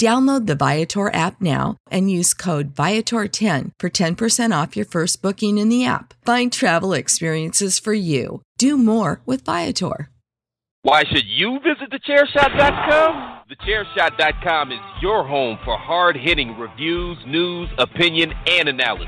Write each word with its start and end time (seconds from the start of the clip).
Download 0.00 0.46
the 0.46 0.54
Viator 0.54 1.12
app 1.14 1.42
now 1.42 1.76
and 1.90 2.10
use 2.10 2.32
code 2.32 2.74
Viator10 2.74 3.72
for 3.78 3.90
10% 3.90 4.62
off 4.62 4.74
your 4.74 4.86
first 4.86 5.20
booking 5.20 5.58
in 5.58 5.68
the 5.68 5.84
app. 5.84 6.14
Find 6.24 6.50
travel 6.50 6.94
experiences 6.94 7.78
for 7.78 7.92
you. 7.92 8.40
Do 8.56 8.78
more 8.78 9.20
with 9.26 9.44
Viator. 9.44 10.08
Why 10.80 11.04
should 11.04 11.26
you 11.26 11.58
visit 11.58 11.90
thechairshot.com? 11.92 13.40
Thechairshot.com 13.50 14.72
is 14.72 14.78
your 15.02 15.26
home 15.26 15.58
for 15.66 15.76
hard 15.76 16.16
hitting 16.16 16.58
reviews, 16.58 17.18
news, 17.26 17.68
opinion, 17.76 18.32
and 18.46 18.70
analysis 18.70 19.06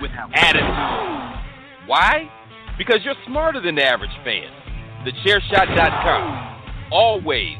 with 0.00 0.12
attitude. 0.34 1.88
Why? 1.88 2.30
Because 2.78 2.98
you're 3.04 3.16
smarter 3.26 3.60
than 3.60 3.74
the 3.74 3.84
average 3.84 4.16
fan. 4.22 4.52
Thechairshot.com. 5.04 6.92
Always 6.92 7.56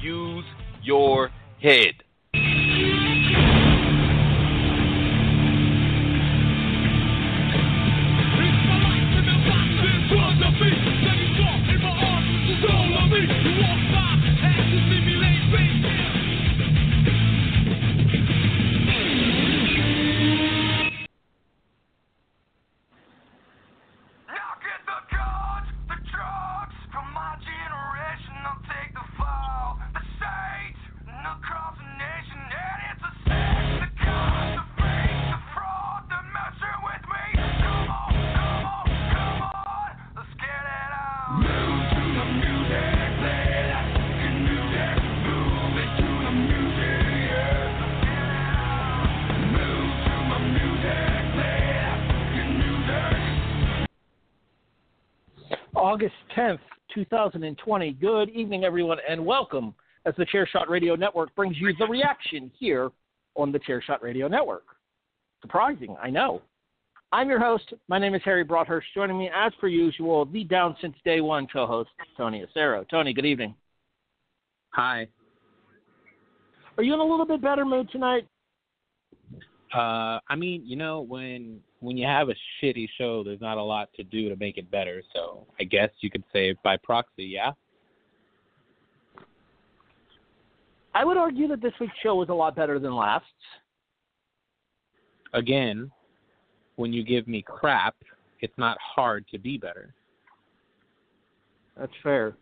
use 0.00 0.44
your 0.84 1.32
head. 1.60 2.04
August 55.80 56.14
10th, 56.36 56.58
2020. 56.94 57.92
Good 57.94 58.28
evening, 58.28 58.64
everyone, 58.64 58.98
and 59.08 59.24
welcome 59.24 59.74
as 60.04 60.12
the 60.18 60.26
Chairshot 60.26 60.68
Radio 60.68 60.94
Network 60.94 61.34
brings 61.34 61.56
you 61.56 61.72
the 61.78 61.86
reaction 61.86 62.50
here 62.58 62.90
on 63.34 63.50
the 63.50 63.58
Chairshot 63.60 64.02
Radio 64.02 64.28
Network. 64.28 64.64
Surprising, 65.40 65.96
I 66.02 66.10
know. 66.10 66.42
I'm 67.12 67.30
your 67.30 67.40
host. 67.40 67.72
My 67.88 67.98
name 67.98 68.14
is 68.14 68.20
Harry 68.26 68.44
Broadhurst. 68.44 68.88
Joining 68.94 69.18
me, 69.18 69.30
as 69.34 69.54
per 69.58 69.68
usual, 69.68 70.26
the 70.26 70.44
down 70.44 70.76
since 70.82 70.94
day 71.02 71.22
one 71.22 71.46
co 71.50 71.66
host, 71.66 71.88
Tony 72.14 72.44
Acero. 72.44 72.86
Tony, 72.90 73.14
good 73.14 73.24
evening. 73.24 73.54
Hi. 74.74 75.08
Are 76.76 76.84
you 76.84 76.92
in 76.92 77.00
a 77.00 77.04
little 77.04 77.26
bit 77.26 77.40
better 77.40 77.64
mood 77.64 77.88
tonight? 77.90 78.28
Uh, 79.74 80.18
I 80.28 80.36
mean, 80.36 80.62
you 80.66 80.76
know, 80.76 81.00
when 81.00 81.60
when 81.80 81.96
you 81.96 82.06
have 82.06 82.28
a 82.28 82.34
shitty 82.62 82.88
show, 82.98 83.24
there's 83.24 83.40
not 83.40 83.58
a 83.58 83.62
lot 83.62 83.88
to 83.96 84.04
do 84.04 84.28
to 84.28 84.36
make 84.36 84.58
it 84.58 84.70
better. 84.70 85.02
So 85.14 85.46
I 85.58 85.64
guess 85.64 85.90
you 86.00 86.10
could 86.10 86.24
say 86.32 86.54
by 86.62 86.76
proxy, 86.76 87.24
yeah. 87.24 87.52
I 90.94 91.04
would 91.04 91.16
argue 91.16 91.48
that 91.48 91.62
this 91.62 91.72
week's 91.80 91.96
show 92.02 92.16
was 92.16 92.28
a 92.28 92.34
lot 92.34 92.54
better 92.54 92.78
than 92.78 92.94
last. 92.94 93.24
Again, 95.32 95.90
when 96.76 96.92
you 96.92 97.04
give 97.04 97.28
me 97.28 97.42
crap, 97.42 97.94
it's 98.40 98.56
not 98.58 98.76
hard 98.80 99.24
to 99.30 99.38
be 99.38 99.56
better. 99.56 99.94
That's 101.78 101.92
fair. 102.02 102.34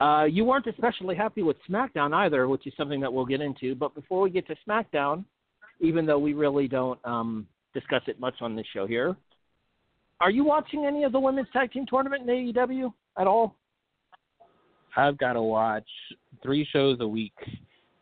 Uh, 0.00 0.26
you 0.28 0.44
weren't 0.44 0.66
especially 0.66 1.14
happy 1.14 1.42
with 1.42 1.56
SmackDown 1.68 2.12
either, 2.12 2.48
which 2.48 2.66
is 2.66 2.74
something 2.76 3.00
that 3.00 3.12
we'll 3.12 3.24
get 3.24 3.40
into. 3.40 3.74
But 3.74 3.94
before 3.94 4.20
we 4.20 4.30
get 4.30 4.46
to 4.48 4.56
SmackDown, 4.68 5.24
even 5.80 6.04
though 6.04 6.18
we 6.18 6.34
really 6.34 6.68
don't 6.68 6.98
um, 7.04 7.46
discuss 7.78 8.02
it 8.06 8.18
much 8.18 8.34
on 8.40 8.56
this 8.56 8.64
show 8.72 8.86
here. 8.86 9.14
Are 10.20 10.30
you 10.30 10.44
watching 10.44 10.86
any 10.86 11.04
of 11.04 11.12
the 11.12 11.20
women's 11.20 11.48
tag 11.52 11.72
team 11.72 11.84
tournament 11.86 12.22
in 12.22 12.52
AEW 12.54 12.90
at 13.18 13.26
all? 13.26 13.54
I've 14.96 15.18
got 15.18 15.34
to 15.34 15.42
watch 15.42 15.88
three 16.42 16.66
shows 16.72 16.96
a 17.00 17.06
week 17.06 17.34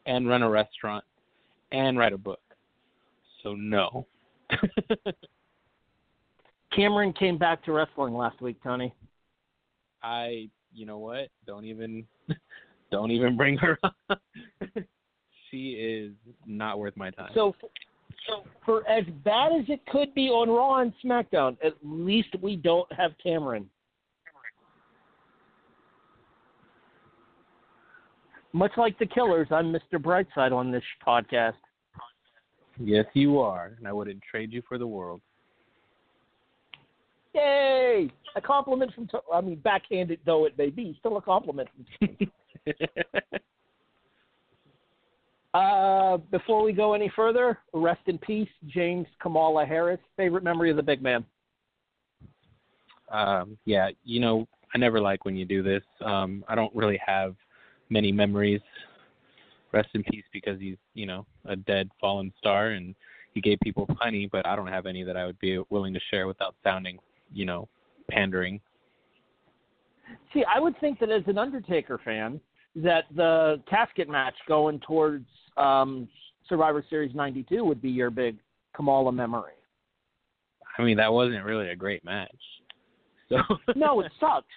and 0.07 0.29
run 0.29 0.43
a 0.43 0.49
restaurant 0.49 1.05
and 1.73 1.99
write 1.99 2.13
a 2.13 2.19
book. 2.19 2.39
So 3.43 3.55
no. 3.55 4.07
Cameron 6.77 7.13
came 7.13 7.37
back 7.37 7.65
to 7.65 7.73
wrestling 7.73 8.15
last 8.15 8.41
week, 8.41 8.57
Tony. 8.63 8.95
I, 10.05 10.49
you 10.73 10.87
know 10.87 10.99
what? 10.99 11.31
Don't 11.49 11.65
even, 11.65 12.07
don't 12.93 13.11
even 13.11 13.37
bring 13.37 13.57
her 13.57 13.77
up. 13.83 13.97
she 15.51 15.71
is 15.71 16.13
not 16.47 16.79
worth 16.79 16.97
my 16.97 17.11
time. 17.11 17.31
So, 17.35 17.57
so 18.27 18.45
for 18.65 18.89
as 18.89 19.05
bad 19.25 19.53
as 19.53 19.65
it 19.69 19.81
could 19.87 20.15
be 20.15 20.29
on 20.29 20.49
Raw 20.49 20.81
and 20.81 20.93
SmackDown, 21.05 21.57
at 21.65 21.75
least 21.83 22.29
we 22.41 22.57
don't 22.57 22.91
have 22.93 23.13
Cameron. 23.23 23.69
Much 28.53 28.73
like 28.77 28.97
the 28.99 29.07
Killers, 29.07 29.49
I'm 29.51 29.73
Mr. 29.73 29.99
Brightside 29.99 30.53
on 30.53 30.71
this 30.71 30.85
podcast. 31.05 31.55
Yes, 32.79 33.05
you 33.13 33.41
are, 33.41 33.73
and 33.79 33.87
I 33.87 33.93
wouldn't 33.93 34.23
trade 34.23 34.53
you 34.53 34.63
for 34.69 34.79
the 34.79 34.87
world. 34.87 35.21
Yay! 37.35 38.11
A 38.37 38.41
compliment 38.41 38.93
from, 38.95 39.09
I 39.33 39.41
mean, 39.41 39.57
backhanded 39.57 40.21
though 40.25 40.45
it 40.45 40.57
may 40.57 40.71
be, 40.71 40.97
still 41.01 41.17
a 41.17 41.23
compliment. 41.23 41.69
uh, 45.55 46.17
before 46.31 46.65
we 46.65 46.73
go 46.73 46.95
any 46.95 47.11
further, 47.15 47.59
rest 47.73 48.03
in 48.07 48.19
peace, 48.19 48.49
James 48.67 49.07
Kamala 49.23 49.65
Harris. 49.65 50.01
Favorite 50.17 50.43
memory 50.43 50.71
of 50.71 50.77
the 50.77 50.83
big 50.83 51.01
man? 51.01 51.25
Um, 53.11 53.57
yeah, 53.65 53.91
you 54.05 54.19
know, 54.19 54.49
I 54.75 54.79
never 54.79 55.01
like 55.01 55.25
when 55.25 55.37
you 55.37 55.45
do 55.45 55.63
this. 55.63 55.83
Um, 56.05 56.45
I 56.49 56.57
don't 56.57 56.75
really 56.75 57.01
have 57.07 57.37
many 57.89 58.11
memories. 58.11 58.61
Rest 59.73 59.91
in 59.95 60.03
peace 60.03 60.25
because 60.33 60.61
he's, 60.61 60.77
you 60.95 61.07
know, 61.07 61.25
a 61.45 61.55
dead 61.55 61.89
fallen 62.01 62.33
star 62.39 62.71
and 62.71 62.95
he 63.33 63.41
gave 63.41 63.59
people 63.63 63.87
plenty, 63.99 64.27
but 64.27 64.47
I 64.47 64.57
don't 64.57 64.69
have 64.69 64.87
any 64.87 65.05
that 65.05 65.17
I 65.17 65.27
would 65.27 65.39
be 65.39 65.61
willing 65.71 65.95
to 65.95 66.01
share 66.11 66.27
without 66.27 66.55
sounding, 66.65 66.99
you 67.33 67.45
know, 67.45 67.69
pandering. 68.11 68.61
See, 70.33 70.45
I 70.53 70.61
would 70.61 70.79
think 70.81 70.99
that 71.01 71.11
as 71.11 71.23
an 71.27 71.39
Undertaker 71.39 72.01
fan, 72.05 72.41
that 72.77 73.05
the 73.15 73.61
casket 73.69 74.09
match 74.09 74.35
going 74.49 74.81
towards 74.81 75.27
um, 75.57 76.09
Survivor 76.49 76.85
Series 76.91 77.15
'92 77.15 77.65
would 77.65 77.81
be 77.81 77.91
your 77.91 78.11
big 78.11 78.37
Kamala 78.75 79.13
memory. 79.13 79.53
I 80.79 80.83
mean, 80.83 80.97
that 80.97 81.13
wasn't 81.13 81.45
really 81.45 81.69
a 81.69 81.77
great 81.77 82.05
match. 82.05 82.31
So 83.31 83.39
no, 83.75 84.01
it 84.01 84.13
sucked. 84.21 84.51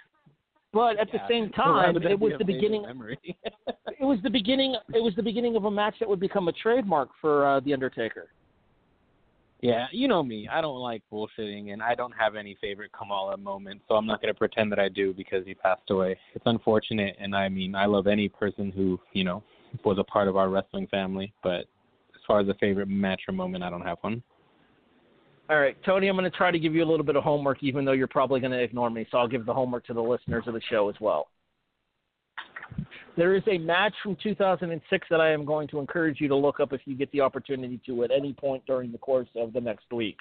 But 0.74 1.00
at 1.00 1.08
yeah, 1.08 1.22
the 1.22 1.34
same 1.34 1.50
time, 1.54 1.96
it 1.96 2.20
was 2.20 2.34
the 2.38 2.44
beginning. 2.44 2.82
Memory. 2.82 3.18
it 3.34 4.02
was 4.02 4.20
the 4.24 4.30
beginning. 4.30 4.76
It 4.94 5.02
was 5.02 5.14
the 5.16 5.24
beginning 5.24 5.56
of 5.56 5.64
a 5.64 5.72
match 5.72 5.96
that 6.02 6.10
would 6.10 6.20
become 6.20 6.50
a 6.50 6.52
trademark 6.52 7.10
for 7.22 7.48
uh, 7.48 7.60
the 7.62 7.74
Undertaker. 7.74 8.28
Yeah, 9.62 9.88
you 9.92 10.08
know 10.08 10.22
me. 10.22 10.48
I 10.52 10.62
don't 10.62 10.80
like 10.80 11.02
bullshitting, 11.12 11.74
and 11.74 11.82
I 11.82 11.96
don't 11.96 12.12
have 12.12 12.36
any 12.36 12.56
favorite 12.62 12.92
Kamala 12.92 13.38
moments, 13.38 13.86
so 13.88 13.96
I'm 13.96 14.06
not 14.06 14.22
going 14.22 14.32
to 14.32 14.38
pretend 14.38 14.72
that 14.72 14.80
I 14.80 14.88
do 14.88 15.14
because 15.14 15.46
he 15.48 15.56
passed 15.56 15.90
away. 15.90 16.16
It's 16.36 16.46
unfortunate, 16.46 17.16
and 17.20 17.36
I 17.36 17.50
mean, 17.50 17.74
I 17.74 17.86
love 17.86 18.06
any 18.06 18.30
person 18.30 18.72
who, 18.72 19.00
you 19.14 19.24
know, 19.24 19.42
was 19.84 19.98
a 19.98 20.04
part 20.04 20.28
of 20.28 20.38
our 20.38 20.50
wrestling 20.50 20.88
family, 20.88 21.34
but 21.42 21.62
as 22.14 22.22
far 22.28 22.40
as 22.40 22.48
a 22.50 22.54
favorite 22.56 22.88
match 22.88 23.22
or 23.28 23.34
moment, 23.34 23.64
I 23.64 23.72
don't 23.72 23.82
have 23.82 23.98
one. 24.02 24.22
All 25.50 25.60
right, 25.60 25.78
Tony, 25.84 26.08
I'm 26.08 26.16
going 26.16 26.30
to 26.30 26.38
try 26.38 26.52
to 26.52 26.60
give 26.60 26.76
you 26.76 26.84
a 26.84 26.90
little 26.90 27.06
bit 27.06 27.16
of 27.16 27.24
homework, 27.24 27.64
even 27.64 27.84
though 27.84 27.94
you're 27.94 28.06
probably 28.06 28.40
going 28.40 28.52
to 28.52 28.62
ignore 28.62 28.92
me, 28.92 29.08
so 29.10 29.18
I'll 29.18 29.28
give 29.28 29.46
the 29.46 29.54
homework 29.54 29.88
to 29.88 29.94
the 29.94 30.02
listeners 30.02 30.44
of 30.46 30.54
the 30.54 30.62
show 30.70 30.90
as 30.90 30.96
well. 31.00 31.30
There 33.18 33.36
is 33.36 33.42
a 33.52 33.58
match 33.58 33.96
from 34.04 34.16
2006 34.22 35.08
that 35.10 35.20
I 35.20 35.32
am 35.32 35.44
going 35.44 35.68
to 35.70 35.80
encourage 35.80 36.22
you 36.22 36.28
to 36.28 36.36
look 36.36 36.60
up 36.60 36.72
if 36.72 36.82
you 36.86 36.96
get 36.96 37.12
the 37.12 37.22
opportunity 37.22 37.82
to 37.88 38.04
at 38.04 38.12
any 38.12 38.32
point 38.32 38.64
during 38.68 38.92
the 38.92 39.00
course 39.00 39.28
of 39.36 39.54
the 39.54 39.60
next 39.60 39.92
week. 39.92 40.18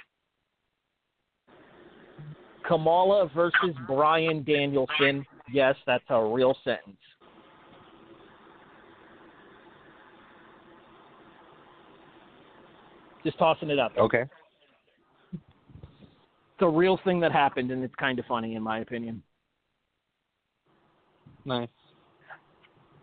Kamala 2.66 3.30
versus 3.34 3.76
Bryan 3.86 4.42
Danielson. 4.42 5.26
Yes, 5.52 5.76
that's 5.86 6.04
a 6.08 6.24
real 6.24 6.56
sentence. 6.64 6.96
Just 13.22 13.38
tossing 13.38 13.68
it 13.68 13.78
up. 13.78 13.92
Okay. 13.98 14.24
It's 15.32 16.62
a 16.62 16.68
real 16.68 16.98
thing 17.04 17.20
that 17.20 17.32
happened, 17.32 17.70
and 17.70 17.84
it's 17.84 17.94
kind 17.96 18.18
of 18.18 18.24
funny, 18.24 18.54
in 18.54 18.62
my 18.62 18.78
opinion. 18.78 19.22
Nice. 21.44 21.68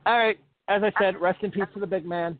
All 0.05 0.17
right. 0.17 0.37
As 0.69 0.81
I 0.83 0.91
said, 1.01 1.19
rest 1.19 1.43
in 1.43 1.51
peace 1.51 1.63
to 1.73 1.79
the 1.79 1.87
big 1.87 2.05
man. 2.05 2.37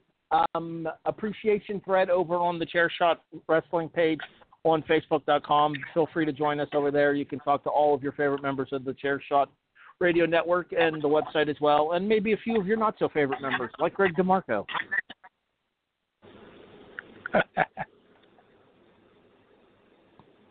Um, 0.56 0.88
appreciation 1.06 1.82
thread 1.86 2.10
over 2.10 2.36
on 2.36 2.58
the 2.58 2.66
Chairshot 2.66 3.18
Wrestling 3.48 3.90
page 3.90 4.20
on 4.64 4.82
Facebook.com. 4.84 5.74
Feel 5.94 6.08
free 6.14 6.26
to 6.26 6.32
join 6.32 6.60
us 6.60 6.70
over 6.74 6.90
there. 6.90 7.14
You 7.14 7.26
can 7.26 7.40
talk 7.40 7.64
to 7.64 7.70
all 7.70 7.94
of 7.94 8.02
your 8.02 8.14
favorite 8.14 8.42
members 8.42 8.70
of 8.72 8.86
the 8.86 8.94
Chairshot 8.94 9.48
Radio 10.00 10.26
Network 10.26 10.74
and 10.78 11.02
the 11.02 11.08
website 11.08 11.50
as 11.50 11.58
well, 11.62 11.92
and 11.94 12.08
maybe 12.08 12.34
a 12.34 12.38
few 12.38 12.60
of 12.60 12.66
your 12.66 12.78
not 12.78 12.96
so 12.98 13.10
favorite 13.10 13.42
members, 13.42 13.72
like 13.80 13.94
Greg 13.94 14.14
DeMarco. 14.16 14.66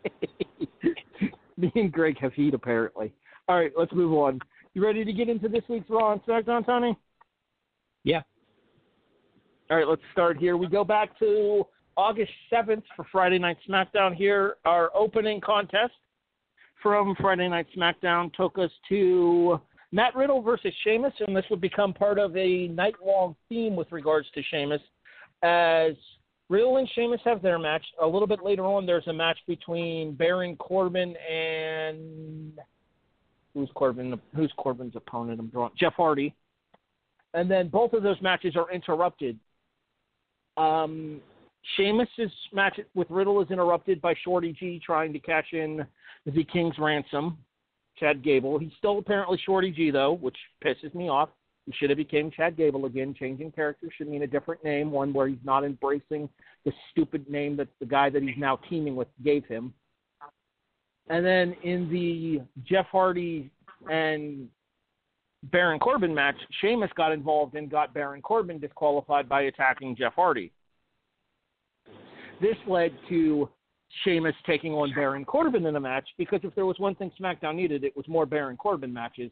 Me 1.57 1.71
and 1.75 1.91
Greg 1.91 2.17
have 2.19 2.33
heat, 2.33 2.53
apparently. 2.53 3.13
All 3.47 3.57
right, 3.57 3.71
let's 3.77 3.93
move 3.93 4.13
on. 4.13 4.39
You 4.73 4.83
ready 4.83 5.05
to 5.05 5.13
get 5.13 5.29
into 5.29 5.47
this 5.47 5.63
week's 5.69 5.89
Raw 5.89 6.13
and 6.13 6.23
SmackDown, 6.23 6.65
Tony? 6.65 6.97
Yeah. 8.03 8.21
All 9.69 9.77
right, 9.77 9.87
let's 9.87 10.01
start 10.11 10.37
here. 10.37 10.57
We 10.57 10.67
go 10.67 10.83
back 10.83 11.17
to 11.19 11.67
August 11.95 12.31
7th 12.51 12.81
for 12.95 13.05
Friday 13.11 13.37
Night 13.37 13.57
SmackDown 13.69 14.15
here. 14.15 14.55
Our 14.65 14.89
opening 14.95 15.41
contest 15.41 15.93
from 16.81 17.15
Friday 17.21 17.47
Night 17.47 17.67
SmackDown 17.77 18.33
took 18.33 18.57
us 18.57 18.71
to 18.89 19.61
Matt 19.91 20.15
Riddle 20.15 20.41
versus 20.41 20.73
Sheamus, 20.83 21.13
and 21.19 21.37
this 21.37 21.45
would 21.51 21.61
become 21.61 21.93
part 21.93 22.17
of 22.17 22.35
a 22.35 22.67
night 22.69 22.95
long 23.05 23.35
theme 23.49 23.75
with 23.75 23.91
regards 23.91 24.27
to 24.33 24.41
Sheamus. 24.49 24.81
As 25.43 25.93
Riddle 26.49 26.77
and 26.77 26.89
Sheamus 26.95 27.21
have 27.25 27.43
their 27.43 27.59
match. 27.59 27.85
A 28.01 28.07
little 28.07 28.27
bit 28.27 28.43
later 28.43 28.65
on, 28.65 28.87
there's 28.87 29.07
a 29.07 29.13
match 29.13 29.37
between 29.47 30.15
Baron 30.15 30.55
Corbin 30.55 31.15
and 31.31 32.59
who's 33.53 33.69
Corbin? 33.75 34.19
Who's 34.35 34.51
Corbin's 34.57 34.95
opponent? 34.95 35.39
I'm 35.39 35.47
drawing 35.47 35.71
Jeff 35.77 35.93
Hardy. 35.93 36.35
And 37.33 37.49
then 37.49 37.67
both 37.69 37.93
of 37.93 38.03
those 38.03 38.21
matches 38.21 38.55
are 38.55 38.71
interrupted. 38.71 39.39
Um, 40.57 41.19
Sheamus's 41.75 42.31
match 42.51 42.79
with 42.93 43.09
Riddle 43.09 43.41
is 43.41 43.49
interrupted 43.49 44.01
by 44.01 44.13
Shorty 44.23 44.53
G 44.53 44.81
trying 44.85 45.13
to 45.13 45.19
cash 45.19 45.47
in 45.53 45.85
the 46.25 46.43
King's 46.43 46.77
ransom. 46.77 47.37
Chad 47.99 48.23
Gable. 48.23 48.57
He's 48.57 48.71
still 48.77 48.97
apparently 48.97 49.39
Shorty 49.45 49.71
G 49.71 49.91
though, 49.91 50.13
which 50.13 50.37
pisses 50.63 50.93
me 50.93 51.09
off. 51.09 51.29
He 51.65 51.73
should 51.77 51.89
have 51.89 51.97
became 51.97 52.31
Chad 52.31 52.57
Gable 52.57 52.85
again. 52.85 53.15
Changing 53.17 53.51
character 53.51 53.87
should 53.95 54.09
mean 54.09 54.23
a 54.23 54.27
different 54.27 54.63
name, 54.63 54.91
one 54.91 55.13
where 55.13 55.27
he's 55.27 55.37
not 55.43 55.63
embracing 55.63 56.27
the 56.65 56.73
stupid 56.91 57.29
name 57.29 57.55
that 57.57 57.69
the 57.79 57.85
guy 57.85 58.09
that 58.09 58.21
he's 58.21 58.37
now 58.37 58.57
teaming 58.69 58.95
with 58.95 59.07
gave 59.23 59.45
him. 59.45 59.73
And 61.09 61.25
then 61.25 61.55
in 61.63 61.89
the 61.89 62.41
Jeff 62.65 62.85
Hardy 62.91 63.51
and 63.89 64.47
Baron 65.51 65.79
Corbin 65.79 66.13
match, 66.13 66.37
Sheamus 66.61 66.89
got 66.95 67.11
involved 67.11 67.55
and 67.55 67.69
got 67.69 67.93
Baron 67.93 68.21
Corbin 68.21 68.59
disqualified 68.59 69.27
by 69.27 69.43
attacking 69.43 69.95
Jeff 69.95 70.13
Hardy. 70.13 70.51
This 72.41 72.55
led 72.67 72.91
to 73.09 73.49
Sheamus 74.03 74.35
taking 74.45 74.73
on 74.73 74.93
Baron 74.95 75.25
Corbin 75.25 75.65
in 75.65 75.75
a 75.75 75.79
match 75.79 76.07
because 76.17 76.39
if 76.43 76.55
there 76.55 76.65
was 76.65 76.79
one 76.79 76.95
thing 76.95 77.11
SmackDown 77.19 77.55
needed, 77.55 77.83
it 77.83 77.95
was 77.95 78.07
more 78.07 78.25
Baron 78.25 78.57
Corbin 78.57 78.93
matches. 78.93 79.31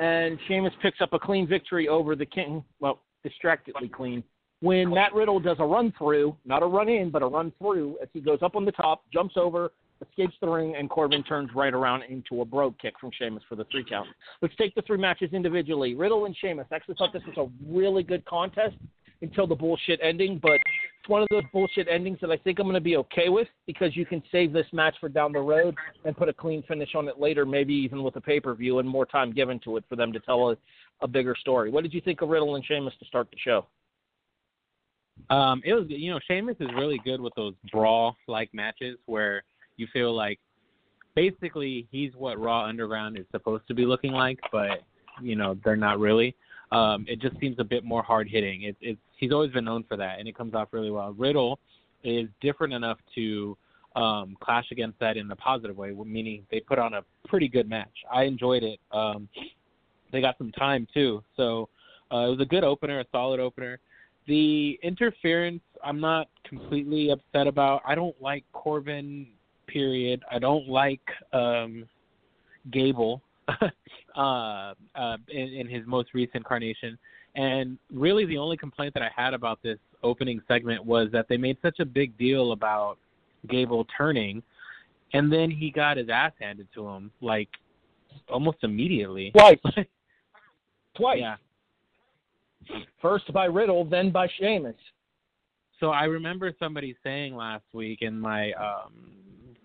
And 0.00 0.38
Sheamus 0.48 0.72
picks 0.82 1.00
up 1.00 1.12
a 1.12 1.18
clean 1.18 1.46
victory 1.46 1.88
over 1.88 2.16
the 2.16 2.26
King, 2.26 2.64
well, 2.80 3.02
distractedly 3.22 3.88
clean, 3.88 4.22
when 4.60 4.90
Matt 4.90 5.14
Riddle 5.14 5.38
does 5.38 5.56
a 5.60 5.64
run 5.64 5.92
through, 5.96 6.36
not 6.44 6.62
a 6.62 6.66
run 6.66 6.88
in, 6.88 7.10
but 7.10 7.22
a 7.22 7.26
run 7.26 7.52
through 7.58 7.96
as 8.02 8.08
he 8.12 8.20
goes 8.20 8.40
up 8.42 8.56
on 8.56 8.64
the 8.64 8.72
top, 8.72 9.04
jumps 9.12 9.36
over, 9.36 9.70
escapes 10.06 10.34
the 10.40 10.48
ring, 10.48 10.74
and 10.76 10.88
Corbin 10.88 11.22
turns 11.22 11.50
right 11.54 11.74
around 11.74 12.02
into 12.02 12.40
a 12.40 12.44
brogue 12.44 12.74
kick 12.80 12.94
from 13.00 13.10
Sheamus 13.18 13.42
for 13.48 13.56
the 13.56 13.64
three 13.70 13.84
count. 13.88 14.08
Let's 14.42 14.54
take 14.56 14.74
the 14.74 14.82
three 14.82 14.98
matches 14.98 15.30
individually. 15.32 15.94
Riddle 15.94 16.26
and 16.26 16.36
Sheamus. 16.36 16.66
I 16.70 16.76
actually 16.76 16.96
thought 16.96 17.12
this 17.12 17.22
was 17.26 17.36
a 17.36 17.72
really 17.72 18.02
good 18.02 18.24
contest 18.24 18.76
until 19.20 19.46
the 19.46 19.54
bullshit 19.54 19.98
ending, 20.02 20.38
but 20.40 20.52
it's 21.00 21.08
one 21.08 21.22
of 21.22 21.28
those 21.30 21.42
bullshit 21.52 21.88
endings 21.88 22.18
that 22.20 22.30
I 22.30 22.36
think 22.36 22.58
I'm 22.58 22.66
going 22.66 22.74
to 22.74 22.80
be 22.80 22.96
okay 22.98 23.28
with 23.28 23.48
because 23.66 23.96
you 23.96 24.06
can 24.06 24.22
save 24.30 24.52
this 24.52 24.66
match 24.72 24.94
for 25.00 25.08
down 25.08 25.32
the 25.32 25.40
road 25.40 25.74
and 26.04 26.16
put 26.16 26.28
a 26.28 26.32
clean 26.32 26.62
finish 26.68 26.94
on 26.94 27.08
it 27.08 27.18
later, 27.18 27.44
maybe 27.44 27.74
even 27.74 28.02
with 28.02 28.16
a 28.16 28.20
pay 28.20 28.40
per 28.40 28.54
view 28.54 28.78
and 28.78 28.88
more 28.88 29.06
time 29.06 29.32
given 29.32 29.58
to 29.64 29.76
it 29.76 29.84
for 29.88 29.96
them 29.96 30.12
to 30.12 30.20
tell 30.20 30.50
a, 30.50 30.56
a 31.00 31.08
bigger 31.08 31.34
story. 31.38 31.70
What 31.70 31.82
did 31.82 31.92
you 31.92 32.00
think 32.00 32.22
of 32.22 32.28
Riddle 32.28 32.54
and 32.54 32.64
Sheamus 32.64 32.94
to 33.00 33.06
start 33.06 33.28
the 33.30 33.38
show? 33.38 33.66
Um, 35.30 35.62
it 35.64 35.74
was 35.74 35.84
you 35.88 36.12
know 36.12 36.20
Sheamus 36.28 36.56
is 36.60 36.68
really 36.76 37.00
good 37.04 37.20
with 37.20 37.34
those 37.34 37.54
brawl 37.72 38.16
like 38.28 38.54
matches 38.54 38.98
where 39.06 39.42
you 39.78 39.86
feel 39.92 40.14
like 40.14 40.38
basically 41.14 41.88
he's 41.90 42.12
what 42.14 42.38
Raw 42.38 42.64
Underground 42.64 43.18
is 43.18 43.24
supposed 43.32 43.66
to 43.68 43.74
be 43.74 43.84
looking 43.84 44.12
like, 44.12 44.38
but 44.52 44.82
you 45.22 45.36
know 45.36 45.56
they're 45.64 45.76
not 45.76 45.98
really. 45.98 46.36
Um, 46.70 47.06
it 47.08 47.20
just 47.20 47.38
seems 47.40 47.56
a 47.58 47.64
bit 47.64 47.82
more 47.84 48.02
hard 48.02 48.28
hitting. 48.28 48.62
It, 48.62 48.76
it's 48.80 49.00
he's 49.16 49.32
always 49.32 49.50
been 49.50 49.64
known 49.64 49.84
for 49.88 49.96
that, 49.96 50.18
and 50.18 50.28
it 50.28 50.36
comes 50.36 50.54
off 50.54 50.68
really 50.72 50.90
well. 50.90 51.14
Riddle 51.16 51.58
is 52.04 52.28
different 52.40 52.72
enough 52.72 52.98
to 53.14 53.56
um, 53.96 54.36
clash 54.40 54.66
against 54.70 54.98
that 55.00 55.16
in 55.16 55.30
a 55.30 55.36
positive 55.36 55.76
way, 55.76 55.90
meaning 55.90 56.46
they 56.50 56.60
put 56.60 56.78
on 56.78 56.94
a 56.94 57.02
pretty 57.26 57.48
good 57.48 57.68
match. 57.68 57.88
I 58.12 58.24
enjoyed 58.24 58.62
it. 58.62 58.78
Um, 58.92 59.28
they 60.12 60.20
got 60.20 60.38
some 60.38 60.52
time 60.52 60.86
too, 60.92 61.22
so 61.36 61.68
uh, 62.12 62.26
it 62.26 62.30
was 62.30 62.40
a 62.40 62.46
good 62.46 62.64
opener, 62.64 63.00
a 63.00 63.04
solid 63.10 63.40
opener. 63.40 63.80
The 64.26 64.78
interference, 64.82 65.62
I'm 65.82 66.00
not 66.00 66.28
completely 66.44 67.10
upset 67.10 67.46
about. 67.46 67.82
I 67.86 67.94
don't 67.94 68.20
like 68.20 68.44
Corbin 68.52 69.26
period. 69.78 70.22
I 70.30 70.38
don't 70.40 70.68
like 70.68 71.06
um, 71.32 71.86
Gable 72.72 73.22
uh, 74.16 74.20
uh, 74.20 75.16
in, 75.28 75.48
in 75.48 75.68
his 75.68 75.86
most 75.86 76.08
recent 76.14 76.36
incarnation. 76.36 76.98
And 77.36 77.78
really, 77.92 78.26
the 78.26 78.38
only 78.38 78.56
complaint 78.56 78.94
that 78.94 79.02
I 79.02 79.10
had 79.14 79.34
about 79.34 79.60
this 79.62 79.78
opening 80.02 80.40
segment 80.48 80.84
was 80.84 81.08
that 81.12 81.26
they 81.28 81.36
made 81.36 81.58
such 81.62 81.78
a 81.78 81.84
big 81.84 82.16
deal 82.18 82.52
about 82.52 82.98
Gable 83.48 83.86
turning, 83.96 84.42
and 85.12 85.32
then 85.32 85.48
he 85.50 85.70
got 85.70 85.96
his 85.96 86.08
ass 86.08 86.32
handed 86.40 86.66
to 86.74 86.88
him 86.88 87.12
like 87.20 87.48
almost 88.28 88.58
immediately. 88.62 89.30
Twice. 89.30 89.58
Twice. 90.96 91.20
Yeah. 91.20 91.36
First 93.00 93.32
by 93.32 93.44
Riddle, 93.44 93.84
then 93.84 94.10
by 94.10 94.28
Sheamus. 94.38 94.74
So 95.78 95.90
I 95.90 96.04
remember 96.04 96.52
somebody 96.58 96.96
saying 97.04 97.36
last 97.36 97.64
week 97.72 98.02
in 98.02 98.18
my 98.18 98.50
um 98.52 99.18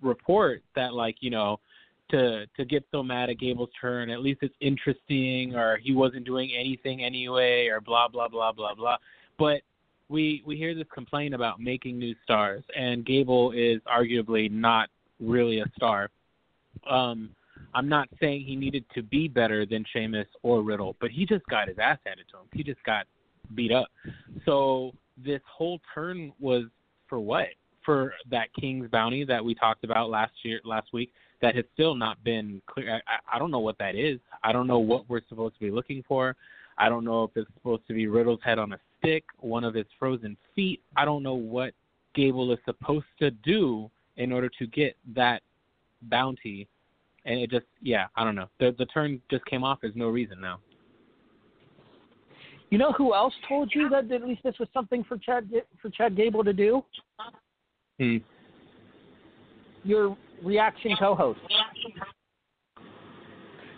report 0.03 0.61
that 0.75 0.93
like, 0.93 1.17
you 1.21 1.29
know, 1.29 1.59
to 2.11 2.45
to 2.57 2.65
get 2.65 2.83
so 2.91 3.01
mad 3.01 3.29
at 3.29 3.39
Gable's 3.39 3.69
turn, 3.79 4.09
at 4.09 4.21
least 4.21 4.39
it's 4.41 4.55
interesting 4.59 5.55
or 5.55 5.77
he 5.77 5.93
wasn't 5.93 6.25
doing 6.25 6.51
anything 6.57 7.03
anyway 7.03 7.67
or 7.67 7.81
blah 7.81 8.07
blah 8.07 8.27
blah 8.27 8.51
blah 8.51 8.75
blah. 8.75 8.97
But 9.39 9.61
we 10.09 10.43
we 10.45 10.55
hear 10.57 10.75
this 10.75 10.87
complaint 10.93 11.33
about 11.33 11.59
making 11.59 11.97
new 11.97 12.15
stars 12.23 12.63
and 12.77 13.05
Gable 13.05 13.51
is 13.51 13.81
arguably 13.91 14.51
not 14.51 14.89
really 15.19 15.59
a 15.59 15.65
star. 15.75 16.09
Um 16.89 17.29
I'm 17.75 17.89
not 17.89 18.07
saying 18.19 18.43
he 18.45 18.55
needed 18.55 18.85
to 18.93 19.01
be 19.01 19.27
better 19.27 19.65
than 19.65 19.83
Sheamus 19.91 20.27
or 20.43 20.61
Riddle, 20.61 20.95
but 21.01 21.09
he 21.09 21.25
just 21.25 21.45
got 21.47 21.67
his 21.67 21.77
ass 21.79 21.97
handed 22.05 22.25
to 22.31 22.37
him. 22.37 22.45
He 22.53 22.63
just 22.63 22.83
got 22.83 23.07
beat 23.55 23.71
up. 23.71 23.87
So 24.45 24.91
this 25.17 25.41
whole 25.51 25.79
turn 25.93 26.31
was 26.39 26.65
for 27.07 27.19
what? 27.19 27.47
For 27.85 28.13
that 28.31 28.47
King's 28.59 28.89
bounty 28.89 29.25
that 29.25 29.43
we 29.43 29.55
talked 29.55 29.83
about 29.83 30.09
last 30.09 30.33
year, 30.43 30.61
last 30.63 30.93
week, 30.93 31.11
that 31.41 31.55
has 31.55 31.65
still 31.73 31.95
not 31.95 32.23
been 32.23 32.61
clear. 32.67 33.01
I, 33.07 33.35
I 33.35 33.39
don't 33.39 33.51
know 33.51 33.59
what 33.59 33.77
that 33.79 33.95
is. 33.95 34.19
I 34.43 34.53
don't 34.53 34.67
know 34.67 34.79
what 34.79 35.09
we're 35.09 35.21
supposed 35.27 35.55
to 35.55 35.59
be 35.59 35.71
looking 35.71 36.03
for. 36.07 36.35
I 36.77 36.89
don't 36.89 37.03
know 37.03 37.23
if 37.25 37.31
it's 37.35 37.53
supposed 37.53 37.85
to 37.87 37.93
be 37.93 38.07
Riddle's 38.07 38.39
head 38.43 38.57
on 38.57 38.73
a 38.73 38.79
stick, 38.97 39.25
one 39.39 39.63
of 39.63 39.73
his 39.73 39.85
frozen 39.99 40.37
feet. 40.55 40.81
I 40.95 41.05
don't 41.05 41.21
know 41.21 41.33
what 41.35 41.73
Gable 42.15 42.51
is 42.53 42.59
supposed 42.65 43.05
to 43.19 43.31
do 43.31 43.91
in 44.17 44.31
order 44.31 44.49
to 44.59 44.67
get 44.67 44.95
that 45.15 45.41
bounty. 46.03 46.67
And 47.25 47.39
it 47.39 47.51
just, 47.51 47.65
yeah, 47.81 48.07
I 48.15 48.23
don't 48.23 48.35
know. 48.35 48.47
The 48.59 48.75
the 48.77 48.85
turn 48.87 49.21
just 49.29 49.45
came 49.45 49.63
off. 49.63 49.79
There's 49.81 49.95
no 49.95 50.07
reason 50.07 50.39
now. 50.41 50.59
You 52.69 52.77
know 52.79 52.91
who 52.91 53.13
else 53.13 53.33
told 53.47 53.71
you 53.73 53.87
that 53.89 54.11
at 54.11 54.23
least 54.23 54.41
this 54.43 54.57
was 54.59 54.67
something 54.73 55.03
for 55.03 55.17
Chad 55.17 55.49
for 55.81 55.89
Chad 55.89 56.15
Gable 56.17 56.43
to 56.43 56.53
do? 56.53 56.83
Hmm. 58.03 58.17
Your 59.83 60.17
reaction 60.43 60.95
co-host. 60.99 61.39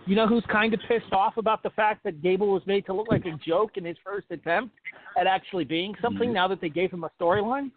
You 0.08 0.16
know 0.16 0.28
who's 0.28 0.44
kind 0.52 0.74
of 0.74 0.80
pissed 0.88 1.12
off 1.12 1.38
about 1.38 1.64
the 1.64 1.72
fact 1.72 2.04
that 2.04 2.22
Gable 2.22 2.52
was 2.52 2.62
made 2.68 2.86
to 2.86 2.94
look 2.94 3.08
like 3.08 3.26
a 3.26 3.36
joke 3.46 3.78
in 3.78 3.86
his 3.86 3.98
first 4.04 4.28
attempt 4.30 4.76
at 5.20 5.26
actually 5.26 5.64
being 5.64 5.96
something 6.02 6.32
now 6.32 6.48
that 6.48 6.62
they 6.62 6.70
gave 6.70 6.92
him 6.92 7.04
a 7.04 7.10
storyline? 7.20 7.72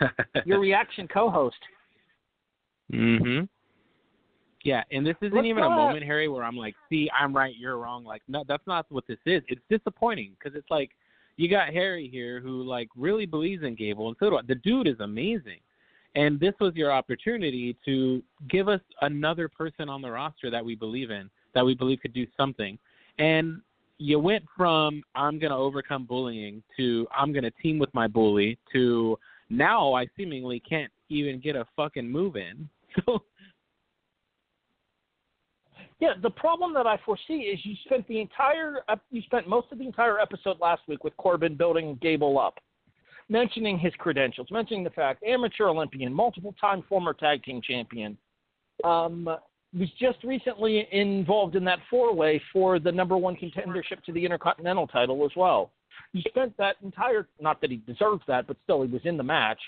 Your 0.44 0.60
reaction 0.60 1.08
co-host. 1.08 1.56
Mhm. 2.92 3.48
Yeah, 4.64 4.82
and 4.90 5.06
this 5.06 5.16
isn't 5.22 5.36
Let's 5.36 5.46
even 5.46 5.64
a 5.64 5.70
moment, 5.70 6.04
Harry, 6.04 6.28
where 6.28 6.42
I'm 6.42 6.56
like, 6.56 6.74
"See, 6.88 7.08
I'm 7.18 7.34
right, 7.34 7.54
you're 7.56 7.78
wrong." 7.78 8.04
Like, 8.04 8.22
no, 8.28 8.44
that's 8.46 8.66
not 8.66 8.86
what 8.90 9.06
this 9.06 9.18
is. 9.24 9.42
It's 9.48 9.60
disappointing 9.70 10.36
because 10.38 10.56
it's 10.56 10.70
like 10.70 10.90
you 11.38 11.48
got 11.48 11.72
Harry 11.72 12.08
here 12.12 12.40
who 12.40 12.64
like 12.64 12.88
really 12.96 13.24
believes 13.24 13.62
in 13.62 13.74
Gable, 13.74 14.08
and 14.08 14.16
so 14.20 14.28
do 14.28 14.36
I. 14.36 14.42
The 14.46 14.56
dude 14.56 14.88
is 14.88 15.00
amazing, 15.00 15.60
and 16.14 16.38
this 16.38 16.54
was 16.60 16.74
your 16.74 16.92
opportunity 16.92 17.76
to 17.86 18.22
give 18.50 18.68
us 18.68 18.80
another 19.00 19.48
person 19.48 19.88
on 19.88 20.02
the 20.02 20.10
roster 20.10 20.50
that 20.50 20.62
we 20.62 20.74
believe 20.74 21.10
in, 21.10 21.30
that 21.54 21.64
we 21.64 21.74
believe 21.74 22.00
could 22.00 22.12
do 22.12 22.26
something, 22.36 22.76
and 23.18 23.62
you 23.98 24.18
went 24.18 24.44
from 24.56 25.02
I'm 25.14 25.38
to 25.50 25.56
overcome 25.56 26.04
bullying 26.04 26.62
to 26.76 27.06
I'm 27.16 27.32
to 27.44 27.52
team 27.62 27.78
with 27.78 27.92
my 27.94 28.08
bully 28.08 28.58
to 28.72 29.18
now 29.48 29.94
I 29.94 30.06
seemingly 30.16 30.60
can't 30.60 30.92
even 31.08 31.40
get 31.40 31.56
a 31.56 31.64
fucking 31.76 32.08
move 32.08 32.36
in. 32.36 32.68
So 33.06 33.22
Yeah, 36.00 36.12
the 36.22 36.30
problem 36.30 36.72
that 36.74 36.86
I 36.86 36.96
foresee 37.04 37.40
is 37.40 37.58
you 37.64 37.74
spent 37.84 38.06
the 38.06 38.20
entire 38.20 38.78
you 39.10 39.20
spent 39.22 39.48
most 39.48 39.66
of 39.72 39.78
the 39.78 39.86
entire 39.86 40.20
episode 40.20 40.60
last 40.60 40.82
week 40.86 41.02
with 41.02 41.16
Corbin 41.16 41.56
building 41.56 41.98
Gable 42.00 42.38
up, 42.38 42.58
mentioning 43.28 43.78
his 43.78 43.92
credentials, 43.98 44.48
mentioning 44.50 44.84
the 44.84 44.90
fact 44.90 45.24
amateur 45.24 45.66
Olympian, 45.66 46.12
multiple 46.12 46.54
time 46.60 46.84
former 46.88 47.12
tag 47.12 47.42
team 47.42 47.60
champion, 47.60 48.16
um, 48.84 49.28
was 49.76 49.88
just 49.98 50.22
recently 50.22 50.86
involved 50.92 51.56
in 51.56 51.64
that 51.64 51.80
four 51.90 52.14
way 52.14 52.40
for 52.52 52.78
the 52.78 52.92
number 52.92 53.16
one 53.16 53.34
contendership 53.34 54.02
to 54.06 54.12
the 54.12 54.24
Intercontinental 54.24 54.86
title 54.86 55.24
as 55.24 55.32
well. 55.36 55.72
You 56.12 56.22
spent 56.28 56.56
that 56.58 56.76
entire 56.82 57.26
not 57.40 57.60
that 57.60 57.70
he 57.70 57.78
deserves 57.78 58.22
that, 58.28 58.46
but 58.46 58.56
still 58.62 58.82
he 58.82 58.90
was 58.90 59.02
in 59.04 59.16
the 59.16 59.24
match. 59.24 59.58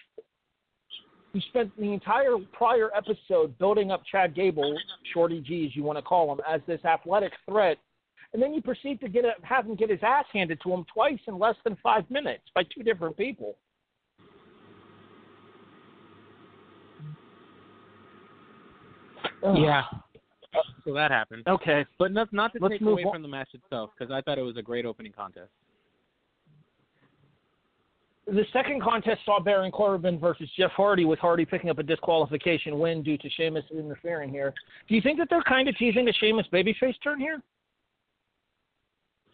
You 1.33 1.41
spent 1.49 1.77
the 1.79 1.93
entire 1.93 2.37
prior 2.53 2.91
episode 2.97 3.57
building 3.59 3.93
up 3.93 4.03
Chad 4.11 4.35
Gable, 4.35 4.77
Shorty 5.15 5.41
G 5.41 5.67
as 5.67 5.77
you 5.77 5.85
want 5.85 5.97
to 5.99 6.03
call 6.03 6.33
him, 6.33 6.41
as 6.49 6.61
this 6.67 6.85
athletic 6.85 7.33
threat, 7.49 7.79
and 8.33 8.43
then 8.43 8.53
you 8.53 8.61
proceed 8.61 9.01
to 9.01 9.09
get 9.09 9.25
a, 9.25 9.33
have 9.43 9.67
him 9.67 9.77
get 9.77 9.91
his 9.91 10.01
ass 10.03 10.25
handed 10.33 10.61
to 10.63 10.73
him 10.73 10.85
twice 10.93 11.19
in 11.29 11.39
less 11.39 11.57
than 11.65 11.77
five 11.83 12.09
minutes 12.11 12.45
by 12.55 12.63
two 12.75 12.83
different 12.83 13.17
people. 13.17 13.57
Ugh. 19.43 19.57
yeah, 19.59 19.83
oh. 20.55 20.61
so 20.85 20.93
that 20.93 21.11
happened. 21.11 21.45
Okay. 21.47 21.87
But 21.99 22.13
not 22.13 22.33
not 22.33 22.53
to 22.53 22.59
Let's 22.61 22.75
take 22.75 22.83
move 22.83 22.93
away 22.93 23.05
on. 23.05 23.15
from 23.15 23.23
the 23.23 23.29
match 23.29 23.49
itself 23.55 23.91
because 23.97 24.13
I 24.13 24.21
thought 24.21 24.39
it 24.39 24.43
was 24.43 24.57
a 24.57 24.63
great 24.63 24.85
opening 24.85 25.13
contest. 25.13 25.51
The 28.31 28.45
second 28.53 28.81
contest 28.81 29.21
saw 29.25 29.41
Baron 29.41 29.73
Corbin 29.73 30.17
versus 30.17 30.49
Jeff 30.57 30.71
Hardy, 30.71 31.05
with 31.05 31.19
Hardy 31.19 31.45
picking 31.45 31.69
up 31.69 31.81
a 31.81 31.83
disqualification 31.83 32.79
win 32.79 33.03
due 33.03 33.19
to 33.19 33.29
Sheamus 33.31 33.65
interfering 33.77 34.31
here. 34.31 34.55
Do 34.89 34.95
you 34.95 35.01
think 35.01 35.19
that 35.19 35.27
they're 35.29 35.43
kind 35.43 35.69
of 35.69 35.77
teasing 35.77 36.09
a 36.09 36.13
Sheamus 36.13 36.47
babyface 36.53 36.95
turn 37.03 37.19
here? 37.19 37.43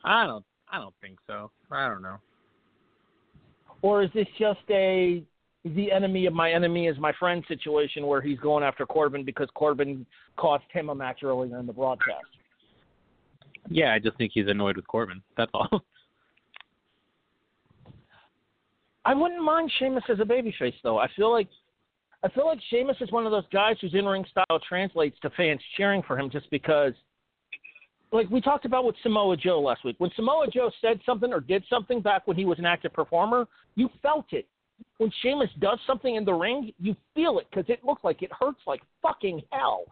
I 0.02 0.26
don't 0.26 0.44
I 0.72 0.78
don't 0.78 0.94
think 1.02 1.18
so. 1.26 1.50
I 1.70 1.88
don't 1.88 2.00
know. 2.00 2.16
Or 3.82 4.02
is 4.02 4.10
this 4.14 4.26
just 4.38 4.60
a 4.70 5.22
the 5.64 5.92
enemy 5.92 6.24
of 6.24 6.32
my 6.32 6.52
enemy 6.52 6.86
is 6.86 6.96
my 6.98 7.12
friend 7.18 7.44
situation 7.48 8.06
where 8.06 8.22
he's 8.22 8.38
going 8.38 8.64
after 8.64 8.86
Corbin 8.86 9.24
because 9.24 9.48
Corbin 9.54 10.06
cost 10.36 10.64
him 10.72 10.88
a 10.88 10.94
match 10.94 11.22
earlier 11.22 11.58
in 11.58 11.66
the 11.66 11.72
broadcast? 11.72 12.24
Yeah, 13.68 13.92
I 13.92 13.98
just 13.98 14.16
think 14.16 14.32
he's 14.32 14.48
annoyed 14.48 14.76
with 14.76 14.86
Corbin. 14.86 15.22
That's 15.36 15.50
all. 15.52 15.82
I 19.06 19.14
wouldn't 19.14 19.42
mind 19.42 19.70
Sheamus 19.78 20.02
as 20.08 20.18
a 20.18 20.24
babyface 20.24 20.74
though. 20.82 20.98
I 20.98 21.08
feel 21.14 21.30
like 21.30 21.48
I 22.24 22.28
feel 22.28 22.46
like 22.46 22.58
Sheamus 22.70 22.96
is 23.00 23.12
one 23.12 23.24
of 23.24 23.30
those 23.30 23.44
guys 23.52 23.76
whose 23.80 23.94
in-ring 23.94 24.24
style 24.30 24.58
translates 24.68 25.16
to 25.20 25.30
fans 25.30 25.60
cheering 25.76 26.02
for 26.02 26.18
him 26.18 26.28
just 26.28 26.50
because 26.50 26.92
like 28.10 28.28
we 28.30 28.40
talked 28.40 28.64
about 28.64 28.84
with 28.84 28.96
Samoa 29.04 29.36
Joe 29.36 29.60
last 29.60 29.84
week. 29.84 29.94
When 29.98 30.10
Samoa 30.16 30.48
Joe 30.52 30.72
said 30.80 31.00
something 31.06 31.32
or 31.32 31.40
did 31.40 31.62
something 31.70 32.00
back 32.00 32.26
when 32.26 32.36
he 32.36 32.44
was 32.44 32.58
an 32.58 32.66
active 32.66 32.92
performer, 32.92 33.46
you 33.76 33.88
felt 34.02 34.26
it. 34.32 34.48
When 34.98 35.12
Sheamus 35.22 35.50
does 35.60 35.78
something 35.86 36.16
in 36.16 36.24
the 36.24 36.34
ring, 36.34 36.72
you 36.80 36.96
feel 37.14 37.38
it 37.38 37.46
because 37.48 37.66
it 37.68 37.84
looks 37.84 38.02
like 38.02 38.22
it 38.22 38.30
hurts 38.32 38.60
like 38.66 38.80
fucking 39.02 39.40
hell. 39.52 39.84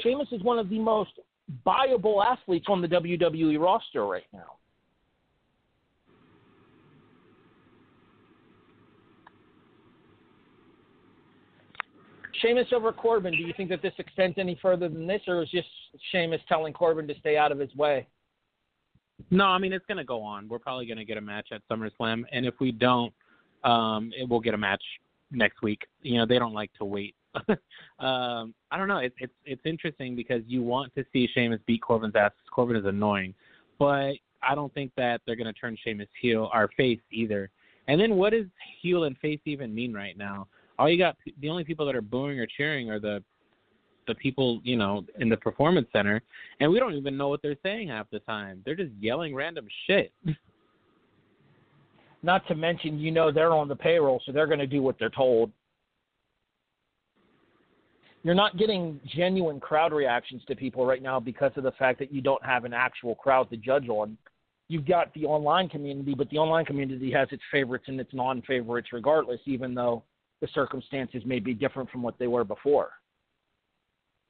Sheamus 0.00 0.28
is 0.30 0.42
one 0.42 0.58
of 0.58 0.68
the 0.68 0.78
most 0.78 1.12
buyable 1.66 2.24
athletes 2.24 2.66
on 2.68 2.80
the 2.80 2.88
WWE 2.88 3.60
roster 3.60 4.06
right 4.06 4.26
now. 4.32 4.56
Sheamus 12.40 12.66
over 12.74 12.92
Corbin, 12.92 13.32
do 13.32 13.42
you 13.42 13.54
think 13.56 13.70
that 13.70 13.80
this 13.80 13.94
extends 13.98 14.36
any 14.38 14.58
further 14.60 14.88
than 14.88 15.06
this, 15.06 15.22
or 15.26 15.42
is 15.42 15.50
just 15.50 15.68
Sheamus 16.12 16.40
telling 16.48 16.72
Corbin 16.72 17.06
to 17.08 17.14
stay 17.20 17.36
out 17.36 17.52
of 17.52 17.58
his 17.58 17.74
way? 17.74 18.06
No, 19.30 19.46
I 19.46 19.58
mean 19.58 19.72
it's 19.72 19.86
gonna 19.86 20.04
go 20.04 20.22
on. 20.22 20.48
We're 20.48 20.58
probably 20.58 20.86
gonna 20.86 21.04
get 21.04 21.16
a 21.16 21.20
match 21.20 21.48
at 21.52 21.62
SummerSlam, 21.70 22.24
and 22.32 22.44
if 22.44 22.54
we 22.60 22.72
don't, 22.72 23.12
um, 23.62 24.12
it, 24.16 24.28
we'll 24.28 24.40
get 24.40 24.54
a 24.54 24.58
match 24.58 24.82
next 25.30 25.62
week. 25.62 25.86
You 26.02 26.18
know, 26.18 26.26
they 26.26 26.38
don't 26.38 26.52
like 26.52 26.72
to 26.74 26.84
wait. 26.84 27.14
um, 27.98 28.54
I 28.70 28.78
don't 28.78 28.88
know. 28.88 28.98
It's 28.98 29.14
it's 29.18 29.32
it's 29.44 29.62
interesting 29.64 30.14
because 30.14 30.42
you 30.46 30.62
want 30.62 30.94
to 30.94 31.04
see 31.12 31.28
Sheamus 31.34 31.60
beat 31.66 31.82
Corbin's 31.82 32.14
ass. 32.16 32.32
Corbin 32.50 32.76
is 32.76 32.84
annoying, 32.86 33.34
but 33.78 34.12
I 34.42 34.54
don't 34.54 34.72
think 34.74 34.92
that 34.96 35.20
they're 35.26 35.36
gonna 35.36 35.52
turn 35.52 35.76
Sheamus 35.82 36.08
heel 36.20 36.50
or 36.52 36.70
face 36.76 37.00
either. 37.10 37.50
And 37.88 38.00
then 38.00 38.16
what 38.16 38.30
does 38.30 38.46
heel 38.80 39.04
and 39.04 39.16
face 39.18 39.40
even 39.44 39.74
mean 39.74 39.92
right 39.92 40.16
now? 40.16 40.46
All 40.78 40.88
you 40.88 40.98
got, 40.98 41.16
the 41.40 41.50
only 41.50 41.64
people 41.64 41.84
that 41.86 41.94
are 41.94 42.02
booing 42.02 42.40
or 42.40 42.46
cheering 42.46 42.90
are 42.90 42.98
the 42.98 43.22
the 44.06 44.14
people, 44.14 44.60
you 44.64 44.76
know, 44.76 45.04
in 45.18 45.28
the 45.28 45.36
performance 45.36 45.88
center, 45.92 46.20
and 46.60 46.70
we 46.70 46.78
don't 46.78 46.94
even 46.94 47.16
know 47.16 47.28
what 47.28 47.40
they're 47.42 47.56
saying 47.62 47.88
half 47.88 48.06
the 48.10 48.18
time. 48.20 48.62
They're 48.64 48.74
just 48.74 48.92
yelling 49.00 49.34
random 49.34 49.66
shit. 49.86 50.12
Not 52.22 52.46
to 52.48 52.54
mention, 52.54 52.98
you 52.98 53.10
know, 53.10 53.30
they're 53.30 53.52
on 53.52 53.68
the 53.68 53.76
payroll, 53.76 54.20
so 54.24 54.32
they're 54.32 54.46
going 54.46 54.58
to 54.58 54.66
do 54.66 54.82
what 54.82 54.98
they're 54.98 55.10
told. 55.10 55.50
You're 58.24 58.34
not 58.34 58.56
getting 58.56 58.98
genuine 59.14 59.60
crowd 59.60 59.92
reactions 59.92 60.42
to 60.48 60.56
people 60.56 60.86
right 60.86 61.02
now 61.02 61.20
because 61.20 61.52
of 61.56 61.62
the 61.62 61.72
fact 61.72 61.98
that 61.98 62.10
you 62.10 62.22
don't 62.22 62.44
have 62.44 62.64
an 62.64 62.72
actual 62.72 63.14
crowd 63.14 63.50
to 63.50 63.58
judge 63.58 63.88
on. 63.90 64.16
You've 64.68 64.88
got 64.88 65.12
the 65.12 65.26
online 65.26 65.68
community, 65.68 66.14
but 66.14 66.30
the 66.30 66.38
online 66.38 66.64
community 66.64 67.12
has 67.12 67.28
its 67.32 67.42
favorites 67.52 67.84
and 67.86 68.00
its 68.00 68.14
non 68.14 68.40
favorites 68.42 68.88
regardless, 68.92 69.40
even 69.44 69.74
though 69.74 70.02
the 70.40 70.48
circumstances 70.54 71.22
may 71.26 71.38
be 71.38 71.52
different 71.52 71.90
from 71.90 72.02
what 72.02 72.18
they 72.18 72.26
were 72.26 72.44
before. 72.44 72.92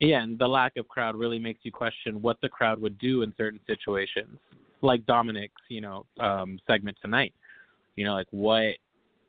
Yeah, 0.00 0.22
and 0.22 0.36
the 0.40 0.48
lack 0.48 0.76
of 0.76 0.88
crowd 0.88 1.14
really 1.14 1.38
makes 1.38 1.60
you 1.62 1.70
question 1.70 2.20
what 2.20 2.36
the 2.42 2.48
crowd 2.48 2.80
would 2.80 2.98
do 2.98 3.22
in 3.22 3.32
certain 3.36 3.60
situations. 3.64 4.38
like 4.82 5.06
Dominic's, 5.06 5.62
you 5.68 5.80
know, 5.80 6.04
um, 6.20 6.58
segment 6.66 6.98
tonight. 7.00 7.32
You 7.94 8.04
know, 8.04 8.14
like 8.14 8.26
what 8.32 8.74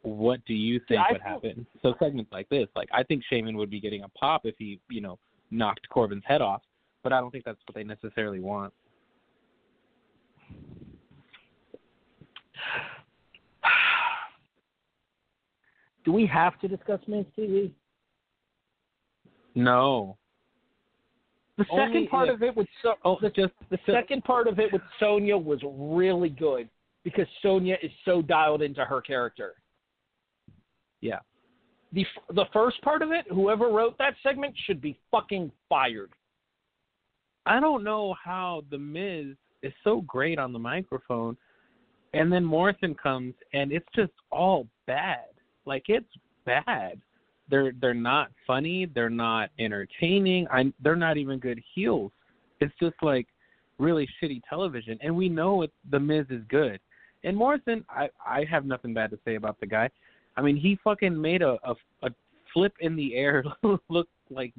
what 0.06 0.44
do 0.46 0.54
you 0.54 0.80
think 0.88 1.00
Yeah, 1.00 1.06
would 1.12 1.22
feel- 1.22 1.32
happen? 1.52 1.68
So 1.82 1.96
segments 2.00 2.32
like 2.32 2.48
this, 2.50 2.68
like 2.76 2.90
I 2.94 3.04
think 3.04 3.24
Sheamus 3.30 3.54
would 3.56 3.70
be 3.70 3.80
getting 3.80 4.04
a 4.04 4.10
pop 4.10 4.46
if 4.46 4.56
he, 4.58 4.80
you 4.90 5.02
know, 5.02 5.20
knocked 5.52 5.88
Corbin's 5.90 6.24
head 6.26 6.42
off, 6.42 6.62
but 7.04 7.14
I 7.14 7.20
don't 7.20 7.32
think 7.32 7.46
that's 7.46 7.60
what 7.68 7.76
they 7.76 7.84
necessarily 7.84 8.40
want. 8.40 8.74
Do 16.04 16.12
we 16.12 16.26
have 16.28 16.60
to 16.60 16.68
discuss 16.68 17.00
Miz 17.08 17.26
TV? 17.38 17.72
No. 19.56 20.18
The 21.58 21.66
Only 21.72 21.86
second 21.88 22.10
part 22.10 22.28
if- 22.30 22.36
of 22.36 22.44
it 22.44 22.56
with 22.56 22.68
so, 22.84 22.96
Oh, 23.04 23.18
the, 23.22 23.30
just 23.30 23.54
the 23.70 23.80
second 23.86 24.24
part 24.24 24.48
of 24.48 24.60
it 24.60 24.72
with 24.74 24.82
Sonya 25.00 25.38
was 25.38 25.60
really 25.64 26.30
good 26.30 26.70
because 27.04 27.28
Sonya 27.42 27.78
is 27.82 27.92
so 28.04 28.22
dialed 28.22 28.62
into 28.62 28.84
her 28.84 29.02
character. 29.02 29.56
Yeah. 31.06 31.20
The 31.94 32.02
f- 32.02 32.36
the 32.36 32.46
first 32.52 32.82
part 32.82 33.02
of 33.02 33.12
it, 33.12 33.26
whoever 33.30 33.68
wrote 33.70 33.98
that 34.00 34.16
segment 34.24 34.56
should 34.66 34.82
be 34.82 34.98
fucking 35.12 35.52
fired. 35.70 36.12
I 37.46 37.60
don't 37.60 37.84
know 37.84 38.16
how 38.22 38.64
the 38.72 38.78
Miz 38.78 39.36
is 39.62 39.74
so 39.84 40.02
great 40.02 40.40
on 40.40 40.52
the 40.52 40.60
microphone, 40.60 41.38
and 42.14 42.32
then 42.32 42.44
Morrison 42.44 42.96
comes 42.96 43.36
and 43.54 43.72
it's 43.72 43.88
just 43.96 44.14
all 44.32 44.68
bad. 44.88 45.26
Like 45.66 45.84
it's 45.88 46.10
bad. 46.46 47.00
They're 47.50 47.72
they're 47.80 47.94
not 47.94 48.32
funny. 48.48 48.88
They're 48.88 49.10
not 49.10 49.52
entertaining. 49.60 50.48
I 50.52 50.74
they're 50.82 50.96
not 50.96 51.18
even 51.18 51.38
good 51.38 51.62
heels. 51.76 52.12
It's 52.62 52.74
just 52.82 52.96
like 53.04 53.28
really 53.78 54.08
shitty 54.22 54.42
television, 54.50 54.98
and 55.02 55.16
we 55.16 55.30
know 55.30 55.62
it, 55.62 55.72
the 55.92 56.00
Miz 56.00 56.26
is 56.30 56.42
good. 56.50 56.80
And 57.24 57.38
Morrison, 57.38 57.86
I 57.90 58.10
I 58.26 58.44
have 58.50 58.66
nothing 58.66 58.94
bad 58.94 59.12
to 59.12 59.20
say 59.24 59.36
about 59.36 59.60
the 59.60 59.68
guy. 59.68 59.90
I 60.38 60.42
mean, 60.42 60.58
he 60.58 60.78
fucking 60.84 61.20
made 61.20 61.42
a 61.42 61.58
a, 61.64 61.76
a 62.04 62.10
flip 62.54 62.74
in 62.80 62.96
the 62.96 63.16
air 63.16 63.44
look 63.90 64.08
like 64.30 64.54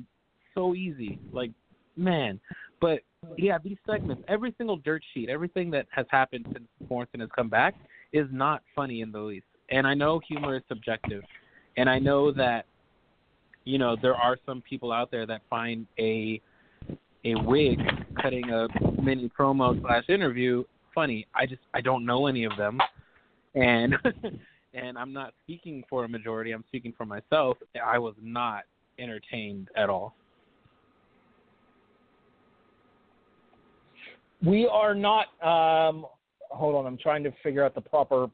so 0.54 0.74
easy. 0.74 1.18
Like 1.32 1.50
man, 1.96 2.40
but 2.80 3.00
yeah, 3.36 3.58
these 3.62 3.78
segments, 3.86 4.22
every 4.28 4.54
single 4.58 4.76
dirt 4.76 5.02
sheet, 5.12 5.28
everything 5.28 5.70
that 5.70 5.86
has 5.90 6.06
happened 6.10 6.46
since 6.52 6.66
Morrison 6.88 7.20
has 7.20 7.30
come 7.34 7.48
back 7.48 7.74
is 8.12 8.26
not 8.30 8.62
funny 8.74 9.00
in 9.00 9.10
the 9.10 9.18
least. 9.18 9.46
And 9.70 9.86
I 9.86 9.94
know 9.94 10.20
humor 10.26 10.56
is 10.56 10.62
subjective, 10.68 11.22
and 11.76 11.90
I 11.90 11.98
know 11.98 12.32
that 12.32 12.66
you 13.64 13.78
know 13.78 13.96
there 14.00 14.14
are 14.14 14.36
some 14.46 14.62
people 14.62 14.92
out 14.92 15.10
there 15.10 15.26
that 15.26 15.42
find 15.50 15.86
a 15.98 16.40
a 17.24 17.34
wig 17.42 17.80
cutting 18.22 18.50
a 18.50 18.68
mini 19.02 19.28
promo 19.36 19.80
slash 19.80 20.04
interview 20.08 20.62
funny. 20.94 21.26
I 21.34 21.46
just 21.46 21.62
I 21.74 21.80
don't 21.80 22.06
know 22.06 22.26
any 22.26 22.44
of 22.44 22.56
them, 22.56 22.78
and 23.54 23.94
and 24.76 24.98
I'm 24.98 25.12
not 25.12 25.32
speaking 25.42 25.82
for 25.88 26.04
a 26.04 26.08
majority. 26.08 26.52
I'm 26.52 26.64
speaking 26.68 26.92
for 26.96 27.06
myself. 27.06 27.56
I 27.84 27.98
was 27.98 28.14
not 28.22 28.64
entertained 28.98 29.68
at 29.76 29.88
all. 29.88 30.14
We 34.44 34.68
are 34.70 34.94
not. 34.94 35.26
Um, 35.42 36.06
hold 36.50 36.74
on, 36.74 36.86
I'm 36.86 36.98
trying 36.98 37.24
to 37.24 37.32
figure 37.42 37.64
out 37.64 37.74
the 37.74 37.80
proper. 37.80 38.28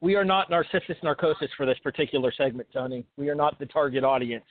We 0.00 0.16
are 0.16 0.24
not 0.24 0.50
narcissus 0.50 0.96
narcosis 1.02 1.48
for 1.56 1.64
this 1.64 1.78
particular 1.82 2.30
segment, 2.36 2.68
Tony. 2.72 3.06
We 3.16 3.30
are 3.30 3.34
not 3.34 3.58
the 3.58 3.66
target 3.66 4.04
audience. 4.04 4.44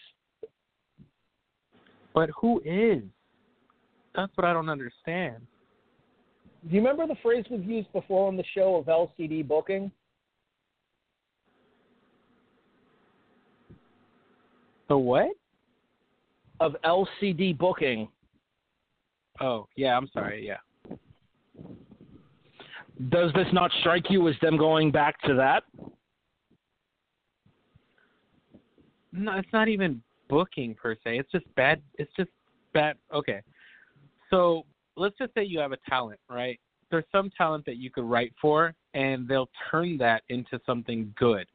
But 2.16 2.32
who 2.40 2.60
is? 2.66 3.04
That's 4.16 4.32
what 4.36 4.46
I 4.46 4.54
don't 4.54 4.70
understand. 4.70 5.46
Do 6.68 6.76
you 6.76 6.82
remember 6.82 7.06
the 7.06 7.20
phrase 7.22 7.46
we've 7.52 7.64
used 7.64 7.92
before 7.94 8.28
on 8.28 8.38
the 8.38 8.44
show 8.56 8.76
of 8.76 8.86
LCD 8.86 9.48
booking? 9.48 9.92
The 14.94 14.98
what? 15.00 15.32
Of 16.60 16.76
LCD 16.86 17.58
booking. 17.58 18.08
Oh, 19.42 19.68
yeah, 19.76 19.98
I'm 19.98 20.08
sorry, 20.14 20.46
yeah. 20.46 20.58
Does 23.10 23.34
this 23.34 23.48
not 23.52 23.72
strike 23.80 24.12
you 24.12 24.28
as 24.28 24.36
them 24.40 24.56
going 24.56 24.92
back 24.92 25.20
to 25.24 25.34
that? 25.34 25.64
No, 29.12 29.36
it's 29.36 29.52
not 29.52 29.68
even 29.68 30.00
booking 30.30 30.76
per 30.76 30.94
se. 31.04 31.18
It's 31.18 31.32
just 31.32 31.46
bad. 31.56 31.82
It's 31.96 32.12
just 32.16 32.30
bad. 32.76 32.96
Okay. 33.12 33.42
So 34.30 34.62
let's 34.96 35.18
just 35.18 35.34
say 35.34 35.44
you 35.44 35.58
have 35.58 35.72
a 35.72 35.78
talent, 35.90 36.20
right? 36.30 36.60
There's 36.92 37.06
some 37.12 37.32
talent 37.36 37.66
that 37.66 37.78
you 37.78 37.90
could 37.90 38.04
write 38.04 38.34
for, 38.40 38.76
and 38.94 39.28
they'll 39.28 39.50
turn 39.72 39.98
that 39.98 40.22
into 40.30 40.60
something 40.68 41.12
good. 41.18 41.48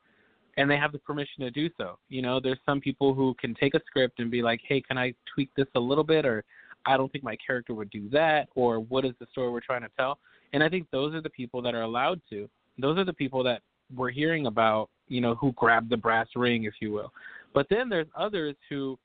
And 0.59 0.68
they 0.68 0.77
have 0.77 0.92
the 0.92 0.99
permission 0.99 1.44
to 1.44 1.51
do 1.51 1.71
so. 1.79 1.99
You 2.09 2.21
know, 2.21 2.40
there's 2.40 2.59
some 2.66 2.81
people 2.81 3.14
who 3.14 3.35
can 3.40 3.55
take 3.55 3.75
a 3.75 3.81
script 3.87 4.18
and 4.18 4.31
be 4.31 4.42
like, 4.42 4.61
hey, 4.66 4.83
can 4.83 4.99
I 4.99 5.14
tweak 5.33 5.51
this 5.57 5.68
a 5.77 5.81
little 5.81 6.05
bit? 6.05 6.27
Or 6.27 6.44
I 6.85 6.97
don't 6.97 7.11
think 7.12 7.25
my 7.25 7.37
character 7.37 7.75
would 7.75 7.90
do 7.90 8.11
that. 8.11 8.49
Or 8.57 8.81
what 8.81 9.05
is 9.05 9.12
the 9.21 9.27
story 9.31 9.51
we're 9.51 9.61
trying 9.61 9.83
to 9.83 9.90
tell? 9.97 10.18
And 10.53 10.62
I 10.62 10.68
think 10.68 10.88
those 10.90 11.14
are 11.14 11.23
the 11.23 11.31
people 11.31 11.62
that 11.62 11.75
are 11.75 11.83
allowed 11.83 12.21
to. 12.31 12.51
Those 12.77 12.99
are 12.99 13.05
the 13.05 13.12
people 13.12 13.42
that 13.44 13.62
we're 13.94 14.11
hearing 14.11 14.47
about, 14.47 14.90
you 15.07 15.21
know, 15.21 15.37
who 15.37 15.53
grab 15.53 15.88
the 15.88 15.97
brass 15.97 16.27
ring, 16.35 16.64
if 16.64 16.75
you 16.81 16.92
will. 16.92 17.12
But 17.55 17.66
then 17.71 17.88
there's 17.88 18.09
others 18.16 18.57
who 18.68 18.99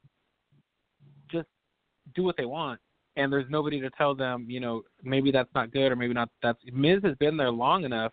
just 1.31 1.47
do 2.15 2.23
what 2.23 2.35
they 2.35 2.45
want, 2.45 2.79
and 3.15 3.31
there's 3.31 3.49
nobody 3.49 3.79
to 3.79 3.89
tell 3.91 4.15
them, 4.15 4.45
you 4.49 4.59
know, 4.59 4.83
maybe 5.03 5.31
that's 5.31 5.53
not 5.53 5.71
good 5.71 5.91
or 5.91 5.95
maybe 5.95 6.13
not. 6.13 6.29
That's 6.41 6.59
Miz 6.71 6.99
has 7.03 7.15
been 7.17 7.37
there 7.37 7.51
long 7.51 7.83
enough 7.83 8.11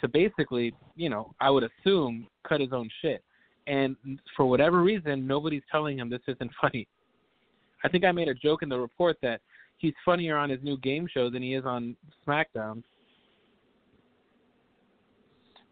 to 0.00 0.08
basically, 0.08 0.74
you 0.94 1.08
know, 1.08 1.34
I 1.40 1.50
would 1.50 1.64
assume 1.64 2.26
cut 2.46 2.60
his 2.60 2.72
own 2.72 2.88
shit, 3.02 3.22
and 3.66 3.96
for 4.36 4.46
whatever 4.46 4.82
reason, 4.82 5.26
nobody's 5.26 5.62
telling 5.70 5.98
him 5.98 6.08
this 6.08 6.20
isn't 6.28 6.50
funny. 6.60 6.86
I 7.84 7.88
think 7.88 8.04
I 8.04 8.12
made 8.12 8.28
a 8.28 8.34
joke 8.34 8.62
in 8.62 8.68
the 8.68 8.78
report 8.78 9.16
that 9.22 9.40
he's 9.78 9.94
funnier 10.04 10.36
on 10.36 10.50
his 10.50 10.62
new 10.62 10.78
game 10.78 11.06
show 11.12 11.30
than 11.30 11.42
he 11.42 11.54
is 11.54 11.64
on 11.64 11.96
SmackDown. 12.26 12.82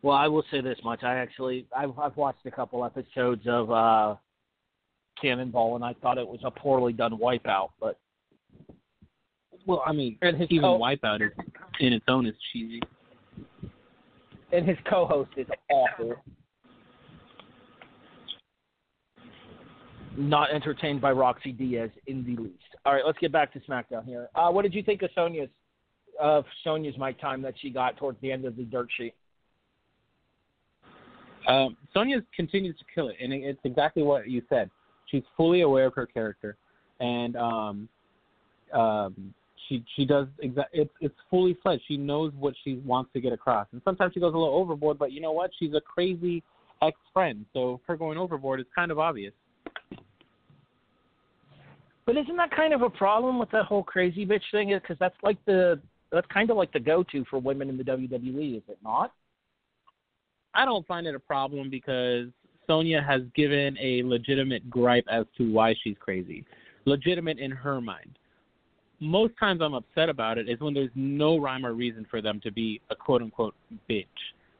Well, 0.03 0.17
I 0.17 0.29
will 0.29 0.45
say 0.51 0.61
this 0.61 0.79
much. 0.85 1.03
I 1.03 1.15
actually 1.15 1.67
I've 1.75 1.99
I've 1.99 2.17
watched 2.17 2.45
a 2.45 2.51
couple 2.51 2.85
episodes 2.85 3.43
of 3.47 3.71
uh 3.71 4.17
Cannonball 5.21 5.77
and 5.77 5.85
I 5.85 5.95
thought 5.95 6.19
it 6.19 6.29
was 6.29 6.41
a 6.45 6.51
poorly 6.51 6.93
done 6.93 7.13
wipeout, 7.19 7.71
but 7.81 7.99
Well, 9.67 9.83
I 9.87 9.93
mean, 9.93 10.19
and 10.21 10.37
his 10.37 10.49
even 10.51 10.63
co- 10.65 10.79
Wipeout 10.79 11.23
is 11.23 11.33
in 11.81 11.95
its 11.95 12.05
own 12.09 12.27
is 12.27 12.35
cheesy. 12.53 12.83
And 14.55 14.69
his 14.69 14.79
co-host 14.89 15.31
is 15.37 15.47
awful. 15.69 16.15
Not 20.17 20.53
entertained 20.53 21.01
by 21.01 21.11
Rosci 21.11 21.51
Diaz 21.51 21.91
in 22.07 22.25
the 22.25 22.41
least. 22.41 22.63
All 22.87 22.95
right, 22.95 23.05
let's 23.05 23.19
get 23.19 23.33
back 23.33 23.53
to 23.55 23.61
SmackDown 23.61 24.05
here. 24.05 24.29
Uh, 24.37 24.51
what 24.51 24.63
did 24.63 24.73
you 24.73 24.83
think 24.83 25.03
of 25.03 25.11
Sonya's 25.15 25.49
of 26.21 26.45
Sonya's 26.63 26.97
mic 26.97 27.21
time 27.21 27.43
that 27.43 27.55
she 27.61 27.71
got 27.71 27.97
towards 27.97 28.21
the 28.21 28.31
end 28.31 28.45
of 28.45 28.57
the 28.57 28.63
dirt 28.63 28.87
sheet? 28.97 29.15
Um, 31.49 31.77
Sonya 31.93 32.23
continues 32.37 32.79
to 32.79 32.85
kill 32.95 33.09
it, 33.09 33.17
and 33.21 33.33
it's 33.33 33.59
exactly 33.65 34.05
what 34.05 34.29
you 34.31 34.43
said. 34.49 34.71
She's 35.07 35.25
fully 35.37 35.63
aware 35.63 35.87
of 35.87 35.95
her 35.95 36.07
character, 36.07 36.57
and 37.01 37.35
um, 37.37 37.89
um, 38.73 39.35
she 39.69 39.85
she 39.97 40.05
does 40.05 40.27
exa- 40.43 40.65
it's 40.73 40.93
it's 41.01 41.15
fully 41.31 41.57
fledged. 41.63 41.83
She 41.89 41.97
knows 41.97 42.33
what 42.39 42.55
she 42.65 42.75
wants 42.85 43.13
to 43.13 43.21
get 43.21 43.33
across, 43.33 43.67
and 43.73 43.81
sometimes 43.85 44.15
she 44.15 44.21
goes 44.21 44.35
a 44.35 44.39
little 44.39 44.55
overboard. 44.55 44.99
But 44.99 45.13
you 45.13 45.21
know 45.21 45.33
what? 45.33 45.51
She's 45.59 45.75
a 45.75 45.81
crazy 45.81 46.43
ex 46.83 46.97
friend, 47.13 47.45
so 47.53 47.81
her 47.87 47.97
going 47.97 48.19
overboard 48.19 48.61
is 48.61 48.67
kind 48.75 48.91
of 48.91 48.99
obvious. 48.99 49.33
But 52.07 52.17
isn't 52.19 52.37
that 52.37 52.51
kind 52.51 52.75
of 52.75 52.83
a 52.83 52.91
problem 52.91 53.39
with 53.39 53.51
that 53.53 53.65
whole 53.65 53.83
crazy 53.83 54.27
bitch 54.27 54.43
thing? 54.53 54.69
Because 54.69 54.97
that's 54.99 55.17
like 55.23 55.39
the 55.47 55.81
that's 56.13 56.27
kind 56.33 56.51
of 56.51 56.57
like 56.57 56.73
the 56.73 56.81
go-to 56.81 57.25
for 57.29 57.39
women 57.39 57.69
in 57.69 57.77
the 57.77 57.83
WWE, 57.83 58.59
is 58.59 58.63
it 58.69 58.79
not? 58.85 59.13
I 60.55 60.65
don't 60.65 60.87
find 60.87 61.07
it 61.07 61.15
a 61.15 61.21
problem 61.21 61.71
because 61.71 62.29
Sonya 62.67 63.03
has 63.03 63.23
given 63.35 63.77
a 63.81 64.03
legitimate 64.05 64.71
gripe 64.71 65.07
as 65.11 65.27
to 65.39 65.53
why 65.53 65.75
she's 65.83 65.97
crazy. 65.99 66.45
Legitimate 66.85 67.39
in 67.39 67.51
her 67.51 67.81
mind. 67.81 68.19
Most 69.05 69.35
times 69.39 69.61
I'm 69.63 69.75
upset 69.75 70.09
about 70.09 70.39
it 70.39 70.49
is 70.49 70.61
when 70.61 70.73
there's 70.73 70.91
no 70.95 71.37
rhyme 71.37 71.67
or 71.67 71.75
reason 71.75 72.07
for 72.11 72.23
them 72.23 72.41
to 72.43 72.51
be 72.51 72.81
a 72.91 72.97
quote 72.97 73.23
unquote 73.23 73.55
bitch. 73.89 74.07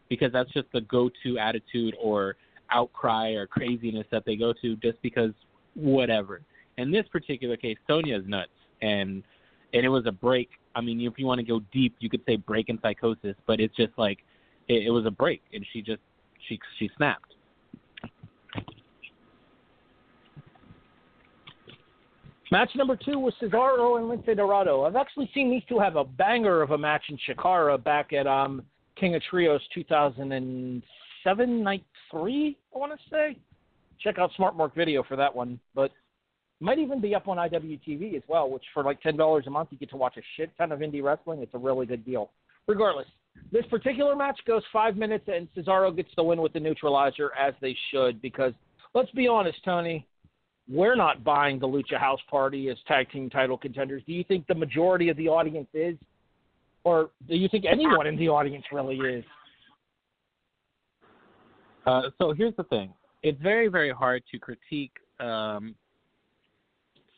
Because 0.09 0.33
that's 0.33 0.53
just 0.53 0.67
the 0.73 0.83
go 0.83 1.11
to 1.23 1.39
attitude 1.39 1.97
or 2.01 2.37
outcry 2.71 3.31
or 3.31 3.47
craziness 3.47 4.07
that 4.11 4.25
they 4.27 4.37
go 4.37 4.53
to 4.61 4.77
just 4.77 5.01
because 5.01 5.31
whatever. 5.75 6.43
In 6.77 6.91
this 6.91 7.07
particular 7.11 7.57
case, 7.57 7.79
Sonya 7.87 8.19
is 8.19 8.25
nuts 8.27 8.51
and 8.83 9.23
and 9.73 9.85
it 9.85 9.89
was 9.89 10.05
a 10.07 10.13
break. 10.13 10.51
I 10.77 10.81
mean, 10.81 11.01
if 11.01 11.15
you 11.19 11.27
want 11.27 11.39
to 11.39 11.47
go 11.47 11.61
deep, 11.73 11.97
you 11.99 12.11
could 12.11 12.23
say 12.27 12.37
break 12.37 12.69
in 12.69 12.79
psychosis, 12.81 13.35
but 13.47 13.61
it's 13.61 13.75
just 13.77 13.93
like 13.97 14.19
it, 14.69 14.87
it 14.87 14.91
was 14.91 15.07
a 15.07 15.11
break, 15.11 15.43
and 15.53 15.65
she 15.73 15.81
just 15.83 16.03
she 16.49 16.59
she 16.79 16.91
snapped. 16.97 17.34
Match 22.55 22.71
number 22.77 22.95
two 22.95 23.19
was 23.19 23.35
Cesaro 23.43 23.99
and 23.99 24.07
Lince 24.09 24.37
Dorado. 24.37 24.85
I've 24.85 24.95
actually 24.95 25.29
seen 25.35 25.51
these 25.51 25.65
two 25.69 25.81
have 25.81 25.97
a 25.97 26.05
banger 26.05 26.63
of 26.63 26.71
a 26.71 26.79
match 26.79 27.03
in 27.09 27.19
Chikara 27.27 27.83
back 27.83 28.13
at 28.13 28.29
um, 28.29 28.63
King 28.95 29.17
of 29.17 29.23
Trios 29.29 29.61
2007, 29.75 31.63
night 31.65 31.85
three, 32.13 32.57
I 32.73 32.79
want 32.79 32.93
to 32.93 32.99
say. 33.11 33.37
Check 33.99 34.21
out 34.21 34.31
Smart 34.37 34.57
Mark 34.57 34.73
video 34.73 35.03
for 35.03 35.17
that 35.17 35.35
one. 35.35 35.59
But 35.75 35.91
might 36.61 36.79
even 36.79 37.01
be 37.01 37.13
up 37.13 37.27
on 37.27 37.39
IWTV 37.39 38.15
as 38.15 38.23
well, 38.29 38.49
which 38.49 38.63
for 38.73 38.85
like 38.85 39.03
$10 39.03 39.45
a 39.45 39.51
month, 39.51 39.71
you 39.73 39.79
get 39.79 39.91
to 39.91 39.97
watch 39.97 40.17
a 40.17 40.23
shit 40.37 40.57
ton 40.57 40.71
of 40.71 40.79
indie 40.79 41.03
wrestling. 41.03 41.41
It's 41.43 41.55
a 41.55 41.59
really 41.59 41.87
good 41.87 42.05
deal. 42.05 42.31
Regardless, 42.69 43.09
this 43.51 43.67
particular 43.67 44.15
match 44.15 44.39
goes 44.47 44.63
five 44.73 44.97
minutes, 44.97 45.25
and 45.27 45.49
Cesaro 45.57 45.95
gets 45.97 46.11
the 46.15 46.23
win 46.23 46.41
with 46.41 46.53
the 46.53 46.61
neutralizer, 46.61 47.33
as 47.35 47.53
they 47.61 47.77
should, 47.91 48.23
because 48.23 48.53
let's 48.95 49.11
be 49.11 49.27
honest, 49.27 49.59
Tony, 49.65 50.07
we're 50.69 50.95
not 50.95 51.23
buying 51.23 51.59
the 51.59 51.67
Lucha 51.67 51.99
House 51.99 52.21
Party 52.31 52.71
as 52.71 52.77
tag 52.89 53.11
team 53.11 53.29
title 53.29 53.59
contenders. 53.59 54.03
Do 54.07 54.13
you 54.13 54.25
think 54.25 54.47
the 54.47 54.55
majority 54.55 55.09
of 55.09 55.17
the 55.17 55.29
audience 55.29 55.69
is? 55.75 55.97
Or 56.85 57.11
do 57.29 57.37
you 57.37 57.49
think 57.49 57.65
anyone 57.65 58.07
in 58.07 58.17
the 58.17 58.29
audience 58.29 58.65
really 58.73 58.97
is? 58.97 59.25
Uh, 61.87 62.03
so 62.19 62.33
here's 62.33 62.57
the 62.57 62.65
thing 62.65 62.93
it's 63.23 63.41
very, 63.41 63.69
very 63.69 63.91
hard 63.91 64.23
to 64.31 64.39
critique 64.39 64.93
um, 65.21 65.75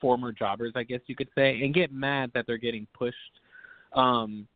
former 0.01 0.33
jobbers, 0.33 0.73
I 0.77 0.83
guess 0.83 1.01
you 1.07 1.17
could 1.17 1.29
say, 1.35 1.63
and 1.63 1.75
get 1.75 1.93
mad 1.93 2.31
that 2.35 2.47
they're 2.47 2.59
getting 2.59 2.87
pushed. 2.97 3.17
Um, 3.93 4.47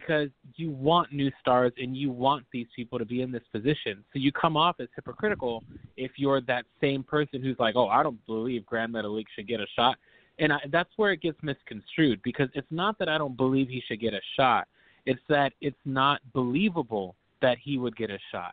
because 0.00 0.28
you 0.56 0.70
want 0.70 1.10
new 1.10 1.30
stars 1.40 1.72
and 1.78 1.96
you 1.96 2.10
want 2.10 2.44
these 2.52 2.66
people 2.76 2.98
to 2.98 3.06
be 3.06 3.22
in 3.22 3.32
this 3.32 3.44
position. 3.50 4.04
So 4.12 4.18
you 4.18 4.30
come 4.30 4.54
off 4.54 4.76
as 4.78 4.88
hypocritical 4.94 5.64
if 5.96 6.12
you're 6.16 6.42
that 6.42 6.66
same 6.82 7.02
person 7.02 7.40
who's 7.42 7.58
like, 7.58 7.76
"Oh, 7.76 7.88
I 7.88 8.02
don't 8.02 8.24
believe 8.26 8.66
Grand 8.66 8.92
Metalik 8.92 9.24
should 9.34 9.48
get 9.48 9.58
a 9.58 9.66
shot," 9.74 9.96
and 10.38 10.52
I, 10.52 10.58
that's 10.70 10.90
where 10.96 11.12
it 11.12 11.22
gets 11.22 11.42
misconstrued 11.42 12.20
because 12.22 12.50
it's 12.52 12.70
not 12.70 12.98
that 12.98 13.08
I 13.08 13.16
don't 13.16 13.38
believe 13.38 13.70
he 13.70 13.82
should 13.88 13.98
get 13.98 14.12
a 14.12 14.20
shot; 14.36 14.68
it's 15.06 15.22
that 15.30 15.54
it's 15.62 15.84
not 15.86 16.20
believable 16.34 17.14
that 17.40 17.56
he 17.56 17.78
would 17.78 17.96
get 17.96 18.10
a 18.10 18.18
shot. 18.30 18.52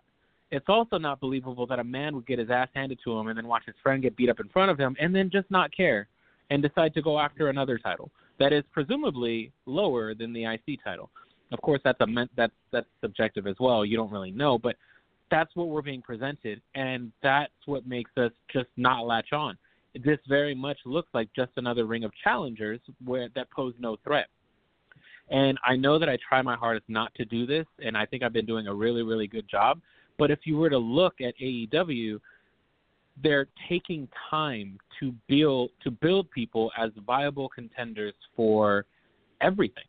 It's 0.49 0.69
also 0.69 0.97
not 0.97 1.19
believable 1.19 1.67
that 1.67 1.79
a 1.79 1.83
man 1.83 2.15
would 2.15 2.25
get 2.25 2.39
his 2.39 2.49
ass 2.49 2.69
handed 2.73 2.99
to 3.03 3.11
him 3.19 3.27
and 3.27 3.37
then 3.37 3.47
watch 3.47 3.63
his 3.65 3.75
friend 3.83 4.01
get 4.01 4.15
beat 4.15 4.29
up 4.29 4.39
in 4.39 4.47
front 4.47 4.71
of 4.71 4.77
him 4.77 4.95
and 4.97 5.13
then 5.13 5.29
just 5.29 5.51
not 5.51 5.75
care 5.75 6.07
and 6.51 6.61
decide 6.61 6.93
to 6.93 7.01
go 7.01 7.19
after 7.19 7.49
another 7.49 7.77
title 7.77 8.11
that 8.39 8.53
is 8.53 8.63
presumably 8.71 9.51
lower 9.65 10.13
than 10.13 10.31
the 10.31 10.45
IC 10.45 10.83
title. 10.83 11.09
Of 11.53 11.61
course, 11.61 11.79
that's 11.83 12.01
a 12.01 12.07
that's 12.35 12.53
that's 12.71 12.87
subjective 12.99 13.45
as 13.45 13.55
well. 13.59 13.85
You 13.85 13.95
don't 13.95 14.11
really 14.11 14.31
know, 14.31 14.57
but 14.57 14.75
that's 15.29 15.55
what 15.55 15.69
we're 15.69 15.83
being 15.83 16.01
presented, 16.01 16.61
and 16.73 17.11
that's 17.21 17.53
what 17.65 17.87
makes 17.87 18.11
us 18.17 18.31
just 18.51 18.69
not 18.75 19.05
latch 19.05 19.31
on. 19.33 19.57
This 20.03 20.17
very 20.27 20.55
much 20.55 20.77
looks 20.85 21.09
like 21.13 21.29
just 21.35 21.51
another 21.57 21.85
ring 21.85 22.03
of 22.03 22.11
challengers 22.23 22.79
where 23.05 23.29
that 23.35 23.49
pose 23.51 23.75
no 23.79 23.97
threat. 24.03 24.27
And 25.29 25.57
I 25.65 25.75
know 25.75 25.99
that 25.99 26.09
I 26.09 26.17
try 26.27 26.41
my 26.41 26.55
hardest 26.55 26.89
not 26.89 27.13
to 27.15 27.25
do 27.25 27.45
this, 27.45 27.65
and 27.79 27.95
I 27.95 28.05
think 28.07 28.23
I've 28.23 28.33
been 28.33 28.47
doing 28.47 28.67
a 28.67 28.73
really, 28.73 29.03
really 29.03 29.27
good 29.27 29.47
job. 29.47 29.79
But 30.17 30.31
if 30.31 30.39
you 30.45 30.57
were 30.57 30.71
to 30.71 30.77
look 30.77 31.21
at 31.21 31.35
AEW, 31.39 32.19
they're 33.21 33.47
taking 33.69 34.07
time 34.29 34.79
to 34.99 35.13
build 35.27 35.69
to 35.83 35.91
build 35.91 36.31
people 36.31 36.71
as 36.77 36.89
viable 37.05 37.47
contenders 37.47 38.15
for 38.35 38.85
everything. 39.39 39.83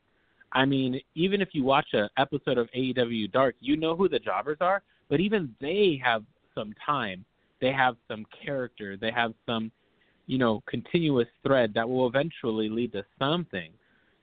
I 0.55 0.65
mean, 0.65 1.01
even 1.15 1.41
if 1.41 1.49
you 1.53 1.65
watch 1.65 1.89
an 1.93 2.09
episode 2.17 2.59
of 2.59 2.69
AEW 2.77 3.33
Dark, 3.33 3.57
you 3.61 3.77
know 3.77 3.97
who 3.97 4.09
the 4.09 4.19
jobbers 4.19 4.59
are, 4.61 4.83
but 5.09 5.21
even 5.21 5.55
they 5.61 6.01
have 6.03 6.25
some 6.55 6.73
time. 6.85 7.25
They 7.61 7.73
have 7.73 7.97
some 8.09 8.25
character. 8.45 8.97
They 8.97 9.11
have 9.11 9.35
some, 9.47 9.73
you 10.27 10.39
know, 10.39 10.63
continuous 10.67 11.29
thread 11.43 11.73
that 11.75 11.89
will 11.89 12.07
eventually 12.07 12.69
lead 12.69 12.93
to 12.93 13.05
something. 13.19 13.71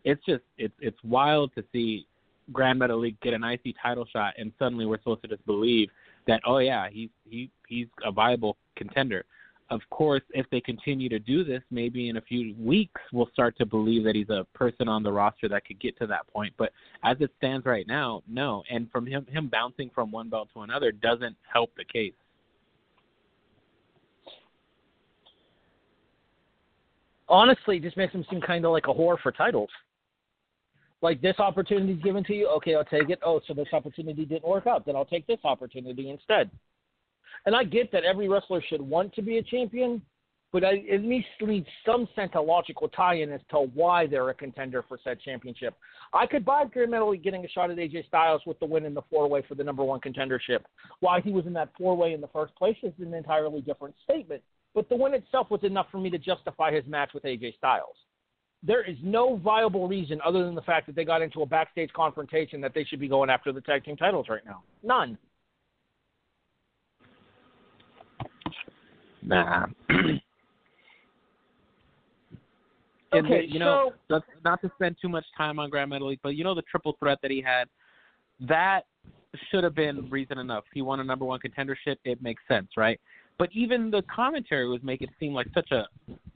It's 0.03 0.23
just 0.25 0.43
it's 0.57 0.73
it's 0.79 0.97
wild 1.03 1.51
to 1.55 1.63
see 1.71 2.07
Grand 2.51 2.79
Metalik 2.79 3.19
get 3.21 3.33
an 3.33 3.43
IC 3.43 3.75
title 3.81 4.05
shot, 4.11 4.33
and 4.37 4.51
suddenly 4.57 4.85
we're 4.85 4.97
supposed 4.97 5.21
to 5.23 5.27
just 5.27 5.45
believe 5.45 5.89
that 6.27 6.41
oh 6.45 6.59
yeah 6.59 6.87
he's 6.91 7.09
he 7.27 7.49
he's 7.67 7.87
a 8.05 8.11
viable 8.11 8.57
contender 8.75 9.25
of 9.71 9.79
course, 9.89 10.21
if 10.31 10.45
they 10.51 10.59
continue 10.59 11.07
to 11.07 11.17
do 11.17 11.45
this, 11.45 11.63
maybe 11.71 12.09
in 12.09 12.17
a 12.17 12.21
few 12.21 12.53
weeks 12.59 12.99
we'll 13.13 13.29
start 13.31 13.57
to 13.57 13.65
believe 13.65 14.03
that 14.03 14.15
he's 14.15 14.29
a 14.29 14.45
person 14.53 14.89
on 14.89 15.01
the 15.01 15.11
roster 15.11 15.47
that 15.47 15.65
could 15.65 15.79
get 15.79 15.97
to 15.99 16.07
that 16.07 16.27
point. 16.27 16.53
But 16.57 16.73
as 17.05 17.15
it 17.21 17.31
stands 17.37 17.65
right 17.65 17.87
now, 17.87 18.21
no. 18.27 18.63
And 18.69 18.91
from 18.91 19.07
him 19.07 19.25
him 19.27 19.47
bouncing 19.47 19.89
from 19.95 20.11
one 20.11 20.29
belt 20.29 20.49
to 20.53 20.61
another 20.61 20.91
doesn't 20.91 21.37
help 21.51 21.71
the 21.77 21.85
case. 21.85 22.13
Honestly, 27.29 27.77
it 27.77 27.83
just 27.83 27.95
makes 27.95 28.13
him 28.13 28.25
seem 28.29 28.41
kind 28.41 28.65
of 28.65 28.73
like 28.73 28.87
a 28.87 28.93
whore 28.93 29.17
for 29.21 29.31
titles. 29.31 29.69
Like 31.01 31.21
this 31.21 31.39
opportunity 31.39 31.93
is 31.93 32.03
given 32.03 32.25
to 32.25 32.33
you, 32.33 32.49
okay, 32.57 32.75
I'll 32.75 32.83
take 32.83 33.09
it. 33.09 33.19
Oh, 33.25 33.39
so 33.47 33.53
this 33.53 33.69
opportunity 33.71 34.25
didn't 34.25 34.47
work 34.47 34.67
out, 34.67 34.85
then 34.85 34.97
I'll 34.97 35.05
take 35.05 35.25
this 35.27 35.39
opportunity 35.45 36.09
instead. 36.09 36.51
And 37.45 37.55
I 37.55 37.63
get 37.63 37.91
that 37.91 38.03
every 38.03 38.27
wrestler 38.27 38.61
should 38.67 38.81
want 38.81 39.13
to 39.15 39.21
be 39.21 39.37
a 39.37 39.43
champion, 39.43 40.01
but 40.51 40.63
I, 40.65 40.83
it 40.85 41.01
needs 41.03 41.25
to 41.39 41.45
leave 41.45 41.65
some 41.85 42.07
sense 42.15 42.31
of 42.35 42.45
logical 42.45 42.89
tie-in 42.89 43.31
as 43.31 43.41
to 43.51 43.69
why 43.73 44.05
they're 44.05 44.29
a 44.29 44.33
contender 44.33 44.83
for 44.87 44.99
said 45.03 45.19
championship. 45.21 45.75
I 46.13 46.25
could 46.25 46.43
buy 46.43 46.65
Metalik 46.65 47.23
getting 47.23 47.45
a 47.45 47.49
shot 47.49 47.71
at 47.71 47.77
AJ 47.77 48.07
Styles 48.07 48.41
with 48.45 48.59
the 48.59 48.65
win 48.65 48.85
in 48.85 48.93
the 48.93 49.01
four-way 49.09 49.43
for 49.47 49.55
the 49.55 49.63
number 49.63 49.83
one 49.83 50.01
contendership. 50.01 50.59
Why 50.99 51.21
he 51.21 51.31
was 51.31 51.45
in 51.45 51.53
that 51.53 51.69
four-way 51.77 52.13
in 52.13 52.21
the 52.21 52.27
first 52.27 52.53
place 52.55 52.77
is 52.83 52.93
an 52.99 53.13
entirely 53.13 53.61
different 53.61 53.95
statement. 54.03 54.41
But 54.73 54.89
the 54.89 54.95
win 54.95 55.13
itself 55.13 55.49
was 55.49 55.63
enough 55.63 55.87
for 55.91 55.99
me 55.99 56.09
to 56.09 56.17
justify 56.17 56.73
his 56.73 56.85
match 56.85 57.11
with 57.13 57.23
AJ 57.23 57.57
Styles. 57.57 57.95
There 58.63 58.83
is 58.83 58.97
no 59.01 59.37
viable 59.37 59.87
reason 59.87 60.19
other 60.23 60.45
than 60.45 60.53
the 60.53 60.61
fact 60.61 60.85
that 60.85 60.95
they 60.95 61.03
got 61.03 61.21
into 61.21 61.41
a 61.41 61.45
backstage 61.45 61.91
confrontation 61.93 62.61
that 62.61 62.73
they 62.75 62.83
should 62.83 62.99
be 62.99 63.07
going 63.07 63.29
after 63.29 63.51
the 63.51 63.61
tag 63.61 63.83
team 63.85 63.97
titles 63.97 64.27
right 64.29 64.45
now. 64.45 64.61
None. 64.83 65.17
Nah. 69.21 69.67
and 69.89 70.21
okay, 73.13 73.45
you 73.47 73.59
know, 73.59 73.91
so, 74.09 74.21
not 74.43 74.61
to 74.61 74.71
spend 74.75 74.95
too 75.01 75.09
much 75.09 75.25
time 75.37 75.59
on 75.59 75.69
Grand 75.69 75.91
Metalik, 75.91 76.19
but 76.23 76.29
you 76.29 76.43
know 76.43 76.55
the 76.55 76.63
triple 76.63 76.95
threat 76.99 77.19
that 77.21 77.31
he 77.31 77.41
had, 77.41 77.65
that 78.47 78.81
should 79.49 79.63
have 79.63 79.75
been 79.75 80.09
reason 80.09 80.37
enough. 80.37 80.63
He 80.73 80.81
won 80.81 80.99
a 80.99 81.03
number 81.03 81.25
one 81.25 81.39
contendership. 81.39 81.97
It 82.03 82.21
makes 82.21 82.41
sense, 82.47 82.69
right? 82.77 82.99
But 83.37 83.49
even 83.53 83.89
the 83.89 84.03
commentary 84.13 84.67
was 84.67 84.81
making 84.83 85.07
it 85.07 85.13
seem 85.19 85.33
like 85.33 85.47
such 85.53 85.71
a, 85.71 85.87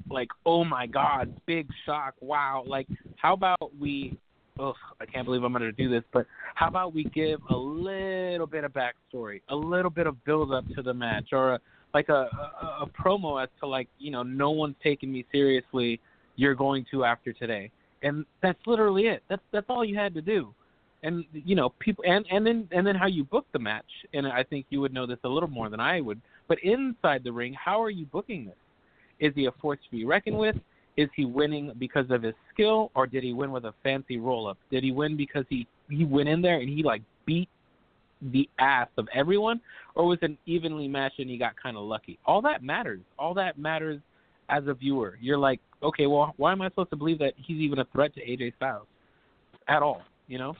like, 0.09 0.29
oh 0.45 0.63
my 0.63 0.87
God, 0.87 1.33
big 1.45 1.67
shock, 1.85 2.15
wow. 2.19 2.63
Like, 2.65 2.87
how 3.17 3.33
about 3.33 3.71
we 3.79 4.17
ugh, 4.59 4.75
I 5.01 5.05
can't 5.05 5.25
believe 5.25 5.43
I'm 5.43 5.51
going 5.51 5.63
to 5.63 5.71
do 5.71 5.89
this, 5.89 6.03
but 6.13 6.25
how 6.55 6.67
about 6.67 6.93
we 6.93 7.03
give 7.05 7.39
a 7.49 7.55
little 7.55 8.47
bit 8.47 8.63
of 8.63 8.73
backstory, 8.73 9.41
a 9.49 9.55
little 9.55 9.91
bit 9.91 10.07
of 10.07 10.23
build 10.23 10.53
up 10.53 10.65
to 10.75 10.81
the 10.81 10.93
match, 10.93 11.29
or 11.31 11.53
a, 11.53 11.59
like 11.95 12.09
a, 12.09 12.13
a 12.13 12.83
a 12.83 12.87
promo 12.87 13.41
as 13.41 13.49
to 13.61 13.65
like 13.65 13.87
you 13.97 14.11
know 14.11 14.21
no 14.21 14.51
one's 14.51 14.75
taking 14.83 15.11
me 15.11 15.25
seriously. 15.31 15.99
You're 16.35 16.53
going 16.53 16.85
to 16.91 17.05
after 17.05 17.31
today, 17.31 17.71
and 18.03 18.25
that's 18.43 18.59
literally 18.67 19.03
it. 19.03 19.23
That's 19.29 19.41
that's 19.53 19.65
all 19.69 19.85
you 19.85 19.95
had 19.95 20.13
to 20.13 20.21
do. 20.21 20.53
And 21.03 21.23
you 21.31 21.55
know 21.55 21.69
people 21.79 22.03
and 22.05 22.25
and 22.29 22.45
then 22.45 22.67
and 22.71 22.85
then 22.85 22.95
how 22.95 23.07
you 23.07 23.23
book 23.23 23.45
the 23.53 23.59
match. 23.59 23.91
And 24.13 24.27
I 24.27 24.43
think 24.43 24.65
you 24.69 24.81
would 24.81 24.93
know 24.93 25.07
this 25.07 25.19
a 25.23 25.29
little 25.29 25.49
more 25.49 25.69
than 25.69 25.79
I 25.79 26.01
would. 26.01 26.19
But 26.49 26.57
inside 26.63 27.23
the 27.23 27.31
ring, 27.31 27.53
how 27.53 27.81
are 27.81 27.89
you 27.89 28.05
booking 28.05 28.45
this? 28.45 28.55
Is 29.21 29.33
he 29.33 29.45
a 29.45 29.51
force 29.61 29.79
to 29.85 29.91
be 29.95 30.03
reckoned 30.03 30.37
with? 30.37 30.57
Is 30.97 31.07
he 31.15 31.23
winning 31.23 31.71
because 31.79 32.09
of 32.09 32.23
his 32.23 32.35
skill, 32.53 32.91
or 32.93 33.07
did 33.07 33.23
he 33.23 33.31
win 33.31 33.51
with 33.51 33.63
a 33.63 33.73
fancy 33.83 34.17
roll 34.17 34.47
up? 34.47 34.57
Did 34.69 34.83
he 34.83 34.91
win 34.91 35.15
because 35.15 35.45
he 35.47 35.65
he 35.89 36.03
went 36.03 36.27
in 36.27 36.41
there 36.41 36.59
and 36.59 36.67
he 36.67 36.83
like 36.83 37.03
beat 37.25 37.47
the 38.31 38.49
ass 38.59 38.87
of 38.97 39.07
everyone, 39.13 39.61
or 39.95 40.05
was 40.05 40.17
it 40.21 40.31
evenly 40.45 40.87
matched 40.87 41.19
and 41.19 41.29
you 41.29 41.37
got 41.37 41.53
kind 41.61 41.77
of 41.77 41.83
lucky? 41.83 42.19
All 42.25 42.41
that 42.41 42.63
matters. 42.63 43.01
All 43.19 43.33
that 43.35 43.57
matters 43.57 44.01
as 44.49 44.63
a 44.67 44.73
viewer. 44.73 45.17
You're 45.21 45.37
like, 45.37 45.59
okay, 45.83 46.07
well, 46.07 46.33
why 46.37 46.51
am 46.51 46.61
I 46.61 46.69
supposed 46.69 46.89
to 46.91 46.95
believe 46.95 47.19
that 47.19 47.33
he's 47.37 47.57
even 47.57 47.79
a 47.79 47.85
threat 47.85 48.13
to 48.15 48.21
AJ 48.21 48.55
Styles 48.55 48.87
at 49.67 49.81
all? 49.81 50.01
You 50.27 50.39
know, 50.39 50.55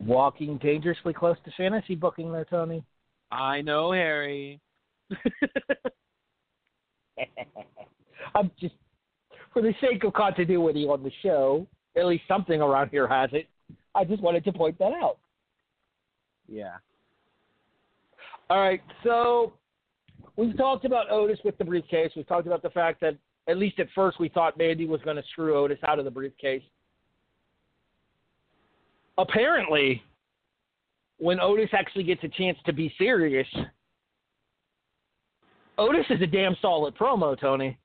walking 0.00 0.58
dangerously 0.58 1.12
close 1.12 1.36
to 1.44 1.50
fantasy 1.56 1.94
booking 1.94 2.32
there, 2.32 2.46
Tony. 2.46 2.82
I 3.30 3.60
know, 3.60 3.92
Harry. 3.92 4.60
I'm 8.34 8.50
just 8.58 8.74
for 9.52 9.62
the 9.62 9.72
sake 9.80 10.02
of 10.04 10.12
continuity 10.14 10.84
on 10.86 11.02
the 11.02 11.12
show. 11.22 11.66
At 11.96 12.06
least 12.06 12.24
something 12.26 12.60
around 12.60 12.88
here 12.90 13.06
has 13.06 13.30
it. 13.32 13.46
I 13.94 14.04
just 14.04 14.20
wanted 14.20 14.44
to 14.44 14.52
point 14.52 14.78
that 14.78 14.92
out. 14.92 15.18
Yeah. 16.48 16.76
All 18.50 18.60
right. 18.60 18.82
So 19.02 19.54
we've 20.36 20.56
talked 20.56 20.84
about 20.84 21.10
Otis 21.10 21.38
with 21.44 21.56
the 21.58 21.64
briefcase. 21.64 22.12
We've 22.14 22.26
talked 22.26 22.46
about 22.46 22.62
the 22.62 22.70
fact 22.70 23.00
that 23.00 23.16
at 23.48 23.56
least 23.56 23.78
at 23.78 23.88
first 23.94 24.20
we 24.20 24.28
thought 24.28 24.56
Mandy 24.56 24.86
was 24.86 25.00
going 25.02 25.16
to 25.16 25.22
screw 25.30 25.56
Otis 25.56 25.78
out 25.86 25.98
of 25.98 26.04
the 26.04 26.10
briefcase. 26.10 26.62
Apparently, 29.16 30.02
when 31.18 31.40
Otis 31.40 31.70
actually 31.72 32.04
gets 32.04 32.22
a 32.24 32.28
chance 32.28 32.58
to 32.66 32.72
be 32.72 32.92
serious, 32.98 33.46
Otis 35.78 36.06
is 36.10 36.20
a 36.20 36.26
damn 36.26 36.56
solid 36.60 36.96
promo, 36.96 37.38
Tony. 37.38 37.78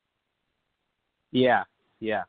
Yeah, 1.31 1.63
yeah. 1.99 2.23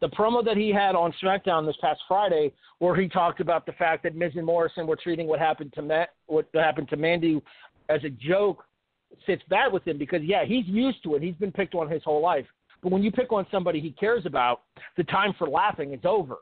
The 0.00 0.08
promo 0.08 0.44
that 0.44 0.56
he 0.56 0.70
had 0.72 0.94
on 0.94 1.12
SmackDown 1.22 1.66
this 1.66 1.76
past 1.80 2.00
Friday, 2.08 2.52
where 2.78 2.98
he 2.98 3.08
talked 3.08 3.40
about 3.40 3.66
the 3.66 3.72
fact 3.72 4.02
that 4.04 4.16
Miz 4.16 4.32
and 4.34 4.46
Morrison 4.46 4.86
were 4.86 4.96
treating 4.96 5.26
what 5.26 5.38
happened 5.38 5.72
to 5.74 5.82
Matt, 5.82 6.10
what 6.26 6.48
happened 6.54 6.88
to 6.88 6.96
Mandy, 6.96 7.42
as 7.90 8.02
a 8.04 8.08
joke, 8.08 8.64
sits 9.26 9.42
bad 9.50 9.72
with 9.72 9.86
him 9.86 9.98
because 9.98 10.22
yeah, 10.22 10.44
he's 10.44 10.66
used 10.66 11.02
to 11.02 11.16
it. 11.16 11.22
He's 11.22 11.34
been 11.34 11.52
picked 11.52 11.74
on 11.74 11.90
his 11.90 12.02
whole 12.02 12.22
life. 12.22 12.46
But 12.82 12.92
when 12.92 13.02
you 13.02 13.12
pick 13.12 13.32
on 13.32 13.46
somebody 13.50 13.80
he 13.80 13.90
cares 13.90 14.24
about, 14.24 14.62
the 14.96 15.04
time 15.04 15.34
for 15.38 15.48
laughing 15.48 15.92
is 15.92 16.00
over. 16.04 16.36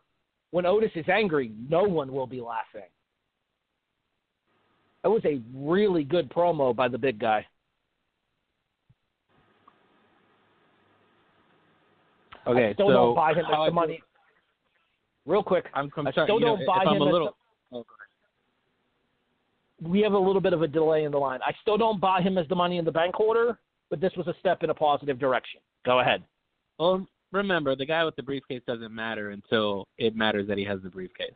When 0.50 0.64
Otis 0.64 0.92
is 0.94 1.08
angry, 1.08 1.52
no 1.68 1.82
one 1.82 2.12
will 2.12 2.26
be 2.26 2.40
laughing. 2.40 2.88
That 5.02 5.10
was 5.10 5.24
a 5.24 5.40
really 5.54 6.04
good 6.04 6.30
promo 6.30 6.74
by 6.74 6.88
the 6.88 6.98
big 6.98 7.18
guy. 7.18 7.46
Okay, 12.48 12.68
I 12.70 12.74
still 12.74 12.88
so 12.88 12.92
don't 12.92 13.14
buy 13.14 13.32
him 13.32 13.44
as 13.46 13.66
the 13.66 13.70
money. 13.72 14.02
Real 15.26 15.42
quick, 15.42 15.66
I'm, 15.74 15.90
I'm 15.96 16.06
I 16.06 16.12
sorry. 16.12 16.26
still 16.26 16.38
don't 16.38 16.64
buy 16.66 16.82
if 16.82 16.88
I'm 16.88 16.96
him 16.96 17.02
little. 17.02 17.36
oh, 17.72 17.84
we 19.82 20.00
have 20.00 20.14
a 20.14 20.18
little 20.18 20.40
bit 20.40 20.52
of 20.52 20.62
a 20.62 20.68
delay 20.68 21.04
in 21.04 21.12
the 21.12 21.18
line. 21.18 21.40
I 21.44 21.52
still 21.62 21.76
don't 21.76 22.00
buy 22.00 22.20
him 22.20 22.38
as 22.38 22.48
the 22.48 22.54
money 22.54 22.78
in 22.78 22.84
the 22.84 22.92
bank 22.92 23.20
order, 23.20 23.58
but 23.90 24.00
this 24.00 24.12
was 24.16 24.26
a 24.26 24.34
step 24.40 24.62
in 24.62 24.70
a 24.70 24.74
positive 24.74 25.18
direction. 25.18 25.60
Go 25.84 26.00
ahead. 26.00 26.24
Well, 26.78 27.06
remember, 27.32 27.76
the 27.76 27.86
guy 27.86 28.04
with 28.04 28.16
the 28.16 28.22
briefcase 28.22 28.62
doesn't 28.66 28.94
matter 28.94 29.30
until 29.30 29.86
it 29.98 30.16
matters 30.16 30.48
that 30.48 30.58
he 30.58 30.64
has 30.64 30.80
the 30.82 30.88
briefcase. 30.88 31.34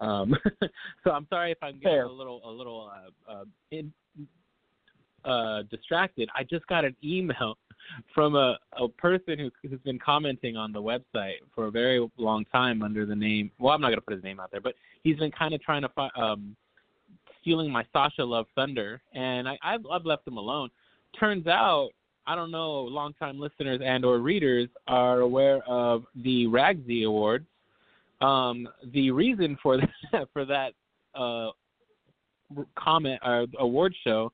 Um, 0.00 0.34
so 1.04 1.10
I'm 1.10 1.26
sorry 1.28 1.52
if 1.52 1.58
I'm 1.62 1.74
getting 1.74 1.88
Fair. 1.88 2.04
a 2.04 2.12
little 2.12 2.40
a 2.44 2.50
little 2.50 2.90
uh, 3.28 3.32
uh, 3.32 3.44
in, 3.70 3.92
uh, 5.24 5.62
distracted. 5.70 6.28
I 6.34 6.44
just 6.44 6.66
got 6.66 6.84
an 6.84 6.96
email 7.04 7.56
from 8.14 8.34
a, 8.36 8.58
a 8.78 8.88
person 8.88 9.38
who, 9.38 9.50
who's 9.68 9.80
been 9.80 9.98
commenting 9.98 10.56
on 10.56 10.72
the 10.72 10.82
website 10.82 11.36
for 11.54 11.66
a 11.66 11.70
very 11.70 12.06
long 12.16 12.44
time 12.46 12.82
under 12.82 13.06
the 13.06 13.16
name. 13.16 13.50
Well, 13.58 13.74
I'm 13.74 13.80
not 13.80 13.88
going 13.88 13.98
to 13.98 14.02
put 14.02 14.14
his 14.14 14.24
name 14.24 14.40
out 14.40 14.50
there, 14.50 14.60
but 14.60 14.74
he's 15.02 15.16
been 15.16 15.30
kind 15.30 15.54
of 15.54 15.62
trying 15.62 15.82
to 15.82 15.88
fi- 15.90 16.10
um, 16.16 16.56
stealing 17.40 17.70
my 17.70 17.84
Sasha 17.92 18.24
Love 18.24 18.46
Thunder, 18.54 19.00
and 19.14 19.48
I, 19.48 19.58
I've, 19.62 19.80
I've 19.90 20.04
left 20.04 20.26
him 20.26 20.36
alone. 20.36 20.70
Turns 21.18 21.46
out, 21.46 21.90
I 22.26 22.34
don't 22.34 22.50
know, 22.50 22.82
longtime 22.82 23.40
listeners 23.40 23.80
and 23.84 24.04
or 24.04 24.18
readers 24.18 24.68
are 24.86 25.20
aware 25.20 25.62
of 25.66 26.04
the 26.22 26.46
Ragsy 26.46 27.04
Awards. 27.06 27.46
Um, 28.20 28.68
the 28.92 29.10
reason 29.10 29.56
for 29.62 29.78
that 30.12 30.28
for 30.32 30.44
that 30.44 30.72
uh, 31.14 31.50
comment 32.78 33.20
or 33.24 33.46
award 33.58 33.94
show 34.04 34.32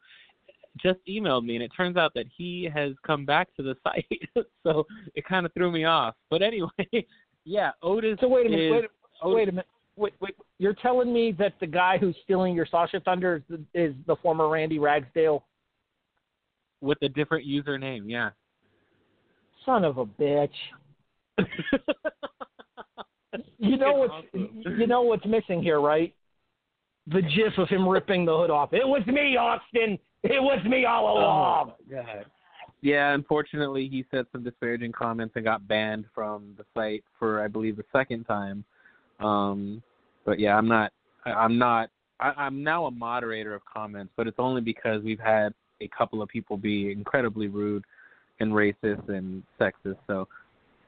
just 0.77 0.99
emailed 1.09 1.45
me, 1.45 1.57
and 1.57 1.63
it 1.63 1.71
turns 1.77 1.97
out 1.97 2.13
that 2.15 2.27
he 2.37 2.69
has 2.73 2.93
come 3.07 3.25
back 3.25 3.49
to 3.57 3.63
the 3.63 3.77
site, 3.85 4.47
so 4.63 4.87
it 5.15 5.25
kind 5.27 5.47
of 5.47 5.53
threw 5.53 5.71
me 5.71 5.85
off. 5.85 6.15
But 6.31 6.43
anyway, 6.43 6.71
yeah, 7.45 7.71
Otis. 7.83 8.19
So 8.21 8.29
wait 8.29 8.47
a 8.47 8.51
minute. 8.51 8.65
is, 8.65 8.73
Wait, 8.73 8.85
Otis, 9.23 9.37
wait 9.37 9.49
a 9.49 9.53
minute. 9.53 9.67
Wait, 9.97 10.13
wait. 10.21 10.35
You're 10.59 10.75
telling 10.75 11.13
me 11.13 11.33
that 11.39 11.55
the 11.59 11.67
guy 11.67 11.97
who's 11.99 12.17
stealing 12.25 12.55
your 12.55 12.67
Sasha 12.71 13.01
Thunder 13.01 13.37
is 13.37 13.43
the, 13.49 13.81
is 13.81 13.95
the 14.07 14.17
former 14.17 14.49
Randy 14.49 14.79
Ragsdale? 14.79 15.43
with 16.81 16.99
a 17.03 17.09
different 17.09 17.47
username. 17.47 18.03
Yeah. 18.07 18.31
Son 19.65 19.85
of 19.85 19.99
a 19.99 20.07
bitch. 20.07 20.49
You 23.59 23.77
know 23.77 23.93
what's 23.93 24.15
you 24.33 24.87
know 24.87 25.03
what's 25.03 25.27
missing 25.27 25.63
here, 25.63 25.81
right? 25.81 26.15
The 27.09 27.23
gif 27.23 27.59
of 27.59 27.69
him 27.69 27.87
ripping 27.87 28.25
the 28.25 28.37
hood 28.37 28.51
off. 28.51 28.73
It 28.73 28.87
was 28.87 29.05
me, 29.07 29.37
Austin. 29.37 29.99
It 30.31 30.43
was 30.43 30.65
me 30.65 30.85
all 30.85 31.19
along. 31.19 31.73
Yeah, 32.83 33.15
unfortunately, 33.15 33.89
he 33.89 34.05
said 34.11 34.27
some 34.33 34.45
disparaging 34.45 34.93
comments 34.93 35.35
and 35.37 35.45
got 35.45 35.67
banned 35.67 36.05
from 36.15 36.55
the 36.57 36.65
site 36.75 37.05
for, 37.19 37.43
I 37.43 37.49
believe, 37.49 37.77
the 37.77 37.85
second 37.93 38.25
time. 38.25 38.65
Um, 39.21 39.83
but 40.25 40.39
yeah, 40.39 40.57
I'm 40.57 40.69
not. 40.69 40.93
I'm 41.25 41.59
not. 41.59 41.91
I, 42.21 42.33
I'm 42.37 42.63
now 42.63 42.87
a 42.87 42.91
moderator 42.91 43.55
of 43.55 43.63
comments, 43.65 44.13
but 44.17 44.27
it's 44.27 44.39
only 44.39 44.61
because 44.61 45.03
we've 45.03 45.21
had 45.21 45.53
a 45.81 45.89
couple 45.89 46.23
of 46.23 46.29
people 46.29 46.57
be 46.57 46.93
incredibly 46.93 47.49
rude 47.49 47.85
and 48.41 48.53
racist 48.53 49.09
and 49.09 49.43
sexist. 49.61 49.99
So, 50.07 50.29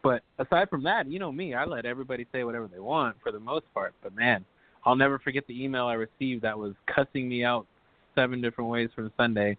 but 0.03 0.23
aside 0.39 0.69
from 0.71 0.83
that, 0.85 1.11
you 1.11 1.19
know 1.19 1.33
me, 1.33 1.55
I 1.55 1.65
let 1.65 1.87
everybody 1.87 2.27
say 2.33 2.45
whatever 2.45 2.69
they 2.69 2.81
want 2.81 3.17
for 3.23 3.33
the 3.33 3.41
most 3.41 3.67
part. 3.75 3.95
But 4.03 4.15
man, 4.15 4.45
I'll 4.85 4.97
never 4.97 5.19
forget 5.19 5.47
the 5.47 5.65
email 5.65 5.87
I 5.87 5.95
received 5.95 6.43
that 6.43 6.59
was 6.59 6.75
cussing 6.95 7.29
me 7.29 7.45
out 7.45 7.67
seven 8.19 8.41
different 8.41 8.69
ways 8.69 8.91
from 8.95 9.13
Sunday 9.17 9.57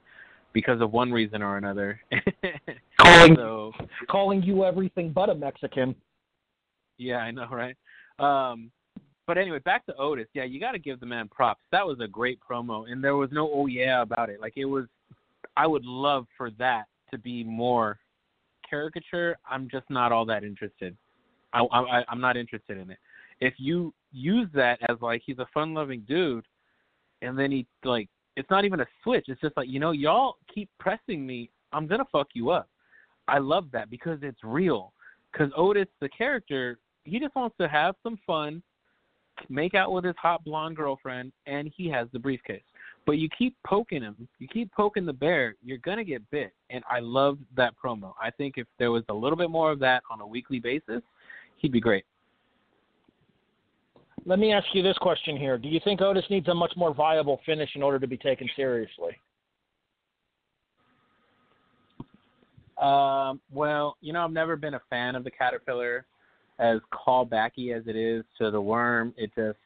because 0.51 0.81
of 0.81 0.91
one 0.91 1.11
reason 1.11 1.41
or 1.41 1.57
another. 1.57 1.99
Calling 2.99 3.35
so 3.35 3.71
calling 4.09 4.43
you 4.43 4.65
everything 4.65 5.11
but 5.11 5.29
a 5.29 5.35
Mexican. 5.35 5.95
yeah, 6.97 7.17
I 7.17 7.31
know, 7.31 7.47
right? 7.49 7.75
Um, 8.19 8.71
but 9.25 9.37
anyway, 9.37 9.59
back 9.59 9.85
to 9.85 9.95
Otis. 9.95 10.27
Yeah, 10.33 10.43
you 10.43 10.59
got 10.59 10.73
to 10.73 10.79
give 10.79 10.99
the 10.99 11.05
man 11.05 11.29
props. 11.29 11.61
That 11.71 11.85
was 11.85 11.99
a 12.01 12.07
great 12.07 12.39
promo, 12.39 12.91
and 12.91 13.01
there 13.01 13.15
was 13.15 13.29
no 13.31 13.49
oh 13.53 13.67
yeah 13.67 14.01
about 14.01 14.29
it. 14.29 14.41
Like 14.41 14.53
it 14.57 14.65
was. 14.65 14.85
I 15.55 15.65
would 15.65 15.85
love 15.85 16.25
for 16.37 16.51
that 16.59 16.85
to 17.11 17.17
be 17.17 17.43
more 17.43 17.97
caricature. 18.69 19.37
I'm 19.49 19.69
just 19.69 19.89
not 19.89 20.11
all 20.11 20.25
that 20.25 20.43
interested. 20.43 20.95
I, 21.53 21.61
I 21.61 22.03
I'm 22.09 22.19
not 22.19 22.37
interested 22.37 22.77
in 22.77 22.91
it. 22.91 22.97
If 23.39 23.53
you 23.57 23.93
use 24.11 24.49
that 24.53 24.79
as 24.89 24.97
like 25.01 25.21
he's 25.25 25.39
a 25.39 25.47
fun-loving 25.53 26.05
dude, 26.07 26.45
and 27.21 27.37
then 27.37 27.51
he 27.51 27.65
like 27.83 28.09
it's 28.35 28.49
not 28.49 28.65
even 28.65 28.79
a 28.79 28.85
switch. 29.03 29.25
It's 29.27 29.41
just 29.41 29.57
like 29.57 29.67
you 29.67 29.79
know 29.79 29.91
y'all 29.91 30.37
keep 30.53 30.69
pressing 30.79 31.25
me. 31.25 31.49
I'm 31.73 31.87
gonna 31.87 32.05
fuck 32.11 32.27
you 32.33 32.49
up. 32.51 32.69
I 33.27 33.37
love 33.37 33.67
that 33.73 33.89
because 33.89 34.19
it's 34.21 34.43
real. 34.43 34.93
Because 35.31 35.51
Otis, 35.55 35.87
the 36.01 36.09
character, 36.09 36.79
he 37.03 37.19
just 37.19 37.35
wants 37.35 37.55
to 37.59 37.67
have 37.67 37.95
some 38.01 38.17
fun, 38.25 38.63
make 39.47 39.75
out 39.75 39.91
with 39.91 40.03
his 40.03 40.15
hot 40.19 40.43
blonde 40.43 40.75
girlfriend, 40.75 41.31
and 41.45 41.71
he 41.75 41.87
has 41.89 42.07
the 42.11 42.19
briefcase. 42.19 42.63
But 43.05 43.13
you 43.13 43.29
keep 43.37 43.55
poking 43.65 44.01
him, 44.01 44.27
you 44.39 44.47
keep 44.47 44.71
poking 44.71 45.05
the 45.05 45.13
bear, 45.13 45.55
you're 45.63 45.77
gonna 45.77 46.03
get 46.03 46.27
bit. 46.31 46.53
And 46.69 46.83
I 46.89 46.99
loved 46.99 47.41
that 47.55 47.73
promo. 47.83 48.13
I 48.21 48.31
think 48.31 48.55
if 48.57 48.67
there 48.77 48.91
was 48.91 49.03
a 49.09 49.13
little 49.13 49.37
bit 49.37 49.49
more 49.49 49.71
of 49.71 49.79
that 49.79 50.03
on 50.11 50.21
a 50.21 50.27
weekly 50.27 50.59
basis, 50.59 51.01
he'd 51.57 51.71
be 51.71 51.79
great. 51.79 52.05
Let 54.25 54.39
me 54.39 54.53
ask 54.53 54.67
you 54.73 54.83
this 54.83 54.97
question 54.97 55.37
here. 55.37 55.57
Do 55.57 55.67
you 55.67 55.79
think 55.83 56.01
Otis 56.01 56.25
needs 56.29 56.47
a 56.47 56.53
much 56.53 56.73
more 56.75 56.93
viable 56.93 57.39
finish 57.45 57.69
in 57.75 57.81
order 57.81 57.99
to 57.99 58.07
be 58.07 58.17
taken 58.17 58.47
seriously? 58.55 59.17
Um, 62.79 63.41
well, 63.51 63.97
you 64.01 64.13
know, 64.13 64.23
I've 64.23 64.31
never 64.31 64.55
been 64.55 64.75
a 64.75 64.81
fan 64.89 65.15
of 65.15 65.23
the 65.23 65.31
caterpillar, 65.31 66.05
as 66.59 66.79
callbacky 66.93 67.75
as 67.75 67.87
it 67.87 67.95
is 67.95 68.23
to 68.37 68.51
the 68.51 68.61
worm. 68.61 69.13
It 69.17 69.31
just, 69.35 69.57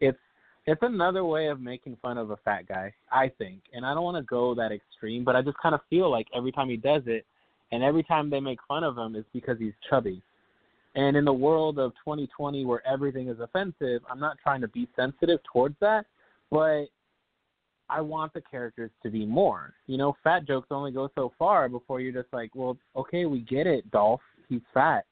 it's, 0.00 0.18
it's 0.66 0.82
another 0.82 1.24
way 1.24 1.48
of 1.48 1.60
making 1.60 1.96
fun 2.00 2.16
of 2.16 2.30
a 2.30 2.36
fat 2.38 2.66
guy, 2.66 2.92
I 3.10 3.30
think. 3.38 3.60
And 3.74 3.84
I 3.84 3.94
don't 3.94 4.04
want 4.04 4.16
to 4.16 4.22
go 4.22 4.54
that 4.54 4.72
extreme, 4.72 5.24
but 5.24 5.36
I 5.36 5.42
just 5.42 5.58
kind 5.58 5.74
of 5.74 5.80
feel 5.90 6.10
like 6.10 6.26
every 6.34 6.52
time 6.52 6.68
he 6.68 6.76
does 6.76 7.02
it, 7.06 7.26
and 7.72 7.82
every 7.82 8.02
time 8.02 8.30
they 8.30 8.40
make 8.40 8.58
fun 8.68 8.84
of 8.84 8.96
him, 8.96 9.16
it's 9.16 9.28
because 9.32 9.58
he's 9.58 9.72
chubby. 9.90 10.22
And 10.94 11.16
in 11.16 11.24
the 11.24 11.32
world 11.32 11.78
of 11.78 11.92
2020 12.04 12.64
where 12.64 12.86
everything 12.86 13.28
is 13.28 13.40
offensive, 13.40 14.02
I'm 14.10 14.20
not 14.20 14.36
trying 14.42 14.60
to 14.60 14.68
be 14.68 14.88
sensitive 14.94 15.40
towards 15.52 15.76
that, 15.80 16.06
but 16.50 16.86
I 17.88 18.00
want 18.00 18.32
the 18.32 18.40
characters 18.40 18.90
to 19.02 19.10
be 19.10 19.26
more. 19.26 19.74
You 19.86 19.98
know, 19.98 20.16
fat 20.22 20.46
jokes 20.46 20.68
only 20.70 20.92
go 20.92 21.10
so 21.14 21.32
far 21.38 21.68
before 21.68 22.00
you're 22.00 22.12
just 22.12 22.32
like, 22.32 22.54
well, 22.54 22.78
okay, 22.96 23.24
we 23.26 23.40
get 23.40 23.66
it, 23.66 23.90
Dolph. 23.90 24.20
He's 24.48 24.62
fat. 24.72 25.04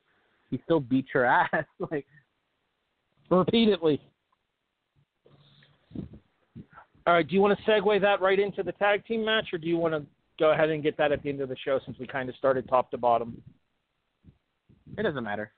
He 0.51 0.61
still 0.64 0.81
beat 0.81 1.07
your 1.12 1.25
ass. 1.27 1.64
like, 1.90 2.07
Repeatedly. 3.31 4.01
All 7.07 7.14
right, 7.14 7.27
do 7.27 7.35
you 7.35 7.40
want 7.40 7.59
to 7.59 7.71
segue 7.71 8.01
that 8.01 8.21
right 8.21 8.38
into 8.38 8.62
the 8.62 8.73
tag 8.73 9.05
team 9.07 9.25
match, 9.25 9.49
or 9.53 9.59
do 9.59 9.66
you 9.66 9.77
want 9.77 9.95
to 9.95 10.05
go 10.38 10.53
ahead 10.53 10.71
and 10.71 10.83
get 10.83 10.97
that 10.99 11.12
at 11.12 11.23
the 11.23 11.31
end 11.31 11.40
of 11.40 11.49
the 11.49 11.57
show 11.64 11.81
since 11.85 11.99
we 11.99 12.07
kind 12.07 12.29
of 12.29 12.37
started 12.37 12.68
top 12.68 12.90
to 12.92 12.99
bottom? 12.99 13.42
It 14.99 15.03
doesn't 15.03 15.25
matter. 15.25 15.53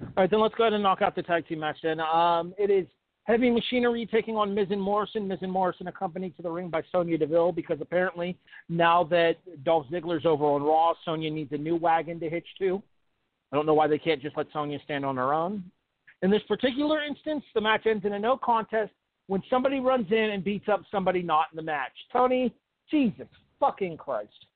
All 0.00 0.08
right, 0.16 0.30
then 0.30 0.40
let's 0.40 0.54
go 0.54 0.64
ahead 0.64 0.72
and 0.72 0.82
knock 0.82 1.02
out 1.02 1.14
the 1.14 1.22
tag 1.22 1.46
team 1.46 1.60
match 1.60 1.76
then. 1.82 2.00
Um, 2.00 2.54
it 2.58 2.70
is 2.70 2.86
Heavy 3.24 3.50
Machinery 3.50 4.08
taking 4.10 4.36
on 4.36 4.54
Miz 4.54 4.68
and 4.70 4.80
Morrison. 4.80 5.28
Miz 5.28 5.38
and 5.42 5.52
Morrison 5.52 5.88
accompanied 5.88 6.36
to 6.36 6.42
the 6.42 6.50
ring 6.50 6.68
by 6.68 6.82
Sonya 6.90 7.18
Deville 7.18 7.52
because 7.52 7.78
apparently 7.80 8.36
now 8.68 9.04
that 9.04 9.36
Dolph 9.64 9.86
Ziggler's 9.92 10.26
over 10.26 10.44
on 10.44 10.62
Raw, 10.62 10.94
Sonya 11.04 11.30
needs 11.30 11.52
a 11.52 11.58
new 11.58 11.76
wagon 11.76 12.18
to 12.20 12.30
hitch 12.30 12.46
to. 12.58 12.82
I 13.52 13.56
don't 13.56 13.66
know 13.66 13.74
why 13.74 13.86
they 13.86 13.98
can't 13.98 14.22
just 14.22 14.36
let 14.36 14.46
Sonya 14.52 14.78
stand 14.84 15.04
on 15.04 15.16
her 15.16 15.34
own. 15.34 15.62
In 16.22 16.30
this 16.30 16.42
particular 16.48 17.02
instance, 17.02 17.44
the 17.54 17.60
match 17.60 17.86
ends 17.86 18.04
in 18.04 18.14
a 18.14 18.18
no 18.18 18.36
contest 18.36 18.92
when 19.26 19.42
somebody 19.48 19.80
runs 19.80 20.10
in 20.10 20.30
and 20.30 20.42
beats 20.42 20.68
up 20.68 20.82
somebody 20.90 21.22
not 21.22 21.46
in 21.52 21.56
the 21.56 21.62
match. 21.62 21.92
Tony, 22.12 22.54
Jesus 22.90 23.28
fucking 23.58 23.96
Christ. 23.96 24.46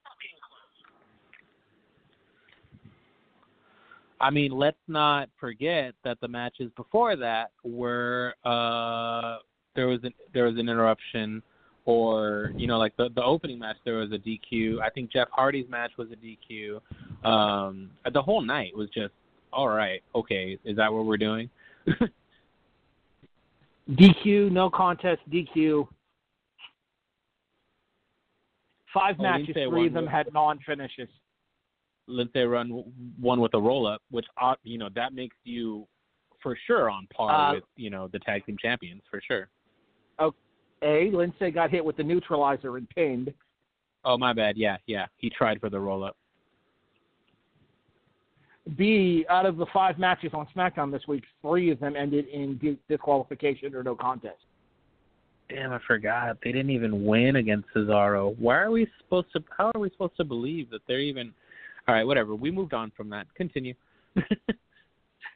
I 4.24 4.30
mean, 4.30 4.52
let's 4.52 4.78
not 4.88 5.28
forget 5.38 5.92
that 6.02 6.18
the 6.22 6.28
matches 6.28 6.70
before 6.76 7.14
that 7.14 7.50
were 7.62 8.34
uh, 8.42 9.36
there 9.76 9.86
was 9.86 10.00
an, 10.02 10.14
there 10.32 10.44
was 10.46 10.54
an 10.56 10.70
interruption 10.70 11.42
or 11.84 12.54
you 12.56 12.66
know, 12.66 12.78
like 12.78 12.96
the 12.96 13.10
the 13.14 13.22
opening 13.22 13.58
match 13.58 13.76
there 13.84 13.96
was 13.96 14.12
a 14.12 14.18
DQ. 14.18 14.80
I 14.80 14.88
think 14.88 15.12
Jeff 15.12 15.28
Hardy's 15.30 15.68
match 15.68 15.90
was 15.98 16.08
a 16.10 16.16
DQ. 16.16 16.80
Um, 17.30 17.90
the 18.14 18.22
whole 18.22 18.40
night 18.40 18.74
was 18.74 18.88
just 18.94 19.12
all 19.52 19.68
right. 19.68 20.02
Okay, 20.14 20.58
is 20.64 20.74
that 20.78 20.90
what 20.90 21.04
we're 21.04 21.18
doing? 21.18 21.50
DQ, 23.90 24.50
no 24.50 24.70
contest, 24.70 25.20
DQ. 25.30 25.86
Five 28.94 29.16
Oh, 29.18 29.22
matches, 29.22 29.54
three 29.68 29.88
of 29.88 29.92
them 29.92 30.06
had 30.06 30.32
non-finishes. 32.08 32.34
Lince 32.34 32.50
run 32.50 32.84
one 33.20 33.40
with 33.40 33.54
a 33.54 33.60
roll 33.60 33.86
up, 33.86 34.02
which 34.10 34.26
you 34.62 34.78
know 34.78 34.88
that 34.94 35.14
makes 35.14 35.36
you 35.44 35.86
for 36.42 36.56
sure 36.66 36.90
on 36.90 37.06
par 37.14 37.50
Uh, 37.50 37.54
with 37.54 37.64
you 37.76 37.90
know 37.90 38.08
the 38.08 38.18
tag 38.20 38.44
team 38.46 38.56
champions 38.60 39.02
for 39.10 39.20
sure. 39.26 39.48
A, 40.82 41.10
Lince 41.10 41.54
got 41.54 41.70
hit 41.70 41.82
with 41.82 41.96
the 41.96 42.02
neutralizer 42.02 42.76
and 42.76 42.86
pinned. 42.90 43.32
Oh 44.04 44.18
my 44.18 44.34
bad. 44.34 44.58
Yeah, 44.58 44.76
yeah. 44.86 45.06
He 45.16 45.30
tried 45.30 45.58
for 45.60 45.70
the 45.70 45.80
roll 45.80 46.04
up. 46.04 46.16
B, 48.76 49.24
out 49.30 49.46
of 49.46 49.56
the 49.56 49.66
five 49.72 49.98
matches 49.98 50.32
on 50.34 50.46
SmackDown 50.54 50.90
this 50.92 51.02
week, 51.08 51.24
three 51.42 51.70
of 51.70 51.80
them 51.80 51.96
ended 51.96 52.26
in 52.28 52.78
disqualification 52.88 53.74
or 53.74 53.82
no 53.82 53.94
contest. 53.94 54.38
Damn, 55.48 55.72
I 55.72 55.78
forgot. 55.86 56.38
They 56.42 56.52
didn't 56.52 56.70
even 56.70 57.04
win 57.04 57.36
against 57.36 57.68
Cesaro. 57.74 58.36
Why 58.38 58.56
are 58.56 58.70
we 58.70 58.86
supposed 58.98 59.28
to? 59.34 59.44
How 59.56 59.70
are 59.74 59.80
we 59.80 59.90
supposed 59.90 60.16
to 60.18 60.24
believe 60.24 60.70
that 60.70 60.80
they're 60.86 61.00
even? 61.00 61.32
All 61.86 61.94
right, 61.94 62.04
whatever. 62.04 62.34
We 62.34 62.50
moved 62.50 62.74
on 62.74 62.92
from 62.96 63.10
that. 63.10 63.26
Continue. 63.34 63.74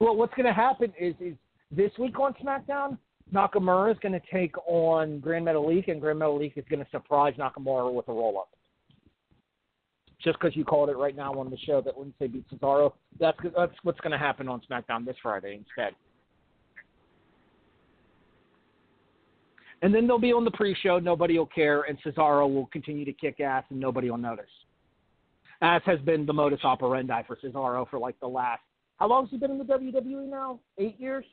Well, 0.01 0.17
what's 0.17 0.35
going 0.35 0.47
to 0.47 0.53
happen 0.53 0.93
is, 0.99 1.15
is 1.21 1.35
this 1.71 1.91
week 1.99 2.19
on 2.21 2.35
SmackDown, 2.35 2.99
Nakamura 3.33 3.93
is 3.93 3.99
going 4.01 4.13
to 4.13 4.23
take 4.33 4.55
on 4.67 5.19
Gran 5.21 5.45
Metalik, 5.45 5.91
and 5.91 6.01
Gran 6.01 6.17
Metalik 6.17 6.57
is 6.57 6.65
going 6.71 6.85
to 6.85 6.91
surprise 6.91 7.35
Nakamura 7.39 7.93
with 7.93 8.09
a 8.09 8.13
roll 8.13 8.39
up. 8.39 8.51
Just 10.23 10.39
because 10.41 10.57
you 10.57 10.65
called 10.65 10.89
it 10.89 10.97
right 10.97 11.15
now 11.15 11.33
on 11.35 11.51
the 11.51 11.59
show 11.59 11.81
that 11.81 11.97
Lince 11.97 12.33
beat 12.33 12.45
Cesaro, 12.51 12.93
that's 13.21 13.39
that's 13.57 13.75
what's 13.85 14.01
going 14.01 14.11
to 14.11 14.19
happen 14.19 14.49
on 14.49 14.61
SmackDown 14.69 15.05
this 15.05 15.17
Friday 15.23 15.55
instead. 15.55 15.95
And 19.81 19.95
then 19.95 20.09
they'll 20.09 20.19
be 20.19 20.33
on 20.33 20.45
the 20.45 20.51
pre-show. 20.51 20.99
Nobody 20.99 21.39
will 21.39 21.47
care, 21.47 21.83
and 21.83 21.97
Cesaro 22.03 22.53
will 22.53 22.67
continue 22.67 23.05
to 23.05 23.13
kick 23.13 23.39
ass, 23.39 23.63
and 23.71 23.79
nobody 23.79 24.11
will 24.11 24.19
notice. 24.19 24.47
As 25.61 25.83
has 25.87 25.99
been 26.01 26.25
the 26.25 26.33
modus 26.33 26.61
operandi 26.63 27.23
for 27.27 27.37
Cesaro 27.37 27.89
for 27.89 27.99
like 27.99 28.19
the 28.21 28.29
last 28.29 28.61
how 28.99 29.07
long 29.07 29.25
has 29.25 29.31
he 29.31 29.37
been 29.37 29.53
in 29.53 29.59
the 29.59 29.65
WWE 29.65 30.29
now? 30.29 30.59
Eight 30.77 30.99
years? 30.99 31.25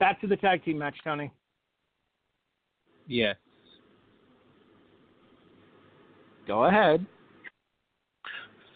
Back 0.00 0.20
to 0.22 0.26
the 0.26 0.36
tag 0.36 0.64
team 0.64 0.78
match, 0.78 0.96
Tony. 1.04 1.30
yes. 3.06 3.36
Go 6.46 6.64
ahead. 6.64 7.06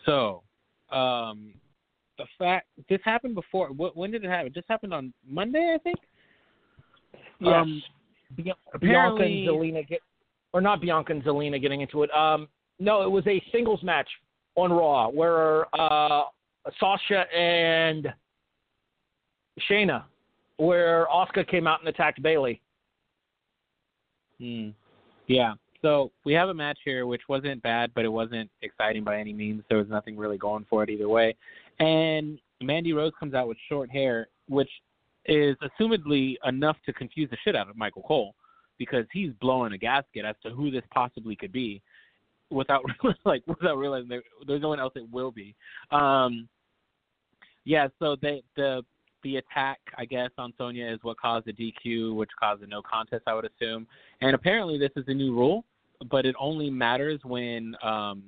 So, 0.07 0.43
um, 0.91 1.53
the 2.17 2.25
fact 2.39 2.67
this 2.89 3.01
happened 3.05 3.35
before. 3.35 3.69
What, 3.69 3.95
when 3.95 4.11
did 4.11 4.25
it 4.25 4.31
happen? 4.31 4.47
It 4.47 4.55
just 4.55 4.69
happened 4.69 4.95
on 4.95 5.13
Monday, 5.27 5.75
I 5.75 5.79
think. 5.79 5.99
Yes. 7.41 7.55
Um, 7.55 7.83
Bianca 8.37 9.23
and 9.23 9.49
Zelina 9.49 9.87
get, 9.87 10.01
or 10.53 10.61
not 10.61 10.81
Bianca 10.81 11.13
and 11.13 11.23
Zelina 11.23 11.61
getting 11.61 11.81
into 11.81 12.03
it. 12.03 12.11
Um, 12.15 12.49
no, 12.79 13.03
it 13.03 13.11
was 13.11 13.27
a 13.27 13.43
singles 13.53 13.83
match 13.83 14.09
on 14.55 14.73
Raw 14.73 15.09
where 15.09 15.67
uh, 15.81 16.25
Sasha 16.79 17.25
and 17.35 18.13
Shayna, 19.71 20.05
where 20.57 21.09
Oscar 21.11 21.45
came 21.45 21.67
out 21.67 21.81
and 21.81 21.89
attacked 21.89 22.23
Bayley. 22.23 22.61
Hmm. 24.41 24.71
Yeah. 25.27 25.55
So 25.83 26.11
we 26.25 26.33
have 26.33 26.49
a 26.49 26.55
match 26.55 26.79
here 26.85 27.07
which 27.07 27.23
wasn't 27.29 27.63
bad, 27.63 27.93
but 27.95 28.05
it 28.05 28.09
wasn't 28.09 28.51
exciting 28.63 29.05
by 29.05 29.19
any 29.19 29.33
means. 29.33 29.63
There 29.69 29.79
was 29.79 29.89
nothing 29.89 30.17
really 30.17 30.39
going 30.39 30.67
for 30.69 30.83
it 30.83 30.91
either 30.91 31.09
way. 31.09 31.37
And 31.79 32.41
Mandy 32.61 32.93
Rose 32.93 33.13
comes 33.19 33.35
out 33.35 33.47
with 33.47 33.57
short 33.69 33.91
hair, 33.91 34.29
which 34.49 34.71
is 35.29 35.57
assumedly 35.63 36.37
enough 36.45 36.77
to 36.87 36.93
confuse 36.93 37.31
the 37.31 37.37
shit 37.45 37.55
out 37.55 37.69
of 37.69 37.77
Michael 37.77 38.03
Cole 38.03 38.35
because 38.79 39.05
he's 39.13 39.31
blowing 39.41 39.73
a 39.75 39.79
gasket 39.79 40.25
as 40.25 40.35
to 40.43 40.51
who 40.51 40.71
this 40.71 40.83
possibly 40.93 41.37
could 41.37 41.53
be 41.53 41.83
without 42.51 42.83
like 43.25 43.43
without 43.47 43.77
realizing 43.77 44.09
there, 44.09 44.23
there's 44.47 44.63
no 44.63 44.69
one 44.69 44.81
else 44.81 44.93
it 44.97 45.09
will 45.13 45.31
be. 45.31 45.55
Um 45.91 46.49
yeah, 47.65 47.89
so 47.99 48.17
they 48.21 48.43
the 48.57 48.83
the 49.25 49.37
attack, 49.37 49.81
I 49.97 50.05
guess, 50.05 50.31
on 50.39 50.55
Sonya 50.57 50.87
is 50.87 51.01
what 51.03 51.21
caused 51.21 51.47
the 51.47 51.53
DQ, 51.53 52.15
which 52.15 52.31
caused 52.39 52.63
a 52.63 52.67
no 52.67 52.81
contest, 52.83 53.25
I 53.27 53.35
would 53.35 53.45
assume. 53.45 53.87
And 54.21 54.35
apparently, 54.35 54.79
this 54.79 54.93
is 54.97 55.05
a 55.09 55.15
new 55.15 55.35
rule, 55.35 55.65
but 56.09 56.25
it 56.25 56.37
only 56.39 56.71
matters 56.71 57.21
when, 57.25 57.75
um, 57.83 58.23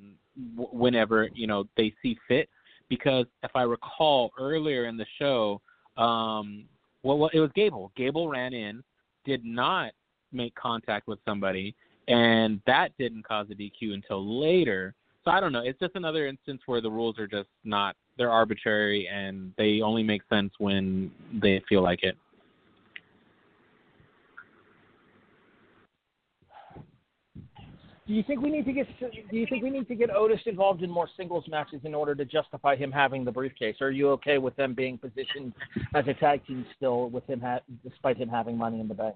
w- 0.56 0.76
whenever 0.76 1.28
you 1.32 1.46
know 1.46 1.64
they 1.76 1.94
see 2.02 2.18
fit. 2.28 2.48
Because 2.88 3.26
if 3.44 3.52
I 3.54 3.62
recall 3.62 4.32
earlier 4.38 4.86
in 4.86 4.96
the 4.96 5.06
show, 5.18 5.60
um, 5.96 6.64
well, 7.02 7.18
well, 7.18 7.30
it 7.32 7.40
was 7.40 7.50
Gable. 7.54 7.92
Gable 7.96 8.28
ran 8.28 8.52
in, 8.52 8.82
did 9.24 9.44
not 9.44 9.92
make 10.32 10.54
contact 10.54 11.06
with 11.08 11.18
somebody, 11.24 11.74
and 12.08 12.60
that 12.66 12.92
didn't 12.98 13.26
cause 13.26 13.46
a 13.50 13.54
DQ 13.54 13.94
until 13.94 14.40
later. 14.40 14.94
So 15.24 15.30
I 15.30 15.40
don't 15.40 15.52
know. 15.52 15.62
It's 15.62 15.78
just 15.78 15.96
another 15.96 16.26
instance 16.26 16.62
where 16.66 16.80
the 16.80 16.90
rules 16.90 17.18
are 17.18 17.26
just 17.26 17.48
not 17.64 17.96
they're 18.16 18.30
arbitrary 18.30 19.08
and 19.08 19.52
they 19.56 19.80
only 19.80 20.02
make 20.02 20.20
sense 20.28 20.52
when 20.58 21.10
they 21.40 21.62
feel 21.68 21.82
like 21.82 22.02
it. 22.02 22.16
Do 28.10 28.16
you 28.16 28.24
think 28.24 28.40
we 28.40 28.50
need 28.50 28.64
to 28.64 28.72
get 28.72 28.88
Do 28.98 29.36
you 29.36 29.46
think 29.48 29.62
we 29.62 29.70
need 29.70 29.86
to 29.86 29.94
get 29.94 30.10
Otis 30.10 30.40
involved 30.46 30.82
in 30.82 30.90
more 30.90 31.08
singles 31.16 31.44
matches 31.46 31.80
in 31.84 31.94
order 31.94 32.12
to 32.16 32.24
justify 32.24 32.74
him 32.74 32.90
having 32.90 33.24
the 33.24 33.30
briefcase? 33.30 33.76
Are 33.80 33.92
you 33.92 34.10
okay 34.10 34.38
with 34.38 34.56
them 34.56 34.74
being 34.74 34.98
positioned 34.98 35.52
as 35.94 36.04
a 36.08 36.14
tag 36.14 36.44
team 36.44 36.66
still, 36.76 37.08
with 37.08 37.24
him 37.28 37.40
ha- 37.40 37.60
despite 37.88 38.16
him 38.16 38.28
having 38.28 38.58
Money 38.58 38.80
in 38.80 38.88
the 38.88 38.94
Bank? 38.94 39.14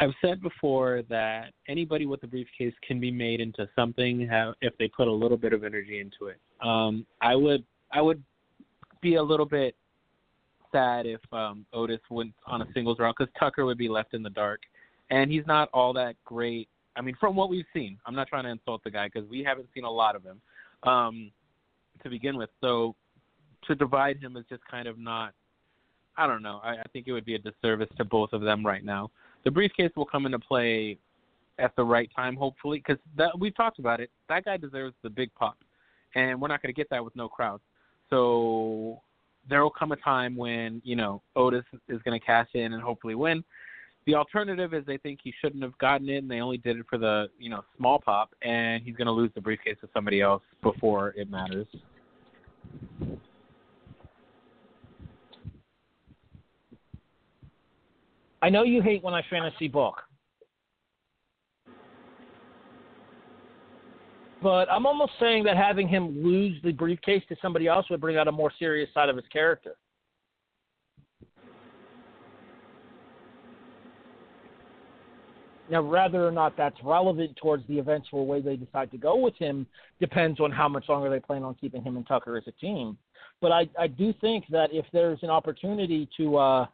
I've 0.00 0.14
said 0.24 0.40
before 0.40 1.02
that 1.10 1.52
anybody 1.68 2.06
with 2.06 2.22
a 2.22 2.26
briefcase 2.26 2.72
can 2.80 2.98
be 2.98 3.10
made 3.10 3.42
into 3.42 3.68
something 3.76 4.26
if 4.62 4.72
they 4.78 4.88
put 4.88 5.06
a 5.06 5.12
little 5.12 5.36
bit 5.36 5.52
of 5.52 5.64
energy 5.64 6.00
into 6.00 6.32
it. 6.32 6.40
Um, 6.66 7.04
I 7.20 7.36
would 7.36 7.62
I 7.92 8.00
would 8.00 8.22
be 9.02 9.16
a 9.16 9.22
little 9.22 9.44
bit 9.44 9.76
sad 10.72 11.04
if 11.04 11.20
um, 11.30 11.66
Otis 11.74 12.00
went 12.08 12.32
on 12.46 12.62
a 12.62 12.66
singles 12.72 12.98
route 12.98 13.16
because 13.18 13.30
Tucker 13.38 13.66
would 13.66 13.76
be 13.76 13.90
left 13.90 14.14
in 14.14 14.22
the 14.22 14.30
dark, 14.30 14.60
and 15.10 15.30
he's 15.30 15.46
not 15.46 15.68
all 15.74 15.92
that 15.92 16.16
great. 16.24 16.70
I 16.98 17.00
mean, 17.00 17.16
from 17.20 17.36
what 17.36 17.48
we've 17.48 17.64
seen, 17.72 17.98
I'm 18.06 18.14
not 18.14 18.28
trying 18.28 18.44
to 18.44 18.50
insult 18.50 18.82
the 18.84 18.90
guy 18.90 19.08
because 19.12 19.28
we 19.28 19.44
haven't 19.44 19.68
seen 19.74 19.84
a 19.84 19.90
lot 19.90 20.16
of 20.16 20.24
him 20.24 20.40
um, 20.82 21.30
to 22.02 22.10
begin 22.10 22.36
with. 22.36 22.50
So 22.60 22.94
to 23.66 23.74
divide 23.74 24.18
him 24.18 24.36
is 24.36 24.44
just 24.48 24.62
kind 24.70 24.88
of 24.88 24.98
not. 24.98 25.32
I 26.16 26.26
don't 26.26 26.42
know. 26.42 26.60
I, 26.64 26.72
I 26.72 26.82
think 26.92 27.06
it 27.06 27.12
would 27.12 27.24
be 27.24 27.36
a 27.36 27.38
disservice 27.38 27.88
to 27.96 28.04
both 28.04 28.32
of 28.32 28.40
them 28.40 28.66
right 28.66 28.84
now 28.84 29.10
the 29.44 29.50
briefcase 29.50 29.90
will 29.96 30.04
come 30.04 30.26
into 30.26 30.38
play 30.38 30.98
at 31.58 31.74
the 31.76 31.82
right 31.82 32.10
time, 32.14 32.36
hopefully, 32.36 32.82
because 32.86 33.02
we've 33.38 33.56
talked 33.56 33.78
about 33.78 34.00
it. 34.00 34.10
That 34.28 34.44
guy 34.44 34.56
deserves 34.56 34.94
the 35.02 35.10
big 35.10 35.34
pop, 35.34 35.56
and 36.14 36.40
we're 36.40 36.48
not 36.48 36.62
going 36.62 36.72
to 36.72 36.76
get 36.76 36.90
that 36.90 37.04
with 37.04 37.16
no 37.16 37.28
crowd. 37.28 37.60
So 38.10 39.00
there 39.48 39.62
will 39.62 39.70
come 39.70 39.92
a 39.92 39.96
time 39.96 40.36
when 40.36 40.82
you 40.84 40.96
know 40.96 41.22
Otis 41.34 41.64
is 41.88 42.00
going 42.02 42.18
to 42.18 42.24
cash 42.24 42.48
in 42.54 42.74
and 42.74 42.82
hopefully 42.82 43.14
win. 43.14 43.42
The 44.06 44.14
alternative 44.14 44.72
is 44.72 44.84
they 44.86 44.96
think 44.96 45.20
he 45.22 45.34
shouldn't 45.40 45.62
have 45.62 45.76
gotten 45.78 46.08
it, 46.08 46.18
and 46.18 46.30
they 46.30 46.40
only 46.40 46.56
did 46.56 46.78
it 46.78 46.86
for 46.88 46.98
the 46.98 47.26
you 47.38 47.50
know 47.50 47.62
small 47.76 47.98
pop, 47.98 48.34
and 48.42 48.82
he's 48.82 48.96
going 48.96 49.06
to 49.06 49.12
lose 49.12 49.30
the 49.34 49.40
briefcase 49.40 49.76
to 49.82 49.88
somebody 49.92 50.20
else 50.20 50.42
before 50.62 51.10
it 51.10 51.30
matters. 51.30 51.66
I 58.40 58.48
know 58.48 58.62
you 58.62 58.80
hate 58.80 59.02
when 59.02 59.14
I 59.14 59.22
fantasy 59.28 59.68
book, 59.68 60.00
but 64.40 64.70
I'm 64.70 64.86
almost 64.86 65.12
saying 65.18 65.44
that 65.44 65.56
having 65.56 65.88
him 65.88 66.22
lose 66.22 66.56
the 66.62 66.72
briefcase 66.72 67.24
to 67.28 67.36
somebody 67.42 67.66
else 67.66 67.90
would 67.90 68.00
bring 68.00 68.16
out 68.16 68.28
a 68.28 68.32
more 68.32 68.52
serious 68.58 68.88
side 68.94 69.08
of 69.08 69.16
his 69.16 69.26
character. 69.32 69.74
Now, 75.70 75.82
whether 75.82 76.26
or 76.26 76.30
not 76.30 76.56
that's 76.56 76.76
relevant 76.82 77.36
towards 77.36 77.66
the 77.68 77.78
eventual 77.78 78.26
way 78.26 78.40
they 78.40 78.56
decide 78.56 78.90
to 78.92 78.98
go 78.98 79.16
with 79.16 79.34
him 79.36 79.66
depends 80.00 80.40
on 80.40 80.50
how 80.50 80.68
much 80.68 80.88
longer 80.88 81.10
they 81.10 81.20
plan 81.20 81.42
on 81.42 81.54
keeping 81.54 81.82
him 81.82 81.96
and 81.96 82.06
Tucker 82.06 82.36
as 82.36 82.44
a 82.46 82.52
team. 82.52 82.96
But 83.40 83.52
I, 83.52 83.68
I 83.78 83.86
do 83.86 84.12
think 84.20 84.44
that 84.50 84.70
if 84.72 84.86
there's 84.92 85.18
an 85.22 85.30
opportunity 85.30 86.08
to 86.16 86.36
uh, 86.36 86.66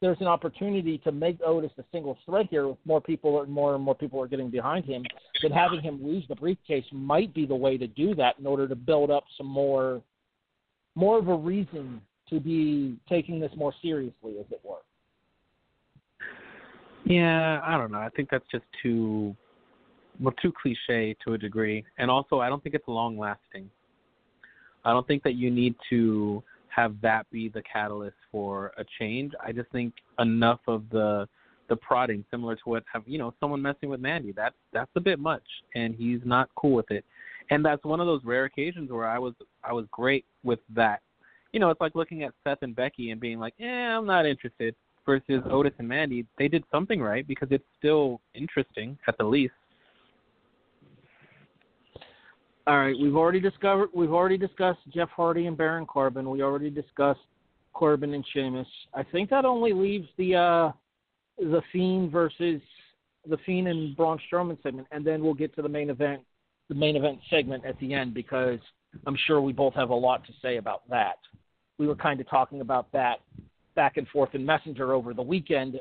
there's 0.00 0.20
an 0.20 0.26
opportunity 0.26 0.98
to 0.98 1.12
make 1.12 1.38
Otis 1.44 1.72
a 1.78 1.84
single 1.92 2.16
threat 2.24 2.46
here, 2.50 2.68
with 2.68 2.78
more 2.86 3.00
people, 3.00 3.44
more 3.46 3.74
and 3.74 3.84
more 3.84 3.94
people 3.94 4.20
are 4.20 4.26
getting 4.26 4.50
behind 4.50 4.84
him, 4.84 5.04
then 5.42 5.50
having 5.50 5.82
him 5.82 6.02
lose 6.02 6.24
the 6.28 6.34
briefcase 6.34 6.84
might 6.90 7.34
be 7.34 7.44
the 7.44 7.54
way 7.54 7.76
to 7.76 7.86
do 7.86 8.14
that 8.14 8.38
in 8.38 8.46
order 8.46 8.66
to 8.66 8.74
build 8.74 9.10
up 9.10 9.24
some 9.36 9.46
more, 9.46 10.00
more 10.94 11.18
of 11.18 11.28
a 11.28 11.34
reason 11.34 12.00
to 12.30 12.40
be 12.40 12.96
taking 13.08 13.40
this 13.40 13.52
more 13.56 13.74
seriously, 13.82 14.36
as 14.40 14.46
it 14.50 14.60
were. 14.64 14.78
Yeah, 17.10 17.60
I 17.64 17.76
don't 17.76 17.90
know. 17.90 17.98
I 17.98 18.08
think 18.10 18.30
that's 18.30 18.44
just 18.52 18.64
too 18.80 19.34
well 20.20 20.34
too 20.40 20.52
cliche 20.62 21.16
to 21.24 21.32
a 21.32 21.38
degree, 21.38 21.84
and 21.98 22.08
also 22.08 22.38
I 22.38 22.48
don't 22.48 22.62
think 22.62 22.76
it's 22.76 22.86
long 22.86 23.18
lasting. 23.18 23.68
I 24.84 24.92
don't 24.92 25.04
think 25.08 25.24
that 25.24 25.34
you 25.34 25.50
need 25.50 25.74
to 25.90 26.40
have 26.68 26.94
that 27.02 27.28
be 27.32 27.48
the 27.48 27.62
catalyst 27.62 28.14
for 28.30 28.72
a 28.78 28.84
change. 29.00 29.32
I 29.44 29.50
just 29.50 29.68
think 29.72 29.92
enough 30.20 30.60
of 30.68 30.84
the 30.90 31.26
the 31.68 31.74
prodding, 31.74 32.24
similar 32.30 32.54
to 32.54 32.62
what 32.66 32.84
have 32.92 33.02
you 33.06 33.18
know 33.18 33.34
someone 33.40 33.60
messing 33.60 33.88
with 33.88 33.98
Mandy. 33.98 34.30
That's 34.30 34.54
that's 34.72 34.90
a 34.94 35.00
bit 35.00 35.18
much, 35.18 35.42
and 35.74 35.96
he's 35.96 36.20
not 36.24 36.48
cool 36.54 36.74
with 36.74 36.92
it. 36.92 37.04
And 37.50 37.64
that's 37.64 37.82
one 37.82 37.98
of 37.98 38.06
those 38.06 38.22
rare 38.24 38.44
occasions 38.44 38.88
where 38.88 39.08
I 39.08 39.18
was 39.18 39.34
I 39.64 39.72
was 39.72 39.84
great 39.90 40.26
with 40.44 40.60
that. 40.76 41.00
You 41.52 41.58
know, 41.58 41.70
it's 41.70 41.80
like 41.80 41.96
looking 41.96 42.22
at 42.22 42.34
Seth 42.44 42.62
and 42.62 42.76
Becky 42.76 43.10
and 43.10 43.20
being 43.20 43.40
like, 43.40 43.54
"Eh, 43.58 43.66
I'm 43.66 44.06
not 44.06 44.26
interested." 44.26 44.76
Versus 45.06 45.42
Otis 45.50 45.72
and 45.78 45.88
Mandy, 45.88 46.26
they 46.38 46.46
did 46.46 46.62
something 46.70 47.00
right 47.00 47.26
because 47.26 47.48
it's 47.50 47.64
still 47.78 48.20
interesting 48.34 48.98
at 49.08 49.16
the 49.18 49.24
least. 49.24 49.54
All 52.66 52.78
right, 52.78 52.94
we've 52.96 53.16
already 53.16 53.40
discovered 53.40 53.88
we've 53.94 54.12
already 54.12 54.36
discussed 54.36 54.80
Jeff 54.94 55.08
Hardy 55.08 55.46
and 55.46 55.56
Baron 55.56 55.86
Corbin. 55.86 56.28
We 56.30 56.42
already 56.42 56.70
discussed 56.70 57.20
Corbin 57.72 58.14
and 58.14 58.24
Sheamus. 58.32 58.68
I 58.94 59.02
think 59.02 59.30
that 59.30 59.44
only 59.44 59.72
leaves 59.72 60.06
the 60.18 60.36
uh 60.36 60.72
the 61.38 61.62
Fiend 61.72 62.12
versus 62.12 62.60
the 63.28 63.38
Fiend 63.44 63.68
and 63.68 63.96
Braun 63.96 64.18
Strowman 64.30 64.62
segment, 64.62 64.86
and 64.92 65.04
then 65.04 65.22
we'll 65.22 65.34
get 65.34 65.54
to 65.56 65.62
the 65.62 65.68
main 65.68 65.90
event, 65.90 66.22
the 66.68 66.74
main 66.74 66.96
event 66.96 67.18
segment 67.28 67.64
at 67.64 67.78
the 67.80 67.94
end 67.94 68.14
because 68.14 68.58
I'm 69.06 69.16
sure 69.26 69.40
we 69.40 69.52
both 69.52 69.74
have 69.74 69.90
a 69.90 69.94
lot 69.94 70.24
to 70.26 70.32
say 70.42 70.58
about 70.58 70.88
that. 70.90 71.16
We 71.78 71.86
were 71.86 71.96
kind 71.96 72.20
of 72.20 72.28
talking 72.28 72.60
about 72.60 72.92
that 72.92 73.20
back 73.74 73.96
and 73.96 74.06
forth 74.08 74.34
in 74.34 74.44
Messenger 74.44 74.92
over 74.92 75.14
the 75.14 75.22
weekend, 75.22 75.80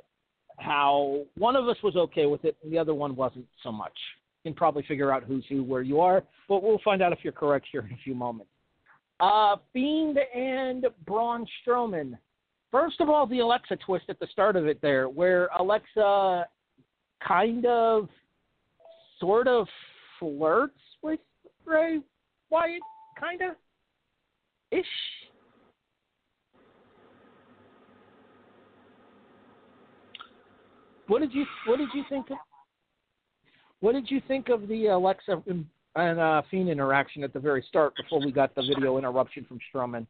how 0.58 1.24
one 1.38 1.56
of 1.56 1.68
us 1.68 1.78
was 1.84 1.96
okay 1.96 2.26
with 2.26 2.44
it 2.46 2.58
and 2.64 2.72
the 2.72 2.78
other 2.78 2.94
one 2.94 3.16
wasn't 3.16 3.46
so 3.64 3.72
much 3.72 3.98
You 4.44 4.52
can 4.52 4.58
probably 4.58 4.84
figure 4.88 5.12
out 5.12 5.24
who's 5.24 5.46
who 5.50 5.64
where 5.64 5.82
you 5.82 6.02
are, 6.02 6.24
but 6.48 6.64
we'll 6.64 6.82
find 6.84 7.02
out 7.02 7.14
if 7.14 7.20
you're 7.24 7.34
correct 7.34 7.68
here 7.72 7.82
in 7.82 7.94
a 7.94 8.00
few 8.04 8.16
moments. 8.16 8.52
Uh, 9.20 9.58
Fiend 9.74 10.18
and 10.36 10.86
Braun 11.06 11.46
Strowman. 11.66 12.18
First 12.72 13.02
of 13.02 13.10
all, 13.10 13.26
the 13.26 13.40
Alexa 13.40 13.78
twist 13.86 14.06
at 14.10 14.20
the 14.20 14.28
start 14.32 14.56
of 14.56 14.68
it 14.68 14.80
there, 14.82 15.10
where 15.10 15.50
Alexa 15.58 16.46
kind 17.26 17.66
of, 17.66 18.08
sort 19.20 19.48
of 19.48 19.68
flirts 20.20 20.80
with 21.02 21.20
Bray 21.66 22.00
Wyatt, 22.50 22.82
kind 23.20 23.42
of, 23.42 23.56
ish. 24.72 24.86
What 31.10 31.22
did 31.22 31.34
you 31.34 31.46
What 31.66 31.78
did 31.78 31.90
you 31.94 32.04
think? 32.08 32.30
Of, 32.30 32.38
what 33.82 33.94
did 33.94 34.10
you 34.10 34.22
think 34.28 34.50
of 34.50 34.68
the 34.68 34.88
Alexa 34.88 35.44
and 35.48 36.20
uh, 36.20 36.44
Fiend 36.52 36.70
interaction 36.70 37.24
at 37.24 37.34
the 37.34 37.40
very 37.40 37.66
start 37.68 37.94
before 37.98 38.24
we 38.24 38.32
got 38.32 38.54
the 38.54 38.62
video 38.62 38.98
interruption 38.98 39.44
from 39.46 39.60
Strowman? 39.74 40.06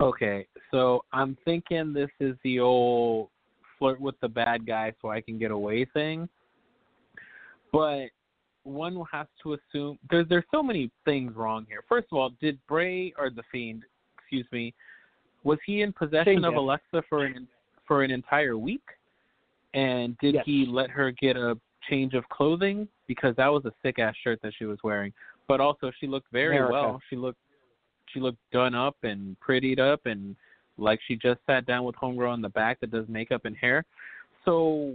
Okay, 0.00 0.46
so 0.70 1.04
I'm 1.12 1.36
thinking 1.44 1.92
this 1.92 2.10
is 2.20 2.36
the 2.44 2.60
old 2.60 3.28
flirt 3.78 4.00
with 4.00 4.14
the 4.20 4.28
bad 4.28 4.66
guy 4.66 4.92
so 5.02 5.10
I 5.10 5.20
can 5.20 5.36
get 5.36 5.50
away 5.50 5.84
thing. 5.84 6.28
But 7.72 8.06
one 8.62 9.02
has 9.10 9.26
to 9.42 9.54
assume 9.54 9.98
there's 10.10 10.28
there's 10.28 10.44
so 10.52 10.62
many 10.62 10.92
things 11.04 11.34
wrong 11.34 11.66
here. 11.68 11.82
First 11.88 12.06
of 12.12 12.18
all, 12.18 12.30
did 12.40 12.58
Bray 12.68 13.12
or 13.18 13.30
the 13.30 13.42
Fiend, 13.50 13.82
excuse 14.16 14.46
me, 14.52 14.72
was 15.42 15.58
he 15.66 15.82
in 15.82 15.92
possession 15.92 16.44
of. 16.44 16.54
Alexa 16.54 17.02
for 17.08 17.24
an 17.24 17.48
for 17.86 18.04
an 18.04 18.12
entire 18.12 18.56
week? 18.56 18.84
And 19.74 20.16
did 20.18 20.34
Yes. 20.36 20.44
he 20.46 20.66
let 20.66 20.88
her 20.90 21.10
get 21.10 21.36
a 21.36 21.58
change 21.90 22.14
of 22.14 22.26
clothing 22.30 22.88
because 23.06 23.36
that 23.36 23.48
was 23.48 23.64
a 23.66 23.72
sick 23.82 23.98
ass 23.98 24.14
shirt 24.22 24.40
that 24.42 24.52
she 24.58 24.64
was 24.64 24.78
wearing. 24.82 25.12
But 25.48 25.60
also 25.60 25.90
she 26.00 26.06
looked 26.06 26.30
very 26.32 26.56
America. 26.56 26.72
well. 26.72 27.02
She 27.10 27.16
looked 27.16 27.38
she 28.12 28.20
looked 28.20 28.38
done 28.52 28.74
up 28.74 28.96
and 29.02 29.36
prettied 29.40 29.80
up 29.80 30.06
and 30.06 30.36
like 30.78 31.00
she 31.06 31.16
just 31.16 31.40
sat 31.46 31.66
down 31.66 31.84
with 31.84 31.96
homegirl 31.96 32.34
in 32.34 32.40
the 32.40 32.48
back 32.48 32.80
that 32.80 32.90
does 32.90 33.06
makeup 33.08 33.44
and 33.44 33.56
hair. 33.56 33.84
So 34.44 34.92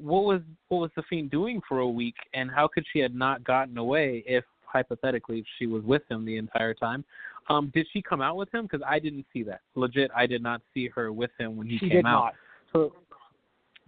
what 0.00 0.24
was 0.24 0.40
what 0.68 0.78
was 0.78 0.90
the 0.96 1.02
fiend 1.08 1.30
doing 1.30 1.60
for 1.68 1.80
a 1.80 1.88
week 1.88 2.16
and 2.34 2.50
how 2.50 2.68
could 2.68 2.84
she 2.92 2.98
had 2.98 3.14
not 3.14 3.44
gotten 3.44 3.76
away 3.78 4.24
if 4.26 4.44
hypothetically 4.64 5.44
she 5.58 5.66
was 5.66 5.82
with 5.84 6.02
him 6.10 6.24
the 6.24 6.36
entire 6.36 6.74
time? 6.74 7.04
Um 7.48 7.70
did 7.74 7.86
she 7.92 8.00
come 8.02 8.20
out 8.20 8.36
with 8.36 8.52
him 8.52 8.66
cuz 8.68 8.80
I 8.86 8.98
didn't 8.98 9.26
see 9.32 9.42
that. 9.44 9.60
Legit 9.74 10.10
I 10.16 10.26
did 10.26 10.42
not 10.42 10.62
see 10.74 10.88
her 10.88 11.12
with 11.12 11.30
him 11.38 11.56
when 11.56 11.66
he 11.68 11.78
she 11.78 11.88
came 11.88 11.96
did 11.98 12.06
out. 12.06 12.24
not. 12.24 12.34
So 12.72 12.94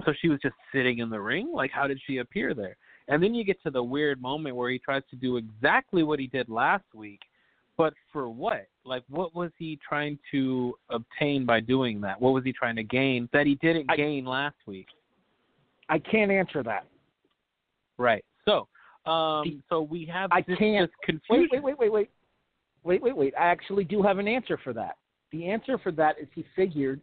so 0.05 0.13
she 0.21 0.29
was 0.29 0.39
just 0.43 0.55
sitting 0.73 0.99
in 0.99 1.11
the 1.11 1.21
ring? 1.21 1.51
Like 1.53 1.71
how 1.71 1.87
did 1.87 2.01
she 2.07 2.19
appear 2.19 2.55
there? 2.55 2.77
And 3.09 3.23
then 3.23 3.35
you 3.35 3.45
get 3.45 3.61
to 3.65 3.71
the 3.71 3.83
weird 3.83 4.21
moment 4.23 4.55
where 4.57 4.71
he 4.71 4.79
tries 4.79 5.03
to 5.11 5.17
do 5.17 5.37
exactly 5.37 6.03
what 6.03 6.19
he 6.21 6.27
did 6.29 6.49
last 6.49 6.85
week, 6.95 7.21
but 7.77 7.93
for 8.13 8.29
what? 8.29 8.67
Like 8.85 9.03
what 9.09 9.35
was 9.35 9.51
he 9.59 9.79
trying 9.87 10.19
to 10.31 10.75
obtain 10.91 11.45
by 11.45 11.61
doing 11.61 12.01
that? 12.03 12.21
What 12.21 12.33
was 12.35 12.45
he 12.45 12.53
trying 12.53 12.77
to 12.77 12.85
gain 12.85 13.29
that 13.33 13.47
he 13.47 13.57
didn't 13.57 13.87
I- 13.89 13.97
gain 13.97 14.25
last 14.25 14.57
week? 14.67 14.87
I 15.89 15.99
can't 15.99 16.31
answer 16.31 16.63
that. 16.63 16.87
Right. 17.99 18.25
So, 18.45 18.69
um 19.07 19.63
so 19.69 19.83
we 19.83 20.05
have 20.07 20.31
I 20.33 20.43
this, 20.47 20.59
can't- 20.59 20.89
this 20.89 20.97
confusion. 21.05 21.49
Wait, 21.63 21.63
wait, 21.63 21.79
wait, 21.79 21.91
wait, 21.93 21.93
wait, 21.93 22.11
wait, 22.85 23.03
wait, 23.03 23.17
wait. 23.17 23.35
I 23.39 23.47
actually 23.47 23.85
do 23.85 24.03
have 24.03 24.19
an 24.19 24.29
answer 24.29 24.59
for 24.63 24.73
that. 24.75 24.97
The 25.33 25.49
answer 25.49 25.79
for 25.79 25.93
that 25.93 26.17
is 26.21 26.29
he 26.35 26.45
figured 26.57 27.01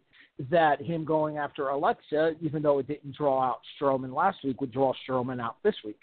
that 0.50 0.80
him 0.80 1.04
going 1.04 1.36
after 1.38 1.68
Alexa, 1.68 2.34
even 2.40 2.62
though 2.62 2.78
it 2.78 2.86
didn't 2.86 3.16
draw 3.16 3.42
out 3.42 3.60
Strowman 3.80 4.14
last 4.14 4.38
week, 4.44 4.60
would 4.60 4.72
draw 4.72 4.92
Strowman 5.06 5.40
out 5.40 5.56
this 5.62 5.74
week. 5.84 5.98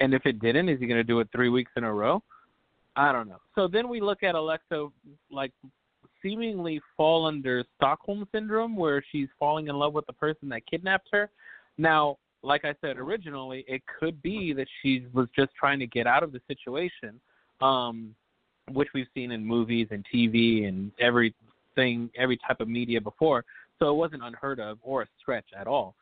And 0.00 0.14
if 0.14 0.24
it 0.24 0.40
didn't, 0.40 0.68
is 0.68 0.80
he 0.80 0.86
going 0.86 0.98
to 0.98 1.04
do 1.04 1.20
it 1.20 1.28
three 1.32 1.48
weeks 1.48 1.72
in 1.76 1.84
a 1.84 1.92
row? 1.92 2.22
I 2.96 3.12
don't 3.12 3.28
know. 3.28 3.40
So 3.54 3.68
then 3.68 3.88
we 3.88 4.00
look 4.00 4.22
at 4.22 4.34
Alexa 4.34 4.88
like 5.30 5.52
seemingly 6.22 6.80
fall 6.96 7.26
under 7.26 7.64
Stockholm 7.76 8.26
syndrome, 8.32 8.76
where 8.76 9.02
she's 9.10 9.28
falling 9.38 9.68
in 9.68 9.76
love 9.76 9.92
with 9.92 10.06
the 10.06 10.12
person 10.12 10.48
that 10.50 10.66
kidnapped 10.66 11.08
her. 11.12 11.30
Now, 11.78 12.18
like 12.42 12.64
I 12.64 12.74
said 12.80 12.98
originally, 12.98 13.64
it 13.66 13.82
could 13.98 14.20
be 14.22 14.52
that 14.52 14.66
she 14.80 15.06
was 15.12 15.28
just 15.34 15.52
trying 15.58 15.78
to 15.80 15.86
get 15.86 16.06
out 16.06 16.22
of 16.22 16.32
the 16.32 16.40
situation, 16.46 17.20
um, 17.60 18.14
which 18.70 18.88
we've 18.94 19.06
seen 19.14 19.32
in 19.32 19.44
movies 19.44 19.88
and 19.90 20.04
TV 20.12 20.68
and 20.68 20.92
everything, 21.76 22.10
every 22.16 22.38
type 22.46 22.60
of 22.60 22.68
media 22.68 23.00
before. 23.00 23.44
So 23.78 23.90
it 23.90 23.94
wasn't 23.94 24.22
unheard 24.22 24.60
of 24.60 24.78
or 24.82 25.02
a 25.02 25.06
stretch 25.20 25.46
at 25.58 25.66
all. 25.66 25.94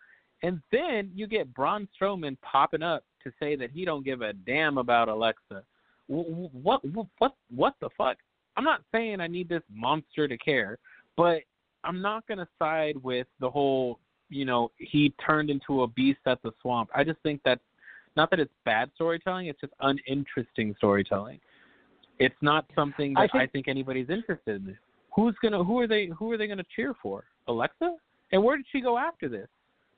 And 0.42 0.60
then 0.72 1.10
you 1.14 1.26
get 1.26 1.52
Braun 1.54 1.88
Strowman 2.00 2.36
popping 2.40 2.82
up 2.82 3.04
to 3.24 3.32
say 3.38 3.56
that 3.56 3.70
he 3.70 3.84
don't 3.84 4.04
give 4.04 4.22
a 4.22 4.32
damn 4.32 4.78
about 4.78 5.08
Alexa. 5.08 5.62
What 6.06 6.84
what 6.84 7.10
what 7.18 7.34
what 7.54 7.74
the 7.80 7.88
fuck? 7.96 8.16
I'm 8.56 8.64
not 8.64 8.82
saying 8.92 9.20
I 9.20 9.26
need 9.28 9.48
this 9.48 9.62
monster 9.72 10.26
to 10.26 10.36
care, 10.38 10.78
but 11.16 11.42
I'm 11.84 12.02
not 12.02 12.26
gonna 12.26 12.48
side 12.58 12.96
with 13.02 13.26
the 13.38 13.50
whole. 13.50 13.98
You 14.28 14.44
know, 14.44 14.70
he 14.78 15.12
turned 15.24 15.50
into 15.50 15.82
a 15.82 15.88
beast 15.88 16.20
at 16.26 16.40
the 16.42 16.52
swamp. 16.62 16.88
I 16.94 17.04
just 17.04 17.20
think 17.22 17.40
that's 17.44 17.60
not 18.16 18.30
that 18.30 18.40
it's 18.40 18.52
bad 18.64 18.90
storytelling. 18.94 19.46
It's 19.46 19.60
just 19.60 19.72
uninteresting 19.80 20.74
storytelling. 20.78 21.38
It's 22.18 22.34
not 22.40 22.64
something 22.74 23.14
that 23.14 23.30
I 23.34 23.38
think- 23.38 23.52
think 23.52 23.68
anybody's 23.68 24.10
interested 24.10 24.66
in. 24.66 24.78
Who's 25.14 25.34
gonna? 25.42 25.62
Who 25.64 25.78
are 25.80 25.86
they? 25.86 26.06
Who 26.18 26.30
are 26.32 26.36
they 26.36 26.46
gonna 26.46 26.64
cheer 26.74 26.94
for? 27.02 27.24
Alexa? 27.48 27.96
And 28.32 28.42
where 28.42 28.56
did 28.56 28.66
she 28.70 28.80
go 28.80 28.96
after 28.96 29.28
this? 29.28 29.48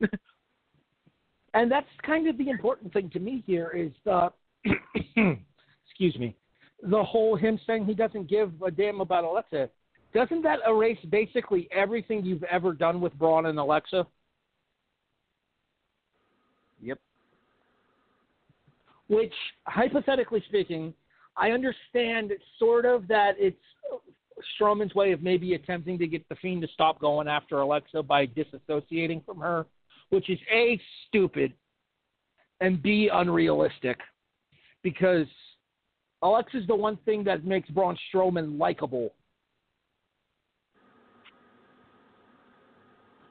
And 1.54 1.70
that's 1.70 1.86
kind 2.02 2.28
of 2.28 2.38
the 2.38 2.48
important 2.48 2.92
thing 2.92 3.10
to 3.10 3.20
me 3.20 3.42
here 3.46 3.70
is 3.76 3.92
the 4.04 4.32
excuse 5.86 6.16
me, 6.18 6.34
the 6.82 7.02
whole 7.02 7.36
him 7.36 7.58
saying 7.66 7.84
he 7.84 7.94
doesn't 7.94 8.28
give 8.28 8.52
a 8.64 8.70
damn 8.70 9.00
about 9.00 9.24
Alexa. 9.24 9.68
Doesn't 10.14 10.42
that 10.42 10.60
erase 10.66 10.98
basically 11.10 11.68
everything 11.72 12.24
you've 12.24 12.42
ever 12.44 12.72
done 12.72 13.00
with 13.00 13.14
Braun 13.18 13.46
and 13.46 13.58
Alexa? 13.58 14.06
Yep. 16.82 16.98
Which, 19.08 19.32
hypothetically 19.66 20.42
speaking, 20.48 20.92
I 21.36 21.50
understand 21.50 22.32
sort 22.58 22.84
of 22.84 23.08
that 23.08 23.32
it's 23.38 23.56
Strowman's 24.58 24.94
way 24.94 25.12
of 25.12 25.22
maybe 25.22 25.54
attempting 25.54 25.98
to 25.98 26.06
get 26.06 26.28
the 26.28 26.36
Fiend 26.36 26.62
to 26.62 26.68
stop 26.74 27.00
going 27.00 27.28
after 27.28 27.58
Alexa 27.60 28.02
by 28.02 28.26
disassociating 28.26 29.24
from 29.24 29.38
her, 29.38 29.66
which 30.10 30.30
is 30.30 30.38
A, 30.52 30.80
stupid, 31.08 31.52
and 32.60 32.82
B, 32.82 33.10
unrealistic. 33.12 33.98
Because 34.82 35.26
Alexa's 36.22 36.66
the 36.66 36.74
one 36.74 36.96
thing 37.04 37.24
that 37.24 37.44
makes 37.44 37.68
Braun 37.70 37.96
Strowman 38.12 38.58
likable. 38.58 39.12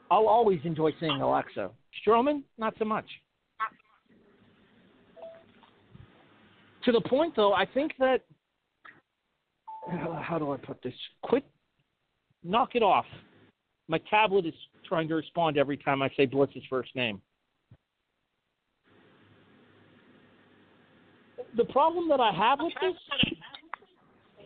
I'll 0.09 0.28
always 0.28 0.59
enjoy 0.66 0.91
seeing 0.99 1.22
Alexa. 1.22 1.72
Strowman, 2.05 2.43
not 2.57 2.74
so 2.78 2.86
much. 2.86 3.05
To 6.84 6.91
the 6.91 7.01
point, 7.01 7.36
though, 7.36 7.53
I 7.53 7.66
think 7.66 7.93
that 7.99 8.24
how 10.21 10.38
do 10.39 10.51
I 10.51 10.57
put 10.57 10.82
this? 10.82 10.93
Quit, 11.23 11.45
knock 12.43 12.75
it 12.75 12.84
off. 12.84 13.05
My 13.88 13.99
tablet 14.09 14.45
is 14.45 14.53
trying 14.88 15.07
to 15.09 15.15
respond 15.15 15.57
every 15.57 15.77
time 15.77 16.01
I 16.01 16.09
say 16.15 16.25
Blitz's 16.25 16.63
first 16.69 16.95
name. 16.95 17.21
The 21.57 21.65
problem 21.65 22.07
that 22.07 22.21
I 22.21 22.32
have 22.32 22.59
with 22.61 22.73
this 22.82 23.36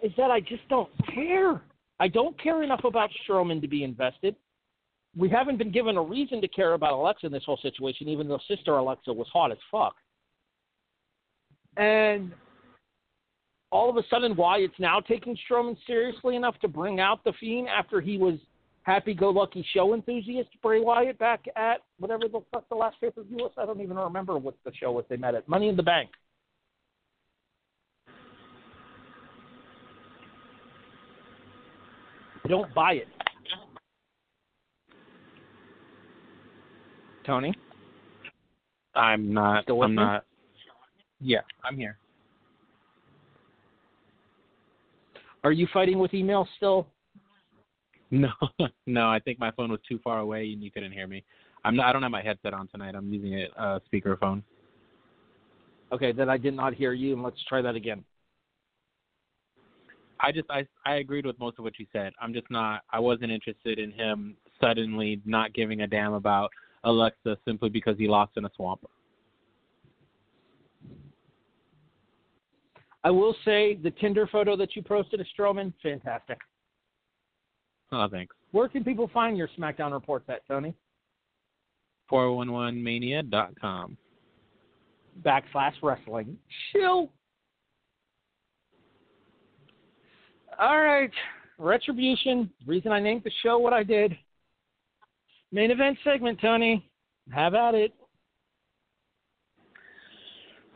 is 0.03 0.11
that 0.17 0.31
I 0.31 0.39
just 0.39 0.67
don't 0.69 0.89
care. 1.13 1.61
I 1.99 2.07
don't 2.07 2.41
care 2.41 2.63
enough 2.63 2.83
about 2.83 3.09
Strowman 3.27 3.61
to 3.61 3.67
be 3.67 3.83
invested. 3.83 4.35
We 5.15 5.29
haven't 5.29 5.57
been 5.57 5.71
given 5.71 5.97
a 5.97 6.01
reason 6.01 6.41
to 6.41 6.47
care 6.47 6.73
about 6.73 6.93
Alexa 6.93 7.27
in 7.27 7.31
this 7.31 7.43
whole 7.45 7.59
situation, 7.61 8.09
even 8.09 8.27
though 8.27 8.39
Sister 8.47 8.77
Alexa 8.77 9.13
was 9.13 9.27
hot 9.31 9.51
as 9.51 9.57
fuck. 9.71 9.95
And 11.77 12.33
all 13.71 13.89
of 13.89 13.97
a 13.97 14.03
sudden, 14.09 14.35
why 14.35 14.59
it's 14.59 14.79
now 14.79 14.99
taking 14.99 15.37
Strowman 15.49 15.75
seriously 15.85 16.35
enough 16.35 16.57
to 16.59 16.67
bring 16.67 16.99
out 16.99 17.23
the 17.23 17.33
Fiend 17.39 17.67
after 17.67 17.99
he 17.99 18.17
was 18.17 18.35
happy-go-lucky 18.83 19.65
show 19.73 19.93
enthusiast 19.93 20.49
Bray 20.61 20.79
Wyatt 20.79 21.17
back 21.17 21.45
at 21.55 21.81
whatever 21.97 22.27
the 22.27 22.41
fuck 22.53 22.69
the 22.69 22.75
last 22.75 22.95
pay-per-view 23.01 23.37
was. 23.37 23.51
I 23.57 23.65
don't 23.65 23.81
even 23.81 23.97
remember 23.97 24.37
what 24.37 24.55
the 24.63 24.71
show 24.73 24.91
was 24.91 25.05
they 25.09 25.17
met 25.17 25.35
at. 25.35 25.47
Money 25.49 25.69
in 25.69 25.75
the 25.75 25.83
Bank. 25.83 26.09
I 32.43 32.47
don't 32.47 32.71
buy 32.75 32.93
it. 32.93 33.07
Tony, 37.25 37.55
I'm 38.93 39.33
not. 39.33 39.67
I'm 39.67 39.95
not. 39.95 40.25
Yeah, 41.19 41.39
I'm 41.63 41.75
here. 41.75 41.97
Are 45.45 45.51
you 45.51 45.67
fighting 45.71 45.99
with 45.99 46.13
email 46.15 46.47
still? 46.57 46.87
No, 48.09 48.31
no. 48.87 49.07
I 49.07 49.19
think 49.19 49.39
my 49.39 49.51
phone 49.51 49.69
was 49.69 49.79
too 49.87 49.99
far 50.03 50.19
away 50.19 50.51
and 50.51 50.63
you 50.63 50.71
couldn't 50.71 50.91
hear 50.91 51.07
me. 51.07 51.23
I'm 51.63 51.75
not. 51.75 51.85
I 51.85 51.93
don't 51.93 52.01
have 52.01 52.11
my 52.11 52.23
headset 52.23 52.53
on 52.53 52.67
tonight. 52.67 52.95
I'm 52.95 53.13
using 53.13 53.35
a 53.35 53.61
uh, 53.61 53.79
speakerphone. 53.91 54.41
Okay, 55.91 56.11
then 56.11 56.29
I 56.29 56.37
did 56.37 56.55
not 56.55 56.73
hear 56.73 56.93
you, 56.93 57.13
and 57.13 57.23
let's 57.23 57.37
try 57.47 57.61
that 57.61 57.75
again. 57.75 58.03
I 60.19 60.31
just 60.31 60.49
I 60.49 60.65
I 60.85 60.95
agreed 60.95 61.27
with 61.27 61.39
most 61.39 61.59
of 61.59 61.63
what 61.63 61.77
you 61.77 61.85
said. 61.93 62.13
I'm 62.19 62.33
just 62.33 62.49
not. 62.49 62.81
I 62.91 62.99
wasn't 62.99 63.31
interested 63.31 63.77
in 63.77 63.91
him 63.91 64.35
suddenly 64.59 65.21
not 65.25 65.53
giving 65.53 65.81
a 65.81 65.87
damn 65.87 66.13
about 66.13 66.49
Alexa 66.83 67.37
simply 67.45 67.69
because 67.69 67.97
he 67.99 68.07
lost 68.07 68.31
in 68.37 68.45
a 68.45 68.51
swamp. 68.55 68.81
I 73.05 73.11
will 73.11 73.35
say 73.45 73.75
the 73.75 73.91
Tinder 73.91 74.25
photo 74.25 74.57
that 74.57 74.75
you 74.75 74.81
posted 74.81 75.21
of 75.21 75.27
Strowman, 75.37 75.71
fantastic. 75.83 76.39
Oh, 77.91 78.07
thanks. 78.11 78.35
Where 78.49 78.67
can 78.67 78.83
people 78.83 79.07
find 79.13 79.37
your 79.37 79.47
SmackDown 79.59 79.93
reports 79.93 80.25
at, 80.27 80.45
Tony? 80.47 80.73
411mania.com. 82.11 83.95
Backslash 85.23 85.73
wrestling. 85.83 86.35
Chill. 86.71 87.11
All 90.57 90.81
right. 90.81 91.11
Retribution. 91.59 92.49
Reason 92.65 92.91
I 92.91 92.99
named 92.99 93.21
the 93.23 93.31
show 93.43 93.59
what 93.59 93.71
I 93.71 93.83
did. 93.83 94.17
Main 95.51 95.69
event 95.69 95.99
segment, 96.03 96.41
Tony. 96.41 96.89
Have 97.31 97.53
at 97.53 97.75
it. 97.75 97.93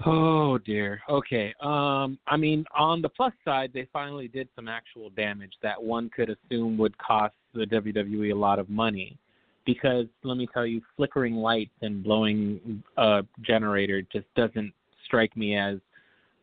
Oh 0.06 0.58
dear. 0.60 1.02
Okay. 1.10 1.54
Um 1.62 2.18
I 2.28 2.38
mean 2.38 2.66
on 2.78 3.02
the 3.02 3.10
plus 3.10 3.34
side 3.44 3.72
they 3.74 3.88
finally 3.92 4.28
did 4.28 4.48
some 4.56 4.68
actual 4.68 5.10
damage 5.12 5.54
that 5.62 5.82
one 5.82 6.10
could 6.10 6.30
assume 6.30 6.78
would 6.78 6.98
cost 6.98 7.36
the 7.54 7.66
WWE 7.66 8.32
a 8.32 8.36
lot 8.36 8.60
of 8.60 8.70
money. 8.70 9.18
Because 9.66 10.06
let 10.24 10.38
me 10.38 10.48
tell 10.54 10.66
you, 10.66 10.82
flickering 10.96 11.36
lights 11.36 11.76
and 11.82 12.04
blowing 12.04 12.82
a 12.98 13.24
generator 13.42 14.02
just 14.02 14.26
doesn't 14.36 14.74
strike 15.06 15.36
me 15.36 15.58
as 15.58 15.78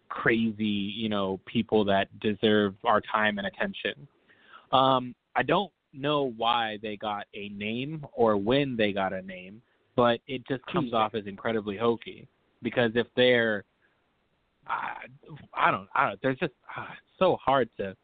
crazy, 0.09 0.65
you 0.65 1.09
know, 1.09 1.41
people 1.47 1.85
that 1.87 2.09
deserve 2.21 2.75
our 2.85 3.01
time 3.01 3.39
and 3.39 3.47
attention. 3.47 4.07
Um 4.73 5.15
I 5.35 5.43
don't 5.43 5.73
know 5.95 6.33
why 6.37 6.79
they 6.83 6.97
got 6.97 7.27
a 7.33 7.49
name 7.51 8.05
or 8.13 8.37
when 8.37 8.77
they 8.77 8.93
got 8.93 9.15
a 9.15 9.23
name, 9.23 9.63
but 9.97 10.21
it 10.27 10.47
just 10.47 10.65
comes 10.67 10.93
off 10.93 11.15
as 11.15 11.27
incredibly 11.27 11.79
hokey 11.79 12.29
because 12.63 12.93
if 12.95 13.07
they're 13.17 13.65
I, 14.67 15.07
I 15.55 15.71
don't 15.71 15.89
I 15.95 16.09
don't 16.09 16.23
there's 16.23 16.39
just 16.39 16.53
it's 16.77 17.19
so 17.19 17.37
hard 17.37 17.69
to 17.79 17.97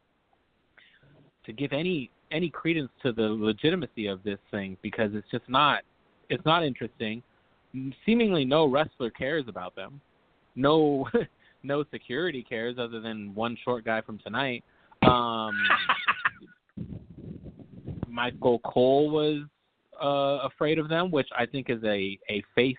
to 1.47 1.53
give 1.53 1.73
any 1.73 2.11
any 2.31 2.49
credence 2.49 2.91
to 3.03 3.13
the 3.13 3.23
legitimacy 3.23 4.07
of 4.07 4.23
this 4.23 4.39
thing 4.51 4.77
because 4.83 5.11
it's 5.15 5.31
just 5.31 5.49
not 5.49 5.83
it's 6.29 6.45
not 6.45 6.65
interesting. 6.65 7.23
Seemingly 8.07 8.45
no 8.45 8.67
wrestler 8.67 9.11
cares 9.11 9.45
about 9.49 9.75
them. 9.75 10.01
No 10.57 11.09
no 11.63 11.85
security 11.91 12.45
cares 12.47 12.77
other 12.79 13.01
than 13.01 13.35
one 13.35 13.57
short 13.65 13.85
guy 13.85 14.01
from 14.01 14.19
tonight. 14.19 14.65
Um 15.03 15.53
Michael 18.09 18.59
Cole 18.61 19.11
was 19.11 19.43
uh, 20.03 20.47
afraid 20.47 20.79
of 20.79 20.89
them, 20.89 21.11
which 21.11 21.29
I 21.37 21.47
think 21.47 21.71
is 21.71 21.83
a 21.85 22.19
a 22.29 22.43
face 22.55 22.77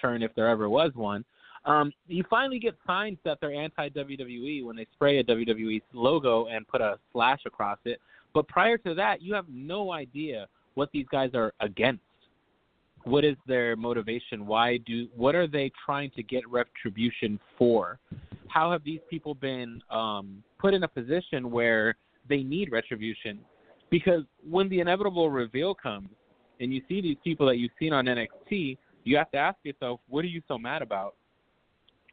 turn 0.00 0.22
if 0.22 0.34
there 0.34 0.48
ever 0.48 0.68
was 0.68 0.92
one. 0.94 1.24
Um, 1.66 1.92
you 2.06 2.24
finally 2.30 2.60
get 2.60 2.76
signs 2.86 3.18
that 3.24 3.38
they're 3.40 3.52
anti 3.52 3.88
WWE 3.88 4.64
when 4.64 4.76
they 4.76 4.86
spray 4.92 5.18
a 5.18 5.24
WWE 5.24 5.82
logo 5.92 6.46
and 6.46 6.66
put 6.66 6.80
a 6.80 6.98
slash 7.12 7.40
across 7.44 7.78
it. 7.84 8.00
But 8.32 8.46
prior 8.46 8.78
to 8.78 8.94
that, 8.94 9.20
you 9.20 9.34
have 9.34 9.46
no 9.48 9.92
idea 9.92 10.46
what 10.74 10.90
these 10.92 11.06
guys 11.10 11.30
are 11.34 11.52
against. 11.60 12.02
What 13.02 13.24
is 13.24 13.36
their 13.46 13.76
motivation? 13.76 14.46
Why 14.46 14.78
do 14.78 15.08
what 15.16 15.34
are 15.34 15.46
they 15.46 15.72
trying 15.84 16.10
to 16.16 16.22
get 16.22 16.48
retribution 16.48 17.40
for? 17.58 17.98
How 18.48 18.70
have 18.70 18.84
these 18.84 19.00
people 19.10 19.34
been 19.34 19.82
um, 19.90 20.42
put 20.58 20.74
in 20.74 20.84
a 20.84 20.88
position 20.88 21.50
where 21.50 21.96
they 22.28 22.42
need 22.42 22.70
retribution? 22.70 23.38
Because 23.90 24.22
when 24.48 24.68
the 24.68 24.80
inevitable 24.80 25.30
reveal 25.30 25.74
comes 25.74 26.08
and 26.60 26.72
you 26.72 26.82
see 26.88 27.00
these 27.00 27.16
people 27.22 27.46
that 27.46 27.56
you've 27.56 27.72
seen 27.78 27.92
on 27.92 28.06
NXT, 28.06 28.78
you 29.06 29.16
have 29.16 29.30
to 29.32 29.38
ask 29.38 29.58
yourself, 29.62 30.00
what 30.08 30.24
are 30.24 30.28
you 30.28 30.42
so 30.48 30.58
mad 30.58 30.82
about? 30.82 31.14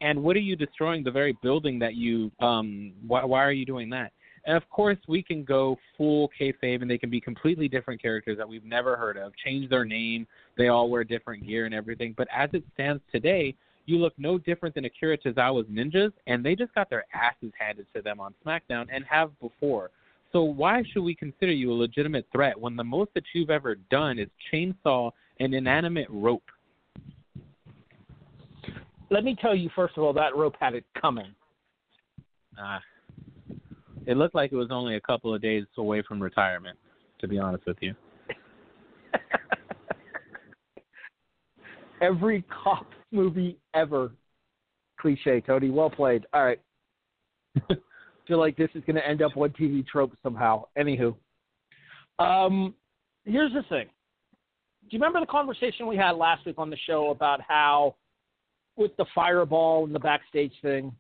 And 0.02 0.22
what 0.22 0.36
are 0.36 0.42
you 0.42 0.56
destroying 0.56 1.04
the 1.04 1.12
very 1.12 1.38
building 1.42 1.80
that 1.80 1.96
you 1.96 2.32
um 2.40 2.94
why 3.08 3.24
why 3.24 3.44
are 3.44 3.52
you 3.52 3.66
doing 3.66 3.90
that? 3.92 4.12
And 4.46 4.58
of 4.58 4.70
course 4.70 4.98
we 5.08 5.24
can 5.24 5.44
go 5.44 5.78
full 5.98 6.30
kayfabe 6.40 6.82
and 6.82 6.90
they 6.90 6.98
can 6.98 7.10
be 7.10 7.22
completely 7.22 7.70
different 7.70 8.02
characters 8.02 8.38
that 8.38 8.48
we've 8.48 8.66
never 8.66 8.98
heard 8.98 9.18
of, 9.18 9.32
change 9.46 9.70
their 9.70 9.86
name, 9.86 10.28
they 10.58 10.68
all 10.68 10.90
wear 10.90 11.04
different 11.04 11.46
gear 11.48 11.66
and 11.66 11.74
everything. 11.74 12.14
But 12.18 12.28
as 12.36 12.50
it 12.54 12.64
stands 12.74 13.02
today, 13.12 13.56
you 13.86 13.98
look 13.98 14.14
no 14.18 14.38
different 14.38 14.76
than 14.76 14.86
Akira 14.86 15.18
Tozawa's 15.18 15.68
ninjas, 15.68 16.14
and 16.28 16.44
they 16.44 16.56
just 16.56 16.74
got 16.74 16.90
their 16.90 17.06
asses 17.14 17.52
handed 17.58 17.86
to 17.96 18.02
them 18.02 18.20
on 18.20 18.34
SmackDown 18.46 18.88
and 18.92 19.04
have 19.10 19.38
before. 19.40 19.92
So 20.32 20.42
why 20.42 20.84
should 20.92 21.04
we 21.04 21.16
consider 21.16 21.52
you 21.52 21.72
a 21.72 21.76
legitimate 21.76 22.26
threat 22.32 22.60
when 22.60 22.76
the 22.76 22.84
most 22.84 23.14
that 23.14 23.24
you've 23.34 23.50
ever 23.50 23.76
done 23.76 24.20
is 24.20 24.30
chainsaw 24.52 25.12
an 25.40 25.54
inanimate 25.54 26.08
rope? 26.10 26.44
Let 29.14 29.24
me 29.24 29.36
tell 29.40 29.56
you, 29.56 29.70
first 29.76 29.96
of 29.96 30.04
all, 30.04 30.12
that 30.14 30.36
rope 30.36 30.56
had 30.60 30.74
it 30.74 30.86
coming. 31.00 31.36
Ah, 32.58 32.82
it 34.08 34.18
looked 34.18 34.34
like 34.34 34.52
it 34.52 34.56
was 34.56 34.70
only 34.72 34.96
a 34.96 35.02
couple 35.02 35.36
of 35.36 35.40
days 35.40 35.66
away 35.78 36.02
from 36.02 36.20
retirement. 36.20 36.80
To 37.22 37.28
be 37.28 37.38
honest 37.38 37.64
with 37.68 37.78
you, 37.80 37.94
Every 42.02 42.44
cop 42.64 42.88
movie 43.12 43.60
ever. 43.76 44.12
Cliche, 45.00 45.42
Tony. 45.42 45.70
Well 45.70 45.92
played. 45.92 46.26
All 46.34 46.44
right. 46.44 46.60
feel 48.28 48.40
like 48.40 48.58
this 48.58 48.72
is 48.74 48.84
going 48.86 48.96
to 48.96 49.08
end 49.08 49.22
up 49.22 49.36
one 49.36 49.52
TV 49.52 49.86
trope 49.86 50.14
somehow. 50.24 50.64
Anywho, 50.76 51.14
um, 52.18 52.74
here's 53.26 53.54
the 53.54 53.62
thing. 53.70 53.86
Do 54.90 54.90
you 54.90 55.00
remember 55.00 55.20
the 55.20 55.28
conversation 55.28 55.86
we 55.86 55.98
had 55.98 56.14
last 56.14 56.48
week 56.48 56.56
on 56.58 56.72
the 56.72 56.78
show 56.88 57.12
about 57.12 57.42
how, 57.48 57.94
with 58.76 58.96
the 58.98 59.06
fireball 59.14 59.86
and 59.86 59.94
the 59.94 60.00
backstage 60.00 60.54
thing, 60.62 60.92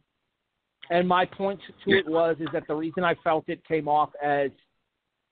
and 0.90 1.08
my 1.08 1.26
point 1.26 1.60
to 1.86 1.92
it 1.92 2.08
was 2.08 2.36
is 2.40 2.48
that 2.54 2.64
the 2.68 2.76
reason 2.76 3.04
I 3.04 3.16
felt 3.24 3.46
it 3.48 3.66
came 3.66 3.88
off 3.88 4.10
as 4.22 4.52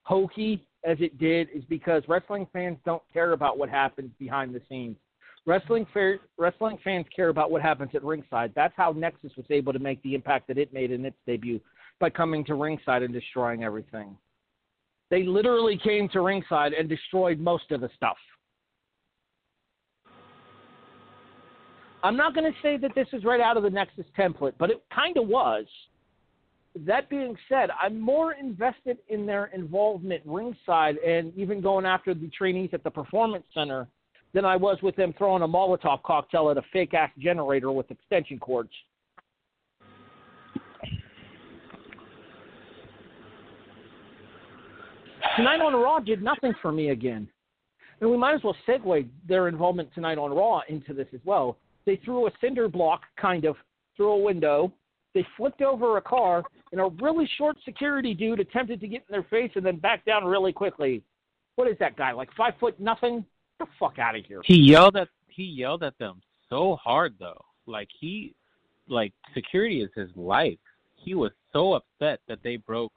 hokey 0.04 0.66
as 0.84 0.96
it 1.00 1.18
did 1.18 1.48
is 1.54 1.62
because 1.68 2.02
wrestling 2.08 2.46
fans 2.52 2.78
don't 2.84 3.02
care 3.12 3.32
about 3.32 3.58
what 3.58 3.68
happens 3.68 4.10
behind 4.18 4.54
the 4.54 4.62
scenes. 4.68 4.96
Wrestling 5.44 5.86
fair, 5.92 6.20
wrestling 6.38 6.78
fans 6.82 7.06
care 7.14 7.28
about 7.28 7.50
what 7.50 7.62
happens 7.62 7.90
at 7.94 8.04
ringside. 8.04 8.52
That's 8.54 8.74
how 8.76 8.92
Nexus 8.92 9.32
was 9.36 9.46
able 9.50 9.72
to 9.72 9.78
make 9.78 10.02
the 10.02 10.14
impact 10.14 10.48
that 10.48 10.58
it 10.58 10.72
made 10.72 10.90
in 10.90 11.04
its 11.04 11.16
debut 11.26 11.60
by 12.00 12.10
coming 12.10 12.44
to 12.46 12.54
ringside 12.54 13.02
and 13.02 13.12
destroying 13.12 13.64
everything. 13.64 14.16
They 15.10 15.24
literally 15.24 15.78
came 15.82 16.08
to 16.10 16.20
ringside 16.20 16.72
and 16.72 16.88
destroyed 16.88 17.38
most 17.38 17.70
of 17.70 17.80
the 17.80 17.90
stuff. 17.96 18.16
I'm 22.02 22.16
not 22.16 22.34
going 22.34 22.50
to 22.50 22.58
say 22.62 22.76
that 22.78 22.94
this 22.94 23.06
is 23.12 23.24
right 23.24 23.40
out 23.40 23.56
of 23.56 23.62
the 23.62 23.70
Nexus 23.70 24.06
template, 24.18 24.54
but 24.58 24.70
it 24.70 24.82
kind 24.92 25.16
of 25.16 25.28
was. 25.28 25.66
that 26.74 27.08
being 27.10 27.36
said, 27.48 27.68
I'm 27.80 28.00
more 28.00 28.32
invested 28.32 28.98
in 29.08 29.26
their 29.26 29.46
involvement 29.46 30.22
ringside 30.24 30.96
and 30.96 31.32
even 31.36 31.60
going 31.60 31.84
after 31.84 32.14
the 32.14 32.28
trainees 32.28 32.70
at 32.72 32.82
the 32.82 32.90
performance 32.90 33.44
center 33.52 33.86
than 34.32 34.44
I 34.44 34.56
was 34.56 34.78
with 34.82 34.96
them 34.96 35.14
throwing 35.18 35.42
a 35.42 35.48
Molotov 35.48 36.02
cocktail 36.02 36.50
at 36.50 36.56
a 36.56 36.62
fake 36.72 36.94
ass 36.94 37.10
generator 37.18 37.70
with 37.70 37.90
extension 37.90 38.38
cords. 38.38 38.70
Tonight 45.36 45.60
on 45.60 45.74
Raw 45.74 45.98
did 46.00 46.22
nothing 46.22 46.52
for 46.60 46.72
me 46.72 46.90
again. 46.90 47.28
And 48.00 48.10
we 48.10 48.16
might 48.16 48.34
as 48.34 48.42
well 48.42 48.56
segue 48.66 49.08
their 49.28 49.48
involvement 49.48 49.90
tonight 49.94 50.18
on 50.18 50.32
Raw 50.32 50.62
into 50.68 50.92
this 50.92 51.06
as 51.14 51.20
well. 51.24 51.58
They 51.84 51.96
threw 52.04 52.26
a 52.26 52.30
cinder 52.40 52.68
block 52.68 53.02
kind 53.20 53.44
of 53.44 53.56
through 53.96 54.12
a 54.12 54.18
window. 54.18 54.72
They 55.14 55.26
flipped 55.36 55.60
over 55.60 55.98
a 55.98 56.02
car, 56.02 56.42
and 56.70 56.80
a 56.80 56.88
really 57.02 57.28
short 57.36 57.56
security 57.64 58.14
dude 58.14 58.40
attempted 58.40 58.80
to 58.80 58.88
get 58.88 59.04
in 59.08 59.12
their 59.12 59.24
face 59.24 59.50
and 59.56 59.64
then 59.64 59.76
back 59.76 60.04
down 60.04 60.24
really 60.24 60.52
quickly. 60.52 61.02
What 61.56 61.68
is 61.68 61.76
that 61.80 61.96
guy? 61.96 62.12
Like 62.12 62.30
five 62.36 62.54
foot 62.58 62.80
nothing? 62.80 63.24
Get 63.58 63.68
the 63.68 63.72
fuck 63.78 63.98
out 63.98 64.16
of 64.16 64.24
here. 64.24 64.40
He 64.44 64.56
yelled 64.56 64.96
at 64.96 65.08
he 65.28 65.44
yelled 65.44 65.82
at 65.82 65.98
them 65.98 66.22
so 66.48 66.76
hard 66.76 67.14
though. 67.18 67.40
Like 67.66 67.88
he 68.00 68.34
like 68.88 69.12
security 69.34 69.82
is 69.82 69.90
his 69.94 70.08
life. 70.16 70.58
He 70.96 71.14
was 71.14 71.32
so 71.52 71.74
upset 71.74 72.20
that 72.28 72.38
they 72.42 72.56
broke 72.56 72.92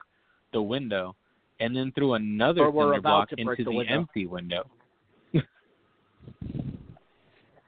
the 0.52 0.62
window 0.62 1.14
and 1.60 1.76
then 1.76 1.92
threw 1.92 2.14
another 2.14 2.66
cinder 2.66 3.00
block 3.00 3.28
into 3.36 3.56
the, 3.58 3.64
the 3.64 3.72
window. 3.72 3.92
empty 3.92 4.26
window. 4.26 4.64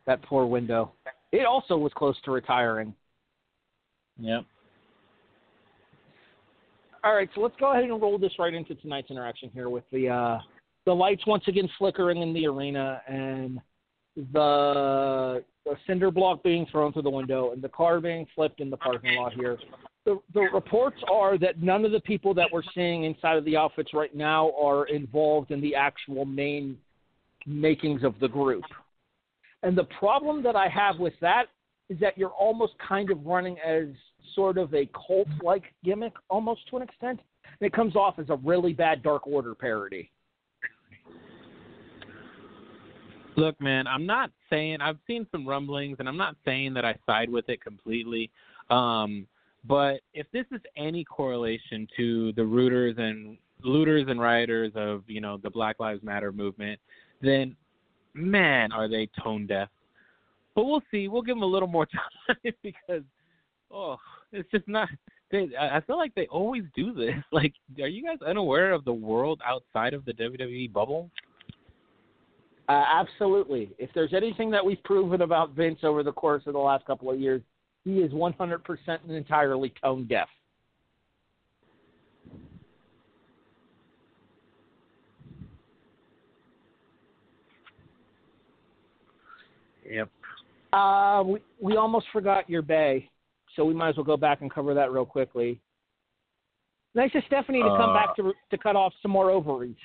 That 0.08 0.22
poor 0.22 0.46
window. 0.46 0.92
It 1.32 1.44
also 1.44 1.76
was 1.76 1.92
close 1.94 2.16
to 2.24 2.30
retiring. 2.30 2.94
Yep. 4.18 4.42
All 7.04 7.14
right, 7.14 7.28
so 7.34 7.42
let's 7.42 7.54
go 7.60 7.72
ahead 7.72 7.84
and 7.84 8.00
roll 8.00 8.18
this 8.18 8.32
right 8.38 8.54
into 8.54 8.74
tonight's 8.76 9.10
interaction 9.10 9.50
here 9.52 9.68
with 9.68 9.84
the 9.92 10.08
uh, 10.08 10.38
the 10.86 10.94
lights 10.94 11.26
once 11.26 11.44
again 11.46 11.68
flickering 11.76 12.22
in 12.22 12.32
the 12.32 12.46
arena 12.46 13.02
and 13.06 13.60
the, 14.32 15.44
the 15.66 15.74
cinder 15.86 16.10
block 16.10 16.42
being 16.42 16.66
thrown 16.72 16.90
through 16.94 17.02
the 17.02 17.10
window 17.10 17.52
and 17.52 17.60
the 17.60 17.68
car 17.68 18.00
being 18.00 18.26
flipped 18.34 18.60
in 18.60 18.70
the 18.70 18.78
parking 18.78 19.14
lot 19.16 19.34
here. 19.34 19.58
The, 20.06 20.18
the 20.32 20.48
reports 20.54 20.96
are 21.12 21.36
that 21.36 21.62
none 21.62 21.84
of 21.84 21.92
the 21.92 22.00
people 22.00 22.32
that 22.32 22.46
we're 22.50 22.62
seeing 22.74 23.04
inside 23.04 23.36
of 23.36 23.44
the 23.44 23.58
outfits 23.58 23.90
right 23.92 24.16
now 24.16 24.52
are 24.58 24.86
involved 24.86 25.50
in 25.50 25.60
the 25.60 25.74
actual 25.74 26.24
main 26.24 26.78
makings 27.44 28.02
of 28.02 28.18
the 28.20 28.28
group. 28.28 28.64
And 29.62 29.76
the 29.76 29.84
problem 29.98 30.42
that 30.44 30.56
I 30.56 30.68
have 30.68 30.98
with 30.98 31.14
that 31.20 31.46
is 31.88 31.98
that 32.00 32.16
you're 32.16 32.30
almost 32.30 32.74
kind 32.86 33.10
of 33.10 33.24
running 33.24 33.56
as 33.60 33.86
sort 34.34 34.58
of 34.58 34.72
a 34.74 34.88
cult 35.06 35.28
like 35.42 35.64
gimmick 35.84 36.12
almost 36.28 36.60
to 36.70 36.76
an 36.76 36.82
extent. 36.82 37.20
And 37.44 37.66
it 37.66 37.72
comes 37.72 37.96
off 37.96 38.18
as 38.18 38.26
a 38.28 38.36
really 38.36 38.72
bad 38.72 39.02
Dark 39.02 39.26
Order 39.26 39.54
parody. 39.54 40.10
Look, 43.36 43.60
man, 43.60 43.86
I'm 43.86 44.04
not 44.04 44.30
saying 44.50 44.80
I've 44.80 44.98
seen 45.06 45.26
some 45.30 45.46
rumblings, 45.46 45.96
and 46.00 46.08
I'm 46.08 46.16
not 46.16 46.34
saying 46.44 46.74
that 46.74 46.84
I 46.84 46.96
side 47.06 47.30
with 47.30 47.48
it 47.48 47.62
completely. 47.62 48.30
Um, 48.68 49.28
but 49.64 50.00
if 50.12 50.26
this 50.32 50.44
is 50.50 50.60
any 50.76 51.04
correlation 51.04 51.86
to 51.96 52.32
the 52.32 52.44
rooters 52.44 52.96
and 52.98 53.38
looters 53.62 54.06
and 54.08 54.20
rioters 54.20 54.72
of 54.74 55.04
you 55.06 55.20
know 55.20 55.36
the 55.36 55.50
Black 55.50 55.78
Lives 55.78 56.02
Matter 56.02 56.32
movement, 56.32 56.80
then 57.22 57.54
man, 58.18 58.72
are 58.72 58.88
they 58.88 59.08
tone 59.22 59.46
deaf. 59.46 59.68
But 60.54 60.64
we'll 60.64 60.82
see. 60.90 61.08
We'll 61.08 61.22
give 61.22 61.36
them 61.36 61.42
a 61.42 61.46
little 61.46 61.68
more 61.68 61.86
time 62.36 62.52
because 62.62 63.02
oh, 63.70 63.96
it's 64.32 64.50
just 64.50 64.66
not. 64.68 64.88
They, 65.30 65.48
I 65.60 65.80
feel 65.82 65.98
like 65.98 66.14
they 66.14 66.26
always 66.26 66.64
do 66.74 66.92
this. 66.92 67.14
Like, 67.32 67.52
are 67.80 67.88
you 67.88 68.02
guys 68.02 68.18
unaware 68.26 68.72
of 68.72 68.84
the 68.84 68.92
world 68.92 69.40
outside 69.46 69.92
of 69.94 70.04
the 70.04 70.12
WWE 70.12 70.72
bubble? 70.72 71.10
Uh, 72.68 72.84
absolutely. 72.92 73.70
If 73.78 73.90
there's 73.94 74.12
anything 74.14 74.50
that 74.50 74.64
we've 74.64 74.82
proven 74.84 75.22
about 75.22 75.54
Vince 75.54 75.80
over 75.82 76.02
the 76.02 76.12
course 76.12 76.42
of 76.46 76.54
the 76.54 76.58
last 76.58 76.84
couple 76.86 77.10
of 77.10 77.20
years, 77.20 77.42
he 77.84 77.98
is 77.98 78.12
100% 78.12 78.60
and 78.86 79.10
entirely 79.10 79.72
tone 79.82 80.06
deaf. 80.06 80.28
Yep. 89.90 90.08
Uh, 90.72 91.22
we, 91.24 91.38
we 91.60 91.76
almost 91.76 92.06
forgot 92.12 92.48
your 92.48 92.62
bay, 92.62 93.08
so 93.56 93.64
we 93.64 93.74
might 93.74 93.90
as 93.90 93.96
well 93.96 94.04
go 94.04 94.16
back 94.16 94.42
and 94.42 94.52
cover 94.52 94.74
that 94.74 94.92
real 94.92 95.06
quickly. 95.06 95.60
Nice 96.94 97.10
of 97.14 97.22
Stephanie 97.26 97.62
to 97.62 97.68
come 97.68 97.90
Uh, 97.90 97.94
back 97.94 98.16
to 98.16 98.32
to 98.50 98.58
cut 98.58 98.76
off 98.76 98.92
some 99.02 99.10
more 99.10 99.30
ovaries. 99.30 99.76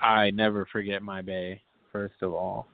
I 0.00 0.30
never 0.30 0.66
forget 0.70 1.02
my 1.02 1.22
bay. 1.22 1.62
First 1.92 2.16
of 2.22 2.34
all, 2.34 2.66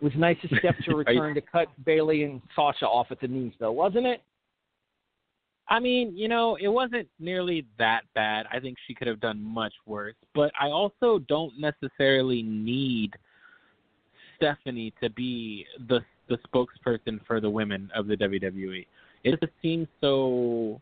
It 0.00 0.04
was 0.04 0.12
nice 0.16 0.36
of 0.44 0.50
Steph 0.58 0.76
to 0.86 0.96
return 0.96 1.34
to 1.34 1.42
cut 1.42 1.68
Bayley 1.84 2.24
and 2.24 2.40
Sasha 2.56 2.86
off 2.86 3.08
at 3.10 3.20
the 3.20 3.28
knees, 3.28 3.52
though, 3.60 3.72
wasn't 3.72 4.06
it? 4.06 4.22
I 5.70 5.78
mean, 5.78 6.16
you 6.16 6.26
know, 6.26 6.56
it 6.60 6.68
wasn't 6.68 7.08
nearly 7.20 7.64
that 7.78 8.02
bad. 8.14 8.46
I 8.52 8.58
think 8.58 8.76
she 8.86 8.94
could 8.94 9.06
have 9.06 9.20
done 9.20 9.40
much 9.40 9.72
worse. 9.86 10.16
But 10.34 10.50
I 10.60 10.66
also 10.66 11.20
don't 11.28 11.52
necessarily 11.58 12.42
need 12.42 13.12
Stephanie 14.36 14.92
to 15.00 15.08
be 15.10 15.66
the 15.88 16.00
the 16.28 16.38
spokesperson 16.48 17.18
for 17.26 17.40
the 17.40 17.50
women 17.50 17.90
of 17.94 18.06
the 18.06 18.16
WWE. 18.16 18.86
It 19.24 19.40
just 19.40 19.52
seems 19.60 19.88
so 20.00 20.80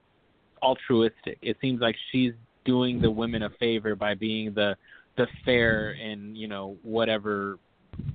altruistic. 0.62 1.39
It 1.41 1.57
seems 1.61 1.80
like 1.80 1.97
she's 2.12 2.32
doing 2.64 3.01
the 3.01 3.11
women 3.11 3.43
a 3.43 3.51
favor 3.59 3.95
by 3.95 4.14
being 4.14 4.53
the 4.55 4.76
the 5.16 5.26
fair 5.45 5.97
and 6.03 6.36
you 6.36 6.49
know 6.49 6.76
whatever 6.82 7.59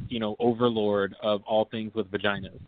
you 0.10 0.20
know 0.20 0.36
overlord 0.40 1.16
of 1.22 1.44
all 1.46 1.66
things 1.66 1.94
with 1.94 2.10
vaginas. 2.12 2.60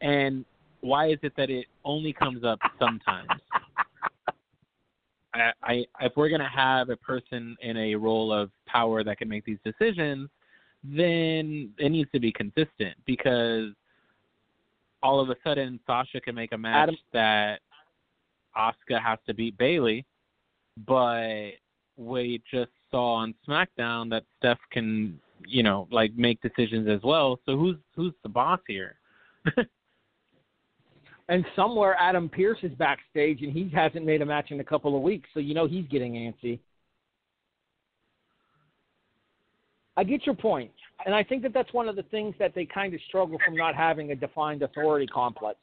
And 0.00 0.46
why 0.80 1.10
is 1.10 1.18
it 1.22 1.32
that 1.36 1.50
it 1.50 1.66
only 1.84 2.12
comes 2.12 2.44
up 2.44 2.58
sometimes? 2.78 3.28
I, 5.32 5.52
I 5.62 5.84
if 6.00 6.12
we're 6.16 6.28
gonna 6.28 6.48
have 6.48 6.88
a 6.88 6.96
person 6.96 7.56
in 7.60 7.76
a 7.76 7.94
role 7.94 8.32
of 8.32 8.50
power 8.66 9.04
that 9.04 9.18
can 9.18 9.28
make 9.28 9.44
these 9.44 9.58
decisions, 9.64 10.28
then 10.82 11.70
it 11.78 11.90
needs 11.90 12.10
to 12.12 12.20
be 12.20 12.32
consistent 12.32 12.96
because 13.06 13.70
all 15.02 15.20
of 15.20 15.30
a 15.30 15.36
sudden 15.44 15.78
Sasha 15.86 16.20
can 16.20 16.34
make 16.34 16.52
a 16.52 16.58
match 16.58 16.88
Adam- 16.88 16.96
that 17.12 17.60
Asuka 18.56 19.00
has 19.02 19.18
to 19.26 19.34
beat 19.34 19.56
Bayley, 19.56 20.04
but 20.86 21.50
we 21.96 22.42
just 22.50 22.72
saw 22.90 23.14
on 23.14 23.34
SmackDown 23.46 24.10
that 24.10 24.24
Steph 24.38 24.58
can, 24.72 25.20
you 25.46 25.62
know, 25.62 25.86
like 25.90 26.12
make 26.16 26.40
decisions 26.40 26.88
as 26.88 27.00
well. 27.02 27.38
So 27.46 27.56
who's 27.56 27.76
who's 27.94 28.14
the 28.22 28.28
boss 28.28 28.60
here? 28.66 28.96
And 31.30 31.46
somewhere 31.54 31.96
Adam 31.98 32.28
Pearce 32.28 32.58
is 32.64 32.72
backstage, 32.72 33.42
and 33.42 33.52
he 33.52 33.70
hasn't 33.72 34.04
made 34.04 34.20
a 34.20 34.26
match 34.26 34.50
in 34.50 34.58
a 34.58 34.64
couple 34.64 34.96
of 34.96 35.02
weeks, 35.02 35.28
so 35.32 35.38
you 35.38 35.54
know 35.54 35.68
he's 35.68 35.86
getting 35.86 36.14
antsy. 36.14 36.58
I 39.96 40.02
get 40.02 40.26
your 40.26 40.34
point, 40.34 40.72
and 41.06 41.14
I 41.14 41.22
think 41.22 41.44
that 41.44 41.54
that's 41.54 41.72
one 41.72 41.88
of 41.88 41.94
the 41.94 42.02
things 42.02 42.34
that 42.40 42.52
they 42.52 42.64
kind 42.64 42.94
of 42.94 43.00
struggle 43.06 43.38
from 43.44 43.54
not 43.54 43.76
having 43.76 44.10
a 44.10 44.16
defined 44.16 44.62
authority 44.62 45.06
complex. 45.06 45.60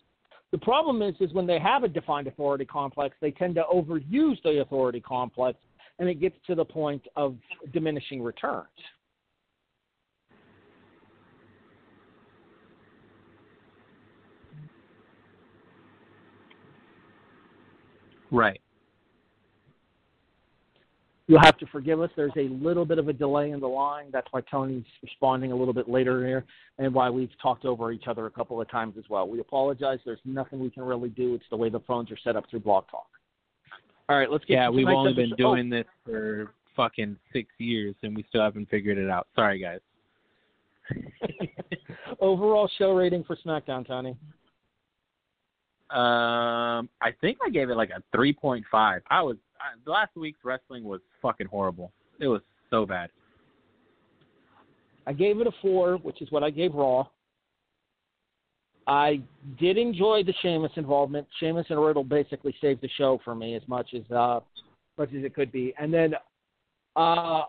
The 0.52 0.58
problem 0.58 1.02
is, 1.02 1.16
is 1.20 1.34
when 1.34 1.46
they 1.46 1.60
have 1.60 1.84
a 1.84 1.90
defined 1.90 2.28
authority 2.28 2.64
complex, 2.64 3.18
they 3.20 3.32
tend 3.32 3.56
to 3.56 3.64
overuse 3.64 4.42
the 4.44 4.62
authority 4.62 5.02
complex, 5.02 5.60
and 6.00 6.08
it 6.08 6.22
gets 6.22 6.38
to 6.48 6.56
the 6.56 6.64
point 6.64 7.06
of 7.18 7.36
diminishing 7.74 8.24
returns. 8.24 8.68
Right. 18.32 18.60
You'll 21.30 21.42
have 21.42 21.58
to 21.58 21.66
forgive 21.68 22.00
us. 22.00 22.10
There's 22.16 22.32
a 22.38 22.48
little 22.48 22.86
bit 22.86 23.00
of 23.00 23.10
a 23.10 23.14
delay 23.14 23.52
in 23.52 23.60
the 23.60 23.68
line. 23.68 24.06
That's 24.14 24.28
why 24.32 24.40
Tony's 24.50 24.86
responding 25.04 25.52
a 25.52 25.56
little 25.56 25.74
bit 25.74 25.90
later 25.90 26.26
here, 26.26 26.46
and 26.78 26.94
why 26.94 27.10
we've 27.10 27.32
talked 27.42 27.66
over 27.66 27.92
each 27.92 28.06
other 28.08 28.28
a 28.28 28.32
couple 28.32 28.62
of 28.62 28.72
times 28.72 28.96
as 28.98 29.04
well. 29.10 29.28
We 29.28 29.42
apologize. 29.42 30.00
There's 30.06 30.22
nothing 30.24 30.60
we 30.60 30.70
can 30.70 30.84
really 30.84 31.10
do. 31.10 31.36
It's 31.36 31.44
the 31.50 31.58
way 31.58 31.70
the 31.70 31.82
phones 31.82 32.12
are 32.12 32.18
set 32.24 32.38
up 32.38 32.46
through 32.50 32.62
Blog 32.62 32.86
Talk. 32.90 33.08
All 34.08 34.18
right, 34.18 34.32
let's 34.32 34.46
get. 34.46 34.54
Yeah, 34.54 34.70
we've 34.70 34.86
tonight's 34.86 34.98
only 34.98 35.14
been 35.14 35.34
episode. 35.34 35.46
Oh. 35.46 35.56
doing 35.56 35.70
this 35.70 35.86
for 36.06 36.54
fucking 36.78 37.18
six 37.34 37.50
years 37.58 37.96
and 38.04 38.16
we 38.16 38.24
still 38.30 38.42
haven't 38.42 38.70
figured 38.70 38.98
it 38.98 39.10
out. 39.10 39.28
Sorry 39.36 39.60
guys. 39.60 39.80
Oh. 40.96 40.96
Overall 42.22 42.70
show 42.78 42.94
rating 42.94 43.26
for 43.26 43.36
SmackDown, 43.46 43.86
Tony. 43.86 44.16
Um, 45.90 46.90
I 47.02 47.12
think 47.22 47.38
I 47.46 47.50
gave 47.50 47.70
it 47.70 47.76
like 47.76 47.92
a 47.92 48.04
three 48.16 48.34
point 48.34 48.66
five. 48.70 49.02
I 49.10 49.22
was 49.22 49.38
I, 49.60 49.78
the 49.86 49.92
last 49.92 50.16
week's 50.16 50.40
wrestling 50.44 50.84
was 50.84 51.02
fucking 51.22 51.48
horrible. 51.48 51.92
It 52.20 52.28
was 52.28 52.42
so 52.70 52.86
bad. 52.86 53.10
I 55.06 55.14
gave 55.14 55.40
it 55.40 55.48
a 55.48 55.52
four, 55.62 55.96
which 55.98 56.22
is 56.22 56.30
what 56.32 56.44
I 56.44 56.50
gave 56.50 56.74
Raw. 56.74 57.08
I 58.88 59.22
did 59.60 59.78
enjoy 59.78 60.24
the 60.24 60.34
Sheamus 60.42 60.72
involvement. 60.76 61.28
Sheamus 61.40 61.66
and 61.70 61.84
Riddle 61.84 62.04
basically 62.04 62.56
saved 62.62 62.82
the 62.82 62.90
show 62.98 63.20
for 63.24 63.36
me 63.36 63.56
as 63.56 63.62
much 63.68 63.94
as 63.94 64.10
uh, 64.12 64.40
much 64.98 65.10
as 65.10 65.24
it 65.24 65.34
could 65.34 65.52
be. 65.52 65.74
And 65.80 65.94
then 65.94 66.14
uh, 66.96 67.44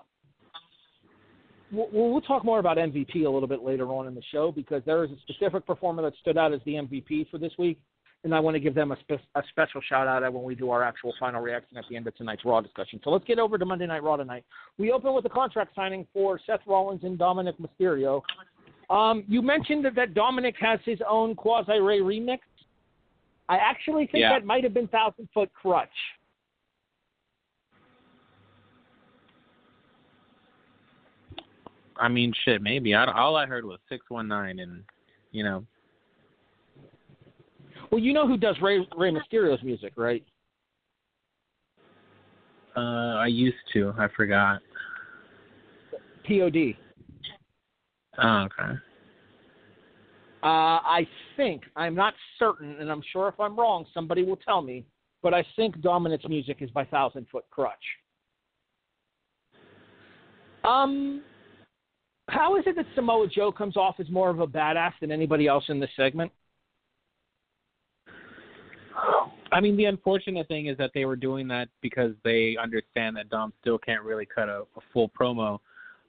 we'll, 1.72 1.88
we'll 1.92 2.20
talk 2.20 2.44
more 2.44 2.58
about 2.58 2.76
MVP 2.76 3.24
a 3.24 3.30
little 3.30 3.48
bit 3.48 3.62
later 3.62 3.88
on 3.88 4.06
in 4.06 4.14
the 4.14 4.22
show 4.32 4.52
because 4.52 4.82
there 4.84 5.04
is 5.04 5.10
a 5.10 5.16
specific 5.20 5.66
performer 5.66 6.02
that 6.02 6.12
stood 6.20 6.36
out 6.36 6.52
as 6.52 6.60
the 6.64 6.74
MVP 6.74 7.30
for 7.30 7.38
this 7.38 7.52
week, 7.58 7.80
and 8.24 8.34
I 8.34 8.40
want 8.40 8.54
to 8.54 8.60
give 8.60 8.74
them 8.74 8.92
a, 8.92 8.96
spe- 9.00 9.24
a 9.34 9.42
special 9.50 9.80
shout 9.88 10.08
out 10.08 10.30
when 10.32 10.42
we 10.42 10.54
do 10.54 10.70
our 10.70 10.82
actual 10.82 11.14
final 11.20 11.40
reaction 11.40 11.76
at 11.76 11.84
the 11.88 11.96
end 11.96 12.06
of 12.06 12.16
tonight's 12.16 12.44
Raw 12.44 12.60
discussion. 12.60 13.00
So 13.04 13.10
let's 13.10 13.24
get 13.24 13.38
over 13.38 13.58
to 13.58 13.64
Monday 13.64 13.86
Night 13.86 14.02
Raw 14.02 14.16
tonight. 14.16 14.44
We 14.76 14.90
open 14.90 15.14
with 15.14 15.24
a 15.24 15.28
contract 15.30 15.74
signing 15.74 16.06
for 16.12 16.40
Seth 16.44 16.60
Rollins 16.66 17.04
and 17.04 17.18
Dominik 17.18 17.54
Mysterio. 17.60 18.22
Um, 18.90 19.24
you 19.28 19.40
mentioned 19.42 19.84
that, 19.84 19.94
that 19.94 20.14
Dominik 20.14 20.54
has 20.60 20.80
his 20.84 20.98
own 21.08 21.34
Quasi 21.34 21.78
Ray 21.78 22.00
remix. 22.00 22.38
I 23.48 23.56
actually 23.56 24.06
think 24.06 24.22
Yeah. 24.22 24.30
that 24.30 24.44
might 24.44 24.64
have 24.64 24.74
been 24.74 24.88
Thousand 24.88 25.28
Foot 25.32 25.50
Krutch. 25.62 25.86
I 32.00 32.08
mean, 32.08 32.32
shit, 32.44 32.62
maybe. 32.62 32.94
I, 32.94 33.10
all 33.12 33.36
I 33.36 33.46
heard 33.46 33.64
was 33.64 33.78
six 33.88 34.04
one 34.08 34.28
nine, 34.28 34.60
and 34.60 34.84
you 35.32 35.42
know, 35.42 35.64
Well, 37.90 38.00
you 38.00 38.12
know 38.12 38.26
who 38.26 38.36
does 38.36 38.56
Rey 38.60 38.86
Rey 38.96 39.10
Mysterio's 39.10 39.62
music, 39.62 39.92
right? 39.96 40.24
uh, 42.78 43.16
I 43.16 43.26
used 43.26 43.56
to. 43.72 43.92
I 43.98 44.06
forgot. 44.16 44.60
POD. 46.26 46.76
Oh, 48.22 48.46
okay. 48.46 48.72
Uh, 50.42 50.46
I 50.46 51.06
think 51.36 51.62
I'm 51.74 51.94
not 51.94 52.14
certain, 52.38 52.76
and 52.78 52.90
I'm 52.90 53.02
sure 53.12 53.28
if 53.28 53.40
I'm 53.40 53.58
wrong, 53.58 53.84
somebody 53.92 54.22
will 54.22 54.36
tell 54.36 54.62
me. 54.62 54.84
But 55.22 55.34
I 55.34 55.44
think 55.56 55.80
Dominik's 55.80 56.28
music 56.28 56.58
is 56.60 56.70
by 56.70 56.84
Thousand 56.84 57.26
Foot 57.32 57.44
Krutch. 57.56 57.72
Um, 60.64 61.22
how 62.28 62.56
is 62.56 62.64
it 62.66 62.76
that 62.76 62.86
Samoa 62.94 63.26
Joe 63.26 63.50
comes 63.50 63.76
off 63.76 63.96
as 63.98 64.08
more 64.10 64.30
of 64.30 64.38
a 64.38 64.46
badass 64.46 64.92
than 65.00 65.10
anybody 65.10 65.48
else 65.48 65.64
in 65.68 65.80
this 65.80 65.90
segment? 65.96 66.30
I 69.50 69.60
mean, 69.60 69.76
the 69.76 69.86
unfortunate 69.86 70.46
thing 70.48 70.66
is 70.66 70.76
that 70.78 70.90
they 70.94 71.04
were 71.04 71.16
doing 71.16 71.48
that 71.48 71.68
because 71.80 72.12
they 72.22 72.56
understand 72.60 73.16
that 73.16 73.30
Dom 73.30 73.52
still 73.60 73.78
can't 73.78 74.02
really 74.02 74.26
cut 74.26 74.48
a, 74.48 74.64
a 74.76 74.80
full 74.92 75.08
promo. 75.08 75.58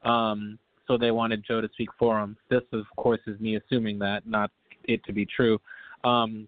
Um, 0.04 0.60
so 0.88 0.98
they 0.98 1.12
wanted 1.12 1.46
Joe 1.48 1.62
to 1.62 1.70
speak 1.74 1.90
for 1.98 2.20
him. 2.20 2.36
This, 2.50 2.64
of 2.74 2.86
course, 2.98 3.20
is 3.28 3.40
me 3.40 3.56
assuming 3.56 4.00
that, 4.00 4.28
not 4.28 4.52
it 4.86 5.04
to 5.06 5.14
be 5.14 5.26
true. 5.26 5.60
Um, 6.04 6.48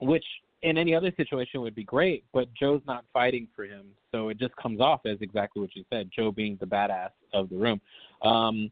which 0.00 0.24
in 0.62 0.78
any 0.78 0.94
other 0.94 1.12
situation 1.16 1.60
would 1.60 1.74
be 1.74 1.84
great, 1.84 2.24
but 2.32 2.48
Joe's 2.54 2.82
not 2.86 3.04
fighting 3.12 3.48
for 3.54 3.64
him, 3.64 3.86
so 4.10 4.28
it 4.28 4.38
just 4.38 4.54
comes 4.56 4.80
off 4.80 5.00
as 5.06 5.18
exactly 5.20 5.60
what 5.60 5.74
you 5.74 5.84
said, 5.90 6.10
Joe 6.14 6.30
being 6.30 6.56
the 6.60 6.66
badass 6.66 7.10
of 7.32 7.50
the 7.50 7.56
room. 7.56 7.80
Um, 8.22 8.70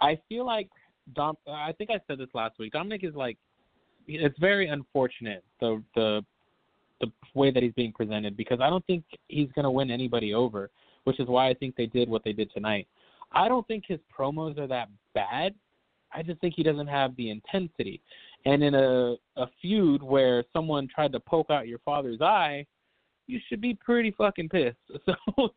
I 0.00 0.18
feel 0.28 0.44
like 0.44 0.68
Dom. 1.14 1.36
I 1.46 1.72
think 1.72 1.90
I 1.90 2.00
said 2.06 2.18
this 2.18 2.28
last 2.34 2.58
week. 2.58 2.72
Dominik 2.72 3.04
is 3.04 3.14
like, 3.14 3.38
it's 4.06 4.38
very 4.38 4.68
unfortunate 4.68 5.44
the 5.60 5.82
the 5.94 6.24
the 7.00 7.10
way 7.34 7.50
that 7.50 7.62
he's 7.62 7.72
being 7.72 7.92
presented 7.92 8.36
because 8.36 8.60
I 8.60 8.70
don't 8.70 8.84
think 8.86 9.04
he's 9.28 9.50
going 9.54 9.64
to 9.64 9.70
win 9.70 9.90
anybody 9.90 10.34
over, 10.34 10.70
which 11.04 11.20
is 11.20 11.28
why 11.28 11.48
I 11.48 11.54
think 11.54 11.76
they 11.76 11.86
did 11.86 12.08
what 12.08 12.24
they 12.24 12.32
did 12.32 12.50
tonight. 12.52 12.86
I 13.32 13.48
don't 13.48 13.66
think 13.66 13.84
his 13.86 14.00
promos 14.16 14.58
are 14.58 14.66
that 14.68 14.88
bad. 15.14 15.54
I 16.12 16.22
just 16.22 16.40
think 16.40 16.54
he 16.56 16.62
doesn't 16.62 16.86
have 16.86 17.14
the 17.16 17.30
intensity. 17.30 18.00
And 18.44 18.62
in 18.62 18.74
a 18.74 19.16
a 19.36 19.46
feud 19.60 20.02
where 20.02 20.44
someone 20.52 20.88
tried 20.92 21.12
to 21.12 21.20
poke 21.20 21.50
out 21.50 21.68
your 21.68 21.80
father's 21.80 22.20
eye, 22.20 22.64
you 23.26 23.40
should 23.48 23.60
be 23.60 23.74
pretty 23.74 24.12
fucking 24.12 24.48
pissed. 24.48 24.76
So 25.36 25.50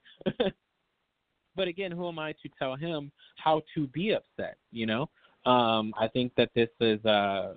but 1.55 1.67
again, 1.67 1.91
who 1.91 2.07
am 2.07 2.19
I 2.19 2.31
to 2.33 2.49
tell 2.57 2.75
him 2.75 3.11
how 3.35 3.61
to 3.75 3.87
be 3.87 4.11
upset, 4.11 4.57
you 4.71 4.85
know? 4.85 5.09
Um 5.45 5.93
I 5.99 6.07
think 6.07 6.33
that 6.35 6.49
this 6.55 6.69
is 6.79 7.03
uh 7.05 7.53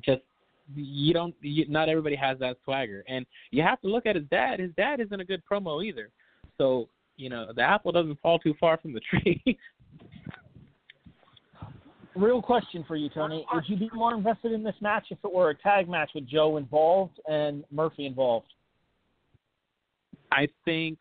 just 0.00 0.22
you 0.74 1.12
don't 1.12 1.34
you, 1.40 1.66
not 1.68 1.88
everybody 1.88 2.16
has 2.16 2.38
that 2.38 2.56
swagger. 2.64 3.04
And 3.08 3.26
you 3.50 3.62
have 3.62 3.80
to 3.82 3.88
look 3.88 4.06
at 4.06 4.16
his 4.16 4.24
dad. 4.30 4.60
His 4.60 4.70
dad 4.76 5.00
isn't 5.00 5.20
a 5.20 5.24
good 5.24 5.42
promo 5.50 5.84
either. 5.84 6.10
So 6.58 6.88
you 7.16 7.28
know 7.28 7.52
the 7.54 7.62
apple 7.62 7.92
doesn't 7.92 8.20
fall 8.20 8.38
too 8.38 8.54
far 8.58 8.78
from 8.78 8.92
the 8.92 9.00
tree. 9.10 9.58
Real 12.14 12.42
question 12.42 12.84
for 12.86 12.96
you, 12.96 13.08
Tony: 13.08 13.46
Would 13.54 13.64
you 13.66 13.76
be 13.76 13.90
more 13.94 14.14
invested 14.14 14.52
in 14.52 14.62
this 14.62 14.74
match 14.80 15.06
if 15.10 15.18
it 15.24 15.32
were 15.32 15.50
a 15.50 15.54
tag 15.54 15.88
match 15.88 16.10
with 16.14 16.28
Joe 16.28 16.56
involved 16.58 17.18
and 17.26 17.64
Murphy 17.70 18.06
involved? 18.06 18.48
i 20.32 20.48
think 20.64 20.98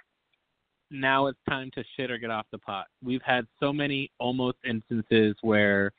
now 0.92 1.28
it's 1.28 1.40
time 1.50 1.72
to 1.74 1.84
shit 1.96 2.12
or 2.12 2.18
get 2.18 2.30
off 2.30 2.46
the 2.52 2.58
pot. 2.58 2.88
We've 3.02 3.22
had 3.26 3.48
so 3.60 3.72
many 3.72 4.12
almost 4.20 4.58
instances 4.68 5.36
where 5.42 5.94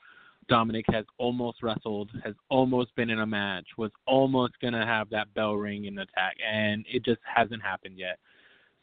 dominik 0.53 0.85
has 0.93 1.05
almost 1.19 1.63
wrestled 1.63 2.11
has 2.25 2.35
almost 2.49 2.95
been 2.95 3.11
in 3.11 3.21
a 3.21 3.27
match 3.27 3.67
was 3.79 3.91
almost 4.07 4.53
going 4.61 4.75
to 4.75 4.85
have 4.85 5.09
that 5.11 5.33
bell 5.35 5.55
ring 5.55 5.87
in 5.87 5.95
the 5.95 6.07
tag 6.15 6.35
and 6.47 6.85
it 6.93 7.05
just 7.05 7.21
hasn't 7.25 7.63
happened 7.63 7.99
yet 7.99 8.19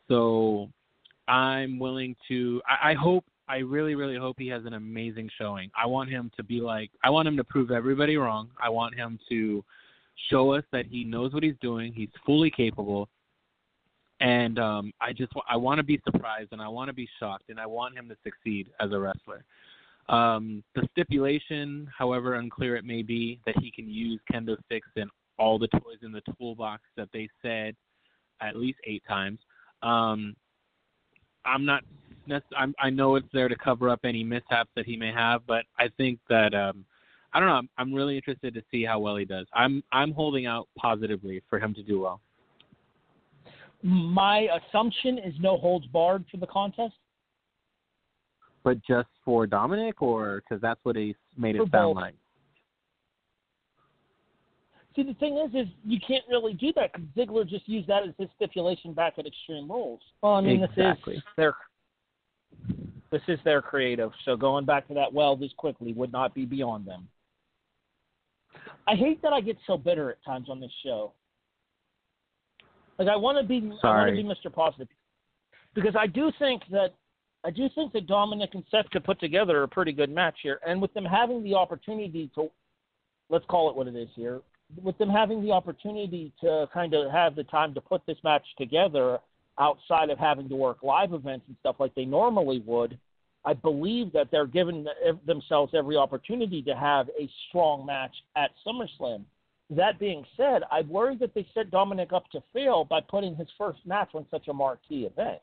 so 0.07 0.67
i'm 1.27 1.77
willing 1.79 2.15
to 2.27 2.61
i, 2.67 2.91
I 2.91 2.93
hope 2.93 3.23
I 3.49 3.57
really, 3.57 3.95
really 3.95 4.15
hope 4.15 4.35
he 4.37 4.47
has 4.49 4.63
an 4.65 4.73
amazing 4.73 5.27
showing. 5.35 5.71
I 5.75 5.87
want 5.87 6.07
him 6.11 6.29
to 6.37 6.43
be 6.43 6.61
like, 6.61 6.91
I 7.03 7.09
want 7.09 7.27
him 7.27 7.35
to 7.37 7.43
prove 7.43 7.71
everybody 7.71 8.15
wrong. 8.15 8.49
I 8.61 8.69
want 8.69 8.93
him 8.93 9.17
to 9.29 9.65
show 10.29 10.53
us 10.53 10.63
that 10.71 10.85
he 10.85 11.03
knows 11.03 11.33
what 11.33 11.41
he's 11.41 11.55
doing. 11.59 11.91
He's 11.91 12.09
fully 12.27 12.51
capable. 12.51 13.09
And 14.19 14.59
um, 14.59 14.93
I 15.01 15.13
just, 15.13 15.31
I 15.49 15.57
want 15.57 15.79
to 15.79 15.83
be 15.83 15.99
surprised 16.05 16.49
and 16.51 16.61
I 16.61 16.67
want 16.67 16.89
to 16.89 16.93
be 16.93 17.09
shocked 17.19 17.49
and 17.49 17.59
I 17.59 17.65
want 17.65 17.97
him 17.97 18.07
to 18.09 18.15
succeed 18.23 18.67
as 18.79 18.91
a 18.91 18.99
wrestler. 18.99 19.43
Um, 20.09 20.63
the 20.75 20.87
stipulation, 20.91 21.87
however 21.95 22.35
unclear 22.35 22.75
it 22.75 22.83
may 22.83 23.03
be, 23.03 23.39
that 23.45 23.55
he 23.59 23.71
can 23.71 23.87
use 23.89 24.19
kendo 24.31 24.57
sticks 24.65 24.89
and 24.95 25.09
all 25.37 25.59
the 25.59 25.67
toys 25.67 25.99
in 26.01 26.11
the 26.11 26.21
toolbox 26.37 26.81
that 26.97 27.09
they 27.13 27.29
said 27.41 27.75
at 28.41 28.55
least 28.55 28.79
eight 28.85 29.03
times. 29.07 29.39
Um, 29.83 30.35
I'm 31.45 31.63
not 31.65 31.83
I'm, 32.57 32.75
I 32.79 32.89
know 32.89 33.15
it's 33.15 33.27
there 33.33 33.47
to 33.47 33.55
cover 33.55 33.89
up 33.89 34.01
any 34.03 34.23
mishaps 34.23 34.69
that 34.75 34.85
he 34.85 34.95
may 34.95 35.11
have, 35.11 35.41
but 35.47 35.65
I 35.77 35.87
think 35.97 36.19
that 36.29 36.53
um, 36.53 36.85
I 37.33 37.39
don't 37.39 37.49
know. 37.49 37.55
I'm, 37.55 37.69
I'm 37.77 37.93
really 37.93 38.15
interested 38.15 38.53
to 38.53 38.61
see 38.71 38.83
how 38.83 38.99
well 38.99 39.15
he 39.15 39.25
does. 39.25 39.47
I'm 39.53 39.83
I'm 39.91 40.11
holding 40.11 40.45
out 40.45 40.67
positively 40.77 41.41
for 41.49 41.59
him 41.59 41.73
to 41.75 41.83
do 41.83 42.01
well. 42.01 42.21
My 43.81 44.47
assumption 44.69 45.17
is 45.17 45.33
no 45.39 45.57
holds 45.57 45.87
barred 45.87 46.25
for 46.29 46.37
the 46.37 46.47
contest. 46.47 46.95
But 48.63 48.83
just 48.85 49.07
for 49.23 49.47
Dominik, 49.47 50.01
or 50.01 50.41
because 50.47 50.61
that's 50.61 50.79
what 50.83 50.95
he 50.95 51.15
made 51.37 51.55
it 51.55 51.59
For 51.59 51.69
sound 51.71 51.95
both. 51.95 51.95
like. 51.95 52.15
See, 54.95 55.03
the 55.03 55.13
thing 55.13 55.37
is, 55.37 55.53
is 55.55 55.71
you 55.85 55.99
can't 56.05 56.23
really 56.29 56.53
do 56.53 56.73
that 56.75 56.91
because 56.91 57.07
Ziggler 57.15 57.47
just 57.47 57.69
used 57.69 57.87
that 57.87 58.03
as 58.03 58.13
his 58.17 58.27
stipulation 58.35 58.93
back 58.93 59.13
at 59.17 59.25
Extreme 59.25 59.71
Rules. 59.71 60.01
Well, 60.21 60.33
I 60.33 60.41
mean, 60.41 60.63
Exactly. 60.63 61.15
this 61.15 61.23
is 61.23 61.23
their 61.37 61.53
this 63.11 63.21
is 63.27 63.39
their 63.45 63.61
creative. 63.61 64.11
So 64.25 64.35
going 64.35 64.65
back 64.65 64.87
to 64.87 64.93
that 64.95 65.11
well 65.11 65.35
this 65.35 65.51
quickly 65.57 65.93
would 65.93 66.11
not 66.11 66.33
be 66.33 66.45
beyond 66.45 66.85
them. 66.85 67.07
I 68.87 68.95
hate 68.95 69.21
that 69.21 69.33
I 69.33 69.41
get 69.41 69.57
so 69.67 69.77
bitter 69.77 70.09
at 70.11 70.23
times 70.25 70.47
on 70.49 70.59
this 70.59 70.71
show. 70.83 71.13
Like 72.97 73.07
I 73.07 73.15
want 73.15 73.37
to 73.37 73.43
be, 73.47 73.71
I 73.83 73.87
want 73.87 74.09
to 74.09 74.15
be 74.15 74.23
Mr. 74.23 74.53
Positive 74.53 74.87
because 75.73 75.95
I 75.97 76.07
do 76.07 76.31
think 76.39 76.63
that 76.71 76.93
I 77.45 77.51
do 77.51 77.69
think 77.73 77.93
that 77.93 78.07
Dominik 78.07 78.53
and 78.53 78.63
Seth 78.69 78.89
could 78.91 79.03
put 79.03 79.19
together 79.19 79.63
a 79.63 79.67
pretty 79.67 79.93
good 79.93 80.09
match 80.09 80.35
here, 80.43 80.59
and 80.67 80.81
with 80.81 80.93
them 80.93 81.05
having 81.05 81.43
the 81.43 81.55
opportunity 81.55 82.29
to, 82.35 82.49
let's 83.29 83.45
call 83.45 83.69
it 83.69 83.75
what 83.75 83.87
it 83.87 83.95
is 83.95 84.09
here, 84.15 84.41
with 84.83 84.97
them 84.97 85.09
having 85.09 85.41
the 85.41 85.51
opportunity 85.51 86.33
to 86.41 86.67
kind 86.73 86.93
of 86.93 87.09
have 87.11 87.35
the 87.35 87.45
time 87.45 87.73
to 87.73 87.81
put 87.81 88.05
this 88.05 88.17
match 88.23 88.45
together 88.57 89.19
outside 89.57 90.09
of 90.09 90.17
having 90.17 90.49
to 90.49 90.55
work 90.55 90.83
live 90.83 91.13
events 91.13 91.45
and 91.47 91.55
stuff 91.59 91.77
like 91.79 91.95
they 91.95 92.05
normally 92.05 92.61
would, 92.65 92.97
I 93.45 93.53
believe 93.53 94.11
that 94.13 94.27
they're 94.31 94.45
giving 94.45 94.85
themselves 95.25 95.73
every 95.73 95.95
opportunity 95.95 96.61
to 96.63 96.75
have 96.75 97.07
a 97.19 97.29
strong 97.47 97.85
match 97.85 98.15
at 98.35 98.51
SummerSlam. 98.67 99.23
That 99.69 99.97
being 99.97 100.25
said, 100.35 100.63
I 100.71 100.81
worry 100.81 101.15
that 101.17 101.33
they 101.33 101.47
set 101.53 101.71
Dominik 101.71 102.11
up 102.11 102.29
to 102.31 102.43
fail 102.51 102.83
by 102.83 102.99
putting 103.01 103.35
his 103.35 103.47
first 103.57 103.79
match 103.85 104.09
on 104.13 104.25
such 104.29 104.49
a 104.49 104.53
marquee 104.53 105.05
event. 105.05 105.41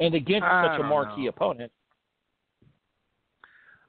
And 0.00 0.14
against 0.14 0.44
I 0.44 0.68
such 0.68 0.80
a 0.80 0.84
marquee 0.84 1.24
know. 1.24 1.30
opponent. 1.30 1.72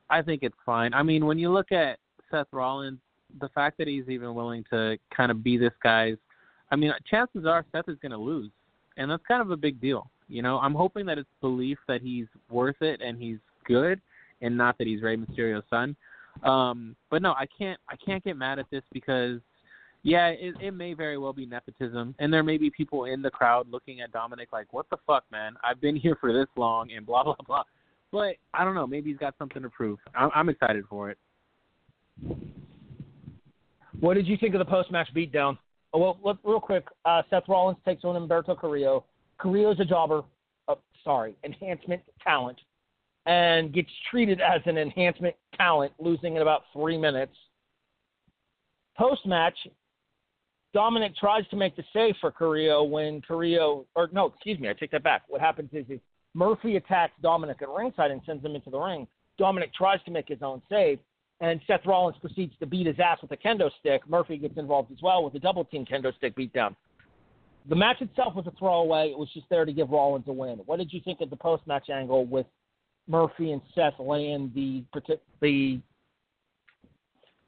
I 0.10 0.22
think 0.22 0.44
it's 0.44 0.56
fine. 0.66 0.94
I 0.94 1.04
mean, 1.04 1.26
when 1.26 1.38
you 1.38 1.52
look 1.52 1.72
at 1.72 2.00
Seth 2.32 2.48
Rollins, 2.52 3.00
the 3.42 3.50
fact 3.50 3.78
that 3.78 3.88
he's 3.88 4.08
even 4.08 4.34
willing 4.36 4.64
to 4.70 4.98
kind 5.16 5.32
of 5.32 5.44
be 5.44 5.58
this 5.58 5.74
guy's, 5.84 6.16
I 6.72 6.76
mean, 6.76 6.94
chances 7.10 7.46
are 7.46 7.66
Seth 7.72 7.90
is 7.90 7.98
going 8.02 8.14
to 8.14 8.18
lose, 8.18 8.52
and 8.96 9.12
that's 9.12 9.24
kind 9.28 9.42
of 9.42 9.52
a 9.52 9.58
big 9.58 9.82
deal. 9.82 10.10
You 10.30 10.42
know, 10.42 10.60
I'm 10.60 10.74
hoping 10.74 11.06
that 11.08 11.18
it's 11.18 11.30
belief 11.42 11.78
that 11.88 12.02
he's 12.02 12.28
worth 12.50 12.82
it 12.82 13.02
and 13.02 13.22
he's 13.22 13.38
good, 13.66 14.02
and 14.42 14.58
not 14.58 14.78
that 14.78 14.88
he's 14.88 15.02
Rey 15.02 15.18
Mysterio's 15.18 15.64
son. 15.70 15.96
Um, 16.44 16.96
but 17.10 17.22
no, 17.22 17.32
I 17.32 17.46
can't 17.58 17.80
I 17.90 17.96
can't 17.96 18.24
get 18.24 18.38
mad 18.38 18.60
at 18.60 18.70
this 18.70 18.84
because 18.92 19.40
yeah, 20.04 20.28
it, 20.28 20.56
it 20.62 20.72
may 20.72 20.94
very 20.94 21.18
well 21.18 21.34
be 21.34 21.46
nepotism, 21.46 22.16
and 22.20 22.32
there 22.32 22.44
may 22.44 22.58
be 22.58 22.70
people 22.70 23.06
in 23.06 23.22
the 23.22 23.30
crowd 23.32 23.68
looking 23.70 24.02
at 24.02 24.12
Dominik 24.12 24.48
like, 24.54 24.72
"What 24.72 24.90
the 24.90 24.98
fuck, 25.06 25.24
man? 25.32 25.56
I've 25.64 25.82
been 25.82 25.96
here 25.96 26.18
for 26.20 26.32
this 26.32 26.48
long," 26.56 26.92
and 26.92 27.06
blah 27.06 27.24
blah 27.24 27.36
blah. 27.46 27.64
But 28.12 28.36
I 28.54 28.64
don't 28.64 28.76
know. 28.76 28.88
Maybe 28.88 29.10
he's 29.10 29.20
got 29.20 29.36
something 29.38 29.62
to 29.62 29.70
prove. 29.70 30.00
I'm, 30.16 30.30
I'm 30.34 30.50
excited 30.50 30.86
for 30.90 31.10
it. 31.10 31.18
What 34.00 34.14
did 34.14 34.28
you 34.28 34.38
think 34.38 34.54
of 34.54 34.60
the 34.60 34.66
post-match 34.66 35.10
beatdown? 35.16 35.58
Oh, 35.94 36.00
well, 36.00 36.20
let, 36.24 36.38
real 36.44 36.60
quick, 36.60 36.86
uh, 37.06 37.24
Seth 37.30 37.44
Rollins 37.48 37.78
takes 37.86 38.04
on 38.04 38.16
Humberto 38.16 38.58
Carrillo. 38.60 39.06
Carrillo's 39.42 39.80
a 39.80 39.86
jobber, 39.86 40.22
uh, 40.68 40.76
sorry, 41.04 41.36
enhancement 41.44 42.02
talent, 42.24 42.60
and 43.26 43.74
gets 43.74 43.90
treated 44.10 44.40
as 44.40 44.62
an 44.66 44.78
enhancement 44.78 45.36
talent, 45.56 45.92
losing 46.00 46.36
in 46.36 46.42
about 46.42 46.64
three 46.74 46.98
minutes. 46.98 47.34
Post-match, 48.98 49.58
Dominik 50.76 51.16
tries 51.16 51.48
to 51.50 51.56
make 51.56 51.76
the 51.76 51.84
save 51.94 52.16
for 52.20 52.32
Carrillo 52.32 52.84
when 52.84 53.22
Carrillo, 53.22 53.86
or 53.96 54.10
no, 54.12 54.28
excuse 54.28 54.60
me, 54.60 54.70
I 54.70 54.74
take 54.74 54.92
that 54.92 55.04
back. 55.04 55.24
What 55.28 55.42
happens 55.42 55.70
is, 55.74 55.86
is 55.90 56.00
Murphy 56.34 56.76
attacks 56.76 57.14
Dominik 57.24 57.62
at 57.62 57.70
ringside 57.70 58.12
and 58.12 58.22
sends 58.26 58.44
him 58.44 58.56
into 58.56 58.70
the 58.70 58.80
ring. 58.80 59.08
Dominik 59.40 59.74
tries 59.74 60.04
to 60.04 60.12
make 60.12 60.28
his 60.28 60.42
own 60.42 60.62
save, 60.70 61.00
and 61.40 61.62
Seth 61.68 61.86
Rollins 61.86 62.18
proceeds 62.20 62.54
to 62.60 62.66
beat 62.66 62.88
his 62.88 63.00
ass 63.00 63.20
with 63.22 63.32
a 63.32 63.38
kendo 63.38 63.70
stick. 63.80 64.02
Murphy 64.08 64.38
gets 64.38 64.58
involved 64.58 64.92
as 64.92 64.98
well 65.02 65.24
with 65.24 65.36
a 65.36 65.40
double 65.40 65.64
team 65.64 65.86
kendo 65.86 66.16
stick 66.18 66.36
beatdown. 66.36 66.76
The 67.70 67.76
match 67.76 68.02
itself 68.02 68.36
was 68.36 68.48
a 68.48 68.52
throwaway. 68.52 69.10
It 69.12 69.18
was 69.18 69.30
just 69.34 69.48
there 69.50 69.66
to 69.66 69.74
give 69.74 69.90
Rollins 69.90 70.28
a 70.28 70.34
win. 70.34 70.60
What 70.66 70.78
did 70.80 70.94
you 70.94 71.02
think 71.04 71.22
of 71.22 71.30
the 71.30 71.36
post 71.36 71.66
match 71.68 71.90
angle 71.90 72.26
with 72.26 72.46
Murphy 73.08 73.52
and 73.52 73.62
Seth 73.76 74.00
laying 74.00 74.52
the 74.56 74.84
the 75.42 75.80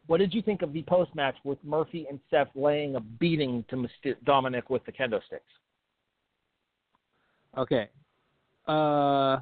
what 0.10 0.18
did 0.18 0.34
you 0.34 0.41
think 0.41 0.64
of 0.64 0.74
the 0.74 0.82
post 0.82 1.14
match 1.14 1.36
with 1.43 1.60
Murphy 1.64 2.07
and 2.10 2.20
Seth 2.32 2.47
laying 2.55 2.95
a 2.95 2.99
beating 2.99 3.64
to 3.70 3.88
Dominik 4.26 4.68
with 4.68 4.84
the 4.86 4.91
kendo 4.91 5.22
sticks? 5.28 5.43
Okay. 7.55 7.89
Uh, 8.68 9.38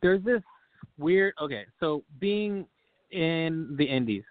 there's 0.00 0.24
this 0.24 0.40
weird. 0.96 1.34
Okay, 1.42 1.66
so 1.78 2.02
being 2.20 2.64
in 3.10 3.74
the 3.76 3.84
Indies, 3.84 4.24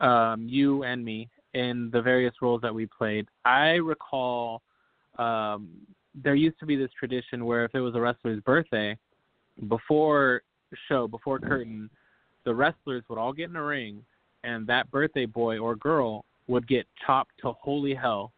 um, 0.00 0.46
you 0.48 0.84
and 0.84 1.04
me 1.04 1.28
in 1.54 1.90
the 1.92 2.00
various 2.00 2.34
roles 2.40 2.62
that 2.62 2.72
we 2.72 2.86
played, 2.86 3.26
I 3.44 3.70
recall 3.70 4.62
um, 5.18 5.70
there 6.14 6.36
used 6.36 6.60
to 6.60 6.66
be 6.66 6.76
this 6.76 6.90
tradition 6.96 7.44
where 7.44 7.64
if 7.64 7.74
it 7.74 7.80
was 7.80 7.96
a 7.96 8.00
wrestler's 8.00 8.40
birthday, 8.42 8.96
before 9.66 10.42
show, 10.88 11.08
before 11.08 11.40
curtain, 11.40 11.90
the 12.48 12.54
wrestlers 12.54 13.04
would 13.10 13.18
all 13.18 13.34
get 13.34 13.50
in 13.50 13.56
a 13.56 13.62
ring, 13.62 14.02
and 14.42 14.66
that 14.66 14.90
birthday 14.90 15.26
boy 15.26 15.58
or 15.58 15.76
girl 15.76 16.24
would 16.46 16.66
get 16.66 16.86
chopped 17.04 17.32
to 17.42 17.52
holy 17.52 17.94
hell 17.94 18.32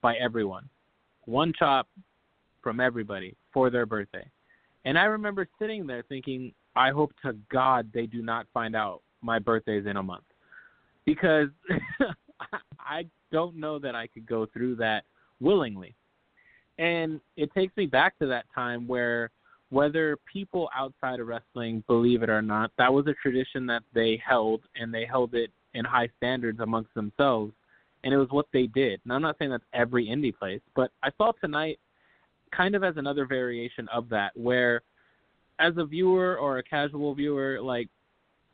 by 0.00 0.16
everyone. 0.16 0.68
One 1.26 1.52
chop 1.56 1.86
from 2.60 2.80
everybody 2.80 3.36
for 3.52 3.70
their 3.70 3.86
birthday. 3.86 4.28
And 4.84 4.98
I 4.98 5.04
remember 5.04 5.46
sitting 5.60 5.86
there 5.86 6.02
thinking, 6.08 6.52
I 6.74 6.90
hope 6.90 7.12
to 7.24 7.36
God 7.52 7.88
they 7.94 8.06
do 8.06 8.20
not 8.20 8.48
find 8.52 8.74
out 8.74 9.00
my 9.22 9.38
birthday 9.38 9.78
is 9.78 9.86
in 9.86 9.96
a 9.96 10.02
month. 10.02 10.24
Because 11.04 11.50
I 12.80 13.06
don't 13.30 13.54
know 13.54 13.78
that 13.78 13.94
I 13.94 14.08
could 14.08 14.26
go 14.26 14.44
through 14.44 14.74
that 14.76 15.04
willingly. 15.38 15.94
And 16.80 17.20
it 17.36 17.54
takes 17.54 17.76
me 17.76 17.86
back 17.86 18.18
to 18.18 18.26
that 18.26 18.46
time 18.52 18.88
where 18.88 19.30
whether 19.74 20.16
people 20.32 20.70
outside 20.76 21.18
of 21.18 21.26
wrestling 21.26 21.82
believe 21.88 22.22
it 22.22 22.30
or 22.30 22.40
not, 22.40 22.70
that 22.78 22.92
was 22.92 23.06
a 23.08 23.14
tradition 23.14 23.66
that 23.66 23.82
they 23.92 24.22
held 24.24 24.62
and 24.76 24.94
they 24.94 25.04
held 25.04 25.34
it 25.34 25.50
in 25.74 25.84
high 25.84 26.08
standards 26.16 26.60
amongst 26.60 26.94
themselves 26.94 27.52
and 28.04 28.14
it 28.14 28.16
was 28.16 28.28
what 28.30 28.46
they 28.52 28.68
did. 28.68 29.00
And 29.02 29.12
I'm 29.12 29.22
not 29.22 29.36
saying 29.38 29.50
that's 29.50 29.64
every 29.72 30.06
indie 30.06 30.36
place, 30.36 30.60
but 30.76 30.92
I 31.02 31.10
saw 31.18 31.32
tonight 31.40 31.80
kind 32.52 32.76
of 32.76 32.84
as 32.84 32.96
another 32.98 33.26
variation 33.26 33.88
of 33.88 34.08
that 34.10 34.30
where 34.36 34.82
as 35.58 35.72
a 35.76 35.84
viewer 35.84 36.36
or 36.36 36.58
a 36.58 36.62
casual 36.62 37.12
viewer, 37.12 37.60
like 37.60 37.88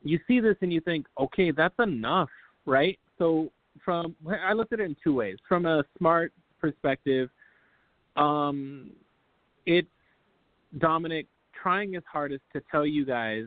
you 0.02 0.18
see 0.26 0.40
this 0.40 0.56
and 0.62 0.72
you 0.72 0.80
think, 0.80 1.06
okay, 1.20 1.50
that's 1.50 1.78
enough, 1.80 2.30
right? 2.64 2.98
So 3.18 3.50
from 3.84 4.16
I 4.42 4.54
looked 4.54 4.72
at 4.72 4.80
it 4.80 4.84
in 4.84 4.96
two 5.04 5.14
ways. 5.14 5.36
From 5.46 5.66
a 5.66 5.84
smart 5.98 6.32
perspective, 6.58 7.28
um, 8.16 8.90
it's 9.66 9.88
Dominik 10.78 11.26
trying 11.60 11.92
his 11.92 12.02
hardest 12.10 12.42
to 12.52 12.62
tell 12.70 12.86
you 12.86 13.04
guys, 13.04 13.44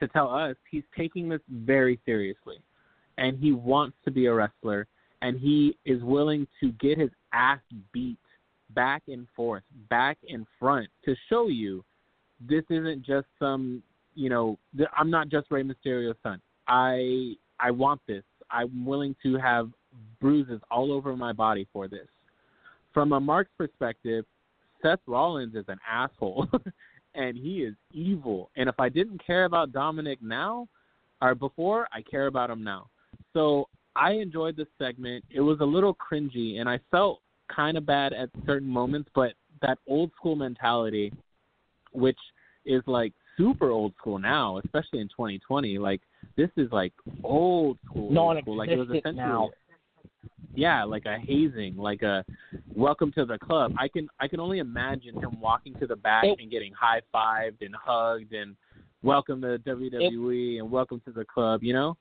to 0.00 0.08
tell 0.08 0.32
us, 0.32 0.56
he's 0.70 0.84
taking 0.96 1.28
this 1.28 1.40
very 1.50 1.98
seriously, 2.04 2.60
and 3.16 3.38
he 3.38 3.52
wants 3.52 3.96
to 4.04 4.10
be 4.10 4.26
a 4.26 4.34
wrestler, 4.34 4.86
and 5.22 5.38
he 5.38 5.76
is 5.84 6.02
willing 6.02 6.46
to 6.60 6.72
get 6.72 6.98
his 6.98 7.10
ass 7.32 7.60
beat 7.92 8.18
back 8.74 9.02
and 9.08 9.26
forth, 9.34 9.62
back 9.88 10.18
and 10.28 10.46
front 10.58 10.88
to 11.04 11.14
show 11.28 11.48
you 11.48 11.84
this 12.40 12.64
isn't 12.70 13.04
just 13.04 13.26
some, 13.38 13.82
you 14.14 14.28
know, 14.28 14.58
I'm 14.96 15.10
not 15.10 15.28
just 15.28 15.50
Rey 15.50 15.62
Mysterio's 15.62 16.16
son. 16.22 16.40
I 16.68 17.34
I 17.58 17.70
want 17.70 18.00
this. 18.06 18.22
I'm 18.50 18.84
willing 18.84 19.16
to 19.22 19.36
have 19.38 19.70
bruises 20.20 20.60
all 20.70 20.92
over 20.92 21.16
my 21.16 21.32
body 21.32 21.66
for 21.72 21.88
this. 21.88 22.06
From 22.94 23.12
a 23.12 23.20
Mark's 23.20 23.50
perspective, 23.58 24.24
Seth 24.82 25.00
Rollins 25.06 25.54
is 25.54 25.64
an 25.68 25.78
asshole 25.88 26.46
and 27.14 27.36
he 27.36 27.62
is 27.62 27.74
evil. 27.92 28.50
And 28.56 28.68
if 28.68 28.78
I 28.78 28.88
didn't 28.88 29.24
care 29.24 29.44
about 29.44 29.72
Dominik 29.72 30.20
now 30.20 30.68
or 31.20 31.34
before, 31.34 31.88
I 31.92 32.02
care 32.02 32.26
about 32.26 32.50
him 32.50 32.62
now. 32.62 32.88
So 33.32 33.68
I 33.96 34.12
enjoyed 34.12 34.56
this 34.56 34.68
segment. 34.78 35.24
It 35.30 35.40
was 35.40 35.58
a 35.60 35.64
little 35.64 35.96
cringy 35.96 36.60
and 36.60 36.68
I 36.68 36.78
felt 36.90 37.20
kind 37.54 37.76
of 37.76 37.86
bad 37.86 38.12
at 38.12 38.28
certain 38.46 38.68
moments, 38.68 39.08
but 39.14 39.32
that 39.62 39.78
old 39.88 40.12
school 40.16 40.36
mentality 40.36 41.12
which 41.92 42.18
is 42.64 42.82
like 42.86 43.12
super 43.36 43.70
old 43.70 43.94
school 43.98 44.18
now, 44.18 44.58
especially 44.58 45.00
in 45.00 45.08
2020. 45.08 45.78
Like 45.78 46.00
this 46.36 46.50
is 46.56 46.70
like 46.72 46.92
old 47.24 47.78
school. 47.86 48.12
Old 48.36 48.44
school. 48.44 48.56
Like 48.56 48.68
it 48.68 48.76
was 48.76 48.88
essentially 48.88 49.16
now. 49.16 49.50
Yeah, 50.54 50.84
like 50.84 51.04
a 51.06 51.18
hazing, 51.18 51.76
like 51.76 52.02
a 52.02 52.24
welcome 52.74 53.12
to 53.12 53.24
the 53.24 53.38
club. 53.38 53.72
I 53.78 53.88
can 53.88 54.08
I 54.18 54.28
can 54.28 54.40
only 54.40 54.58
imagine 54.58 55.14
him 55.14 55.40
walking 55.40 55.74
to 55.80 55.86
the 55.86 55.96
back 55.96 56.24
it, 56.24 56.38
and 56.40 56.50
getting 56.50 56.72
high 56.72 57.00
fived 57.14 57.60
and 57.60 57.74
hugged 57.74 58.32
and 58.32 58.56
welcome 59.02 59.40
to 59.42 59.58
WWE 59.58 60.56
it, 60.56 60.58
and 60.60 60.70
welcome 60.70 61.00
to 61.04 61.12
the 61.12 61.24
club. 61.24 61.62
You 61.62 61.74
know. 61.74 61.96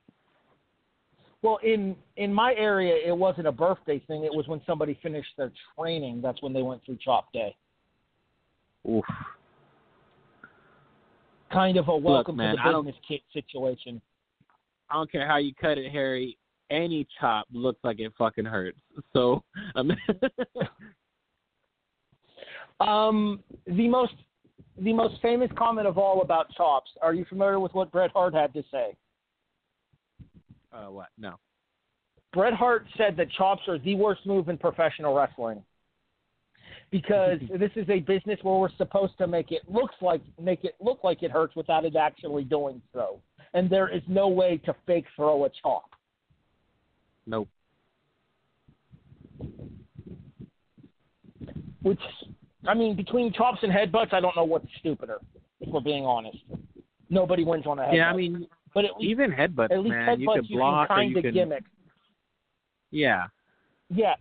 Well, 1.44 1.60
in 1.64 1.96
in 2.16 2.34
my 2.34 2.54
area, 2.56 2.96
it 3.06 3.16
wasn't 3.16 3.48
a 3.48 3.52
birthday 3.52 4.00
thing. 4.08 4.24
It 4.24 4.34
was 4.34 4.48
when 4.48 4.62
somebody 4.66 4.98
finished 5.04 5.30
their 5.38 5.52
training. 5.78 6.22
That's 6.22 6.42
when 6.42 6.54
they 6.54 6.64
went 6.64 6.84
through 6.86 6.98
Chop 7.04 7.32
Day. 7.34 7.56
Oof 8.90 9.06
kind 11.52 11.78
of 11.78 11.88
a 11.88 11.96
welcome 11.96 12.36
Look, 12.36 12.46
man, 12.46 12.58
to 12.58 12.62
the 12.72 12.82
business 12.82 12.96
kit 13.08 13.22
situation. 13.34 14.02
I 14.90 14.96
don't 14.96 15.12
care 15.12 15.28
how 15.28 15.38
you 15.38 15.54
cut 15.60 15.78
it, 15.78 15.92
Harry. 15.92 16.38
Any 16.70 17.08
chop 17.20 17.48
looks 17.52 17.80
like 17.84 18.00
it 18.00 18.12
fucking 18.18 18.46
hurts. 18.46 18.80
So, 19.14 19.44
um, 19.76 19.92
um, 22.80 23.44
the 23.66 23.88
most 23.88 24.14
the 24.80 24.94
most 24.94 25.22
famous 25.22 25.50
comment 25.58 25.88
of 25.88 25.98
all 25.98 26.22
about 26.22 26.52
chops. 26.56 26.92
Are 27.02 27.14
you 27.14 27.26
familiar 27.26 27.60
with 27.60 27.74
what 27.74 27.92
Bret 27.92 28.12
Hart 28.12 28.34
had 28.34 28.54
to 28.54 28.64
say? 28.72 28.96
Uh, 30.72 30.92
what? 30.92 31.08
No. 31.18 31.36
Bret 32.34 32.54
Hart 32.54 32.86
said 32.98 33.18
that 33.18 33.32
chops 33.32 33.64
are 33.68 33.80
the 33.80 33.96
worst 33.96 34.26
move 34.26 34.50
in 34.50 34.58
professional 34.58 35.16
wrestling 35.16 35.64
because 36.92 37.40
this 37.60 37.72
is 37.76 37.90
a 37.90 38.00
business 38.00 38.40
where 38.44 38.58
we're 38.58 38.76
supposed 38.78 39.18
to 39.18 39.28
make 39.28 39.52
it 39.52 39.62
looks 39.68 39.96
like 40.02 40.22
make 40.42 40.64
it 40.64 40.76
look 40.80 41.04
like 41.04 41.24
it 41.24 41.32
hurts 41.32 41.56
without 41.56 41.86
it 41.86 41.96
actually 41.96 42.44
doing 42.44 42.82
so. 42.94 43.20
And 43.54 43.70
there 43.70 43.90
is 43.90 44.02
no 44.08 44.28
way 44.28 44.58
to 44.66 44.76
fake 44.86 45.06
throw 45.16 45.46
a 45.46 45.50
chop. 45.62 45.90
Nope. 47.28 47.48
Which 51.84 52.00
I 52.68 52.74
mean, 52.74 52.96
between 52.96 53.32
chops 53.32 53.60
and 53.62 53.72
headbutts, 53.72 54.14
I 54.14 54.20
don't 54.20 54.36
know 54.36 54.44
what's 54.44 54.66
stupider, 54.80 55.20
if 55.62 55.70
we're 55.70 55.80
being 55.80 56.06
honest. 56.06 56.38
Nobody 57.10 57.44
wins 57.44 57.68
on 57.68 57.78
a 57.78 57.84
headbutt. 57.84 57.96
Yeah, 57.96 58.10
I 58.10 58.16
mean 58.16 58.48
but 58.74 58.86
at 58.86 58.92
least, 58.98 59.12
even 59.12 59.32
headbutts, 59.32 59.72
at 59.72 59.80
least 59.80 59.90
man, 59.90 60.08
headbutts 60.08 60.20
you 60.20 60.58
can 60.58 60.58
block 60.58 60.90
you 60.90 60.96
can 60.96 60.98
or 60.98 61.04
you 61.04 61.22
can 61.22 61.34
gimmick. 61.34 61.64
Yeah. 62.90 63.26
Yeah, 63.90 64.16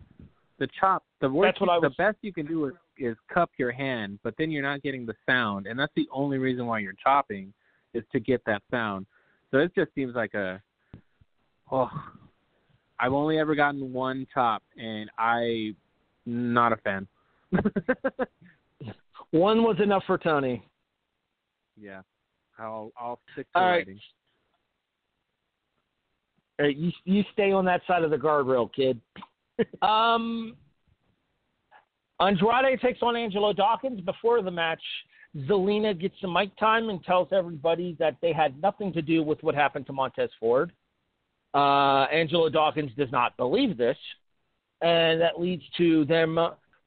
the 0.59 0.69
chop 0.79 1.05
the 1.21 1.29
worst 1.29 1.61
was... 1.61 1.81
the 1.83 1.91
best 1.91 2.19
you 2.23 2.33
can 2.33 2.47
do 2.47 2.67
is 2.67 2.75
is 2.99 3.17
cup 3.33 3.51
your 3.59 3.73
hand 3.73 4.19
but 4.25 4.35
then 4.39 4.51
you're 4.51 4.63
not 4.63 4.83
getting 4.83 5.05
the 5.05 5.15
sound 5.29 5.67
and 5.67 5.79
that's 5.79 5.93
the 5.97 6.09
only 6.11 6.39
reason 6.39 6.67
why 6.67 6.79
you're 6.79 6.95
chopping 7.03 7.53
is 7.93 8.03
to 8.11 8.19
get 8.19 8.41
that 8.47 8.63
sound 8.71 9.05
so 9.51 9.59
it 9.59 9.71
just 9.75 9.95
seems 9.95 10.15
like 10.15 10.33
a 10.33 10.61
oh 11.71 11.91
i've 13.01 13.13
only 13.13 13.39
ever 13.39 13.55
gotten 13.55 13.93
one 13.93 14.27
top, 14.33 14.63
and 14.77 15.11
i 15.19 15.75
not 16.25 16.73
a 16.73 16.77
fan 16.79 17.07
one 19.31 19.63
was 19.63 19.77
enough 19.83 20.03
for 20.07 20.19
tony 20.19 20.65
yeah 21.81 22.01
i'll 22.59 22.91
i'll 22.99 23.21
stick 23.33 23.47
to 23.53 23.59
All 23.59 23.71
writing 23.71 23.95
right. 23.95 24.03
Uh, 26.59 26.69
you 26.69 26.91
you 27.05 27.23
stay 27.33 27.53
on 27.53 27.65
that 27.67 27.83
side 27.87 28.03
of 28.03 28.11
the 28.11 28.17
guardrail, 28.17 28.71
kid. 28.73 29.01
um, 29.83 30.57
Andrade 32.21 32.81
takes 32.81 33.01
on 33.03 33.17
Angelo 33.17 33.53
Dawkins 33.53 34.01
before 34.01 34.43
the 34.43 34.51
match. 34.51 34.83
Zelina 35.47 35.99
gets 35.99 36.15
some 36.21 36.33
mic 36.33 36.57
time 36.59 36.89
and 36.89 37.03
tells 37.05 37.29
everybody 37.31 37.95
that 37.99 38.17
they 38.23 38.33
had 38.33 38.61
nothing 38.63 38.93
to 38.95 39.03
do 39.03 39.23
with 39.23 39.43
what 39.43 39.55
happened 39.55 39.87
to 39.87 39.93
Montez 39.93 40.31
Ford. 40.41 40.73
Uh, 41.57 42.05
Angelo 42.13 42.51
Dawkins 42.51 42.91
does 42.99 43.11
not 43.11 43.35
believe 43.39 43.79
this, 43.79 43.97
and 44.83 45.19
that 45.23 45.41
leads 45.41 45.63
to 45.79 46.05
them 46.05 46.39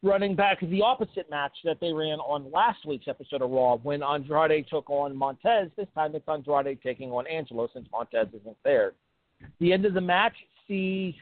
running 0.03 0.35
back 0.35 0.59
the 0.61 0.83
opposite 0.83 1.27
match 1.31 1.53
that 1.63 1.79
they 1.81 1.91
ran 1.91 2.19
on 2.19 2.51
last 2.51 2.85
week's 2.85 3.07
episode 3.07 3.41
of 3.41 3.49
Raw 3.49 3.77
when 3.77 4.03
Andrade 4.03 4.67
took 4.69 4.87
on 4.91 5.15
Montez. 5.15 5.71
This 5.75 5.87
time 5.95 6.13
it's 6.13 6.27
Andrade 6.29 6.77
taking 6.83 7.09
on 7.09 7.25
Angelo 7.25 7.67
since 7.73 7.87
Montez 7.91 8.27
isn't 8.39 8.57
there. 8.63 8.93
The 9.59 9.73
end 9.73 9.85
of 9.85 9.95
the 9.95 10.01
match 10.01 10.35
sees 10.67 11.15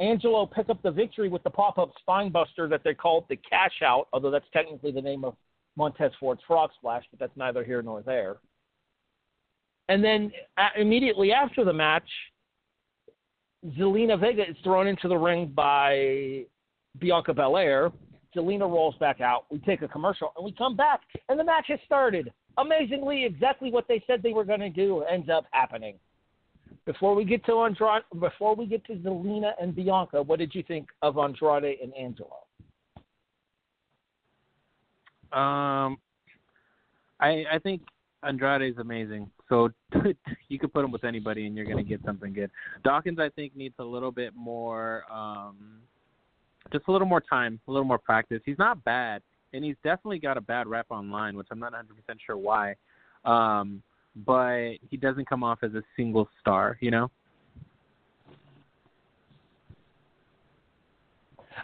Angelo 0.00 0.44
pick 0.44 0.70
up 0.70 0.82
the 0.82 0.90
victory 0.90 1.28
with 1.28 1.44
the 1.44 1.50
pop 1.50 1.78
up 1.78 1.92
spinebuster 2.04 2.68
that 2.68 2.82
they 2.82 2.94
called 2.94 3.26
the 3.28 3.36
cash 3.36 3.80
out, 3.84 4.08
although 4.12 4.32
that's 4.32 4.44
technically 4.52 4.90
the 4.90 5.00
name 5.00 5.24
of 5.24 5.36
Montez 5.76 6.10
Ford's 6.18 6.42
Frog 6.48 6.70
Splash, 6.78 7.04
but 7.12 7.20
that's 7.20 7.36
neither 7.36 7.62
here 7.62 7.80
nor 7.80 8.02
there. 8.02 8.38
And 9.88 10.02
then 10.02 10.32
immediately 10.76 11.32
after 11.32 11.64
the 11.64 11.72
match, 11.72 12.08
Zelina 13.78 14.18
Vega 14.18 14.48
is 14.48 14.56
thrown 14.64 14.86
into 14.86 15.08
the 15.08 15.16
ring 15.16 15.52
by 15.54 16.44
Bianca 16.98 17.32
Belair. 17.32 17.92
Zelina 18.34 18.62
rolls 18.62 18.94
back 18.98 19.20
out. 19.20 19.44
We 19.50 19.58
take 19.58 19.82
a 19.82 19.88
commercial 19.88 20.32
and 20.36 20.44
we 20.44 20.52
come 20.52 20.76
back, 20.76 21.00
and 21.28 21.38
the 21.38 21.44
match 21.44 21.66
has 21.68 21.78
started. 21.84 22.32
Amazingly, 22.58 23.24
exactly 23.24 23.70
what 23.70 23.86
they 23.88 24.02
said 24.06 24.22
they 24.22 24.32
were 24.32 24.44
going 24.44 24.60
to 24.60 24.70
do 24.70 25.02
ends 25.02 25.28
up 25.28 25.44
happening. 25.52 25.96
Before 26.86 27.14
we 27.14 27.24
get 27.24 27.44
to 27.46 27.60
Andrade, 27.60 28.02
before 28.18 28.56
we 28.56 28.66
get 28.66 28.84
to 28.86 28.94
Zelina 28.94 29.52
and 29.60 29.74
Bianca, 29.74 30.22
what 30.22 30.38
did 30.38 30.54
you 30.54 30.62
think 30.62 30.88
of 31.02 31.18
Andrade 31.18 31.78
and 31.80 31.94
Angelo? 31.94 32.38
Um, 35.32 35.98
I 37.20 37.44
I 37.52 37.58
think 37.62 37.82
Andrade 38.22 38.70
is 38.70 38.78
amazing. 38.78 39.30
So 39.52 39.68
you 40.48 40.58
could 40.58 40.72
put 40.72 40.82
him 40.82 40.90
with 40.90 41.04
anybody, 41.04 41.44
and 41.46 41.54
you're 41.54 41.66
going 41.66 41.76
to 41.76 41.82
get 41.82 42.00
something 42.06 42.32
good. 42.32 42.50
Dawkins, 42.84 43.18
I 43.18 43.28
think, 43.28 43.54
needs 43.54 43.74
a 43.78 43.84
little 43.84 44.10
bit 44.10 44.34
more, 44.34 45.04
um, 45.12 45.80
just 46.72 46.86
a 46.88 46.90
little 46.90 47.06
more 47.06 47.20
time, 47.20 47.60
a 47.68 47.70
little 47.70 47.84
more 47.84 47.98
practice. 47.98 48.40
He's 48.46 48.56
not 48.56 48.82
bad, 48.82 49.20
and 49.52 49.62
he's 49.62 49.76
definitely 49.84 50.20
got 50.20 50.38
a 50.38 50.40
bad 50.40 50.66
rep 50.68 50.86
online, 50.88 51.36
which 51.36 51.48
I'm 51.50 51.58
not 51.58 51.74
100% 51.74 51.84
sure 52.24 52.38
why. 52.38 52.76
Um, 53.26 53.82
but 54.24 54.76
he 54.88 54.96
doesn't 54.96 55.28
come 55.28 55.44
off 55.44 55.58
as 55.62 55.74
a 55.74 55.82
single 55.96 56.30
star, 56.40 56.78
you 56.80 56.90
know. 56.90 57.10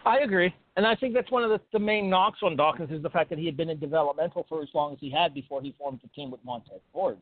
I 0.04 0.18
agree. 0.18 0.54
And 0.76 0.86
I 0.86 0.94
think 0.94 1.14
that's 1.14 1.30
one 1.30 1.42
of 1.42 1.48
the, 1.48 1.60
the 1.72 1.78
main 1.78 2.10
knocks 2.10 2.40
on 2.42 2.54
Dawkins 2.54 2.90
is 2.90 3.02
the 3.02 3.10
fact 3.10 3.30
that 3.30 3.38
he 3.38 3.46
had 3.46 3.56
been 3.56 3.70
in 3.70 3.78
developmental 3.78 4.44
for 4.46 4.60
as 4.60 4.68
long 4.74 4.92
as 4.92 4.98
he 5.00 5.10
had 5.10 5.32
before 5.32 5.62
he 5.62 5.74
formed 5.78 6.00
a 6.04 6.08
team 6.08 6.30
with 6.30 6.44
Montez 6.44 6.80
Ford. 6.92 7.16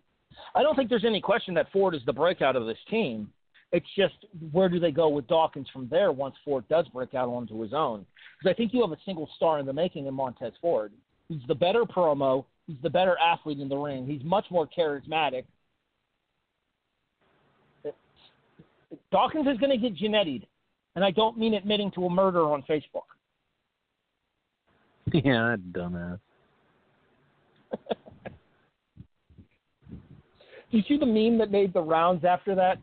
I 0.54 0.62
don't 0.62 0.74
think 0.76 0.88
there's 0.88 1.04
any 1.04 1.20
question 1.20 1.54
that 1.54 1.70
Ford 1.72 1.94
is 1.94 2.02
the 2.06 2.12
breakout 2.12 2.56
of 2.56 2.66
this 2.66 2.78
team. 2.90 3.30
It's 3.72 3.86
just 3.96 4.14
where 4.52 4.68
do 4.68 4.78
they 4.78 4.92
go 4.92 5.08
with 5.08 5.26
Dawkins 5.26 5.66
from 5.72 5.88
there 5.90 6.12
once 6.12 6.36
Ford 6.44 6.64
does 6.68 6.86
break 6.88 7.14
out 7.14 7.28
onto 7.28 7.60
his 7.60 7.72
own? 7.74 8.06
Because 8.38 8.54
I 8.54 8.56
think 8.56 8.72
you 8.72 8.80
have 8.82 8.92
a 8.92 9.00
single 9.04 9.28
star 9.36 9.58
in 9.58 9.66
the 9.66 9.72
making 9.72 10.06
in 10.06 10.14
Montez 10.14 10.52
Ford. 10.60 10.92
He's 11.28 11.42
the 11.48 11.54
better 11.54 11.84
promo. 11.84 12.44
He's 12.66 12.76
the 12.82 12.90
better 12.90 13.16
athlete 13.18 13.60
in 13.60 13.68
the 13.68 13.76
ring. 13.76 14.06
He's 14.06 14.22
much 14.24 14.46
more 14.50 14.68
charismatic. 14.76 15.44
Dawkins 19.10 19.46
is 19.48 19.58
going 19.58 19.70
to 19.70 19.78
get 19.78 19.96
Jannettied 19.96 20.44
and 20.96 21.04
I 21.04 21.10
don't 21.12 21.38
mean 21.38 21.54
admitting 21.54 21.92
to 21.92 22.06
a 22.06 22.10
murder 22.10 22.50
on 22.50 22.64
Facebook. 22.68 23.02
Yeah, 25.12 25.54
dumbass. 25.70 26.18
Did 30.70 30.78
you 30.78 30.82
see 30.88 30.98
the 30.98 31.06
meme 31.06 31.38
that 31.38 31.50
made 31.50 31.72
the 31.72 31.82
rounds 31.82 32.24
after 32.24 32.54
that? 32.54 32.78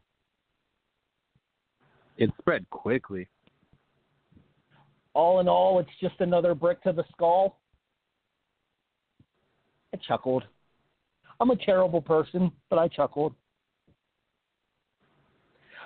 It 2.17 2.31
spread 2.39 2.69
quickly. 2.69 3.27
All 5.13 5.39
in 5.39 5.47
all, 5.47 5.79
it's 5.79 5.89
just 6.01 6.15
another 6.19 6.55
brick 6.55 6.81
to 6.83 6.93
the 6.93 7.03
skull. 7.11 7.59
I 9.93 9.97
chuckled. 10.07 10.43
I'm 11.39 11.51
a 11.51 11.55
terrible 11.55 12.01
person, 12.01 12.51
but 12.69 12.79
I 12.79 12.87
chuckled. 12.87 13.33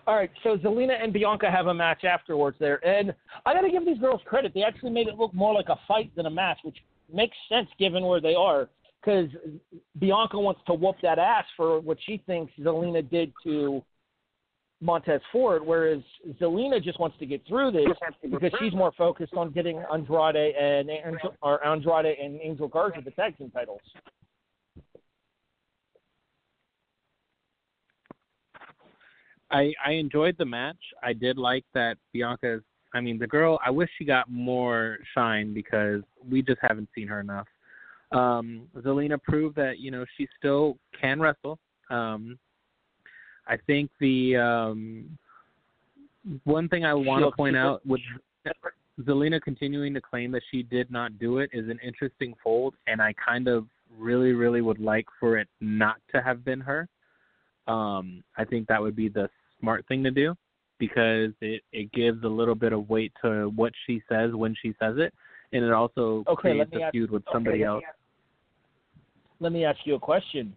All 0.05 0.15
right, 0.15 0.31
so 0.43 0.55
Zelina 0.57 1.03
and 1.03 1.11
Bianca 1.11 1.51
have 1.51 1.67
a 1.67 1.73
match 1.73 2.05
afterwards 2.05 2.55
there, 2.59 2.85
and 2.87 3.13
I 3.45 3.53
got 3.53 3.61
to 3.61 3.69
give 3.69 3.85
these 3.85 3.97
girls 3.97 4.21
credit. 4.23 4.53
They 4.53 4.63
actually 4.63 4.91
made 4.91 5.07
it 5.07 5.17
look 5.17 5.33
more 5.33 5.53
like 5.53 5.67
a 5.67 5.79
fight 5.85 6.15
than 6.15 6.27
a 6.27 6.29
match, 6.29 6.59
which 6.63 6.77
makes 7.13 7.35
sense 7.49 7.67
given 7.77 8.05
where 8.05 8.21
they 8.21 8.33
are. 8.33 8.69
Because 9.01 9.29
Bianca 9.99 10.39
wants 10.39 10.61
to 10.67 10.73
whoop 10.73 10.95
that 11.01 11.19
ass 11.19 11.45
for 11.55 11.79
what 11.79 11.97
she 12.05 12.21
thinks 12.25 12.51
Zelina 12.59 13.07
did 13.09 13.31
to 13.43 13.83
Montez 14.81 15.21
Ford, 15.31 15.65
whereas 15.65 16.01
Zelina 16.39 16.83
just 16.83 16.99
wants 16.99 17.17
to 17.19 17.25
get 17.25 17.41
through 17.47 17.71
this 17.71 17.87
because 18.21 18.51
she's 18.59 18.73
more 18.73 18.91
focused 18.97 19.33
on 19.33 19.51
getting 19.51 19.81
Andrade 19.91 20.35
and 20.55 20.89
or 21.41 21.65
Andrade 21.65 22.17
and 22.19 22.39
Angel 22.41 22.67
Garza 22.67 23.01
the 23.03 23.11
tag 23.11 23.37
team 23.37 23.49
titles. 23.49 23.81
I 29.49 29.73
I 29.83 29.91
enjoyed 29.93 30.35
the 30.37 30.45
match. 30.45 30.77
I 31.01 31.13
did 31.13 31.37
like 31.37 31.65
that 31.73 31.97
Bianca's. 32.13 32.61
I 32.93 33.01
mean, 33.01 33.17
the 33.17 33.27
girl. 33.27 33.59
I 33.65 33.71
wish 33.71 33.89
she 33.97 34.05
got 34.05 34.29
more 34.29 34.97
shine 35.13 35.53
because 35.53 36.01
we 36.29 36.41
just 36.41 36.59
haven't 36.61 36.89
seen 36.95 37.07
her 37.07 37.19
enough. 37.19 37.47
Um, 38.11 38.67
Zelina 38.77 39.21
proved 39.21 39.55
that 39.57 39.79
you 39.79 39.91
know 39.91 40.05
she 40.17 40.27
still 40.37 40.77
can 40.99 41.19
wrestle. 41.19 41.59
Um, 41.89 42.37
I 43.47 43.57
think 43.65 43.89
the 43.99 44.37
um, 44.37 45.17
one 46.43 46.67
thing 46.69 46.85
I 46.85 46.93
want 46.93 47.23
to 47.23 47.31
point 47.31 47.55
out 47.55 47.85
with 47.85 48.01
Zelina 49.01 49.41
continuing 49.41 49.93
to 49.93 50.01
claim 50.01 50.31
that 50.31 50.41
she 50.51 50.63
did 50.63 50.91
not 50.91 51.19
do 51.19 51.39
it 51.39 51.49
is 51.53 51.69
an 51.69 51.79
interesting 51.83 52.33
fold, 52.43 52.73
and 52.87 53.01
I 53.01 53.13
kind 53.13 53.47
of 53.47 53.65
really, 53.97 54.33
really 54.33 54.61
would 54.61 54.79
like 54.79 55.05
for 55.19 55.37
it 55.37 55.47
not 55.61 55.97
to 56.13 56.21
have 56.21 56.43
been 56.43 56.59
her. 56.59 56.87
Um, 57.67 58.23
I 58.37 58.45
think 58.45 58.67
that 58.67 58.81
would 58.81 58.95
be 58.95 59.09
the 59.09 59.29
smart 59.59 59.85
thing 59.87 60.03
to 60.03 60.11
do 60.11 60.35
because 60.79 61.31
it 61.41 61.61
it 61.71 61.91
gives 61.91 62.23
a 62.23 62.27
little 62.27 62.55
bit 62.55 62.73
of 62.73 62.89
weight 62.89 63.11
to 63.23 63.51
what 63.55 63.73
she 63.85 64.01
says 64.09 64.33
when 64.33 64.55
she 64.61 64.73
says 64.79 64.95
it, 64.97 65.13
and 65.53 65.63
it 65.63 65.71
also 65.71 66.23
okay, 66.27 66.41
creates 66.41 66.71
a 66.73 66.91
feud 66.91 67.11
with 67.11 67.23
somebody 67.31 67.65
okay, 67.65 67.65
else. 67.65 67.83
Let 69.39 69.51
me 69.51 69.65
ask 69.65 69.79
you 69.85 69.95
a 69.95 69.99
question. 69.99 70.55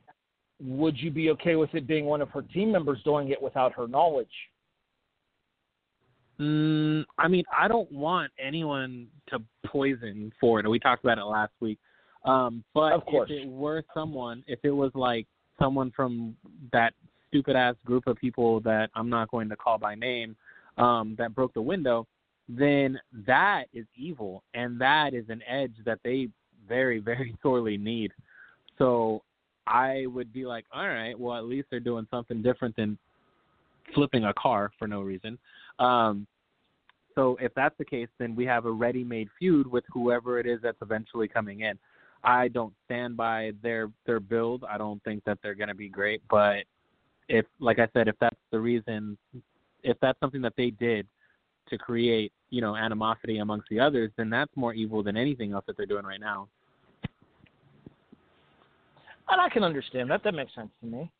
Would 0.62 0.98
you 0.98 1.10
be 1.10 1.30
okay 1.30 1.56
with 1.56 1.74
it 1.74 1.86
being 1.86 2.04
one 2.04 2.20
of 2.20 2.28
her 2.30 2.42
team 2.42 2.72
members 2.72 2.98
doing 3.04 3.30
it 3.30 3.40
without 3.40 3.72
her 3.74 3.86
knowledge? 3.88 4.28
Mm, 6.40 7.04
I 7.18 7.28
mean, 7.28 7.44
I 7.56 7.68
don't 7.68 7.90
want 7.92 8.32
anyone 8.38 9.06
to 9.28 9.40
poison 9.66 10.32
Ford. 10.40 10.66
We 10.66 10.78
talked 10.78 11.04
about 11.04 11.18
it 11.18 11.24
last 11.24 11.52
week. 11.60 11.78
Um, 12.24 12.64
but 12.74 12.92
of 12.92 13.04
course. 13.04 13.30
if 13.30 13.44
it 13.44 13.48
were 13.48 13.82
someone, 13.94 14.42
if 14.46 14.58
it 14.62 14.70
was 14.70 14.90
like 14.94 15.26
someone 15.58 15.92
from 15.94 16.36
that 16.72 16.94
stupid 17.28 17.56
ass 17.56 17.76
group 17.84 18.06
of 18.06 18.16
people 18.16 18.60
that 18.60 18.90
I'm 18.94 19.08
not 19.08 19.30
going 19.30 19.48
to 19.48 19.56
call 19.56 19.78
by 19.78 19.94
name 19.94 20.36
um, 20.78 21.14
that 21.18 21.34
broke 21.34 21.54
the 21.54 21.62
window, 21.62 22.06
then 22.48 22.98
that 23.26 23.64
is 23.72 23.86
evil, 23.96 24.42
and 24.54 24.80
that 24.80 25.14
is 25.14 25.24
an 25.28 25.42
edge 25.48 25.74
that 25.84 26.00
they 26.04 26.28
very, 26.68 26.98
very 26.98 27.34
sorely 27.42 27.76
need. 27.76 28.12
So 28.80 29.22
I 29.66 30.06
would 30.06 30.32
be 30.32 30.46
like, 30.46 30.64
all 30.72 30.88
right, 30.88 31.18
well, 31.18 31.36
at 31.36 31.44
least 31.44 31.68
they're 31.70 31.80
doing 31.80 32.06
something 32.10 32.42
different 32.42 32.74
than 32.76 32.98
flipping 33.94 34.24
a 34.24 34.34
car 34.34 34.72
for 34.78 34.88
no 34.88 35.02
reason. 35.02 35.38
Um, 35.78 36.26
so 37.14 37.36
if 37.40 37.52
that's 37.54 37.76
the 37.78 37.84
case, 37.84 38.08
then 38.18 38.34
we 38.34 38.46
have 38.46 38.64
a 38.64 38.70
ready-made 38.70 39.28
feud 39.38 39.66
with 39.66 39.84
whoever 39.92 40.38
it 40.38 40.46
is 40.46 40.60
that's 40.62 40.80
eventually 40.80 41.28
coming 41.28 41.60
in. 41.60 41.78
I 42.24 42.48
don't 42.48 42.72
stand 42.84 43.16
by 43.16 43.52
their 43.62 43.90
their 44.06 44.20
build. 44.20 44.64
I 44.68 44.78
don't 44.78 45.02
think 45.04 45.24
that 45.24 45.38
they're 45.42 45.54
going 45.54 45.68
to 45.68 45.74
be 45.74 45.88
great, 45.88 46.22
but 46.30 46.64
if 47.28 47.46
like 47.60 47.78
I 47.78 47.88
said, 47.94 48.08
if 48.08 48.16
that's 48.20 48.36
the 48.50 48.60
reason, 48.60 49.16
if 49.82 49.96
that's 50.00 50.20
something 50.20 50.42
that 50.42 50.52
they 50.56 50.70
did 50.70 51.06
to 51.68 51.78
create, 51.78 52.32
you 52.50 52.60
know, 52.60 52.76
animosity 52.76 53.38
amongst 53.38 53.68
the 53.70 53.80
others, 53.80 54.10
then 54.16 54.28
that's 54.28 54.54
more 54.54 54.74
evil 54.74 55.02
than 55.02 55.16
anything 55.16 55.52
else 55.52 55.64
that 55.66 55.76
they're 55.76 55.86
doing 55.86 56.04
right 56.04 56.20
now. 56.20 56.48
And 59.30 59.40
I 59.40 59.48
can 59.48 59.62
understand 59.62 60.10
that. 60.10 60.22
That 60.24 60.34
makes 60.34 60.54
sense 60.54 60.70
to 60.80 60.86
me. 60.86 61.10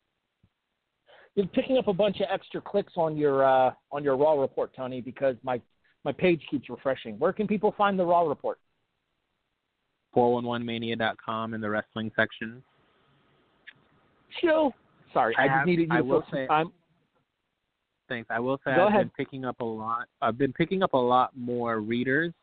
You're 1.35 1.47
picking 1.47 1.77
up 1.77 1.87
a 1.87 1.93
bunch 1.93 2.17
of 2.19 2.27
extra 2.31 2.59
clicks 2.59 2.93
on 2.97 3.15
your 3.15 3.45
uh, 3.45 3.71
on 3.91 4.03
your 4.03 4.17
Raw 4.17 4.33
report, 4.33 4.71
Tony, 4.75 4.99
because 4.99 5.35
my 5.43 5.61
my 6.03 6.11
page 6.11 6.41
keeps 6.51 6.69
refreshing. 6.69 7.17
Where 7.19 7.31
can 7.31 7.47
people 7.47 7.73
find 7.77 7.97
the 7.97 8.05
Raw 8.05 8.23
report? 8.27 8.59
411mania.com 10.15 11.53
in 11.53 11.61
the 11.61 11.69
wrestling 11.69 12.11
section. 12.17 12.61
Chill. 14.41 14.73
Sorry, 15.13 15.33
I, 15.37 15.43
I 15.43 15.47
just 15.47 15.57
have, 15.59 15.67
needed 15.67 15.89
you 15.89 15.95
I 15.95 15.97
to 15.99 16.03
will 16.03 16.23
say, 16.31 16.47
time. 16.47 16.71
thanks. 18.09 18.27
I 18.29 18.39
will 18.39 18.57
say 18.65 18.75
Go 18.75 18.83
I've 18.83 18.87
ahead. 18.89 19.01
been 19.03 19.25
picking 19.25 19.45
up 19.45 19.59
a 19.61 19.65
lot. 19.65 20.07
I've 20.21 20.37
been 20.37 20.53
picking 20.53 20.83
up 20.83 20.93
a 20.93 20.97
lot 20.97 21.31
more 21.37 21.79
readers. 21.79 22.33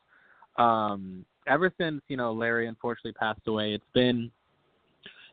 Um, 0.57 1.25
ever 1.47 1.73
since 1.79 2.03
you 2.09 2.17
know 2.17 2.33
Larry 2.33 2.69
unfortunately 2.69 3.13
passed 3.13 3.41
away, 3.47 3.73
it's 3.73 3.85
been 3.95 4.31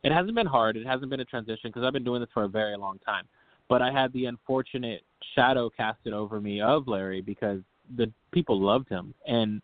it 0.06 0.12
hasn't 0.12 0.36
been 0.36 0.46
hard. 0.46 0.78
It 0.78 0.86
hasn't 0.86 1.10
been 1.10 1.20
a 1.20 1.26
transition 1.26 1.72
because 1.72 1.84
I've 1.84 1.92
been 1.92 2.04
doing 2.04 2.22
this 2.22 2.30
for 2.32 2.44
a 2.44 2.48
very 2.48 2.78
long 2.78 3.00
time. 3.00 3.26
But 3.68 3.82
I 3.82 3.92
had 3.92 4.14
the 4.14 4.26
unfortunate 4.26 5.02
shadow 5.34 5.68
casted 5.76 6.14
over 6.14 6.40
me 6.40 6.62
of 6.62 6.88
Larry 6.88 7.22
because 7.22 7.62
the 7.98 8.12
people 8.32 8.62
loved 8.62 8.88
him, 8.88 9.16
and 9.26 9.64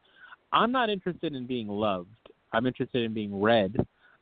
I'm 0.51 0.71
not 0.71 0.89
interested 0.89 1.35
in 1.35 1.45
being 1.45 1.67
loved. 1.67 2.09
I'm 2.53 2.65
interested 2.65 3.03
in 3.03 3.13
being 3.13 3.39
read. 3.39 3.77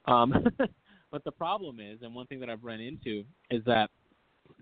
Um, 0.05 0.34
but 1.11 1.24
the 1.24 1.32
problem 1.32 1.80
is, 1.80 1.99
and 2.01 2.13
one 2.13 2.28
thing 2.28 2.41
that 2.41 2.49
I've 2.49 2.65
run 2.65 2.82
into 2.82 3.24
is 3.49 3.63
that 3.65 3.89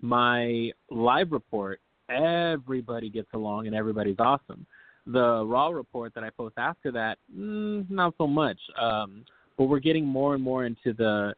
my 0.00 0.70
live 0.92 1.32
report, 1.32 1.80
everybody 2.08 3.10
gets 3.10 3.28
along 3.34 3.66
and 3.66 3.74
everybody's 3.74 4.20
awesome. 4.20 4.64
The 5.08 5.44
raw 5.44 5.70
report 5.70 6.14
that 6.14 6.22
I 6.22 6.30
post 6.30 6.54
after 6.56 6.92
that, 6.92 7.18
mm, 7.36 7.90
not 7.90 8.14
so 8.16 8.28
much. 8.28 8.58
Um, 8.80 9.24
but 9.56 9.64
we're 9.64 9.80
getting 9.80 10.06
more 10.06 10.34
and 10.34 10.42
more 10.42 10.64
into 10.64 10.92
the 10.92 11.34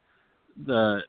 the 0.66 1.00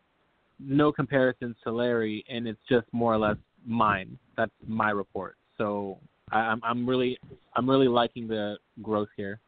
no 0.59 0.91
comparisons 0.91 1.55
to 1.63 1.71
Larry, 1.71 2.23
and 2.29 2.47
it's 2.47 2.59
just 2.69 2.87
more 2.91 3.13
or 3.13 3.17
less 3.17 3.37
mine. 3.65 4.17
That's 4.37 4.51
my 4.67 4.91
report. 4.91 5.35
So 5.57 5.97
I, 6.31 6.39
I'm 6.39 6.61
I'm 6.63 6.87
really 6.87 7.17
I'm 7.55 7.69
really 7.69 7.87
liking 7.87 8.27
the 8.27 8.57
growth 8.81 9.09
here. 9.17 9.39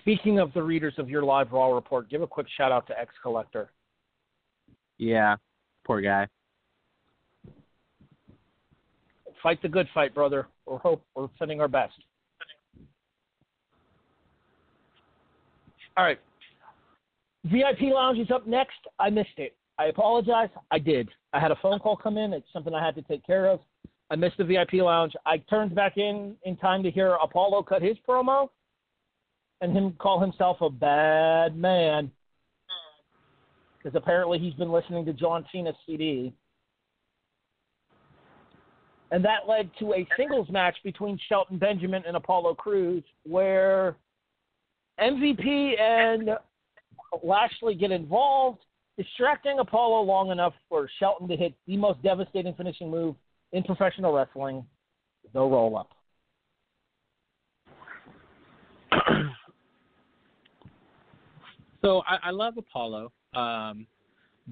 Speaking 0.00 0.40
of 0.40 0.52
the 0.52 0.62
readers 0.62 0.94
of 0.98 1.08
your 1.08 1.22
live 1.22 1.52
raw 1.52 1.68
report, 1.68 2.10
give 2.10 2.22
a 2.22 2.26
quick 2.26 2.46
shout 2.56 2.72
out 2.72 2.86
to 2.88 2.98
X 2.98 3.14
Collector. 3.22 3.70
Yeah, 4.98 5.36
poor 5.84 6.00
guy. 6.00 6.26
Fight 9.42 9.60
the 9.62 9.68
good 9.68 9.86
fight, 9.92 10.14
brother. 10.14 10.48
We're 10.66 10.78
hope 10.78 11.04
we're 11.14 11.28
sending 11.38 11.60
our 11.60 11.68
best. 11.68 11.92
All 15.96 16.04
right. 16.04 16.18
VIP 17.44 17.92
Lounge 17.92 18.18
is 18.18 18.30
up 18.30 18.46
next. 18.46 18.78
I 18.98 19.10
missed 19.10 19.38
it. 19.38 19.54
I 19.78 19.86
apologize. 19.86 20.48
I 20.70 20.78
did. 20.78 21.08
I 21.32 21.40
had 21.40 21.50
a 21.50 21.56
phone 21.56 21.78
call 21.78 21.96
come 21.96 22.16
in. 22.16 22.32
It's 22.32 22.46
something 22.52 22.74
I 22.74 22.84
had 22.84 22.94
to 22.94 23.02
take 23.02 23.26
care 23.26 23.46
of. 23.46 23.60
I 24.10 24.16
missed 24.16 24.38
the 24.38 24.44
VIP 24.44 24.74
Lounge. 24.74 25.12
I 25.26 25.38
turned 25.38 25.74
back 25.74 25.96
in 25.96 26.36
in 26.44 26.56
time 26.56 26.82
to 26.82 26.90
hear 26.90 27.16
Apollo 27.22 27.64
cut 27.64 27.82
his 27.82 27.96
promo 28.08 28.48
and 29.60 29.76
him 29.76 29.92
call 29.98 30.20
himself 30.20 30.58
a 30.60 30.70
bad 30.70 31.56
man 31.56 32.10
because 33.78 33.96
apparently 33.96 34.38
he's 34.38 34.54
been 34.54 34.72
listening 34.72 35.04
to 35.04 35.12
John 35.12 35.44
Cena's 35.52 35.74
CD. 35.86 36.32
And 39.10 39.24
that 39.24 39.48
led 39.48 39.70
to 39.78 39.92
a 39.94 40.06
singles 40.16 40.48
match 40.50 40.76
between 40.82 41.18
Shelton 41.28 41.58
Benjamin 41.58 42.02
and 42.06 42.16
Apollo 42.16 42.54
Crews 42.54 43.04
where 43.24 43.96
MVP 45.00 45.78
and 45.80 46.30
Lashley 47.22 47.74
get 47.74 47.90
involved, 47.90 48.60
distracting 48.96 49.58
Apollo 49.58 50.02
long 50.02 50.30
enough 50.30 50.54
for 50.68 50.88
Shelton 50.98 51.28
to 51.28 51.36
hit 51.36 51.54
the 51.66 51.76
most 51.76 52.02
devastating 52.02 52.54
finishing 52.54 52.90
move 52.90 53.14
in 53.52 53.62
professional 53.62 54.12
wrestling, 54.12 54.64
the 55.32 55.40
roll 55.40 55.76
up. 55.76 55.90
so 61.82 62.02
I, 62.06 62.28
I 62.28 62.30
love 62.30 62.56
Apollo, 62.56 63.12
um, 63.34 63.86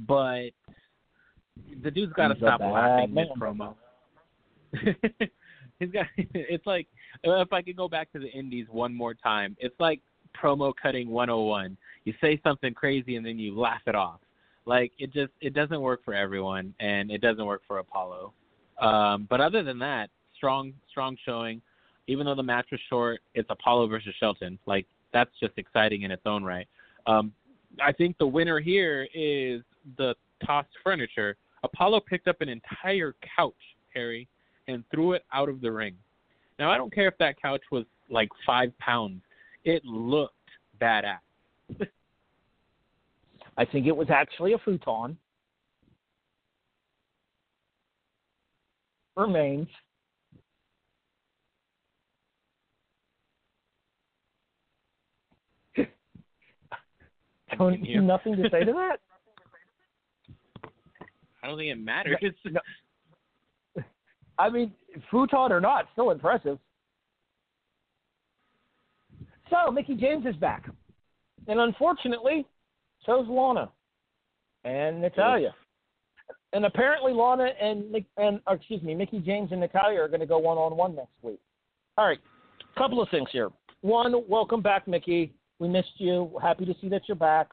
but 0.07 0.51
the 1.83 1.91
dude's 1.91 2.13
got 2.13 2.29
to 2.29 2.37
stop 2.37 2.61
laughing 2.61 3.13
man. 3.15 3.27
mid 3.29 3.41
promo. 3.41 3.75
He's 5.79 5.91
got. 5.91 6.07
It's 6.35 6.67
like 6.67 6.87
if 7.25 7.53
I 7.53 7.63
could 7.63 7.77
go 7.77 7.89
back 7.89 8.11
to 8.13 8.19
the 8.19 8.29
Indies 8.29 8.67
one 8.71 8.95
more 8.95 9.15
time. 9.15 9.57
It's 9.59 9.75
like 9.79 10.01
promo 10.41 10.73
cutting 10.81 11.09
101. 11.11 11.77
You 12.05 12.15
say 12.21 12.41
something 12.43 12.75
crazy 12.75 13.17
and 13.17 13.25
then 13.25 13.39
you 13.39 13.59
laugh 13.59 13.83
it 13.87 13.95
off. 13.95 14.21
Like 14.65 14.93
it 14.99 15.13
just 15.13 15.33
it 15.41 15.55
doesn't 15.55 15.81
work 15.81 16.05
for 16.05 16.15
everyone, 16.15 16.73
and 16.79 17.11
it 17.11 17.21
doesn't 17.21 17.45
work 17.45 17.63
for 17.67 17.79
Apollo. 17.79 18.33
Um, 18.81 19.27
but 19.29 19.41
other 19.41 19.63
than 19.63 19.79
that, 19.81 20.11
strong 20.37 20.73
strong 20.91 21.17
showing. 21.25 21.61
Even 22.09 22.27
though 22.27 22.35
the 22.35 22.43
match 22.43 22.67
was 22.71 22.81
short, 22.89 23.21
it's 23.35 23.49
Apollo 23.51 23.89
versus 23.89 24.15
Shelton. 24.19 24.59
Like 24.67 24.87
that's 25.13 25.31
just 25.41 25.55
exciting 25.57 26.03
in 26.03 26.11
its 26.11 26.23
own 26.27 26.45
right. 26.45 26.69
Um, 27.07 27.33
I 27.83 27.93
think 27.93 28.19
the 28.19 28.27
winner 28.27 28.61
here 28.61 29.09
is 29.15 29.63
the 29.97 30.15
tossed 30.45 30.69
furniture. 30.85 31.37
Apollo 31.65 32.01
picked 32.01 32.29
up 32.29 32.41
an 32.41 32.49
entire 32.49 33.15
couch, 33.37 33.55
Harry, 33.95 34.29
and 34.69 34.85
threw 34.93 35.13
it 35.13 35.25
out 35.33 35.49
of 35.49 35.61
the 35.61 35.71
ring. 35.71 35.95
Now 36.59 36.71
I 36.71 36.77
don't 36.77 36.93
care 36.93 37.09
if 37.09 37.19
that 37.19 37.41
couch 37.41 37.63
was 37.71 37.85
like 38.11 38.29
five 38.47 38.77
pounds. 38.79 39.23
It 39.65 39.85
looked 39.85 40.35
badass. 40.81 41.19
I 43.57 43.65
think 43.65 43.87
it 43.87 43.97
was 43.97 44.09
actually 44.11 44.55
a 44.55 44.59
futon. 44.59 45.17
Remains. 49.17 49.69
Don't, 57.59 57.83
nothing 57.83 58.37
to 58.37 58.49
say 58.51 58.65
to 58.65 58.73
that? 58.73 58.97
I 61.43 61.49
don't 61.49 61.59
think 61.59 61.73
it 61.73 61.79
matters. 61.79 62.17
No. 62.47 62.61
I 64.39 64.49
mean, 64.49 64.73
futon 65.11 65.53
or 65.53 65.61
not, 65.61 65.87
still 65.93 66.11
impressive. 66.11 66.59
So, 69.53 69.71
Mickie 69.71 69.97
James 69.97 70.25
is 70.27 70.35
back. 70.37 70.69
And 71.47 71.61
unfortunately, 71.61 72.47
so's 73.05 73.27
Lana 73.29 73.71
and 74.65 75.01
Natalya. 75.01 75.55
And 76.53 76.65
apparently, 76.65 77.13
Lana 77.13 77.49
and, 77.61 77.85
Mick- 77.93 78.07
and 78.17 78.41
or 78.47 78.55
excuse 78.55 78.83
me, 78.83 78.95
Mickie 78.95 79.21
James 79.21 79.51
and 79.53 79.61
Natalya 79.61 80.01
are 80.01 80.09
going 80.09 80.21
to 80.21 80.27
go 80.27 80.39
one 80.39 80.57
on 80.57 80.77
one 80.77 80.95
next 80.95 81.13
week. 81.23 81.41
All 81.99 82.07
right, 82.07 82.19
couple 82.79 83.03
of 83.03 83.09
things 83.11 83.29
here. 83.33 83.51
One, 83.81 84.15
welcome 84.29 84.63
back, 84.63 84.87
Mickie. 84.87 85.35
We 85.59 85.69
missed 85.69 85.95
you. 85.99 86.39
Happy 86.41 86.65
to 86.65 86.75
see 86.81 86.89
that 86.89 87.03
you're 87.09 87.17
back. 87.17 87.49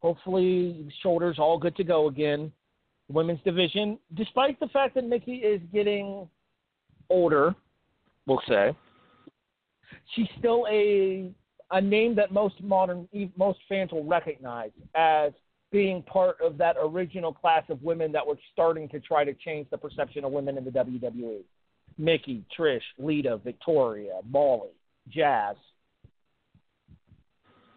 Hopefully, 0.00 0.88
shoulders 1.02 1.38
all 1.38 1.58
good 1.58 1.76
to 1.76 1.84
go 1.84 2.08
again 2.08 2.52
women's 3.10 3.40
division, 3.42 3.98
despite 4.14 4.60
the 4.60 4.68
fact 4.68 4.94
that 4.94 5.04
Mickie 5.04 5.36
is 5.36 5.60
getting 5.72 6.28
older, 7.10 7.54
we'll 8.26 8.42
say, 8.46 8.76
she's 10.14 10.28
still 10.38 10.66
a 10.70 11.30
a 11.70 11.80
name 11.80 12.14
that 12.14 12.32
most 12.32 12.62
modern 12.62 13.06
most 13.36 13.58
fans 13.68 13.92
will 13.92 14.04
recognize 14.04 14.70
as 14.94 15.32
being 15.70 16.02
part 16.02 16.36
of 16.40 16.56
that 16.56 16.76
original 16.80 17.32
class 17.32 17.62
of 17.68 17.82
women 17.82 18.10
that 18.12 18.26
were 18.26 18.38
starting 18.52 18.88
to 18.88 18.98
try 19.00 19.22
to 19.22 19.34
change 19.34 19.66
the 19.70 19.76
perception 19.76 20.24
of 20.24 20.32
women 20.32 20.56
in 20.56 20.64
the 20.64 20.70
WWE. 20.70 21.40
Mickie, 21.98 22.44
Trish, 22.56 22.80
Lita, 22.98 23.38
Victoria, 23.44 24.20
Molly, 24.30 24.70
Jazz. 25.08 25.56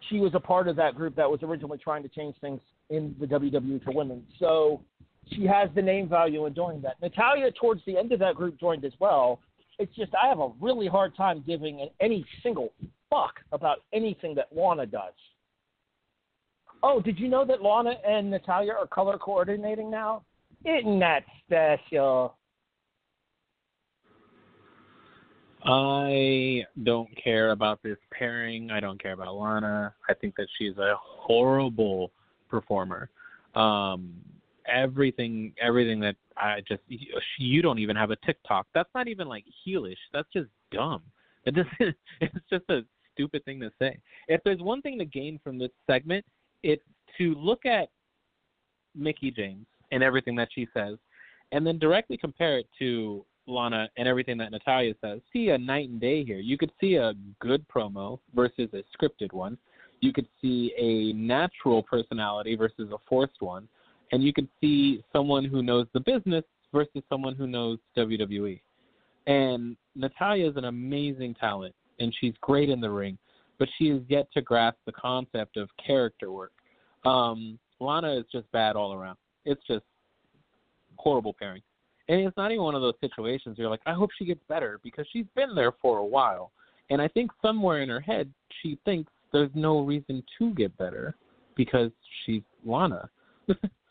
She 0.08 0.18
was 0.18 0.32
a 0.34 0.40
part 0.40 0.68
of 0.68 0.76
that 0.76 0.94
group 0.94 1.16
that 1.16 1.30
was 1.30 1.40
originally 1.42 1.78
trying 1.78 2.02
to 2.02 2.08
change 2.08 2.34
things 2.40 2.60
in 2.88 3.14
the 3.20 3.26
WWE 3.26 3.82
for 3.84 3.92
women. 3.92 4.22
So 4.38 4.82
she 5.30 5.44
has 5.46 5.68
the 5.74 5.82
name 5.82 6.08
value 6.08 6.46
in 6.46 6.52
doing 6.52 6.80
that. 6.82 7.00
Natalya, 7.00 7.50
towards 7.52 7.82
the 7.86 7.98
end 7.98 8.12
of 8.12 8.20
that 8.20 8.36
group, 8.36 8.58
joined 8.58 8.84
as 8.84 8.92
well. 9.00 9.40
It's 9.82 9.96
just 9.96 10.12
I 10.14 10.28
have 10.28 10.38
a 10.38 10.52
really 10.60 10.86
hard 10.86 11.16
time 11.16 11.42
giving 11.44 11.88
any 12.00 12.24
single 12.40 12.72
fuck 13.10 13.40
about 13.50 13.78
anything 13.92 14.32
that 14.36 14.46
Lana 14.54 14.86
does. 14.86 15.12
Oh, 16.84 17.00
did 17.00 17.18
you 17.18 17.26
know 17.26 17.44
that 17.44 17.62
Lana 17.62 17.94
and 18.06 18.30
Natalya 18.30 18.74
are 18.78 18.86
color 18.86 19.18
coordinating 19.18 19.90
now? 19.90 20.22
Isn't 20.64 21.00
that 21.00 21.24
special? 21.44 22.36
I 25.64 26.64
don't 26.84 27.10
care 27.22 27.50
about 27.50 27.82
this 27.82 27.98
pairing. 28.16 28.70
I 28.70 28.78
don't 28.78 29.02
care 29.02 29.14
about 29.14 29.34
Lana. 29.34 29.92
I 30.08 30.14
think 30.14 30.36
that 30.36 30.46
she's 30.58 30.78
a 30.78 30.94
horrible 30.96 32.12
performer. 32.48 33.10
Um, 33.56 34.12
everything, 34.72 35.54
everything 35.60 35.98
that 36.00 36.14
I 36.36 36.60
just 36.66 36.82
uh, 36.90 37.20
you 37.38 37.62
don't 37.62 37.78
even 37.78 37.96
have 37.96 38.10
a 38.10 38.16
TikTok. 38.24 38.66
That's 38.74 38.88
not 38.94 39.08
even 39.08 39.28
like 39.28 39.44
heelish. 39.66 39.96
That's 40.12 40.28
just 40.32 40.48
dumb. 40.70 41.02
It 41.44 41.56
just 41.56 41.70
it's 42.20 42.34
just 42.48 42.64
a 42.68 42.82
stupid 43.12 43.44
thing 43.44 43.58
to 43.60 43.72
say. 43.80 43.98
If 44.28 44.40
there's 44.44 44.60
one 44.60 44.80
thing 44.80 44.96
to 45.00 45.04
gain 45.04 45.40
from 45.42 45.58
this 45.58 45.72
segment, 45.88 46.24
it's 46.62 46.84
to 47.18 47.34
look 47.34 47.66
at 47.66 47.88
Mickie 48.94 49.32
James 49.32 49.66
and 49.90 50.04
everything 50.04 50.36
that 50.36 50.50
she 50.54 50.68
says, 50.72 50.98
and 51.50 51.66
then 51.66 51.80
directly 51.80 52.16
compare 52.16 52.58
it 52.58 52.66
to 52.78 53.24
Lana 53.46 53.88
and 53.96 54.06
everything 54.06 54.38
that 54.38 54.50
Natalya 54.52 54.94
says. 55.00 55.20
See 55.32 55.48
a 55.50 55.58
night 55.58 55.88
and 55.88 56.00
day 56.00 56.24
here. 56.24 56.38
You 56.38 56.56
could 56.56 56.70
see 56.80 56.94
a 56.94 57.12
good 57.40 57.66
promo 57.68 58.18
versus 58.34 58.68
a 58.72 58.84
scripted 58.96 59.32
one. 59.32 59.58
You 60.00 60.12
could 60.12 60.26
see 60.40 60.72
a 60.78 61.12
natural 61.12 61.82
personality 61.82 62.56
versus 62.56 62.90
a 62.92 62.98
forced 63.08 63.40
one. 63.40 63.68
And 64.12 64.22
you 64.22 64.32
could 64.32 64.48
see 64.60 65.02
someone 65.12 65.44
who 65.44 65.62
knows 65.62 65.86
the 65.94 66.00
business 66.00 66.44
versus 66.72 67.02
someone 67.08 67.34
who 67.34 67.46
knows 67.46 67.78
WWE. 67.96 68.60
And 69.26 69.76
Natalya 69.94 70.50
is 70.50 70.56
an 70.56 70.64
amazing 70.64 71.34
talent, 71.34 71.74
and 71.98 72.14
she's 72.20 72.34
great 72.40 72.68
in 72.68 72.80
the 72.80 72.90
ring, 72.90 73.18
but 73.58 73.68
she 73.78 73.88
has 73.88 74.00
yet 74.08 74.26
to 74.34 74.42
grasp 74.42 74.78
the 74.86 74.92
concept 74.92 75.56
of 75.56 75.68
character 75.84 76.30
work. 76.30 76.52
Um, 77.04 77.58
Lana 77.80 78.14
is 78.14 78.24
just 78.30 78.50
bad 78.52 78.76
all 78.76 78.92
around. 78.92 79.16
It's 79.44 79.62
just 79.66 79.84
horrible 80.96 81.34
pairing. 81.38 81.62
And 82.08 82.20
it's 82.20 82.36
not 82.36 82.50
even 82.50 82.64
one 82.64 82.74
of 82.74 82.82
those 82.82 82.94
situations 83.00 83.56
where 83.56 83.64
you're 83.64 83.70
like, 83.70 83.80
I 83.86 83.92
hope 83.92 84.10
she 84.18 84.24
gets 84.24 84.40
better 84.48 84.80
because 84.82 85.06
she's 85.12 85.26
been 85.34 85.54
there 85.54 85.72
for 85.80 85.98
a 85.98 86.04
while. 86.04 86.52
And 86.90 87.00
I 87.00 87.08
think 87.08 87.30
somewhere 87.40 87.82
in 87.82 87.88
her 87.88 88.00
head 88.00 88.32
she 88.60 88.78
thinks 88.84 89.10
there's 89.32 89.50
no 89.54 89.80
reason 89.80 90.22
to 90.38 90.52
get 90.54 90.76
better 90.76 91.16
because 91.56 91.90
she's 92.24 92.42
Lana. 92.64 93.08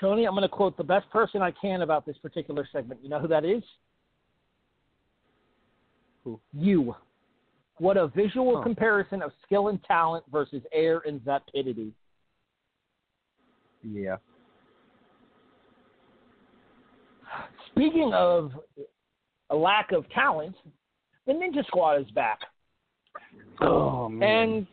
Tony, 0.00 0.24
I'm 0.26 0.32
going 0.32 0.42
to 0.42 0.48
quote 0.48 0.76
the 0.76 0.84
best 0.84 1.08
person 1.10 1.42
I 1.42 1.50
can 1.50 1.82
about 1.82 2.06
this 2.06 2.16
particular 2.18 2.66
segment. 2.72 3.00
You 3.02 3.10
know 3.10 3.18
who 3.20 3.28
that 3.28 3.44
is? 3.44 3.62
Who? 6.24 6.40
You. 6.52 6.94
What 7.78 7.96
a 7.96 8.08
visual 8.08 8.62
comparison 8.62 9.22
of 9.22 9.32
skill 9.44 9.68
and 9.68 9.82
talent 9.84 10.24
versus 10.32 10.62
air 10.72 11.02
and 11.06 11.22
vapidity. 11.22 11.92
yeah. 13.82 14.16
Speaking 17.70 18.12
of 18.12 18.52
a 19.50 19.56
lack 19.56 19.92
of 19.92 20.08
talent, 20.10 20.54
the 21.26 21.32
Ninja 21.32 21.64
Squad 21.66 22.00
is 22.00 22.10
back 22.10 22.40
Oh 23.60 24.08
man. 24.08 24.28
and 24.28 24.66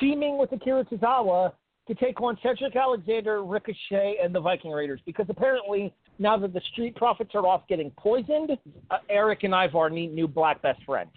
teaming 0.00 0.38
with 0.38 0.50
Akira 0.52 0.84
Tozawa 0.84 1.52
to 1.90 1.96
take 1.96 2.20
on 2.20 2.38
Cedric 2.40 2.76
Alexander, 2.76 3.42
Ricochet, 3.42 4.18
and 4.22 4.32
the 4.32 4.40
Viking 4.40 4.70
Raiders. 4.70 5.00
Because 5.04 5.26
apparently, 5.28 5.92
now 6.20 6.36
that 6.36 6.52
the 6.52 6.60
Street 6.72 6.94
Profits 6.94 7.32
are 7.34 7.44
off 7.44 7.62
getting 7.68 7.90
poisoned, 7.98 8.52
uh, 8.92 8.98
Erik 9.08 9.42
and 9.42 9.52
Ivar 9.52 9.90
need 9.90 10.14
new 10.14 10.28
black 10.28 10.62
best 10.62 10.80
friends. 10.84 11.10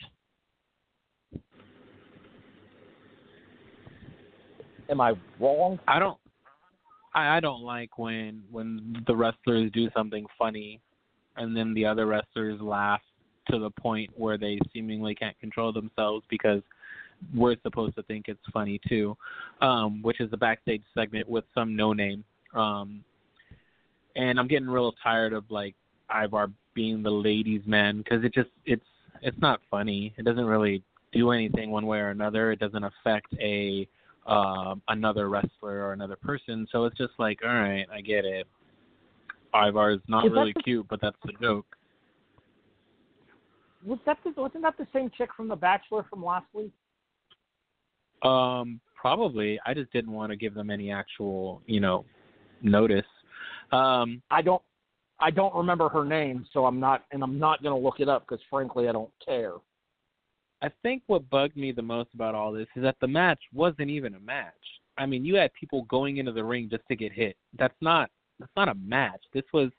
Am 4.90 5.00
I 5.00 5.14
wrong? 5.40 5.80
I 5.88 6.00
don't 6.00 6.18
I, 7.14 7.38
I 7.38 7.40
don't 7.40 7.62
like 7.62 7.98
when 7.98 8.44
when 8.52 9.04
the 9.08 9.16
wrestlers 9.16 9.72
do 9.72 9.90
something 9.96 10.26
funny 10.38 10.82
and 11.38 11.56
then 11.56 11.74
the 11.74 11.86
other 11.86 12.06
wrestlers 12.06 12.60
laugh 12.60 13.02
to 13.50 13.60
the 13.60 13.70
point 13.70 14.10
where 14.16 14.38
they 14.38 14.60
seemingly 14.74 15.16
can't 15.16 15.40
control 15.40 15.72
themselves 15.72 16.26
because 16.30 16.62
we're 17.34 17.56
supposed 17.64 17.96
to 17.96 18.04
think 18.04 18.26
it's 18.28 18.44
funny 18.52 18.80
too. 18.88 19.16
Um, 19.62 20.02
which 20.02 20.20
is 20.20 20.30
the 20.32 20.38
backstage 20.38 20.84
segment 20.94 21.28
with 21.30 21.46
some 21.54 21.76
no 21.76 21.94
name. 21.94 22.24
Um 22.54 23.04
and 24.16 24.40
I'm 24.40 24.48
getting 24.48 24.68
real 24.70 24.94
tired 25.02 25.34
of 25.34 25.44
like 25.50 25.76
Ivar 26.14 26.52
being 26.74 27.04
the 27.04 27.10
ladies 27.12 27.62
man 27.66 27.98
because 28.00 28.24
it 28.24 28.34
just 28.34 28.50
it's 28.66 28.86
it's 29.22 29.40
not 29.42 29.62
funny. 29.72 30.14
It 30.18 30.26
doesn't 30.26 30.46
really 30.46 30.84
do 31.12 31.32
anything 31.32 31.72
one 31.72 31.86
way 31.86 32.00
or 32.00 32.10
another. 32.10 32.52
It 32.52 32.60
doesn't 32.60 32.84
affect 32.84 33.34
a 33.40 33.88
um, 34.26 34.82
another 34.88 35.30
wrestler 35.30 35.84
or 35.84 35.94
another 35.94 36.16
person. 36.16 36.68
So 36.72 36.86
it's 36.86 36.98
just 36.98 37.14
like, 37.20 37.40
all 37.44 37.54
right, 37.54 37.86
I 37.94 38.02
get 38.02 38.26
it. 38.26 38.48
Ivar 39.54 39.92
is 39.92 40.00
not 40.08 40.26
Is 40.26 40.32
really 40.32 40.54
the- 40.56 40.64
cute, 40.64 40.88
but 40.90 41.00
that's 41.02 41.18
the 41.26 41.34
joke. 41.42 41.66
Was 43.86 44.00
that 44.06 44.18
the, 44.24 44.32
wasn't 44.42 44.64
that 44.64 44.78
the 44.78 44.88
same 44.94 45.12
chick 45.18 45.30
from 45.36 45.50
The 45.50 45.58
Bachelor 45.58 46.06
from 46.10 46.24
last 46.24 46.46
week? 46.54 46.72
Um, 48.24 48.80
probably. 48.96 49.60
I 49.66 49.74
just 49.74 49.92
didn't 49.92 50.12
want 50.12 50.32
to 50.32 50.36
give 50.36 50.54
them 50.54 50.70
any 50.70 50.92
actual, 50.92 51.62
you 51.66 51.80
know, 51.80 52.06
notice. 52.62 53.06
Um, 53.72 54.22
I 54.32 54.42
don't 54.42 54.62
I 55.20 55.32
don't 55.32 55.56
remember 55.56 55.90
her 55.90 56.06
name, 56.06 56.46
so 56.54 56.66
I'm 56.66 56.80
not 56.80 57.06
and 57.12 57.24
I'm 57.24 57.40
not 57.40 57.62
going 57.62 57.76
to 57.76 57.82
look 57.82 58.00
it 58.00 58.10
up 58.10 58.26
because 58.28 58.44
frankly 58.50 58.88
I 58.88 58.92
don't 58.92 59.12
care. 59.26 59.54
I 60.62 60.70
think 60.82 61.04
what 61.08 61.30
bugged 61.30 61.58
me 61.58 61.74
the 61.74 61.82
most 61.82 62.10
about 62.14 62.36
all 62.36 62.54
this 62.54 62.68
is 62.76 62.84
that 62.84 62.96
the 63.02 63.08
match 63.08 63.40
wasn't 63.54 63.90
even 63.90 64.16
a 64.16 64.20
match. 64.20 64.54
I 64.98 65.06
mean, 65.06 65.26
you 65.26 65.36
had 65.36 65.52
people 65.54 65.84
going 65.84 66.18
into 66.18 66.32
the 66.32 66.44
ring 66.44 66.70
just 66.70 66.88
to 66.88 66.96
get 66.96 67.12
hit. 67.12 67.36
That's 67.58 67.76
not 67.82 68.10
that's 68.40 68.52
not 68.56 68.70
a 68.70 68.76
match. 68.76 69.22
This 69.34 69.44
was 69.54 69.70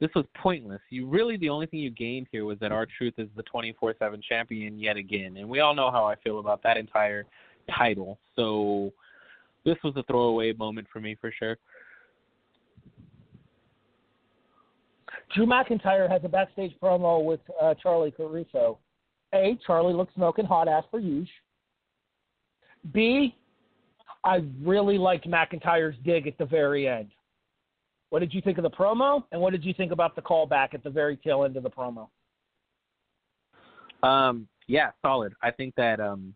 this 0.00 0.10
was 0.14 0.24
pointless. 0.34 0.80
You 0.90 1.06
really 1.06 1.36
the 1.36 1.50
only 1.50 1.66
thing 1.66 1.80
you 1.80 1.90
gained 1.90 2.26
here 2.32 2.44
was 2.44 2.58
that 2.60 2.72
R-Truth 2.72 3.14
is 3.18 3.28
the 3.36 3.44
24/7 3.44 4.22
champion 4.22 4.78
yet 4.78 4.96
again, 4.96 5.36
and 5.36 5.48
we 5.48 5.60
all 5.60 5.74
know 5.74 5.90
how 5.90 6.04
I 6.06 6.16
feel 6.16 6.38
about 6.38 6.62
that 6.62 6.76
entire 6.76 7.26
title. 7.76 8.18
So 8.36 8.92
this 9.64 9.76
was 9.84 9.94
a 9.96 10.02
throwaway 10.04 10.52
moment 10.52 10.86
for 10.92 11.00
me 11.00 11.16
for 11.20 11.32
sure. 11.36 11.56
Drew 15.34 15.46
McIntyre 15.46 16.10
has 16.10 16.22
a 16.24 16.28
backstage 16.28 16.72
promo 16.82 17.24
with 17.24 17.40
uh, 17.60 17.74
Charly 17.82 18.10
Caruso. 18.10 18.78
A, 19.32 19.58
Charly 19.66 19.94
looks 19.94 20.12
smoking 20.14 20.44
hot 20.44 20.66
ass 20.66 20.84
for 20.90 20.98
huge. 20.98 21.28
B, 22.92 23.36
I 24.24 24.42
really 24.62 24.98
liked 24.98 25.28
McIntyre's 25.28 25.96
dig 26.04 26.26
at 26.26 26.36
the 26.38 26.46
very 26.46 26.88
end. 26.88 27.10
What 28.10 28.18
did 28.18 28.34
you 28.34 28.40
think 28.40 28.58
of 28.58 28.64
the 28.64 28.70
promo? 28.70 29.22
And 29.30 29.40
what 29.40 29.52
did 29.52 29.64
you 29.64 29.72
think 29.72 29.92
about 29.92 30.16
the 30.16 30.22
callback 30.22 30.74
at 30.74 30.82
the 30.82 30.90
very 30.90 31.16
tail 31.16 31.44
end 31.44 31.56
of 31.56 31.62
the 31.62 31.70
promo? 31.70 32.08
Um, 34.02 34.48
yeah, 34.66 34.90
solid. 35.00 35.32
I 35.42 35.52
think 35.52 35.74
that 35.76 36.00
um, 36.00 36.34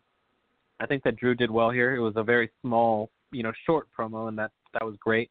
I 0.84 0.86
think 0.86 1.02
that 1.04 1.16
Drew 1.16 1.34
did 1.34 1.50
well 1.50 1.70
here. 1.70 1.96
It 1.96 2.00
was 2.00 2.12
a 2.16 2.22
very 2.22 2.50
small, 2.60 3.08
you 3.32 3.42
know, 3.42 3.52
short 3.64 3.88
promo, 3.98 4.28
and 4.28 4.38
that 4.38 4.50
that 4.74 4.84
was 4.84 4.96
great. 5.00 5.30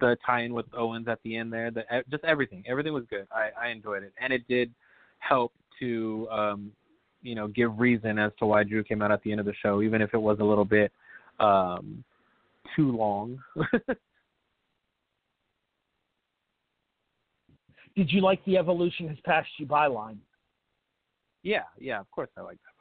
The 0.00 0.16
tie-in 0.24 0.54
with 0.54 0.64
Owens 0.74 1.06
at 1.06 1.18
the 1.22 1.36
end 1.36 1.52
there, 1.52 1.70
the 1.70 1.84
just 2.10 2.24
everything, 2.24 2.64
everything 2.66 2.94
was 2.94 3.04
good. 3.10 3.26
I 3.30 3.50
I 3.66 3.68
enjoyed 3.68 4.04
it, 4.04 4.14
and 4.18 4.32
it 4.32 4.48
did 4.48 4.72
help 5.18 5.52
to 5.80 6.26
um, 6.30 6.72
you 7.20 7.34
know, 7.34 7.46
give 7.48 7.78
reason 7.78 8.18
as 8.18 8.32
to 8.38 8.46
why 8.46 8.64
Drew 8.64 8.82
came 8.82 9.02
out 9.02 9.12
at 9.12 9.22
the 9.22 9.32
end 9.32 9.40
of 9.40 9.44
the 9.46 9.52
show, 9.62 9.82
even 9.82 10.00
if 10.00 10.14
it 10.14 10.18
was 10.18 10.38
a 10.40 10.44
little 10.44 10.64
bit 10.64 10.90
um 11.40 12.02
too 12.74 12.96
long. 12.96 13.38
Did 17.94 18.10
you 18.10 18.22
like 18.22 18.42
the 18.46 18.56
evolution 18.56 19.08
has 19.08 19.18
passed 19.24 19.48
you 19.58 19.66
by 19.66 19.88
line? 19.88 20.20
Yeah, 21.42 21.64
yeah, 21.78 22.00
of 22.00 22.10
course 22.10 22.30
I 22.36 22.40
like 22.40 22.56
that. 22.56 22.75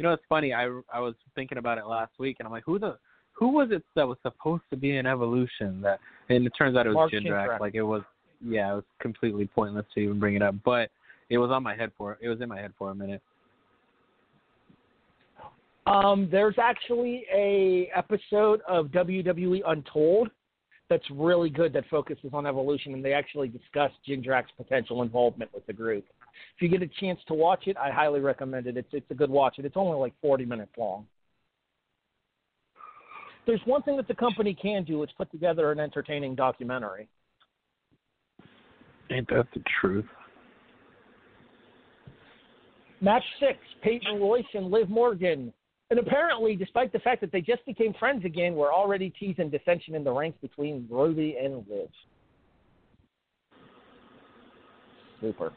You 0.00 0.06
know, 0.06 0.14
it's 0.14 0.24
funny. 0.30 0.54
I 0.54 0.64
I 0.90 0.98
was 0.98 1.14
thinking 1.34 1.58
about 1.58 1.76
it 1.76 1.84
last 1.84 2.12
week, 2.18 2.36
and 2.38 2.46
I'm 2.46 2.52
like, 2.52 2.64
who 2.64 2.78
the 2.78 2.96
who 3.34 3.48
was 3.50 3.68
it 3.70 3.82
that 3.96 4.08
was 4.08 4.16
supposed 4.22 4.62
to 4.70 4.76
be 4.76 4.96
an 4.96 5.04
evolution? 5.04 5.82
That 5.82 6.00
and 6.30 6.46
it 6.46 6.52
turns 6.56 6.74
out 6.74 6.86
it 6.86 6.88
was 6.88 6.94
Mark. 6.94 7.12
Jindrak. 7.12 7.60
Like 7.60 7.74
it 7.74 7.82
was, 7.82 8.00
yeah, 8.42 8.72
it 8.72 8.76
was 8.76 8.84
completely 8.98 9.46
pointless 9.46 9.84
to 9.92 10.00
even 10.00 10.18
bring 10.18 10.36
it 10.36 10.42
up, 10.42 10.54
but 10.64 10.88
it 11.28 11.36
was 11.36 11.50
on 11.50 11.62
my 11.62 11.76
head 11.76 11.92
for 11.98 12.16
it 12.22 12.30
was 12.30 12.40
in 12.40 12.48
my 12.48 12.58
head 12.58 12.72
for 12.78 12.92
a 12.92 12.94
minute. 12.94 13.20
Um, 15.86 16.30
there's 16.32 16.56
actually 16.58 17.26
a 17.30 17.90
episode 17.94 18.62
of 18.66 18.86
WWE 18.86 19.60
Untold 19.66 20.30
that's 20.88 21.04
really 21.10 21.50
good 21.50 21.74
that 21.74 21.84
focuses 21.90 22.30
on 22.32 22.46
evolution, 22.46 22.94
and 22.94 23.04
they 23.04 23.12
actually 23.12 23.48
discuss 23.48 23.92
Jindrak's 24.08 24.50
potential 24.56 25.02
involvement 25.02 25.52
with 25.52 25.66
the 25.66 25.74
group. 25.74 26.06
If 26.56 26.62
you 26.62 26.68
get 26.68 26.82
a 26.82 26.90
chance 27.00 27.20
to 27.28 27.34
watch 27.34 27.66
it, 27.66 27.76
I 27.76 27.90
highly 27.90 28.20
recommend 28.20 28.66
it. 28.66 28.76
It's 28.76 28.88
it's 28.92 29.10
a 29.10 29.14
good 29.14 29.30
watch, 29.30 29.54
and 29.56 29.66
it's 29.66 29.76
only 29.76 29.98
like 29.98 30.14
40 30.20 30.44
minutes 30.44 30.72
long. 30.76 31.06
There's 33.46 33.60
one 33.64 33.82
thing 33.82 33.96
that 33.96 34.08
the 34.08 34.14
company 34.14 34.54
can 34.54 34.84
do: 34.84 35.02
is 35.02 35.10
put 35.16 35.30
together 35.30 35.72
an 35.72 35.80
entertaining 35.80 36.34
documentary. 36.34 37.08
Ain't 39.10 39.28
that 39.28 39.46
the 39.54 39.62
truth? 39.80 40.06
Match 43.00 43.24
six: 43.38 43.58
Peyton 43.82 44.20
Royce 44.20 44.44
and 44.54 44.70
Liv 44.70 44.88
Morgan. 44.88 45.52
And 45.90 45.98
apparently, 45.98 46.54
despite 46.54 46.92
the 46.92 47.00
fact 47.00 47.20
that 47.20 47.32
they 47.32 47.40
just 47.40 47.66
became 47.66 47.92
friends 47.94 48.24
again, 48.24 48.54
we're 48.54 48.72
already 48.72 49.10
teasing 49.10 49.50
dissension 49.50 49.96
in 49.96 50.04
the 50.04 50.12
ranks 50.12 50.38
between 50.40 50.86
Ruby 50.88 51.36
and 51.42 51.66
Liv. 51.68 51.88
Super. 55.20 55.52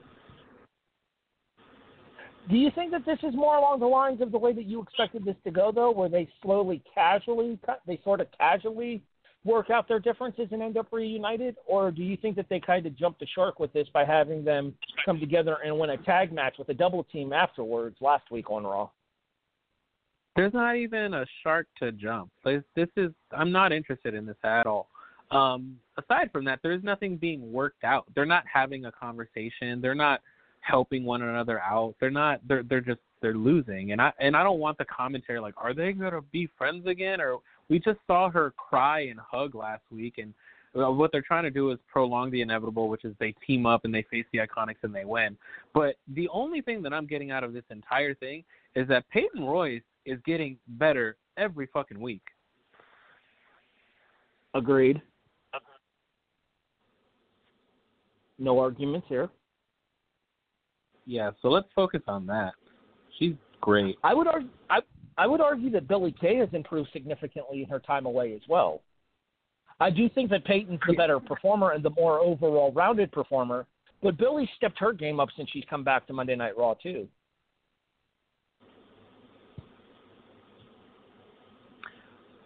Do 2.49 2.57
you 2.57 2.71
think 2.75 2.91
that 2.91 3.05
this 3.05 3.19
is 3.23 3.33
more 3.33 3.55
along 3.55 3.79
the 3.79 3.85
lines 3.87 4.21
of 4.21 4.31
the 4.31 4.37
way 4.37 4.53
that 4.53 4.65
you 4.65 4.81
expected 4.81 5.23
this 5.23 5.35
to 5.45 5.51
go, 5.51 5.71
though, 5.73 5.91
where 5.91 6.09
they 6.09 6.27
slowly, 6.41 6.83
casually, 6.93 7.57
they 7.87 7.99
sort 8.03 8.19
of 8.19 8.27
casually 8.37 9.01
work 9.45 9.69
out 9.69 9.87
their 9.87 9.99
differences 9.99 10.47
and 10.51 10.61
end 10.61 10.77
up 10.77 10.87
reunited, 10.91 11.55
or 11.65 11.91
do 11.91 12.01
you 12.01 12.17
think 12.17 12.35
that 12.35 12.47
they 12.49 12.59
kind 12.59 12.85
of 12.85 12.97
jumped 12.97 13.19
the 13.19 13.27
shark 13.35 13.59
with 13.59 13.71
this 13.73 13.87
by 13.93 14.05
having 14.05 14.43
them 14.43 14.73
come 15.05 15.19
together 15.19 15.57
and 15.65 15.77
win 15.77 15.89
a 15.91 15.97
tag 15.97 16.31
match 16.31 16.55
with 16.57 16.69
a 16.69 16.73
double 16.73 17.03
team 17.05 17.33
afterwards 17.33 17.95
last 17.99 18.29
week 18.31 18.49
on 18.49 18.63
Raw? 18.63 18.89
There's 20.35 20.53
not 20.53 20.77
even 20.77 21.13
a 21.13 21.25
shark 21.43 21.67
to 21.79 21.91
jump. 21.91 22.31
This, 22.43 22.63
is 22.97 23.11
I'm 23.31 23.51
not 23.51 23.71
interested 23.71 24.13
in 24.13 24.25
this 24.25 24.37
at 24.43 24.65
all. 24.65 24.87
Um, 25.29 25.77
aside 25.97 26.31
from 26.31 26.45
that, 26.45 26.59
there's 26.63 26.83
nothing 26.83 27.17
being 27.17 27.51
worked 27.51 27.83
out. 27.83 28.05
They're 28.15 28.25
not 28.25 28.43
having 28.51 28.85
a 28.85 28.91
conversation. 28.91 29.81
They're 29.81 29.93
not 29.95 30.21
helping 30.63 31.03
one 31.03 31.21
another 31.21 31.59
out. 31.59 31.95
They're 31.99 32.09
not. 32.09 32.39
They're 32.47 32.63
they're 32.63 32.81
just 32.81 33.01
they're 33.21 33.35
losing. 33.35 33.91
And 33.91 34.01
I 34.01 34.11
and 34.19 34.35
I 34.35 34.43
don't 34.43 34.59
want 34.59 34.77
the 34.77 34.85
commentary 34.85 35.39
like, 35.39 35.53
are 35.57 35.73
they 35.73 35.91
gonna 35.93 36.21
be 36.31 36.49
friends 36.57 36.87
again? 36.87 37.21
Or 37.21 37.39
we 37.69 37.79
just 37.79 37.99
saw 38.07 38.29
her 38.29 38.51
cry 38.57 39.01
and 39.01 39.19
hug 39.19 39.55
last 39.55 39.83
week, 39.91 40.15
and 40.17 40.33
Well, 40.73 40.95
what 40.95 41.11
they're 41.11 41.21
trying 41.21 41.43
to 41.43 41.51
do 41.51 41.71
is 41.71 41.79
prolong 41.91 42.31
the 42.31 42.41
inevitable, 42.41 42.89
which 42.89 43.05
is 43.05 43.13
they 43.19 43.33
team 43.45 43.65
up 43.65 43.85
and 43.85 43.93
they 43.93 44.03
face 44.09 44.25
the 44.33 44.39
Iconics 44.39 44.83
and 44.83 44.93
they 44.93 45.05
win. 45.05 45.37
But 45.73 45.95
the 46.15 46.27
only 46.29 46.61
thing 46.61 46.81
that 46.83 46.93
I'm 46.93 47.05
getting 47.05 47.31
out 47.31 47.43
of 47.43 47.53
this 47.53 47.63
entire 47.69 48.15
thing 48.15 48.43
is 48.75 48.87
that 48.87 49.07
Peyton 49.09 49.43
Royce 49.43 49.83
is 50.05 50.19
getting 50.25 50.57
better 50.67 51.15
every 51.37 51.67
fucking 51.71 51.99
week. 51.99 52.23
Agreed. 54.55 54.97
Uh-huh. 55.53 55.59
No 58.39 58.59
arguments 58.59 59.07
here. 59.07 59.29
Yeah, 61.05 61.31
so 61.41 61.49
let's 61.49 61.67
focus 61.75 62.01
on 62.07 62.25
that. 62.27 62.53
She's 63.19 63.33
great. 63.61 63.97
I 64.03 64.13
would 64.13 64.27
argue. 64.27 64.49
I 64.69 64.79
I 65.17 65.27
would 65.27 65.41
argue 65.41 65.69
that 65.71 65.87
Billie 65.87 66.15
Kay 66.19 66.37
has 66.37 66.49
improved 66.53 66.89
significantly 66.91 67.61
in 67.61 67.69
her 67.69 67.79
time 67.79 68.05
away 68.05 68.33
as 68.33 68.41
well. 68.47 68.81
I 69.79 69.89
do 69.89 70.09
think 70.09 70.29
that 70.29 70.45
Peyton's 70.45 70.79
the 70.87 70.93
better 70.93 71.19
performer 71.19 71.71
and 71.71 71.83
the 71.83 71.89
more 71.91 72.19
overall 72.19 72.71
rounded 72.71 73.11
performer, 73.11 73.65
but 74.01 74.17
Billie 74.17 74.49
stepped 74.55 74.79
her 74.79 74.93
game 74.93 75.19
up 75.19 75.29
since 75.35 75.49
she's 75.51 75.63
come 75.69 75.83
back 75.83 76.07
to 76.07 76.13
Monday 76.13 76.35
Night 76.35 76.57
Raw 76.57 76.73
too. 76.75 77.07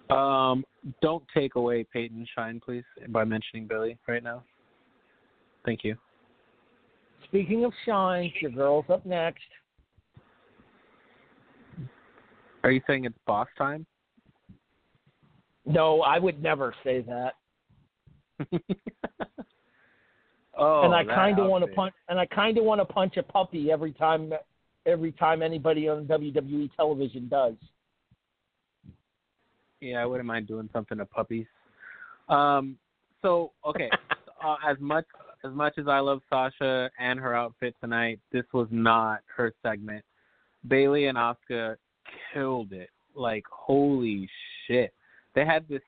Um, 0.09 0.63
don't 1.01 1.23
take 1.34 1.55
away 1.55 1.85
Peyton's 1.91 2.29
shine, 2.34 2.61
please, 2.63 2.85
by 3.09 3.25
mentioning 3.25 3.67
Billie 3.67 3.97
right 4.07 4.23
now. 4.23 4.43
Thank 5.65 5.84
you. 5.84 5.95
Speaking 7.27 7.65
of 7.65 7.73
shine, 7.85 8.31
your 8.41 8.51
girl's 8.51 8.85
up 8.89 9.05
next. 9.05 9.43
Are 12.63 12.71
you 12.71 12.81
saying 12.87 13.05
it's 13.05 13.17
boss 13.25 13.47
time? 13.57 13.85
No, 15.65 16.01
I 16.01 16.19
would 16.19 16.41
never 16.41 16.73
say 16.83 17.01
that. 17.01 17.33
oh, 20.57 20.83
and 20.83 20.93
I 20.93 21.03
kind 21.03 21.39
of 21.39 21.47
want 21.47 21.65
to 21.65 21.71
punch. 21.73 21.93
And 22.07 22.19
I 22.19 22.25
kind 22.25 22.57
of 22.57 22.63
want 22.63 22.79
to 22.79 22.85
punch 22.85 23.17
a 23.17 23.23
puppy 23.23 23.71
every 23.71 23.91
time. 23.91 24.31
Every 24.85 25.11
time 25.11 25.41
anybody 25.41 25.89
on 25.89 26.05
WWE 26.05 26.69
television 26.77 27.27
does. 27.27 27.55
Yeah, 29.81 30.01
I 30.01 30.05
wouldn't 30.05 30.25
mind 30.25 30.47
doing 30.47 30.69
something 30.71 30.97
to 30.97 31.05
puppies. 31.05 31.45
Um, 32.29 32.77
so 33.21 33.51
okay, 33.65 33.89
uh, 34.45 34.55
as 34.65 34.77
much 34.79 35.05
as 35.45 35.53
much 35.53 35.77
as 35.77 35.88
I 35.88 35.99
love 35.99 36.22
Sasha 36.30 36.89
and 36.99 37.19
her 37.19 37.35
outfit 37.35 37.76
tonight, 37.81 38.19
this 38.31 38.45
was 38.53 38.68
not 38.72 39.19
her 39.35 39.53
segment. 39.64 40.03
Bayley 40.68 41.05
and 41.05 41.18
Asuka 41.18 41.76
killed 42.34 42.73
it. 42.73 42.89
Like 43.15 43.43
holy 43.51 44.30
shit, 44.68 44.93
they 45.34 45.45
had 45.45 45.68
this 45.68 45.81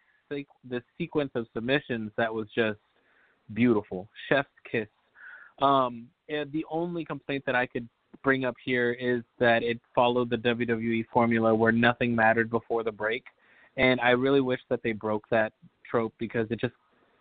this 0.64 0.84
sequence 0.98 1.32
of 1.36 1.48
submissions 1.54 2.12
that 2.18 2.34
was 2.34 2.48
just 2.56 2.80
beautiful. 3.54 4.08
Chef's 4.30 4.50
kiss. 4.70 4.88
Um, 5.62 6.08
and 6.30 6.52
the 6.52 6.66
only 6.70 7.04
complaint 7.04 7.44
that 7.46 7.56
I 7.56 7.66
could 7.66 7.88
bring 8.24 8.46
up 8.46 8.56
here 8.64 8.92
is 8.94 9.24
that 9.40 9.64
it 9.64 9.80
followed 9.94 10.30
the 10.30 10.38
WWE 10.38 11.06
formula 11.12 11.54
where 11.54 11.72
nothing 11.72 12.16
mattered 12.16 12.50
before 12.50 12.84
the 12.84 12.92
break, 12.92 13.24
and 13.78 14.00
I 14.02 14.12
really 14.12 14.42
wish 14.42 14.62
that 14.70 14.82
they 14.84 14.92
broke 14.92 15.24
that 15.30 15.54
trope 15.90 16.14
because 16.20 16.48
it 16.50 16.60
just 16.60 16.74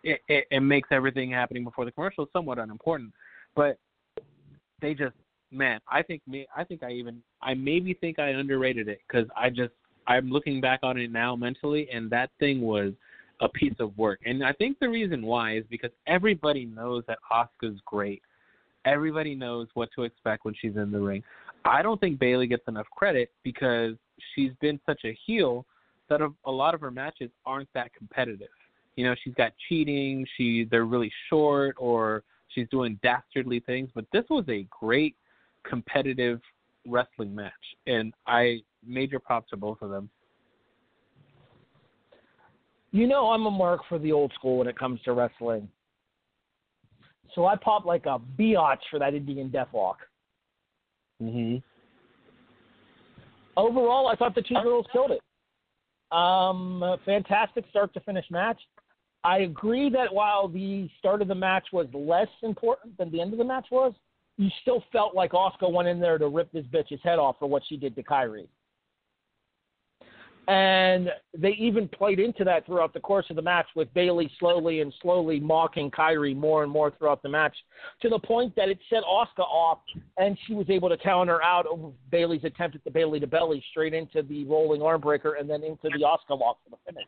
it, 0.03 0.21
it, 0.27 0.45
it 0.49 0.59
makes 0.59 0.89
everything 0.91 1.31
happening 1.31 1.63
before 1.63 1.85
the 1.85 1.91
commercial 1.91 2.27
somewhat 2.33 2.59
unimportant. 2.59 3.13
But 3.55 3.77
they 4.81 4.93
just 4.93 5.15
man, 5.51 5.79
I 5.87 6.01
think 6.01 6.21
me, 6.27 6.47
I 6.55 6.63
think 6.63 6.83
I 6.83 6.91
even, 6.91 7.21
I 7.41 7.53
maybe 7.53 7.93
think 7.93 8.19
I 8.19 8.29
underrated 8.29 8.87
it 8.87 8.99
because 9.07 9.27
I 9.35 9.49
just, 9.49 9.73
I'm 10.07 10.29
looking 10.29 10.61
back 10.61 10.79
on 10.83 10.97
it 10.97 11.11
now 11.11 11.35
mentally, 11.35 11.87
and 11.91 12.09
that 12.09 12.31
thing 12.39 12.61
was 12.61 12.93
a 13.41 13.49
piece 13.49 13.75
of 13.79 13.97
work. 13.97 14.19
And 14.25 14.43
I 14.43 14.53
think 14.53 14.79
the 14.79 14.89
reason 14.89 15.25
why 15.25 15.57
is 15.57 15.63
because 15.69 15.91
everybody 16.07 16.65
knows 16.65 17.03
that 17.07 17.19
Asuka's 17.31 17.79
great. 17.85 18.21
Everybody 18.85 19.35
knows 19.35 19.67
what 19.75 19.89
to 19.95 20.03
expect 20.03 20.45
when 20.45 20.55
she's 20.59 20.75
in 20.75 20.91
the 20.91 20.99
ring. 20.99 21.23
I 21.65 21.81
don't 21.81 21.99
think 21.99 22.19
Bayley 22.19 22.47
gets 22.47 22.63
enough 22.67 22.87
credit 22.95 23.31
because 23.43 23.95
she's 24.33 24.51
been 24.61 24.79
such 24.85 25.01
a 25.05 25.17
heel 25.25 25.65
that 26.09 26.21
a 26.45 26.51
lot 26.51 26.73
of 26.73 26.81
her 26.81 26.91
matches 26.91 27.29
aren't 27.45 27.69
that 27.73 27.93
competitive. 27.93 28.47
You 28.99 29.05
know, 29.05 29.15
she's 29.23 29.33
got 29.35 29.53
cheating, 29.69 30.27
she 30.35 30.67
they're 30.69 30.83
really 30.83 31.09
short 31.29 31.77
or 31.79 32.21
she's 32.49 32.67
doing 32.67 32.99
dastardly 33.01 33.61
things, 33.61 33.89
but 33.95 34.03
this 34.11 34.25
was 34.29 34.43
a 34.49 34.67
great 34.77 35.15
competitive 35.63 36.41
wrestling 36.85 37.33
match, 37.33 37.53
and 37.87 38.13
I 38.27 38.59
major 38.85 39.17
props 39.17 39.51
to 39.51 39.55
both 39.55 39.81
of 39.81 39.89
them. 39.89 40.09
You 42.91 43.07
know, 43.07 43.29
I'm 43.29 43.45
a 43.45 43.51
mark 43.51 43.83
for 43.87 43.99
the 43.99 44.11
old 44.11 44.33
school 44.33 44.57
when 44.57 44.67
it 44.67 44.77
comes 44.77 44.99
to 45.03 45.13
wrestling. 45.13 45.69
So 47.35 47.45
I 47.45 47.55
popped 47.55 47.85
like 47.85 48.05
a 48.05 48.19
biatch 48.37 48.81
for 48.91 48.99
that 48.99 49.13
Indian 49.13 49.49
death 49.49 49.69
Deathlock. 49.73 49.95
Mhm. 51.21 51.63
Overall, 53.55 54.09
I 54.09 54.17
thought 54.17 54.35
the 54.35 54.41
two 54.41 54.61
girls 54.61 54.87
killed 54.91 55.11
it. 55.11 55.21
Um, 56.11 56.99
fantastic 57.05 57.65
start 57.69 57.93
to 57.93 58.01
finish 58.01 58.29
match. 58.29 58.59
I 59.23 59.39
agree 59.39 59.89
that 59.89 60.13
while 60.13 60.47
the 60.47 60.89
start 60.97 61.21
of 61.21 61.27
the 61.27 61.35
match 61.35 61.67
was 61.73 61.87
less 61.93 62.29
important 62.41 62.97
than 62.97 63.11
the 63.11 63.19
end 63.19 63.33
of 63.33 63.39
the 63.39 63.45
match 63.45 63.67
was, 63.71 63.93
you 64.37 64.49
still 64.61 64.83
felt 64.91 65.13
like 65.13 65.31
Asuka 65.31 65.69
went 65.69 65.89
in 65.89 65.99
there 65.99 66.17
to 66.17 66.27
rip 66.29 66.51
this 66.53 66.65
bitch's 66.67 67.01
head 67.03 67.19
off 67.19 67.35
for 67.39 67.47
what 67.47 67.61
she 67.67 67.75
did 67.75 67.95
to 67.95 68.03
Kairi. 68.03 68.47
And 70.47 71.11
they 71.37 71.51
even 71.59 71.87
played 71.87 72.19
into 72.19 72.43
that 72.45 72.65
throughout 72.65 72.93
the 72.93 72.99
course 72.99 73.25
of 73.29 73.35
the 73.35 73.41
match 73.41 73.67
with 73.75 73.93
Bayley 73.93 74.31
slowly 74.39 74.79
and 74.81 74.91
slowly 74.99 75.39
mocking 75.39 75.91
Kairi 75.91 76.35
more 76.35 76.63
and 76.63 76.71
more 76.71 76.89
throughout 76.89 77.21
the 77.21 77.29
match 77.29 77.55
to 78.01 78.09
the 78.09 78.17
point 78.17 78.55
that 78.55 78.69
it 78.69 78.79
set 78.89 79.03
Asuka 79.03 79.43
off 79.43 79.79
and 80.17 80.35
she 80.47 80.55
was 80.55 80.67
able 80.69 80.89
to 80.89 80.97
counter 80.97 81.43
out 81.43 81.67
over 81.67 81.91
Bayley's 82.09 82.45
attempt 82.45 82.75
at 82.75 82.83
the 82.83 82.89
Bayley 82.89 83.19
to 83.19 83.27
belly 83.27 83.63
straight 83.69 83.93
into 83.93 84.23
the 84.23 84.43
rolling 84.45 84.81
arm 84.81 85.01
breaker 85.01 85.33
and 85.33 85.47
then 85.47 85.61
into 85.63 85.89
the 85.95 86.03
Asuka 86.03 86.39
lock 86.39 86.57
for 86.63 86.71
the 86.71 86.77
finish. 86.83 87.05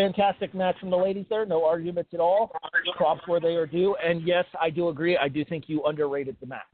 Fantastic 0.00 0.54
match 0.54 0.76
from 0.80 0.88
the 0.88 0.96
ladies 0.96 1.26
there. 1.28 1.44
No 1.44 1.62
arguments 1.62 2.10
at 2.14 2.20
all. 2.20 2.50
Props 2.96 3.20
where 3.26 3.38
they 3.38 3.54
are 3.56 3.66
due. 3.66 3.94
And 4.02 4.26
yes, 4.26 4.46
I 4.58 4.70
do 4.70 4.88
agree. 4.88 5.18
I 5.18 5.28
do 5.28 5.44
think 5.44 5.64
you 5.66 5.84
underrated 5.84 6.36
the 6.40 6.46
match. 6.46 6.64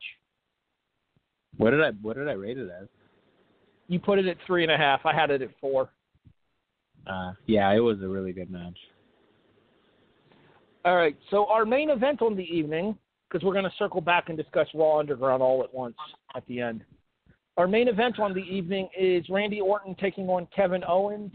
What 1.57 1.71
did 1.71 1.83
I 1.83 1.91
What 2.03 2.17
did 2.17 2.29
I 2.29 2.35
rate 2.35 2.57
it 2.57 2.71
as? 2.81 2.87
You 3.89 3.99
put 3.99 4.21
it 4.21 4.27
at 4.27 4.37
three 4.47 4.63
and 4.63 4.71
a 4.71 4.77
half. 4.77 5.01
I 5.05 5.13
had 5.13 5.33
it 5.33 5.43
at 5.43 5.49
four. 5.61 5.91
Uh, 7.05 7.33
yeah, 7.47 7.73
it 7.75 7.81
was 7.81 8.01
a 8.01 8.07
really 8.07 8.33
good 8.33 8.49
match. 8.49 8.79
All 10.85 10.95
right. 10.97 11.17
So 11.33 11.47
our 11.47 11.65
main 11.65 11.91
event 11.91 12.23
on 12.23 12.37
the 12.37 12.45
evening, 12.45 12.97
because 13.29 13.45
we're 13.45 13.55
going 13.55 13.65
to 13.65 13.77
circle 13.77 14.01
back 14.01 14.29
and 14.29 14.39
discuss 14.39 14.69
Raw 14.73 15.01
Underground 15.01 15.43
all 15.43 15.65
at 15.65 15.75
once 15.75 15.97
at 16.37 16.47
the 16.47 16.61
end. 16.61 16.85
Our 17.57 17.67
main 17.67 17.89
event 17.89 18.21
on 18.21 18.35
the 18.35 18.43
evening 18.43 18.89
is 18.97 19.29
Randy 19.29 19.61
Orton 19.61 19.97
taking 20.01 20.29
on 20.29 20.47
Kevin 20.55 20.85
Owens 20.87 21.33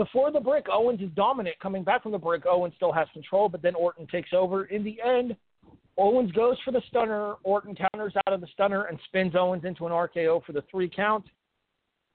before 0.00 0.32
the 0.32 0.40
break, 0.40 0.64
Owens 0.72 1.02
is 1.02 1.10
dominant. 1.14 1.58
Coming 1.60 1.84
back 1.84 2.02
from 2.02 2.12
the 2.12 2.18
break, 2.18 2.46
Owens 2.46 2.72
still 2.74 2.90
has 2.90 3.06
control, 3.12 3.50
but 3.50 3.60
then 3.60 3.74
Orton 3.74 4.06
takes 4.06 4.30
over. 4.32 4.64
In 4.64 4.82
the 4.82 4.98
end, 5.04 5.36
Owens 5.98 6.32
goes 6.32 6.56
for 6.64 6.70
the 6.70 6.80
stunner. 6.88 7.34
Orton 7.42 7.76
counters 7.76 8.14
out 8.26 8.32
of 8.32 8.40
the 8.40 8.46
stunner 8.54 8.84
and 8.84 8.98
spins 9.08 9.34
Owens 9.36 9.66
into 9.66 9.84
an 9.84 9.92
RKO 9.92 10.42
for 10.46 10.52
the 10.52 10.64
three 10.70 10.88
count. 10.88 11.26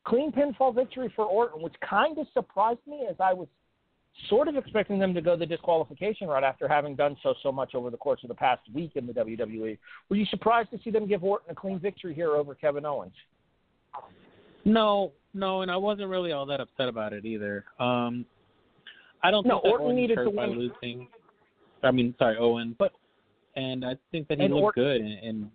Clean 0.03 0.31
pinfall 0.31 0.73
victory 0.73 1.13
for 1.15 1.25
Orton, 1.25 1.61
which 1.61 1.75
kind 1.87 2.17
of 2.17 2.25
surprised 2.33 2.79
me 2.87 3.05
as 3.07 3.17
I 3.19 3.33
was 3.33 3.47
sort 4.29 4.47
of 4.47 4.55
expecting 4.55 4.97
them 4.97 5.13
to 5.13 5.21
go 5.21 5.37
the 5.37 5.45
disqualification 5.45 6.27
route 6.27 6.43
after 6.43 6.67
having 6.67 6.95
done 6.95 7.15
so 7.21 7.35
so 7.43 7.51
much 7.51 7.75
over 7.75 7.91
the 7.91 7.97
course 7.97 8.21
of 8.23 8.29
the 8.29 8.35
past 8.35 8.61
week 8.73 8.93
in 8.95 9.05
the 9.05 9.13
WWE. 9.13 9.77
Were 10.09 10.15
you 10.15 10.25
surprised 10.31 10.71
to 10.71 10.79
see 10.83 10.89
them 10.89 11.07
give 11.07 11.23
Orton 11.23 11.51
a 11.51 11.55
clean 11.55 11.77
victory 11.77 12.15
here 12.15 12.31
over 12.31 12.55
Kevin 12.55 12.83
Owens? 12.83 13.13
No, 14.65 15.11
no, 15.33 15.61
and 15.61 15.71
I 15.71 15.77
wasn't 15.77 16.09
really 16.09 16.31
all 16.31 16.45
that 16.47 16.59
upset 16.59 16.87
about 16.87 17.13
it 17.13 17.25
either. 17.25 17.65
Um, 17.79 18.25
I 19.23 19.31
don't 19.31 19.45
no, 19.45 19.61
think 19.61 19.65
Orton 19.65 19.87
Owens 19.87 19.95
needed 19.97 20.17
hurt 20.17 20.25
to 20.25 20.31
by 20.31 20.47
win. 20.47 20.59
losing. 20.59 21.07
I 21.83 21.91
mean, 21.91 22.15
sorry, 22.17 22.37
Owen. 22.37 22.75
But 22.77 22.91
and 23.55 23.85
I 23.85 23.95
think 24.11 24.27
that 24.27 24.39
he 24.39 24.45
and 24.45 24.53
looked 24.53 24.77
Orton, 24.77 24.83
good. 24.83 25.01
And, 25.01 25.23
and 25.23 25.51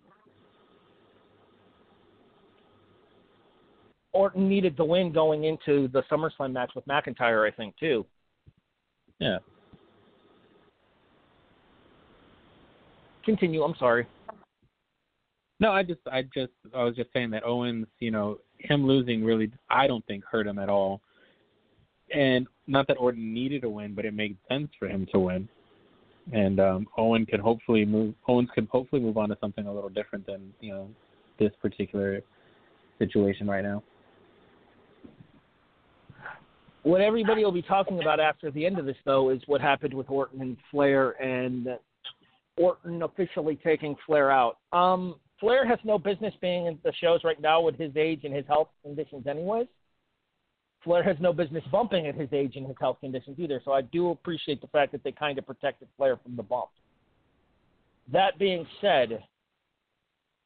Orton 4.13 4.49
needed 4.49 4.77
the 4.77 4.85
win 4.85 5.13
going 5.13 5.45
into 5.45 5.89
the 5.89 6.03
SummerSlam 6.11 6.53
match 6.53 6.73
with 6.75 6.87
McIntyre, 6.87 7.47
I 7.51 7.55
think, 7.55 7.77
too. 7.79 8.05
yeah, 9.19 9.39
Continue. 13.25 13.63
I'm 13.63 13.75
sorry. 13.79 14.07
no, 15.61 15.71
I 15.71 15.83
just, 15.83 16.01
I 16.11 16.23
just, 16.23 16.53
I 16.75 16.85
was 16.85 16.97
just 16.97 17.13
saying 17.13 17.31
that 17.31 17.45
Owens, 17.45 17.87
you 17.99 18.11
know, 18.11 18.39
him 18.63 18.87
losing 18.87 19.25
really, 19.25 19.51
I 19.69 19.87
don't 19.87 20.05
think 20.07 20.25
hurt 20.25 20.47
him 20.47 20.59
at 20.59 20.69
all. 20.69 21.01
And 22.15 22.47
not 22.67 22.87
that 22.89 22.99
Orton 22.99 23.33
needed 23.33 23.65
a 23.65 23.69
win, 23.69 23.95
but 23.95 24.05
it 24.05 24.15
made 24.15 24.37
sense 24.49 24.69
for 24.79 24.89
him 24.89 25.07
to 25.13 25.19
win. 25.19 25.49
And 26.33 26.61
um, 26.61 26.87
Owen 26.97 27.27
can 27.27 27.41
hopefully 27.41 27.85
move. 27.85 28.15
Owens 28.29 28.49
can 28.55 28.67
hopefully 28.71 29.01
move 29.01 29.17
on 29.17 29.29
to 29.31 29.39
something 29.41 29.67
a 29.67 29.73
little 29.73 29.89
different 29.89 30.27
than 30.27 30.53
you 30.61 30.73
know 30.73 30.89
this 31.39 31.51
particular 31.61 32.21
situation 32.99 33.49
right 33.49 33.65
now. 33.65 33.83
What 36.83 37.01
everybody 37.01 37.45
will 37.45 37.53
be 37.53 37.63
talking 37.63 38.01
about 38.01 38.21
after 38.21 38.51
the 38.51 38.65
end 38.65 38.79
of 38.79 38.87
this, 38.87 38.97
though, 39.05 39.31
is 39.31 39.41
what 39.47 39.61
happened 39.61 39.93
with 39.93 40.09
Orton 40.09 40.41
and 40.41 40.57
Flair, 40.71 41.11
and 41.23 41.69
Orton 42.57 43.03
officially 43.03 43.59
taking 43.63 43.97
Flair 44.07 44.31
out. 44.31 44.59
Um, 44.73 45.17
Flair 45.41 45.67
has 45.67 45.79
no 45.85 45.99
business 45.99 46.35
being 46.41 46.67
in 46.67 46.79
the 46.85 46.93
shows 47.01 47.25
right 47.25 47.41
now 47.41 47.63
with 47.63 47.79
his 47.79 47.97
age 47.97 48.21
and 48.25 48.35
his 48.35 48.47
health 48.47 48.69
conditions, 48.85 49.27
anyways. 49.27 49.67
Flair 50.85 51.03
has 51.03 51.17
no 51.19 51.33
business 51.33 51.65
bumping 51.73 52.07
at 52.07 52.15
his 52.15 52.29
age 52.33 52.57
and 52.57 52.67
his 52.67 52.77
health 52.79 52.99
conditions 53.01 53.39
either. 53.39 53.61
So 53.65 53.73
I 53.73 53.83
do 53.83 54.11
appreciate 54.11 54.61
the 54.61 54.67
fact 54.69 54.93
that 54.93 55.03
they 55.03 55.13
kind 55.13 55.39
of 55.39 55.47
protected 55.47 55.89
Flair 55.97 56.19
from 56.23 56.37
the 56.37 56.43
bump. 56.43 56.71
That 58.13 58.39
being 58.39 58.67
said, 58.81 59.23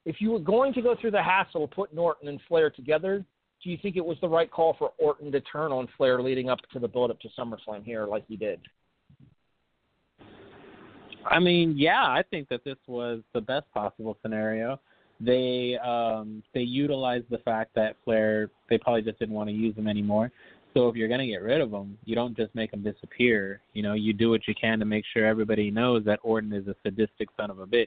if 0.04 0.20
you 0.20 0.30
were 0.30 0.40
going 0.40 0.72
to 0.74 0.82
go 0.82 0.96
through 1.00 1.12
the 1.12 1.22
hassle 1.22 1.64
of 1.64 1.70
putting 1.70 1.98
Orton 1.98 2.28
and 2.28 2.40
Flair 2.48 2.70
together, 2.70 3.24
do 3.62 3.70
you 3.70 3.78
think 3.80 3.96
it 3.96 4.04
was 4.04 4.18
the 4.20 4.28
right 4.28 4.50
call 4.50 4.76
for 4.78 4.92
Orton 4.98 5.32
to 5.32 5.40
turn 5.40 5.72
on 5.72 5.88
Flair 5.96 6.20
leading 6.20 6.50
up 6.50 6.58
to 6.72 6.78
the 6.78 6.88
build 6.88 7.10
up 7.10 7.20
to 7.20 7.28
SummerSlam 7.38 7.84
here 7.84 8.06
like 8.06 8.24
he 8.28 8.36
did? 8.36 8.60
I 11.26 11.38
mean, 11.38 11.74
yeah, 11.76 12.02
I 12.02 12.22
think 12.30 12.48
that 12.48 12.64
this 12.64 12.76
was 12.86 13.20
the 13.32 13.40
best 13.40 13.70
possible 13.72 14.16
scenario. 14.22 14.80
They 15.20 15.78
um 15.84 16.42
they 16.52 16.60
utilized 16.60 17.26
the 17.30 17.38
fact 17.38 17.74
that 17.76 17.96
Flair 18.04 18.50
they 18.68 18.78
probably 18.78 19.02
just 19.02 19.18
didn't 19.18 19.34
want 19.34 19.48
to 19.48 19.54
use 19.54 19.76
him 19.76 19.86
anymore. 19.86 20.30
So 20.74 20.88
if 20.88 20.96
you're 20.96 21.08
gonna 21.08 21.26
get 21.26 21.42
rid 21.42 21.60
of 21.60 21.72
him, 21.72 21.96
you 22.04 22.14
don't 22.14 22.36
just 22.36 22.54
make 22.54 22.72
him 22.72 22.82
disappear. 22.82 23.60
You 23.74 23.82
know, 23.82 23.94
you 23.94 24.12
do 24.12 24.30
what 24.30 24.46
you 24.48 24.54
can 24.60 24.78
to 24.80 24.84
make 24.84 25.04
sure 25.12 25.24
everybody 25.24 25.70
knows 25.70 26.04
that 26.04 26.18
Orton 26.22 26.52
is 26.52 26.66
a 26.66 26.74
sadistic 26.82 27.28
son 27.36 27.50
of 27.50 27.60
a 27.60 27.66
bitch 27.66 27.86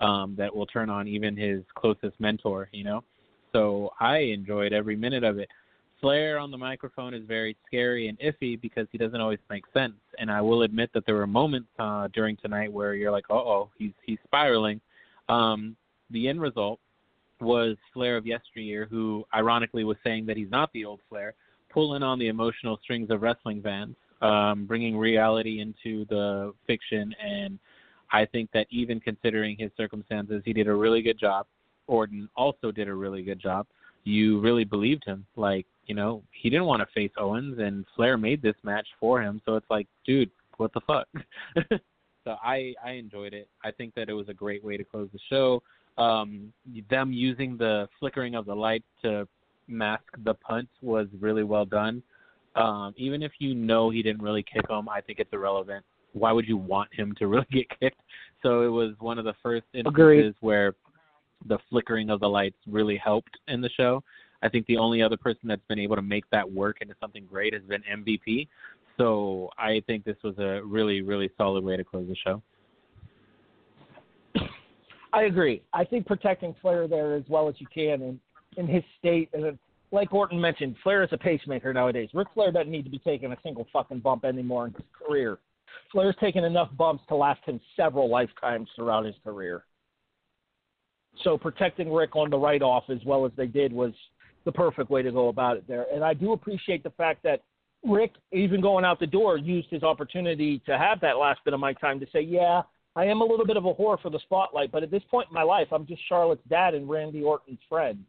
um, 0.00 0.34
that 0.36 0.54
will 0.54 0.66
turn 0.66 0.90
on 0.90 1.06
even 1.06 1.36
his 1.36 1.62
closest 1.76 2.18
mentor. 2.18 2.68
You 2.72 2.84
know, 2.84 3.04
so 3.52 3.90
I 4.00 4.18
enjoyed 4.18 4.72
every 4.72 4.96
minute 4.96 5.22
of 5.22 5.38
it. 5.38 5.48
Flair 6.00 6.38
on 6.38 6.50
the 6.50 6.58
microphone 6.58 7.14
is 7.14 7.22
very 7.26 7.56
scary 7.66 8.08
and 8.08 8.18
iffy 8.18 8.60
because 8.60 8.86
he 8.90 8.98
doesn't 8.98 9.20
always 9.20 9.38
make 9.48 9.64
sense. 9.72 9.94
And 10.18 10.30
I 10.30 10.40
will 10.40 10.62
admit 10.62 10.90
that 10.94 11.04
there 11.06 11.14
were 11.14 11.26
moments 11.26 11.68
uh, 11.78 12.08
during 12.12 12.36
tonight 12.36 12.72
where 12.72 12.94
you're 12.94 13.10
like, 13.10 13.24
"Uh 13.30 13.34
oh, 13.34 13.70
he's 13.78 13.92
he's 14.04 14.18
spiraling." 14.24 14.80
Um, 15.28 15.76
the 16.10 16.28
end 16.28 16.40
result 16.40 16.80
was 17.40 17.76
Flair 17.92 18.16
of 18.16 18.26
yesteryear, 18.26 18.86
who 18.90 19.24
ironically 19.34 19.84
was 19.84 19.96
saying 20.04 20.26
that 20.26 20.36
he's 20.36 20.50
not 20.50 20.72
the 20.72 20.84
old 20.84 21.00
Flair, 21.08 21.34
pulling 21.70 22.02
on 22.02 22.18
the 22.18 22.28
emotional 22.28 22.78
strings 22.82 23.10
of 23.10 23.22
wrestling 23.22 23.62
fans, 23.62 23.96
um, 24.20 24.66
bringing 24.66 24.96
reality 24.96 25.60
into 25.60 26.04
the 26.06 26.52
fiction. 26.66 27.14
And 27.22 27.58
I 28.12 28.26
think 28.26 28.50
that 28.52 28.66
even 28.70 29.00
considering 29.00 29.56
his 29.56 29.70
circumstances, 29.76 30.42
he 30.44 30.52
did 30.52 30.66
a 30.66 30.74
really 30.74 31.02
good 31.02 31.18
job. 31.18 31.46
Orton 31.86 32.28
also 32.36 32.70
did 32.70 32.88
a 32.88 32.94
really 32.94 33.22
good 33.22 33.40
job. 33.40 33.66
You 34.04 34.40
really 34.40 34.64
believed 34.64 35.04
him. 35.04 35.26
Like, 35.36 35.66
you 35.90 35.96
know, 35.96 36.22
he 36.30 36.48
didn't 36.48 36.66
want 36.66 36.80
to 36.82 36.86
face 36.94 37.10
Owens, 37.18 37.58
and 37.58 37.84
Flair 37.96 38.16
made 38.16 38.40
this 38.40 38.54
match 38.62 38.86
for 39.00 39.20
him. 39.20 39.42
So 39.44 39.56
it's 39.56 39.68
like, 39.68 39.88
dude, 40.06 40.30
what 40.56 40.72
the 40.72 40.80
fuck? 40.86 41.08
so 42.24 42.36
I 42.44 42.74
I 42.84 42.92
enjoyed 42.92 43.34
it. 43.34 43.48
I 43.64 43.72
think 43.72 43.96
that 43.96 44.08
it 44.08 44.12
was 44.12 44.28
a 44.28 44.32
great 44.32 44.62
way 44.62 44.76
to 44.76 44.84
close 44.84 45.08
the 45.12 45.18
show. 45.28 45.64
Um, 45.98 46.52
them 46.90 47.12
using 47.12 47.56
the 47.56 47.88
flickering 47.98 48.36
of 48.36 48.46
the 48.46 48.54
light 48.54 48.84
to 49.02 49.26
mask 49.66 50.04
the 50.22 50.34
punt 50.34 50.68
was 50.80 51.08
really 51.18 51.42
well 51.42 51.64
done. 51.64 52.04
Um, 52.54 52.94
even 52.96 53.20
if 53.20 53.32
you 53.40 53.52
know 53.56 53.90
he 53.90 54.00
didn't 54.00 54.22
really 54.22 54.44
kick 54.44 54.70
him, 54.70 54.88
I 54.88 55.00
think 55.00 55.18
it's 55.18 55.32
irrelevant. 55.32 55.84
Why 56.12 56.30
would 56.30 56.46
you 56.46 56.56
want 56.56 56.94
him 56.94 57.16
to 57.18 57.26
really 57.26 57.48
get 57.50 57.66
kicked? 57.80 58.00
So 58.44 58.62
it 58.62 58.68
was 58.70 58.94
one 59.00 59.18
of 59.18 59.24
the 59.24 59.34
first 59.42 59.66
instances 59.74 59.92
Agreed. 59.92 60.34
where 60.38 60.74
the 61.46 61.58
flickering 61.68 62.10
of 62.10 62.20
the 62.20 62.28
lights 62.28 62.58
really 62.68 62.96
helped 62.96 63.36
in 63.48 63.60
the 63.60 63.70
show. 63.70 64.04
I 64.42 64.48
think 64.48 64.66
the 64.66 64.76
only 64.76 65.02
other 65.02 65.16
person 65.16 65.48
that's 65.48 65.64
been 65.68 65.78
able 65.78 65.96
to 65.96 66.02
make 66.02 66.24
that 66.30 66.50
work 66.50 66.78
into 66.80 66.94
something 67.00 67.26
great 67.30 67.52
has 67.52 67.62
been 67.62 67.82
MVP. 67.82 68.48
So 68.96 69.50
I 69.58 69.82
think 69.86 70.04
this 70.04 70.16
was 70.22 70.38
a 70.38 70.60
really, 70.64 71.02
really 71.02 71.30
solid 71.36 71.64
way 71.64 71.76
to 71.76 71.84
close 71.84 72.06
the 72.08 72.16
show. 72.16 72.42
I 75.12 75.24
agree. 75.24 75.62
I 75.72 75.84
think 75.84 76.06
protecting 76.06 76.54
Flair 76.62 76.86
there 76.86 77.14
as 77.14 77.24
well 77.28 77.48
as 77.48 77.54
you 77.58 77.66
can 77.72 78.02
in, 78.02 78.20
in 78.56 78.66
his 78.66 78.84
state, 78.98 79.28
and 79.32 79.58
like 79.92 80.12
Orton 80.12 80.40
mentioned, 80.40 80.76
Flair 80.82 81.02
is 81.02 81.08
a 81.12 81.18
pacemaker 81.18 81.72
nowadays. 81.72 82.10
Ric 82.14 82.28
Flair 82.34 82.52
doesn't 82.52 82.70
need 82.70 82.84
to 82.84 82.90
be 82.90 82.98
taking 82.98 83.32
a 83.32 83.36
single 83.42 83.66
fucking 83.72 84.00
bump 84.00 84.24
anymore 84.24 84.68
in 84.68 84.74
his 84.74 84.84
career. 84.96 85.38
Flair's 85.90 86.14
taken 86.20 86.44
enough 86.44 86.70
bumps 86.76 87.02
to 87.08 87.16
last 87.16 87.40
him 87.44 87.60
several 87.76 88.08
lifetimes 88.08 88.68
throughout 88.76 89.04
his 89.04 89.16
career. 89.24 89.64
So 91.24 91.36
protecting 91.36 91.92
Ric 91.92 92.14
on 92.14 92.30
the 92.30 92.38
right 92.38 92.62
off 92.62 92.84
as 92.88 92.98
well 93.04 93.26
as 93.26 93.32
they 93.36 93.46
did 93.46 93.72
was 93.72 93.92
the 94.50 94.56
perfect 94.56 94.90
way 94.90 95.02
to 95.02 95.12
go 95.12 95.28
about 95.28 95.56
it 95.56 95.64
there. 95.68 95.86
And 95.92 96.02
I 96.02 96.12
do 96.14 96.32
appreciate 96.32 96.82
the 96.82 96.90
fact 96.90 97.22
that 97.22 97.42
Ric, 97.84 98.12
even 98.32 98.60
going 98.60 98.84
out 98.84 98.98
the 98.98 99.06
door, 99.06 99.38
used 99.38 99.68
his 99.70 99.82
opportunity 99.82 100.60
to 100.66 100.76
have 100.76 101.00
that 101.00 101.16
last 101.16 101.40
bit 101.44 101.54
of 101.54 101.60
my 101.60 101.72
time 101.74 102.00
to 102.00 102.06
say, 102.12 102.20
yeah, 102.20 102.62
I 102.96 103.04
am 103.04 103.20
a 103.20 103.24
little 103.24 103.46
bit 103.46 103.56
of 103.56 103.64
a 103.64 103.72
whore 103.72 104.00
for 104.00 104.10
the 104.10 104.18
spotlight, 104.18 104.72
but 104.72 104.82
at 104.82 104.90
this 104.90 105.04
point 105.10 105.28
in 105.30 105.34
my 105.34 105.44
life, 105.44 105.68
I'm 105.70 105.86
just 105.86 106.02
Charlotte's 106.08 106.42
dad 106.48 106.74
and 106.74 106.90
Randy 106.90 107.22
Orton's 107.22 107.60
friend. 107.68 108.04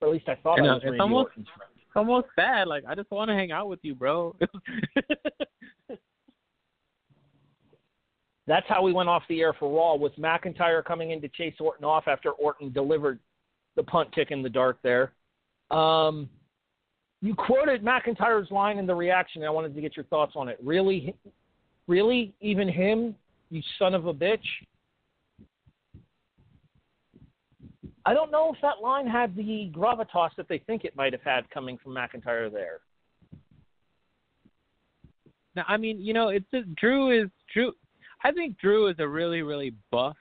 Or 0.00 0.08
at 0.08 0.14
least 0.14 0.28
I 0.28 0.34
thought 0.36 0.60
I 0.60 0.66
I, 0.66 0.74
was 0.74 0.82
Randy 0.84 1.00
almost- 1.00 1.28
Orton's 1.28 1.48
friend. 1.56 1.70
It's 1.76 1.96
almost 1.96 2.26
sad. 2.36 2.68
Like 2.68 2.84
I 2.86 2.94
just 2.94 3.10
want 3.10 3.28
to 3.28 3.34
hang 3.34 3.50
out 3.52 3.68
with 3.68 3.80
you, 3.82 3.94
bro. 3.94 4.36
That's 8.46 8.66
how 8.68 8.82
we 8.82 8.92
went 8.92 9.08
off 9.08 9.22
the 9.28 9.40
air 9.40 9.52
for 9.52 9.70
Raw 9.74 9.94
with 9.94 10.16
McIntyre 10.16 10.84
coming 10.84 11.12
in 11.12 11.20
to 11.20 11.28
chase 11.28 11.54
Orton 11.60 11.84
off 11.84 12.08
after 12.08 12.30
Orton 12.32 12.72
delivered 12.72 13.18
the 13.76 13.82
punt 13.82 14.12
kick 14.14 14.30
in 14.30 14.42
the 14.42 14.48
dark 14.50 14.78
there. 14.82 15.12
Um, 15.72 16.28
you 17.22 17.34
quoted 17.34 17.84
McIntyre's 17.84 18.50
line 18.50 18.78
in 18.78 18.86
the 18.86 18.94
reaction. 18.94 19.44
I 19.44 19.50
wanted 19.50 19.74
to 19.74 19.80
get 19.80 19.96
your 19.96 20.04
thoughts 20.06 20.32
on 20.36 20.48
it. 20.48 20.58
Really, 20.62 21.14
really, 21.86 22.34
even 22.40 22.68
him, 22.68 23.14
you 23.50 23.62
son 23.78 23.94
of 23.94 24.06
a 24.06 24.14
bitch. 24.14 24.38
I 28.04 28.14
don't 28.14 28.32
know 28.32 28.52
if 28.52 28.60
that 28.62 28.82
line 28.82 29.06
had 29.06 29.36
the 29.36 29.70
gravitas 29.72 30.30
that 30.36 30.48
they 30.48 30.58
think 30.58 30.84
it 30.84 30.96
might 30.96 31.12
have 31.12 31.22
had 31.22 31.48
coming 31.50 31.78
from 31.78 31.94
McIntyre 31.94 32.52
there. 32.52 32.80
now, 35.54 35.64
I 35.68 35.76
mean, 35.76 36.00
you 36.00 36.12
know, 36.12 36.28
it's 36.28 36.46
just 36.52 36.74
Drew 36.74 37.10
is 37.10 37.30
Drew. 37.54 37.72
I 38.24 38.32
think 38.32 38.58
Drew 38.58 38.88
is 38.88 38.96
a 38.98 39.06
really, 39.06 39.42
really 39.42 39.74
buff. 39.90 40.16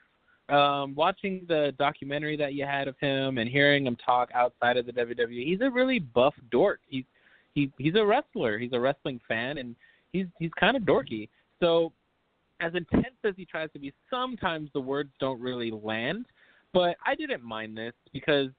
Um, 0.52 0.94
watching 0.95 1.45
the 1.48 1.73
documentary 1.80 2.36
that 2.36 2.53
you 2.53 2.65
had 2.65 2.90
of 2.90 2.95
him 2.99 3.38
and 3.38 3.49
hearing 3.49 3.88
him 3.88 3.95
talk 3.95 4.30
outside 4.36 4.76
of 4.76 4.86
the 4.86 4.91
WWE, 4.91 5.45
he's 5.45 5.61
a 5.61 5.69
really 5.69 5.99
buff 5.99 6.36
dork. 6.52 6.82
He's 6.88 7.06
he 7.53 7.72
he's 7.78 7.95
a 7.95 8.06
wrestler. 8.06 8.60
He's 8.60 8.73
a 8.73 8.80
wrestling 8.80 9.19
fan, 9.28 9.57
and 9.57 9.76
he's 10.11 10.26
he's 10.40 10.52
kind 10.60 10.76
of 10.76 10.84
dorky. 10.84 11.30
So, 11.61 11.94
as 12.60 12.73
intense 12.76 13.15
as 13.23 13.34
he 13.38 13.45
tries 13.45 13.72
to 13.72 13.80
be, 13.80 13.94
sometimes 14.10 14.69
the 14.73 14.82
words 14.82 15.11
don't 15.19 15.40
really 15.40 15.72
land. 15.72 16.26
But 16.73 16.98
I 17.06 17.15
didn't 17.15 17.44
mind 17.44 17.78
this 17.78 17.94
because 18.11 18.49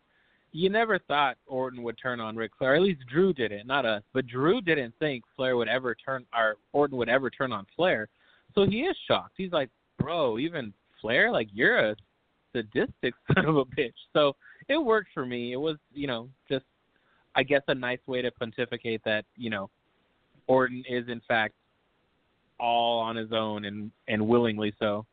you 0.52 0.69
never 0.70 0.98
thought 0.98 1.36
Orton 1.47 1.82
would 1.82 1.98
turn 2.01 2.20
on 2.20 2.36
Ric 2.36 2.52
Flair. 2.59 2.74
At 2.74 2.82
least 2.82 3.01
Drew 3.06 3.32
did 3.32 3.52
it, 3.52 3.66
not 3.66 3.86
us. 3.86 4.02
But 4.12 4.27
Drew 4.27 4.60
didn't 4.60 4.94
think 4.98 5.24
Flair 5.36 5.56
would 5.56 5.69
ever 5.69 5.94
turn 5.94 6.27
or 6.35 6.56
Orton 6.73 6.97
would 6.98 7.09
ever 7.09 7.31
turn 7.31 7.52
on 7.52 7.66
Flair. 7.74 8.09
So 8.55 8.66
he 8.66 8.81
is 8.81 8.97
shocked. 9.06 9.35
He's 9.36 9.52
like, 9.52 9.70
Bro, 9.98 10.39
even 10.39 10.74
Flair, 11.02 11.30
like 11.30 11.48
you're 11.52 11.90
a 11.90 11.96
sadistic 12.56 13.14
son 13.34 13.44
of 13.44 13.56
a 13.56 13.64
bitch. 13.64 13.92
So 14.14 14.34
it 14.68 14.78
worked 14.78 15.10
for 15.12 15.26
me. 15.26 15.52
It 15.52 15.60
was, 15.60 15.76
you 15.92 16.06
know, 16.06 16.30
just 16.48 16.64
I 17.34 17.42
guess 17.42 17.62
a 17.68 17.74
nice 17.74 18.00
way 18.06 18.22
to 18.22 18.30
pontificate 18.30 19.02
that, 19.04 19.26
you 19.36 19.50
know, 19.50 19.68
Orton 20.46 20.82
is 20.88 21.08
in 21.08 21.20
fact 21.28 21.54
all 22.58 23.00
on 23.00 23.16
his 23.16 23.32
own 23.32 23.64
and 23.64 23.90
and 24.08 24.26
willingly 24.26 24.72
so. 24.78 25.04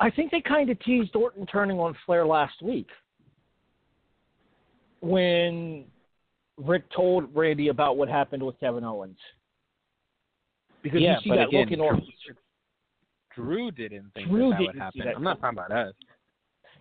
I 0.00 0.10
think 0.10 0.32
they 0.32 0.40
kind 0.40 0.68
of 0.68 0.78
teased 0.80 1.14
Orton 1.14 1.46
turning 1.46 1.78
on 1.78 1.96
Flair 2.04 2.26
last 2.26 2.60
week 2.60 2.88
when 5.00 5.84
Ric 6.56 6.84
told 6.94 7.34
Randy 7.34 7.68
about 7.68 7.96
what 7.96 8.08
happened 8.08 8.42
with 8.42 8.58
Kevin 8.60 8.84
Owens. 8.84 9.18
Because 10.84 11.00
Yeah, 11.00 11.14
you 11.14 11.20
see 11.24 11.28
but 11.30 11.36
that 11.36 11.48
again, 11.48 11.60
look 11.62 11.72
in 11.72 11.80
Orton. 11.80 12.06
Drew 13.34 13.70
didn't 13.72 14.12
think 14.14 14.28
Drew 14.28 14.50
that, 14.50 14.52
that 14.52 14.58
didn't 14.58 14.74
would 14.74 14.82
happen. 14.82 15.00
that 15.06 15.16
I'm 15.16 15.22
not 15.24 15.40
talking 15.40 15.58
about 15.58 15.72
us. 15.72 15.94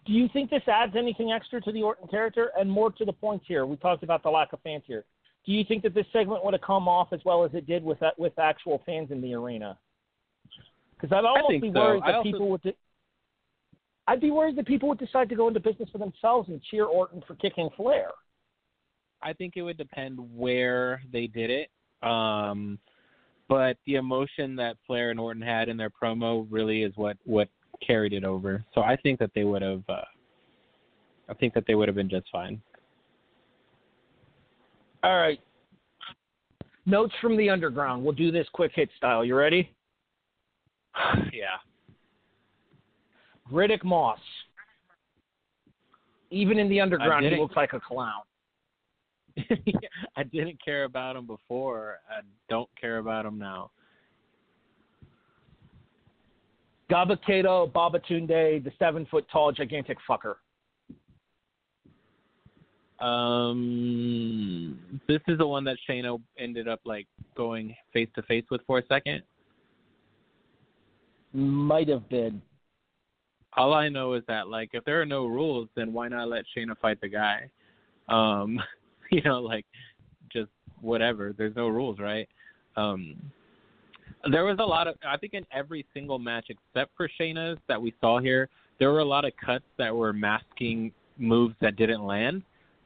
Do 0.06 0.12
you 0.14 0.28
think 0.34 0.50
this 0.52 0.62
adds 0.68 0.94
anything 0.96 1.32
extra 1.32 1.62
to 1.62 1.72
the 1.72 1.82
Orton 1.82 2.08
character? 2.10 2.52
And 2.60 2.70
more 2.70 2.92
to 2.92 3.06
the 3.06 3.14
point 3.14 3.42
here, 3.48 3.66
we 3.66 3.78
talked 3.78 4.04
about 4.04 4.22
the 4.22 4.30
lack 4.30 4.52
of 4.54 4.60
fans 4.62 4.84
here. 4.86 5.06
Do 5.46 5.54
you 5.54 5.64
think 5.64 5.82
that 5.84 5.94
this 5.94 6.06
segment 6.14 6.44
would 6.44 6.54
have 6.54 6.62
come 6.62 6.88
off 6.88 7.14
as 7.14 7.22
well 7.26 7.44
as 7.46 7.52
it 7.54 7.66
did 7.66 7.84
with 7.84 8.00
that, 8.02 8.20
with 8.20 8.38
actual 8.38 8.84
fans 8.86 9.10
in 9.12 9.22
the 9.22 9.34
arena? 9.34 9.80
Because 10.96 11.16
I'd 11.18 11.26
almost 11.26 11.62
be 11.62 11.70
worried 11.70 12.04
I 12.04 12.12
that 12.12 12.16
also- 12.18 12.32
people 12.32 12.50
would. 12.50 12.62
De- 12.62 12.76
I'd 14.08 14.20
be 14.20 14.32
worried 14.32 14.58
that 14.58 14.68
people 14.68 14.90
would 14.90 15.00
decide 15.00 15.30
to 15.30 15.36
go 15.36 15.48
into 15.48 15.62
business 15.62 15.90
for 15.90 15.98
themselves 15.98 16.50
and 16.50 16.62
cheer 16.64 16.84
Orton 16.86 17.24
for 17.26 17.36
kicking 17.36 17.70
Flair. 17.78 18.10
I 19.22 19.32
think 19.32 19.54
it 19.56 19.62
would 19.62 19.78
depend 19.78 20.18
where 20.36 21.02
they 21.14 21.28
did 21.28 21.50
it. 21.50 21.70
Um, 22.06 22.78
but 23.54 23.78
the 23.86 23.98
emotion 23.98 24.56
that 24.56 24.78
Flair 24.88 25.12
and 25.12 25.20
Orton 25.20 25.44
had 25.44 25.70
in 25.70 25.78
their 25.78 25.92
promo 25.92 26.48
really 26.50 26.82
is 26.82 26.92
what 26.96 27.18
what 27.24 27.50
carried 27.86 28.12
it 28.12 28.24
over. 28.24 28.66
So 28.74 28.82
I 28.82 28.96
think 28.96 29.20
that 29.20 29.30
they 29.36 29.44
would 29.44 29.62
have. 29.62 29.84
Uh, 29.88 30.02
I 31.30 31.36
think 31.36 31.54
that 31.54 31.66
they 31.68 31.76
would 31.76 31.88
have 31.88 31.94
been 31.94 32.10
just 32.10 32.26
fine. 32.32 32.60
All 35.04 35.18
right. 35.18 35.40
Notes 36.88 37.14
from 37.22 37.38
the 37.38 37.48
underground. 37.48 38.04
We'll 38.04 38.14
do 38.14 38.32
this 38.32 38.48
quick 38.54 38.72
hit 38.74 38.90
style. 38.98 39.24
You 39.24 39.36
ready? 39.36 39.70
yeah. 41.32 41.60
Riddick 43.52 43.84
Moss. 43.84 44.18
Even 46.32 46.58
in 46.58 46.70
the 46.70 46.82
underground, 46.82 47.24
he 47.24 47.40
looks 47.40 47.56
like 47.56 47.74
a 47.74 47.80
clown. 47.80 48.24
I 50.16 50.24
didn't 50.24 50.64
care 50.64 50.84
about 50.84 51.16
him 51.16 51.26
before. 51.26 52.00
I 52.10 52.22
don't 52.50 52.70
care 52.80 52.98
about 52.98 53.26
him 53.26 53.38
now. 53.40 53.72
Gabakato 56.92 57.72
Babatunde, 57.72 58.64
the 58.64 58.72
seven 58.78 59.08
foot 59.10 59.26
tall 59.32 59.52
gigantic 59.52 59.98
fucker. 60.08 60.36
Um, 63.04 64.80
this 65.08 65.20
is 65.28 65.38
the 65.38 65.48
one 65.48 65.64
that 65.66 65.78
Shayna 65.90 66.22
ended 66.38 66.68
up 66.68 66.80
like 66.86 67.08
going 67.36 67.76
face 67.92 68.10
to 68.16 68.22
face 68.24 68.46
with 68.52 68.62
for 68.68 68.80
a 68.80 68.86
second. 68.86 69.24
Might 71.34 71.90
have 71.90 72.08
been. 72.10 72.42
All 73.58 73.74
I 73.74 73.90
know 73.90 74.14
is 74.14 74.24
that 74.28 74.48
like 74.48 74.70
if 74.74 74.86
there 74.86 75.02
are 75.02 75.06
no 75.06 75.26
rules, 75.26 75.68
then 75.76 75.92
why 75.94 76.08
not 76.08 76.30
let 76.30 76.46
Shayna 76.56 76.78
fight 76.80 77.02
the 77.02 77.10
guy? 77.10 77.50
Um, 78.08 78.60
you 79.18 79.22
know, 79.24 79.40
like 79.40 79.66
just 80.32 80.50
whatever. 80.82 81.34
There's 81.38 81.56
no 81.56 81.68
rules, 81.68 82.00
right? 82.00 82.28
Um, 82.76 83.16
there 84.32 84.46
was 84.46 84.58
a 84.60 84.66
lot 84.66 84.88
of 84.88 84.96
I 85.08 85.18
think 85.18 85.34
in 85.34 85.46
every 85.52 85.86
single 85.94 86.20
match 86.20 86.48
except 86.50 86.92
for 86.98 87.10
Shayna's 87.20 87.60
that 87.68 87.82
we 87.82 87.94
saw 88.02 88.20
here, 88.20 88.50
there 88.80 88.92
were 88.92 89.00
a 89.00 89.06
lot 89.06 89.26
of 89.26 89.34
cuts 89.44 89.66
that 89.78 89.96
were 89.96 90.14
masking 90.14 90.92
moves 91.18 91.56
that 91.62 91.76
didn't 91.76 92.04
land 92.04 92.44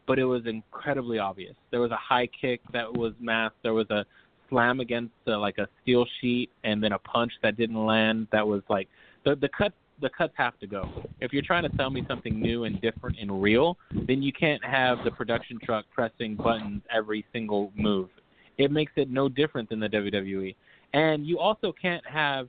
but 0.07 0.17
it 0.17 0.25
was 0.25 0.43
incredibly 0.45 1.19
obvious. 1.19 1.53
There 1.69 1.81
was 1.81 1.91
a 1.91 1.97
high 1.97 2.27
kick 2.27 2.61
that 2.71 2.91
was 2.91 3.13
masked. 3.19 3.57
There 3.61 3.73
was 3.73 3.89
a 3.91 4.05
slam 4.49 4.79
against 4.79 5.13
uh, 5.27 5.37
like 5.37 5.57
a 5.57 5.67
steel 5.83 6.05
sheet, 6.19 6.49
and 6.63 6.81
then 6.81 6.93
a 6.93 6.99
punch 6.99 7.33
that 7.43 7.57
didn't 7.57 7.85
land. 7.85 8.27
That 8.31 8.47
was 8.47 8.63
like 8.69 8.87
the 9.25 9.35
the 9.35 9.49
cut. 9.49 9.73
The 9.99 10.10
cuts 10.10 10.34
have 10.38 10.60
to 10.60 10.68
go. 10.68 10.90
If 11.22 11.34
you're 11.34 11.44
trying 11.44 11.69
to 11.69 11.76
sell 11.76 11.90
me 11.90 12.06
something 12.07 12.40
new 12.40 12.65
and 12.65 12.80
different 12.82 13.18
and 13.19 13.41
real, 13.41 13.78
then 13.91 14.22
you 14.22 14.32
can't 14.32 14.64
have 14.64 15.03
the 15.03 15.11
production 15.11 15.57
truck 15.64 15.86
pressing 15.94 16.36
buttons 16.36 16.84
every 16.94 17.26
single 17.34 17.72
move. 17.76 18.10
It 18.57 18.72
makes 18.72 18.91
it 18.95 19.10
no 19.10 19.28
different 19.28 19.69
than 19.69 19.80
the 19.80 19.90
WWE. 19.90 20.56
And 20.94 21.26
you 21.26 21.40
also 21.40 21.74
can't 21.80 22.06
have 22.06 22.48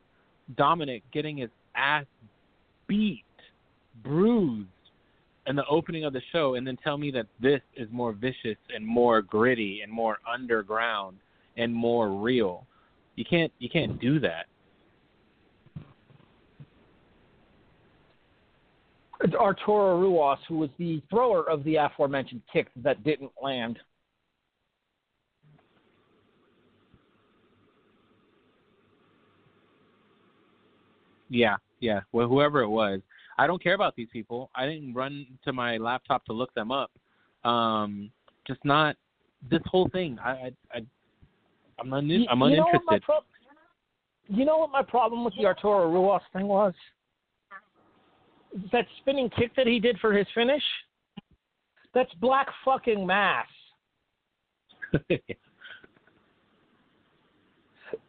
Dominik 0.56 1.02
getting 1.12 1.38
his 1.38 1.50
ass 1.74 2.04
beat, 2.86 3.24
bruised, 4.02 4.68
in 5.48 5.56
the 5.56 5.66
opening 5.66 6.04
of 6.04 6.12
the 6.12 6.20
show 6.30 6.54
and 6.54 6.66
then 6.66 6.76
tell 6.76 6.98
me 6.98 7.10
that 7.10 7.26
this 7.40 7.60
is 7.74 7.88
more 7.90 8.12
vicious 8.12 8.58
and 8.74 8.86
more 8.86 9.22
gritty 9.22 9.80
and 9.82 9.90
more 9.90 10.18
underground 10.30 11.16
and 11.56 11.74
more 11.74 12.10
real. 12.10 12.66
You 13.16 13.24
can't 13.24 13.52
you 13.58 13.68
can't 13.68 13.98
do 13.98 14.20
that. 14.20 14.46
Arturo 19.34 19.98
Ruas, 20.00 20.38
who 20.48 20.58
was 20.58 20.70
the 20.78 21.02
thrower 21.10 21.48
of 21.48 21.64
the 21.64 21.76
aforementioned 21.76 22.42
kick 22.52 22.68
that 22.76 23.02
didn't 23.02 23.32
land. 23.42 23.78
Yeah, 31.30 31.56
yeah. 31.80 32.00
Well, 32.12 32.28
whoever 32.28 32.62
it 32.62 32.68
was, 32.68 33.00
I 33.38 33.46
don't 33.46 33.62
care 33.62 33.74
about 33.74 33.94
these 33.96 34.08
people. 34.12 34.50
I 34.54 34.66
didn't 34.66 34.94
run 34.94 35.26
to 35.44 35.52
my 35.52 35.76
laptop 35.76 36.24
to 36.26 36.32
look 36.32 36.52
them 36.54 36.70
up. 36.70 36.90
Um, 37.44 38.10
just 38.46 38.64
not 38.64 38.96
this 39.50 39.60
whole 39.66 39.88
thing. 39.90 40.18
I, 40.24 40.30
I, 40.30 40.52
I 40.72 40.80
I'm, 41.78 41.92
un- 41.92 42.08
you, 42.08 42.26
I'm 42.30 42.42
uninterested. 42.42 42.80
you. 42.88 42.92
Know 42.92 42.98
pro- 43.04 44.36
you 44.36 44.44
know 44.44 44.58
what 44.58 44.70
my 44.70 44.82
problem 44.82 45.24
with 45.24 45.34
the 45.36 45.46
Arturo 45.46 45.90
Ruas 45.90 46.20
thing 46.32 46.46
was? 46.46 46.74
That 48.72 48.86
spinning 49.00 49.30
kick 49.30 49.54
that 49.56 49.66
he 49.66 49.78
did 49.78 49.98
for 50.00 50.12
his 50.12 50.26
finish. 50.34 50.62
That's 51.94 52.12
black 52.14 52.48
fucking 52.64 53.06
mass. 53.06 53.46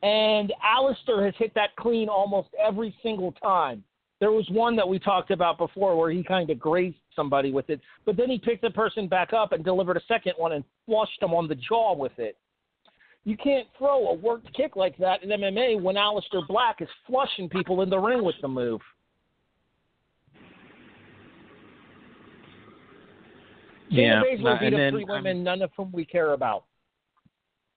and 0.04 0.54
Aleister 0.64 1.26
has 1.26 1.34
hit 1.38 1.54
that 1.56 1.76
clean 1.78 2.10
almost 2.10 2.50
every 2.60 2.96
single 3.04 3.32
time. 3.34 3.84
There 4.20 4.32
was 4.32 4.48
one 4.50 4.76
that 4.76 4.88
we 4.88 5.00
talked 5.00 5.32
about 5.32 5.58
before 5.58 5.98
where 5.98 6.12
he 6.12 6.24
kind 6.24 6.50
of 6.50 6.60
grazed 6.60 6.98
somebody 7.16 7.54
with 7.54 7.70
it, 7.70 7.80
but 8.06 8.18
then 8.18 8.30
he 8.30 8.38
picked 8.38 8.62
the 8.62 8.70
person 8.70 9.08
back 9.08 9.32
up 9.32 9.54
and 9.54 9.64
delivered 9.64 9.96
a 9.96 10.02
second 10.08 10.34
one 10.38 10.52
and 10.52 10.64
flushed 10.86 11.20
them 11.22 11.34
on 11.34 11.48
the 11.48 11.56
jaw 11.56 11.96
with 11.96 12.18
it. 12.18 12.38
You 13.24 13.38
can't 13.38 13.68
throw 13.78 14.08
a 14.08 14.14
worked 14.14 14.54
kick 14.56 14.76
like 14.76 14.98
that 14.98 15.24
in 15.24 15.30
MMA 15.30 15.82
when 15.82 15.96
Aleister 15.96 16.46
Black 16.48 16.82
is 16.82 16.90
flushing 17.08 17.48
people 17.48 17.82
in 17.82 17.90
the 17.90 17.98
ring 17.98 18.24
with 18.24 18.36
the 18.42 18.48
move. 18.48 18.82
Yeah, 23.90 24.22
Baszler 24.24 24.60
beat 24.60 24.74
and 24.74 24.76
up 24.76 24.92
three 24.92 25.06
women, 25.06 25.44
none 25.44 25.62
of 25.62 25.72
whom 25.76 25.92
we 25.92 26.06
care 26.06 26.34
about. 26.34 26.66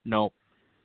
Nope. 0.05 0.35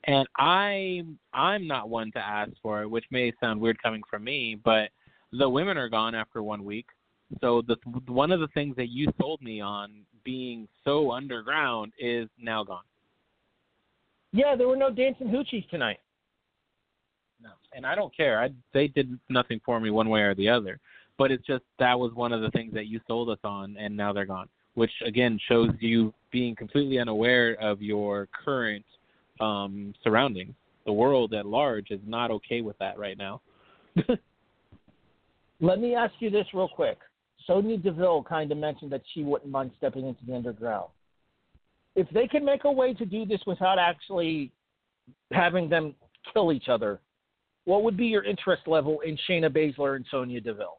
And 0.05 0.27
I 0.37 1.03
I'm 1.33 1.67
not 1.67 1.89
one 1.89 2.11
to 2.13 2.19
ask 2.19 2.51
for 2.61 2.81
it, 2.81 2.89
which 2.89 3.05
may 3.11 3.33
sound 3.41 3.59
weird 3.59 3.81
coming 3.81 4.01
from 4.09 4.23
me, 4.23 4.55
but 4.63 4.89
the 5.33 5.49
women 5.49 5.77
are 5.77 5.89
gone 5.89 6.15
after 6.15 6.41
one 6.41 6.63
week. 6.63 6.85
So 7.41 7.61
the 7.67 7.75
one 8.07 8.31
of 8.31 8.39
the 8.39 8.47
things 8.49 8.75
that 8.77 8.89
you 8.89 9.11
sold 9.19 9.41
me 9.41 9.59
on 9.59 10.05
being 10.23 10.67
so 10.85 11.11
underground 11.11 11.91
is 11.99 12.29
now 12.39 12.63
gone. 12.63 12.83
Yeah, 14.31 14.55
there 14.55 14.67
were 14.67 14.77
no 14.77 14.89
dancing 14.89 15.27
hoochies 15.27 15.67
tonight. 15.69 15.99
No, 17.41 17.49
and 17.73 17.85
I 17.85 17.95
don't 17.95 18.15
care. 18.15 18.41
I 18.41 18.49
they 18.73 18.87
did 18.87 19.19
nothing 19.29 19.59
for 19.65 19.79
me 19.79 19.89
one 19.89 20.09
way 20.09 20.21
or 20.21 20.35
the 20.35 20.47
other. 20.47 20.79
But 21.17 21.31
it's 21.31 21.45
just 21.45 21.63
that 21.79 21.99
was 21.99 22.13
one 22.13 22.31
of 22.31 22.41
the 22.41 22.51
things 22.51 22.73
that 22.75 22.87
you 22.87 23.01
sold 23.07 23.29
us 23.29 23.39
on, 23.43 23.75
and 23.77 23.97
now 23.97 24.13
they're 24.13 24.25
gone. 24.25 24.47
Which 24.77 24.91
again 25.03 25.39
shows 25.47 25.71
you 25.79 26.13
being 26.31 26.55
completely 26.55 26.99
unaware 26.99 27.57
of 27.59 27.81
your 27.81 28.27
current 28.27 28.85
um, 29.39 29.95
surroundings. 30.03 30.53
The 30.85 30.93
world 30.93 31.33
at 31.33 31.47
large 31.47 31.89
is 31.89 31.99
not 32.05 32.29
okay 32.29 32.61
with 32.61 32.77
that 32.77 32.99
right 32.99 33.17
now. 33.17 33.41
Let 35.61 35.79
me 35.79 35.95
ask 35.95 36.13
you 36.19 36.29
this 36.29 36.45
real 36.53 36.67
quick. 36.67 36.99
Sonya 37.47 37.77
Deville 37.77 38.21
kind 38.21 38.51
of 38.51 38.59
mentioned 38.59 38.91
that 38.91 39.01
she 39.15 39.23
wouldn't 39.23 39.49
mind 39.49 39.71
stepping 39.77 40.05
into 40.05 40.23
the 40.27 40.35
underground. 40.35 40.89
If 41.95 42.07
they 42.11 42.27
can 42.27 42.45
make 42.45 42.65
a 42.65 42.71
way 42.71 42.93
to 42.93 43.03
do 43.03 43.25
this 43.25 43.41
without 43.47 43.79
actually 43.79 44.51
having 45.31 45.69
them 45.69 45.95
kill 46.31 46.53
each 46.53 46.69
other, 46.69 46.99
what 47.65 47.81
would 47.81 47.97
be 47.97 48.05
your 48.05 48.23
interest 48.23 48.67
level 48.67 48.99
in 48.99 49.17
Shayna 49.27 49.49
Baszler 49.49 49.95
and 49.95 50.05
Sonya 50.11 50.39
Deville? 50.39 50.77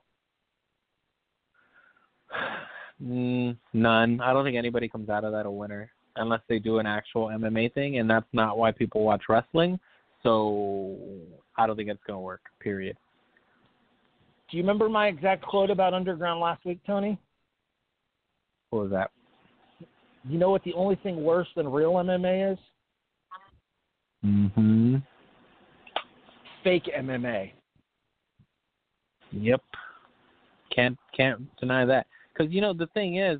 Mm, 3.02 3.56
none. 3.72 4.20
I 4.20 4.32
don't 4.32 4.44
think 4.44 4.56
anybody 4.56 4.88
comes 4.88 5.08
out 5.08 5.24
of 5.24 5.32
that 5.32 5.46
a 5.46 5.50
winner 5.50 5.90
unless 6.16 6.40
they 6.48 6.58
do 6.58 6.78
an 6.78 6.86
actual 6.86 7.26
MMA 7.26 7.72
thing, 7.74 7.98
and 7.98 8.10
that's 8.10 8.26
not 8.32 8.58
why 8.58 8.72
people 8.72 9.02
watch 9.02 9.24
wrestling. 9.28 9.78
So 10.22 10.96
I 11.56 11.66
don't 11.66 11.76
think 11.76 11.88
it's 11.88 12.02
going 12.06 12.16
to 12.16 12.20
work. 12.20 12.42
Period. 12.60 12.96
Do 14.50 14.56
you 14.56 14.62
remember 14.62 14.88
my 14.88 15.08
exact 15.08 15.42
quote 15.42 15.70
about 15.70 15.94
Underground 15.94 16.40
last 16.40 16.64
week, 16.64 16.80
Tony? 16.86 17.18
What 18.70 18.82
was 18.82 18.90
that? 18.90 19.10
You 20.24 20.38
know 20.38 20.50
what 20.50 20.64
the 20.64 20.74
only 20.74 20.96
thing 20.96 21.22
worse 21.22 21.48
than 21.54 21.68
real 21.68 21.92
MMA 21.92 22.52
is? 22.52 22.58
Mm-hmm. 24.24 24.96
Fake 26.64 26.90
MMA. 26.98 27.52
Yep. 29.30 29.62
Can't 30.74 30.98
can't 31.16 31.56
deny 31.58 31.84
that. 31.84 32.06
Because 32.38 32.52
you 32.52 32.60
know 32.60 32.72
the 32.72 32.86
thing 32.88 33.16
is, 33.16 33.38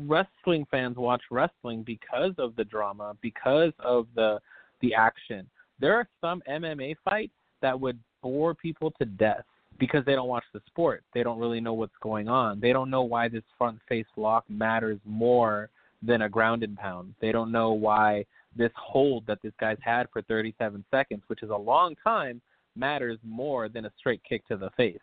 wrestling 0.00 0.66
fans 0.70 0.96
watch 0.96 1.22
wrestling 1.30 1.82
because 1.82 2.32
of 2.38 2.54
the 2.54 2.64
drama, 2.64 3.16
because 3.20 3.72
of 3.80 4.06
the 4.14 4.38
the 4.80 4.94
action. 4.94 5.48
There 5.80 5.94
are 5.94 6.08
some 6.20 6.42
MMA 6.48 6.96
fights 7.04 7.32
that 7.60 7.78
would 7.78 7.98
bore 8.22 8.54
people 8.54 8.92
to 8.98 9.04
death 9.04 9.44
because 9.78 10.04
they 10.04 10.12
don't 10.12 10.28
watch 10.28 10.44
the 10.54 10.60
sport. 10.66 11.02
They 11.12 11.22
don't 11.22 11.38
really 11.38 11.60
know 11.60 11.74
what's 11.74 11.96
going 12.00 12.28
on. 12.28 12.60
They 12.60 12.72
don't 12.72 12.90
know 12.90 13.02
why 13.02 13.28
this 13.28 13.42
front 13.58 13.78
face 13.88 14.06
lock 14.16 14.44
matters 14.48 14.98
more 15.04 15.68
than 16.02 16.22
a 16.22 16.28
grounded 16.28 16.76
pound. 16.76 17.14
They 17.20 17.32
don't 17.32 17.50
know 17.50 17.72
why 17.72 18.24
this 18.54 18.72
hold 18.76 19.26
that 19.26 19.42
this 19.42 19.52
guy's 19.60 19.78
had 19.82 20.08
for 20.12 20.22
37 20.22 20.84
seconds, 20.90 21.22
which 21.26 21.42
is 21.42 21.50
a 21.50 21.56
long 21.56 21.94
time, 22.02 22.40
matters 22.74 23.18
more 23.24 23.68
than 23.68 23.86
a 23.86 23.92
straight 23.98 24.22
kick 24.26 24.46
to 24.48 24.56
the 24.56 24.70
face. 24.76 25.00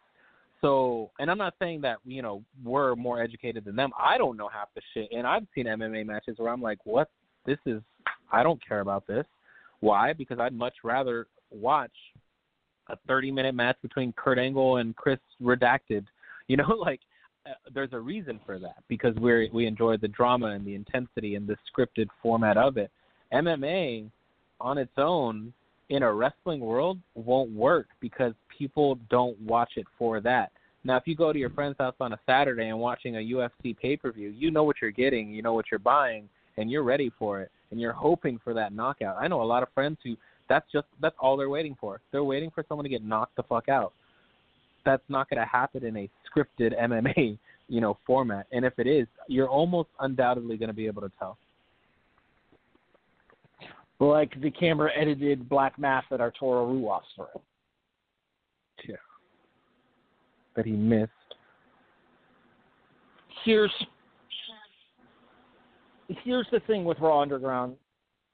So, 0.63 1.11
and 1.19 1.29
I'm 1.29 1.37
not 1.37 1.55
saying 1.59 1.81
that, 1.81 1.97
you 2.05 2.21
know, 2.21 2.41
we're 2.63 2.95
more 2.95 3.21
educated 3.21 3.65
than 3.65 3.75
them. 3.75 3.91
I 3.99 4.17
don't 4.17 4.37
know 4.37 4.47
half 4.47 4.69
the 4.75 4.81
shit. 4.93 5.09
And 5.11 5.27
I've 5.27 5.45
seen 5.53 5.65
MMA 5.65 6.05
matches 6.05 6.37
where 6.39 6.51
I'm 6.51 6.61
like, 6.61 6.79
what? 6.85 7.09
This 7.45 7.57
is, 7.65 7.81
I 8.31 8.43
don't 8.43 8.65
care 8.65 8.79
about 8.79 9.05
this. 9.05 9.25
Why? 9.81 10.13
Because 10.13 10.39
I'd 10.39 10.53
much 10.53 10.75
rather 10.81 11.27
watch 11.51 11.91
a 12.87 12.95
30 13.07 13.31
minute 13.31 13.55
match 13.55 13.75
between 13.81 14.13
Kurt 14.13 14.39
Angle 14.39 14.77
and 14.77 14.95
Chris 14.95 15.19
Redacted. 15.41 16.05
You 16.49 16.57
know, 16.57 16.75
like 16.77 16.99
uh, 17.45 17.53
there's 17.73 17.93
a 17.93 17.99
reason 17.99 18.37
for 18.45 18.59
that 18.59 18.83
because 18.89 19.15
we 19.15 19.49
we 19.53 19.65
enjoy 19.65 19.95
the 19.95 20.09
drama 20.09 20.47
and 20.47 20.65
the 20.65 20.75
intensity 20.75 21.35
and 21.35 21.47
the 21.47 21.55
scripted 21.71 22.07
format 22.21 22.57
of 22.57 22.75
it. 22.75 22.91
MMA 23.31 24.09
on 24.59 24.77
its 24.77 24.91
own 24.97 25.53
in 25.89 26.03
a 26.03 26.13
wrestling 26.13 26.59
world 26.59 26.97
won't 27.15 27.51
work 27.51 27.87
because 27.99 28.33
people 28.57 28.97
don't 29.09 29.39
watch 29.41 29.71
it 29.75 29.85
for 29.97 30.21
that. 30.21 30.51
Now, 30.85 30.97
if 30.97 31.03
you 31.05 31.15
go 31.15 31.31
to 31.31 31.39
your 31.39 31.49
friend's 31.49 31.77
house 31.77 31.95
on 31.99 32.13
a 32.13 32.19
Saturday 32.25 32.67
and 32.67 32.79
watching 32.79 33.15
a 33.15 33.19
UFC 33.19 33.77
pay 33.77 33.95
per 33.95 34.11
view, 34.11 34.29
you 34.29 34.51
know 34.51 34.63
what 34.63 34.77
you're 34.81 34.91
getting, 34.91 35.33
you 35.33 35.41
know 35.41 35.53
what 35.53 35.65
you're 35.71 35.79
buying, 35.79 36.27
and 36.57 36.69
you're 36.69 36.83
ready 36.83 37.11
for 37.17 37.41
it, 37.41 37.51
and 37.71 37.79
you're 37.79 37.93
hoping 37.93 38.39
for 38.43 38.53
that 38.53 38.73
knockout. 38.73 39.17
I 39.19 39.27
know 39.27 39.41
a 39.41 39.43
lot 39.43 39.63
of 39.63 39.69
friends 39.73 39.97
who 40.03 40.15
that's 40.49 40.69
just 40.71 40.87
that's 41.01 41.15
all 41.19 41.37
they're 41.37 41.49
waiting 41.49 41.77
for. 41.79 42.01
They're 42.11 42.23
waiting 42.23 42.51
for 42.51 42.65
someone 42.67 42.83
to 42.83 42.89
get 42.89 43.03
knocked 43.03 43.35
the 43.37 43.43
fuck 43.43 43.69
out. 43.69 43.93
That's 44.85 45.03
not 45.07 45.29
going 45.29 45.39
to 45.39 45.45
happen 45.45 45.85
in 45.85 45.95
a 45.95 46.09
scripted 46.29 46.77
MMA, 46.77 47.37
you 47.69 47.79
know, 47.79 47.97
format. 48.05 48.47
And 48.51 48.65
if 48.65 48.77
it 48.77 48.87
is, 48.87 49.07
you're 49.27 49.49
almost 49.49 49.89
undoubtedly 50.01 50.57
going 50.57 50.67
to 50.67 50.75
be 50.75 50.87
able 50.87 51.01
to 51.01 51.11
tell. 51.17 51.37
Like 54.03 54.39
the 54.41 54.51
camera 54.51 54.91
edited 54.99 55.47
Black 55.47 55.79
Mass 55.79 56.03
that 56.11 56.19
Arturo 56.19 56.65
Ruas 56.65 57.03
it. 57.17 57.41
Yeah. 58.89 58.95
That 60.55 60.65
he 60.65 60.73
missed. 60.73 61.11
Here's 63.45 63.71
here's 66.23 66.47
the 66.51 66.59
thing 66.61 66.83
with 66.83 66.99
Raw 66.99 67.21
Underground. 67.21 67.75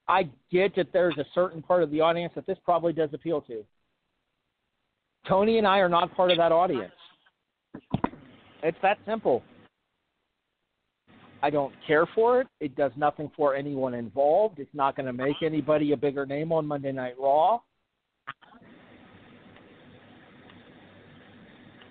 I 0.08 0.28
get 0.52 0.76
that 0.76 0.88
there's 0.92 1.18
a 1.20 1.26
certain 1.36 1.62
part 1.62 1.84
of 1.84 1.92
the 1.92 2.02
audience 2.02 2.34
that 2.36 2.48
this 2.48 2.58
probably 2.66 2.94
does 2.94 3.10
appeal 3.14 3.42
to. 3.42 3.64
Tony 5.28 5.60
and 5.60 5.68
I 5.68 5.78
are 5.78 5.90
not 5.90 6.16
part 6.16 6.32
of 6.32 6.38
that 6.38 6.52
audience. 6.52 6.92
It's 8.64 8.78
that 8.82 8.98
simple. 9.06 9.44
I 11.42 11.50
don't 11.50 11.74
care 11.88 12.06
for 12.14 12.42
it. 12.42 12.48
It 12.60 12.76
does 12.76 12.92
nothing 12.98 13.32
for 13.36 13.56
anyone 13.56 13.94
involved. 13.94 14.60
It's 14.60 14.74
not 14.74 14.96
going 14.96 15.06
to 15.06 15.14
make 15.14 15.42
anybody 15.42 15.94
a 15.94 15.98
bigger 15.98 16.26
name 16.26 16.52
on 16.52 16.66
Monday 16.66 16.92
Night 16.92 17.16
Raw. 17.18 17.60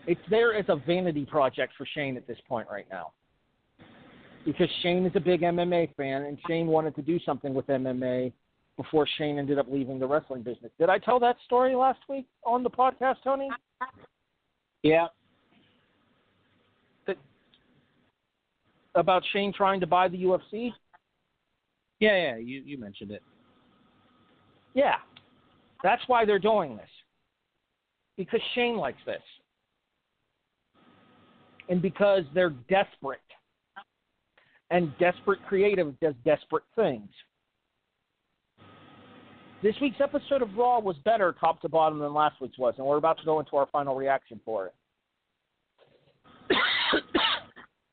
It's 0.06 0.20
there 0.30 0.54
as 0.54 0.64
a 0.68 0.76
vanity 0.76 1.26
project 1.26 1.74
for 1.76 1.86
Shane 1.94 2.16
at 2.16 2.26
this 2.26 2.38
point 2.48 2.66
right 2.70 2.86
now 2.90 3.12
because 4.48 4.68
Shane 4.82 5.04
is 5.04 5.12
a 5.14 5.20
big 5.20 5.42
MMA 5.42 5.94
fan, 5.94 6.22
and 6.22 6.38
Shane 6.46 6.68
wanted 6.68 6.94
to 6.96 7.02
do 7.02 7.18
something 7.20 7.52
with 7.52 7.66
MMA 7.66 8.32
before 8.78 9.06
Shane 9.18 9.38
ended 9.38 9.58
up 9.58 9.66
leaving 9.68 9.98
the 9.98 10.06
wrestling 10.06 10.42
business. 10.42 10.72
Did 10.78 10.88
I 10.88 10.98
tell 10.98 11.20
that 11.20 11.36
story 11.44 11.74
last 11.74 11.98
week 12.08 12.26
on 12.46 12.62
the 12.62 12.70
podcast, 12.70 13.16
Tony? 13.22 13.50
Yeah. 14.82 15.08
About 18.98 19.22
Shane 19.32 19.52
trying 19.52 19.80
to 19.80 19.86
buy 19.86 20.08
the 20.08 20.22
UFC? 20.22 20.72
Yeah, 22.00 22.16
yeah, 22.16 22.36
you, 22.36 22.62
you 22.64 22.78
mentioned 22.78 23.10
it. 23.10 23.22
Yeah. 24.74 24.96
That's 25.82 26.02
why 26.06 26.24
they're 26.24 26.38
doing 26.38 26.76
this. 26.76 26.88
Because 28.16 28.40
Shane 28.54 28.76
likes 28.76 28.98
this. 29.06 29.22
And 31.68 31.80
because 31.82 32.24
they're 32.34 32.54
desperate 32.68 33.20
and 34.70 34.92
desperate 34.98 35.40
creative 35.46 35.98
does 36.00 36.14
desperate 36.24 36.64
things. 36.76 37.08
This 39.62 39.74
week's 39.80 40.00
episode 40.00 40.42
of 40.42 40.54
Raw 40.56 40.78
was 40.78 40.96
better 41.04 41.34
top 41.40 41.60
to 41.62 41.68
bottom 41.68 41.98
than 41.98 42.14
last 42.14 42.40
week's 42.40 42.58
was, 42.58 42.74
and 42.78 42.86
we're 42.86 42.96
about 42.96 43.18
to 43.18 43.24
go 43.24 43.40
into 43.40 43.56
our 43.56 43.66
final 43.72 43.96
reaction 43.96 44.40
for 44.44 44.66
it. 44.66 44.74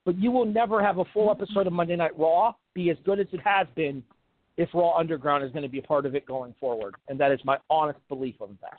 But 0.05 0.17
you 0.17 0.31
will 0.31 0.45
never 0.45 0.81
have 0.81 0.99
a 0.99 1.05
full 1.13 1.31
episode 1.31 1.67
of 1.67 1.73
Monday 1.73 1.95
Night 1.95 2.17
Raw 2.17 2.53
be 2.73 2.89
as 2.89 2.97
good 3.05 3.19
as 3.19 3.27
it 3.31 3.41
has 3.43 3.67
been 3.75 4.03
if 4.57 4.69
Raw 4.73 4.95
Underground 4.97 5.43
is 5.43 5.51
going 5.51 5.63
to 5.63 5.69
be 5.69 5.79
a 5.79 5.83
part 5.83 6.05
of 6.05 6.15
it 6.15 6.25
going 6.25 6.53
forward. 6.59 6.95
And 7.09 7.19
that 7.19 7.31
is 7.31 7.39
my 7.43 7.57
honest 7.69 7.99
belief 8.07 8.35
of 8.39 8.49
that. 8.61 8.77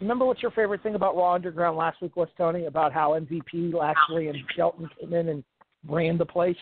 remember 0.00 0.24
what 0.24 0.40
your 0.42 0.50
favorite 0.52 0.82
thing 0.82 0.94
about 0.94 1.16
Raw 1.16 1.34
Underground 1.34 1.76
last 1.76 2.00
week 2.00 2.16
was, 2.16 2.28
Tony? 2.36 2.66
About 2.66 2.92
how 2.92 3.18
MVP 3.18 3.74
Lashley 3.74 4.28
and 4.28 4.38
Shelton 4.54 4.88
came 4.98 5.12
in 5.12 5.28
and 5.28 5.44
ran 5.88 6.18
the 6.18 6.26
place. 6.26 6.56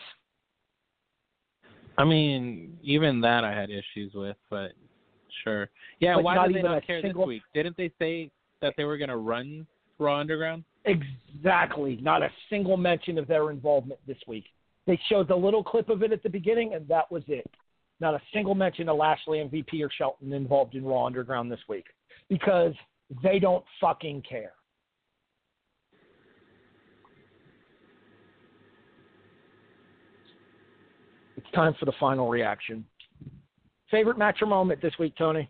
I 1.97 2.03
mean, 2.03 2.77
even 2.83 3.21
that 3.21 3.43
I 3.43 3.51
had 3.51 3.69
issues 3.69 4.13
with, 4.13 4.37
but 4.49 4.73
sure. 5.43 5.69
Yeah, 5.99 6.15
but 6.15 6.23
why 6.23 6.47
did 6.47 6.55
they 6.55 6.61
not 6.61 6.85
care 6.85 7.01
single... 7.01 7.23
this 7.23 7.27
week? 7.27 7.43
Didn't 7.53 7.77
they 7.77 7.91
say 7.99 8.31
that 8.61 8.73
they 8.77 8.83
were 8.83 8.97
going 8.97 9.09
to 9.09 9.17
run 9.17 9.65
Raw 9.99 10.19
Underground? 10.19 10.63
Exactly. 10.85 11.97
Not 12.01 12.23
a 12.23 12.29
single 12.49 12.77
mention 12.77 13.17
of 13.17 13.27
their 13.27 13.51
involvement 13.51 13.99
this 14.07 14.17
week. 14.27 14.45
They 14.85 14.99
showed 15.09 15.27
the 15.27 15.35
little 15.35 15.63
clip 15.63 15.89
of 15.89 16.01
it 16.01 16.13
at 16.13 16.23
the 16.23 16.29
beginning, 16.29 16.73
and 16.73 16.87
that 16.87 17.11
was 17.11 17.23
it. 17.27 17.49
Not 17.99 18.13
a 18.13 18.21
single 18.33 18.55
mention 18.55 18.87
of 18.89 18.97
Lashley, 18.97 19.39
MVP, 19.39 19.83
or 19.83 19.89
Shelton 19.95 20.31
involved 20.33 20.75
in 20.75 20.85
Raw 20.85 21.05
Underground 21.05 21.51
this 21.51 21.59
week 21.67 21.85
because 22.29 22.73
they 23.23 23.39
don't 23.39 23.65
fucking 23.81 24.23
care. 24.27 24.53
It's 31.35 31.47
time 31.53 31.75
for 31.79 31.85
the 31.85 31.93
final 31.99 32.29
reaction. 32.29 32.85
Favorite 33.89 34.17
match 34.17 34.41
or 34.41 34.47
moment 34.47 34.81
this 34.81 34.93
week, 34.99 35.13
Tony? 35.17 35.49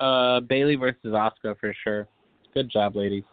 Uh, 0.00 0.40
Bayley 0.40 0.76
versus 0.76 1.00
Asuka 1.04 1.58
for 1.58 1.74
sure. 1.82 2.06
Good 2.52 2.70
job, 2.70 2.94
ladies. 2.96 3.24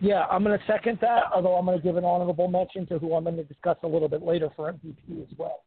Yeah, 0.00 0.24
I'm 0.30 0.42
going 0.42 0.58
to 0.58 0.64
second 0.66 0.98
that, 1.00 1.24
although 1.32 1.54
I'm 1.54 1.64
going 1.64 1.78
to 1.78 1.82
give 1.82 1.96
an 1.96 2.04
honorable 2.04 2.48
mention 2.48 2.86
to 2.86 2.98
who 2.98 3.14
I'm 3.14 3.22
going 3.22 3.36
to 3.36 3.44
discuss 3.44 3.76
a 3.84 3.86
little 3.86 4.08
bit 4.08 4.22
later 4.22 4.50
for 4.56 4.72
MVP 4.72 5.22
as 5.22 5.28
well. 5.38 5.60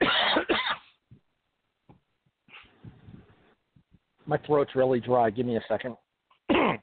My 4.26 4.38
throat's 4.38 4.74
really 4.74 5.00
dry. 5.00 5.28
Give 5.28 5.44
me 5.44 5.56
a 5.56 5.64
second. 5.68 5.96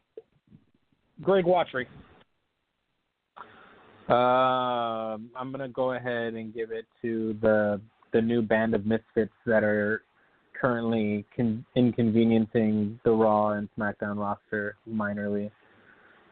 Greg 1.23 1.45
Watry. 1.45 1.87
Uh, 4.09 5.17
I'm 5.35 5.51
gonna 5.51 5.69
go 5.69 5.93
ahead 5.93 6.33
and 6.33 6.53
give 6.53 6.71
it 6.71 6.85
to 7.01 7.37
the 7.41 7.79
the 8.11 8.21
new 8.21 8.41
band 8.41 8.75
of 8.75 8.85
misfits 8.85 9.33
that 9.45 9.63
are 9.63 10.03
currently 10.59 11.25
con- 11.35 11.65
inconveniencing 11.75 12.99
the 13.03 13.11
Raw 13.11 13.51
and 13.51 13.69
SmackDown 13.77 14.17
roster 14.17 14.75
minorly. 14.89 15.49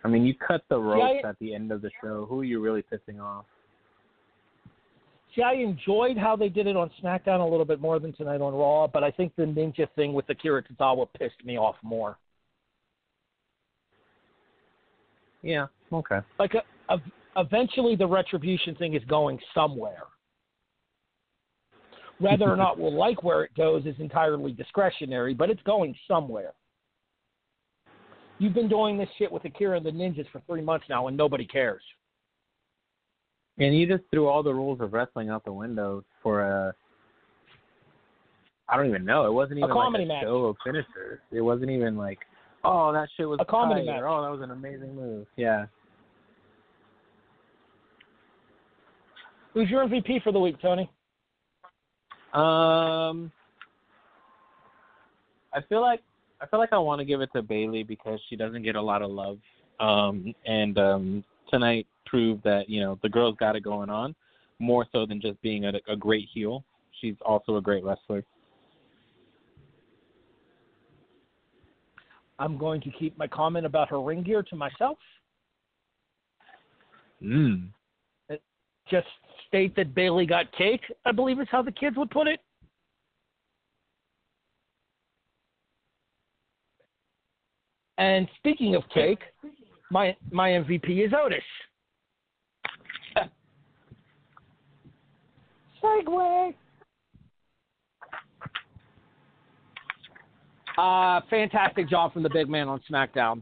I 0.04 0.08
mean, 0.08 0.26
you 0.26 0.34
cut 0.36 0.64
the 0.70 0.78
ropes 0.78 1.20
yeah, 1.22 1.28
I, 1.28 1.30
at 1.30 1.40
the 1.40 1.54
end 1.54 1.72
of 1.72 1.82
the 1.82 1.92
show. 2.02 2.26
Who 2.30 2.42
are 2.42 2.44
you 2.44 2.60
really 2.60 2.84
pissing 2.84 3.22
off? 3.22 3.46
See, 5.36 5.42
I 5.42 5.54
enjoyed 5.54 6.18
how 6.18 6.36
they 6.36 6.50
did 6.50 6.68
it 6.68 6.76
on 6.76 6.92
SmackDown 7.02 7.40
a 7.40 7.50
little 7.50 7.66
bit 7.66 7.80
more 7.80 8.00
than 8.00 8.12
tonight 8.14 8.42
on 8.42 8.54
Raw, 8.54 8.88
but 8.88 9.04
I 9.04 9.12
think 9.12 9.34
the 9.38 9.44
ninja 9.44 9.88
thing 9.96 10.14
with 10.14 10.30
Akira 10.30 10.64
Tozawa 10.64 11.08
pissed 11.18 11.44
me 11.46 11.58
off 11.58 11.76
more. 11.84 12.18
Yeah. 15.42 15.68
Okay. 15.92 16.20
Like, 16.38 16.54
a, 16.54 16.94
a, 16.94 16.98
eventually, 17.38 17.96
the 17.96 18.08
retribution 18.08 18.76
thing 18.76 18.96
is 18.96 19.04
going 19.06 19.40
somewhere. 19.54 20.04
Whether 22.20 22.50
or 22.50 22.56
not 22.56 22.78
we'll 22.78 22.96
like 22.96 23.24
where 23.24 23.44
it 23.44 23.52
goes 23.56 23.86
is 23.86 23.96
entirely 24.00 24.52
discretionary, 24.52 25.34
but 25.34 25.50
it's 25.50 25.62
going 25.64 25.96
somewhere. 26.08 26.54
You've 28.38 28.54
been 28.54 28.70
doing 28.70 28.98
this 28.98 29.10
shit 29.18 29.32
with 29.32 29.46
Akira 29.46 29.78
and 29.78 29.86
the 29.86 29.92
Ninjas 29.92 30.30
for 30.32 30.42
three 30.48 30.62
months 30.62 30.86
now, 30.90 31.08
and 31.08 31.18
nobody 31.18 31.46
cares. 31.46 31.82
And 33.58 33.78
you 33.78 33.88
just 33.88 34.04
threw 34.12 34.28
all 34.28 34.44
the 34.44 34.54
rules 34.54 34.82
of 34.82 34.94
wrestling 34.94 35.30
out 35.30 35.46
the 35.46 35.54
window 35.54 36.04
for 36.24 36.42
a. 36.42 36.74
I 38.70 38.78
don't 38.78 38.88
even 38.88 39.04
know. 39.04 39.26
It 39.26 39.34
wasn't 39.34 39.60
even 39.60 39.70
a 39.70 39.74
comedy 39.74 40.06
like 40.06 40.12
a 40.12 40.14
match. 40.14 40.24
show 40.24 40.46
of 40.46 40.56
finishers. 40.64 41.20
It 41.32 41.42
wasn't 41.42 41.72
even 41.72 41.98
like, 41.98 42.20
oh, 42.64 42.94
that 42.94 43.10
shit 43.18 43.28
was 43.28 43.40
a 43.42 43.46
comedy 43.46 43.82
tight, 43.82 43.94
match. 43.94 44.02
Or, 44.02 44.08
oh, 44.08 44.22
that 44.24 44.32
was 44.32 44.42
an 44.42 44.52
amazing 44.52 44.96
move. 44.96 45.28
Yeah. 45.36 45.66
Who's 49.54 49.70
your 49.70 49.86
MVP 49.86 50.24
for 50.24 50.32
the 50.32 50.40
week, 50.40 50.62
Tony? 50.62 50.90
Um, 52.34 53.32
I 55.54 55.60
feel 55.68 55.82
like 55.82 56.02
I 56.42 56.48
feel 56.48 56.60
like 56.60 56.72
I 56.72 56.78
want 56.78 57.00
to 57.00 57.06
give 57.06 57.22
it 57.22 57.30
to 57.36 57.42
Bayley 57.42 57.84
because 57.84 58.20
she 58.30 58.36
doesn't 58.36 58.64
get 58.64 58.76
a 58.76 58.82
lot 58.82 59.02
of 59.02 59.12
love. 59.12 59.38
Um, 59.80 60.34
and 60.46 60.78
um, 60.78 61.24
tonight 61.50 61.88
proved 62.06 62.44
that 62.44 62.70
you 62.70 62.80
know 62.80 62.98
the 63.04 63.10
girl's 63.10 63.36
got 63.38 63.56
it 63.56 63.64
going 63.64 63.90
on, 63.90 64.16
more 64.60 64.86
so 64.92 65.06
than 65.06 65.20
just 65.20 65.42
being 65.42 65.66
a, 65.66 65.74
a 65.90 65.96
great 65.96 66.28
heel. 66.34 66.64
She's 67.02 67.16
also 67.26 67.58
a 67.58 67.62
great 67.62 67.84
wrestler. 67.84 68.24
I'm 72.40 72.58
going 72.58 72.82
to 72.82 72.92
keep 72.92 73.18
my 73.18 73.28
comment 73.28 73.66
about 73.66 73.90
her 73.90 74.02
ring 74.02 74.24
gear 74.24 74.42
to 74.44 74.56
myself. 74.56 74.98
Mm. 77.22 77.68
Just 78.90 79.08
state 79.52 79.76
that 79.76 79.94
Bayley 79.94 80.26
got 80.26 80.50
cake, 80.54 80.82
I 81.06 81.12
believe 81.12 81.42
is 81.42 81.48
how 81.52 81.62
the 81.62 81.74
kids 81.74 81.98
would 81.98 82.10
put 82.10 82.28
it. 82.28 82.40
And 87.98 88.30
speaking 88.38 88.76
of 88.76 88.84
cake, 88.94 89.20
my 89.92 90.16
my 90.32 90.52
MVP 90.52 91.06
is 91.06 91.12
Otis. 91.14 91.44
Segue. 95.84 96.54
Uh, 100.78 101.22
fantastic 101.30 101.90
job 101.90 102.14
from 102.14 102.24
the 102.24 102.30
big 102.30 102.48
man 102.48 102.70
on 102.70 102.82
SmackDown. 102.90 103.42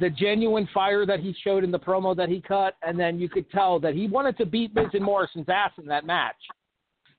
The 0.00 0.10
genuine 0.10 0.68
fire 0.72 1.04
that 1.06 1.20
he 1.20 1.34
showed 1.44 1.64
in 1.64 1.70
the 1.70 1.78
promo 1.78 2.16
that 2.16 2.28
he 2.28 2.40
cut, 2.40 2.76
and 2.82 2.98
then 2.98 3.18
you 3.18 3.28
could 3.28 3.50
tell 3.50 3.78
that 3.80 3.94
he 3.94 4.08
wanted 4.08 4.38
to 4.38 4.46
beat 4.46 4.74
Miz 4.74 4.86
and 4.92 5.04
Morrison's 5.04 5.48
ass 5.48 5.72
in 5.78 5.86
that 5.86 6.06
match 6.06 6.36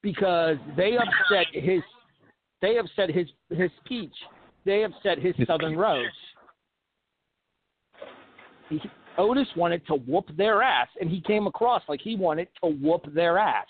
because 0.01 0.57
they 0.75 0.97
upset 0.97 1.47
his, 1.53 1.81
they 2.61 2.77
upset 2.77 3.09
his 3.09 3.27
his 3.49 3.71
peach, 3.85 4.13
they 4.65 4.83
upset 4.83 5.19
his, 5.19 5.35
His 5.35 5.47
Southern 5.47 5.71
peach. 5.71 5.79
Rose. 5.79 6.05
He, 8.69 8.81
Otis 9.17 9.47
wanted 9.55 9.85
to 9.87 9.95
whoop 9.95 10.25
their 10.35 10.61
ass, 10.61 10.87
and 10.99 11.09
he 11.09 11.21
came 11.21 11.47
across 11.47 11.83
like 11.87 12.01
he 12.01 12.15
wanted 12.15 12.47
to 12.63 12.69
whoop 12.71 13.05
their 13.13 13.37
ass. 13.37 13.67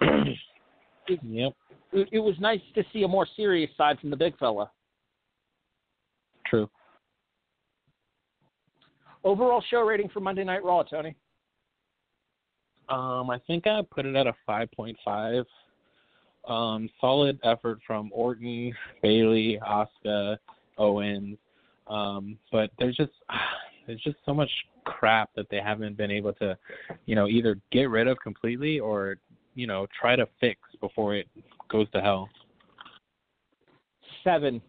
Yep. 1.22 1.54
It, 1.92 2.08
it 2.12 2.18
was 2.18 2.34
nice 2.38 2.60
to 2.74 2.84
see 2.92 3.02
a 3.02 3.08
more 3.08 3.26
serious 3.34 3.70
side 3.78 3.98
from 3.98 4.10
the 4.10 4.16
big 4.16 4.36
fella. 4.36 4.70
True. 6.48 6.68
Overall 9.24 9.62
show 9.70 9.80
rating 9.80 10.08
for 10.08 10.20
Monday 10.20 10.44
Night 10.44 10.64
Raw, 10.64 10.82
Tony. 10.82 11.14
Um, 12.88 13.28
I 13.30 13.38
think 13.46 13.66
I 13.66 13.82
put 13.90 14.06
it 14.06 14.16
at 14.16 14.26
a 14.26 14.34
5.5. 14.48 15.44
Um, 16.48 16.88
solid 17.00 17.38
effort 17.44 17.80
from 17.86 18.10
Orton, 18.12 18.72
Bayley, 19.02 19.58
Asuka, 19.62 20.38
Owens. 20.78 21.36
Um, 21.88 22.38
but 22.50 22.70
there's 22.78 22.96
just 22.96 23.12
there's 23.86 24.00
just 24.02 24.16
so 24.24 24.32
much 24.32 24.50
crap 24.84 25.30
that 25.36 25.46
they 25.50 25.60
haven't 25.60 25.96
been 25.96 26.10
able 26.10 26.32
to, 26.34 26.56
you 27.06 27.14
know, 27.14 27.26
either 27.26 27.58
get 27.70 27.90
rid 27.90 28.06
of 28.06 28.18
completely 28.20 28.80
or 28.80 29.18
you 29.54 29.66
know 29.66 29.86
try 29.98 30.14
to 30.16 30.26
fix 30.40 30.60
before 30.80 31.14
it 31.14 31.26
goes 31.68 31.90
to 31.90 32.00
hell. 32.00 32.28
Seven. 34.24 34.62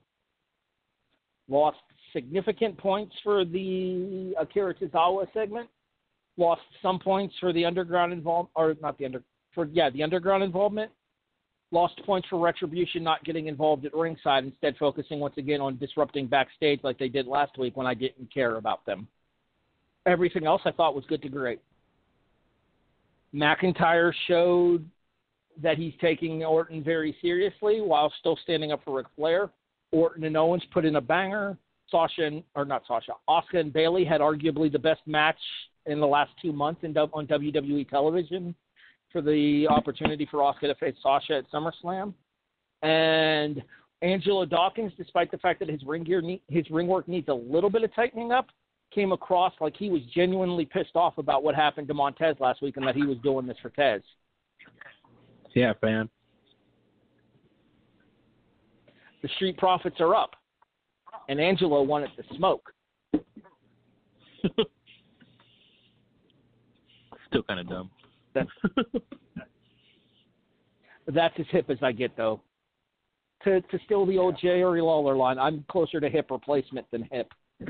Lost 1.50 1.78
significant 2.14 2.78
points 2.78 3.16
for 3.24 3.44
the 3.44 4.34
Akira 4.40 4.74
Tozawa 4.76 5.26
segment. 5.34 5.68
Lost 6.38 6.62
some 6.82 7.00
points 7.00 7.36
for 7.40 7.52
the 7.52 7.66
underground 7.66 8.14
involvement, 8.14 8.52
or 8.56 8.76
not 8.82 8.98
the 8.98 9.06
under, 9.06 9.24
for 9.54 9.66
yeah, 9.66 9.90
the 9.90 10.04
underground 10.04 10.44
involvement. 10.44 10.92
Lost 11.72 12.00
points 12.06 12.28
for 12.30 12.40
Retribution 12.40 13.04
not 13.04 13.24
getting 13.26 13.48
involved 13.48 13.86
at 13.86 13.94
ringside, 13.94 14.44
instead 14.44 14.76
focusing 14.78 15.20
once 15.20 15.36
again 15.38 15.62
on 15.62 15.78
disrupting 15.78 16.28
backstage 16.28 16.80
like 16.84 16.98
they 16.98 17.10
did 17.10 17.28
last 17.28 17.58
week 17.58 17.76
when 17.76 17.86
I 17.86 17.94
didn't 17.94 18.34
care 18.34 18.56
about 18.56 18.86
them. 18.86 19.08
Everything 20.06 20.48
else 20.48 20.62
I 20.66 20.72
thought 20.72 20.96
was 20.96 21.06
good 21.08 21.22
to 21.24 21.30
great. 21.30 21.60
McIntyre 23.34 24.12
showed 24.28 24.90
that 25.62 25.78
he's 25.78 25.94
taking 26.02 26.44
Orton 26.44 26.84
very 26.84 27.16
seriously 27.22 27.82
while 27.82 28.12
still 28.20 28.38
standing 28.44 28.72
up 28.72 28.82
for 28.84 28.98
Ric 28.98 29.08
Flair. 29.16 29.50
Orton 29.92 30.24
and 30.24 30.38
Owens 30.38 30.64
put 30.72 30.86
in 30.86 30.96
a 30.96 31.02
banger. 31.02 31.58
Sasha 31.90 32.26
and 32.26 32.44
or 32.56 32.66
not 32.66 32.84
Sasha, 32.88 33.14
Asuka 33.28 33.60
and 33.60 33.74
Bayley 33.74 34.06
had 34.06 34.22
arguably 34.22 34.72
the 34.72 34.80
best 34.80 35.02
match 35.08 35.40
in 35.86 36.00
the 36.00 36.06
last 36.06 36.32
two 36.42 36.54
months 36.54 36.82
in, 36.84 36.96
on 36.96 37.26
WWE 37.26 37.90
television 37.90 38.54
for 39.12 39.22
the 39.22 39.68
opportunity 39.70 40.28
for 40.30 40.40
Asuka 40.40 40.68
to 40.68 40.76
face 40.76 40.96
Sasha 41.02 41.38
at 41.38 41.52
SummerSlam. 41.52 42.14
And 42.84 43.64
Angelo 44.02 44.46
Dawkins, 44.46 44.94
despite 44.98 45.32
the 45.32 45.38
fact 45.40 45.60
that 45.60 45.70
his 45.70 45.84
ring 45.86 46.04
gear 46.04 46.22
his 46.48 46.70
ring 46.70 46.88
work 46.88 47.08
needs 47.08 47.28
a 47.28 47.34
little 47.34 47.70
bit 47.70 47.84
of 47.84 47.94
tightening 47.96 48.32
up, 48.32 48.48
came 48.94 49.12
across 49.12 49.54
like 49.60 49.76
he 49.76 49.90
was 49.90 50.02
genuinely 50.14 50.66
pissed 50.66 50.96
off 50.96 51.18
about 51.18 51.44
what 51.44 51.56
happened 51.56 51.88
to 51.88 51.94
Montez 51.94 52.36
last 52.40 52.62
week 52.62 52.78
and 52.78 52.88
that 52.88 52.96
he 52.96 53.04
was 53.04 53.18
doing 53.24 53.46
this 53.46 53.58
for 53.62 53.70
Tez. 53.70 54.02
Yeah, 55.54 55.74
fan. 55.82 56.10
The 59.22 59.30
Street 59.36 59.58
Profits 59.58 59.98
are 60.00 60.16
up, 60.16 60.32
and 61.28 61.42
Angelo 61.42 61.82
wanted 61.84 62.12
to 62.16 62.24
smoke. 62.38 62.72
Still 67.28 67.44
kind 67.44 67.60
of 67.60 67.68
dumb. 67.68 67.92
That's 68.34 68.50
that's 71.14 71.36
as 71.40 71.46
hip 71.52 71.70
as 71.70 71.78
I 71.82 71.92
get, 71.92 72.16
though. 72.16 72.42
To 73.44 73.60
to 73.62 73.80
steal 73.86 74.06
the 74.06 74.18
old 74.18 74.38
Jerry 74.42 74.82
Lawler 74.82 75.16
line, 75.16 75.38
I'm 75.38 75.66
closer 75.70 76.00
to 76.00 76.10
hip 76.10 76.32
replacement 76.32 76.90
than 76.92 77.08
hip. 77.12 77.32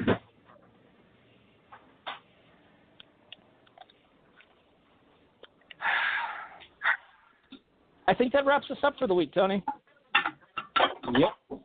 I 8.07 8.13
think 8.13 8.31
that 8.33 8.45
wraps 8.45 8.69
us 8.71 8.77
up 8.83 8.95
for 8.97 9.07
the 9.07 9.15
week, 9.15 9.33
Tony. 9.33 9.63
Yep. 11.17 11.61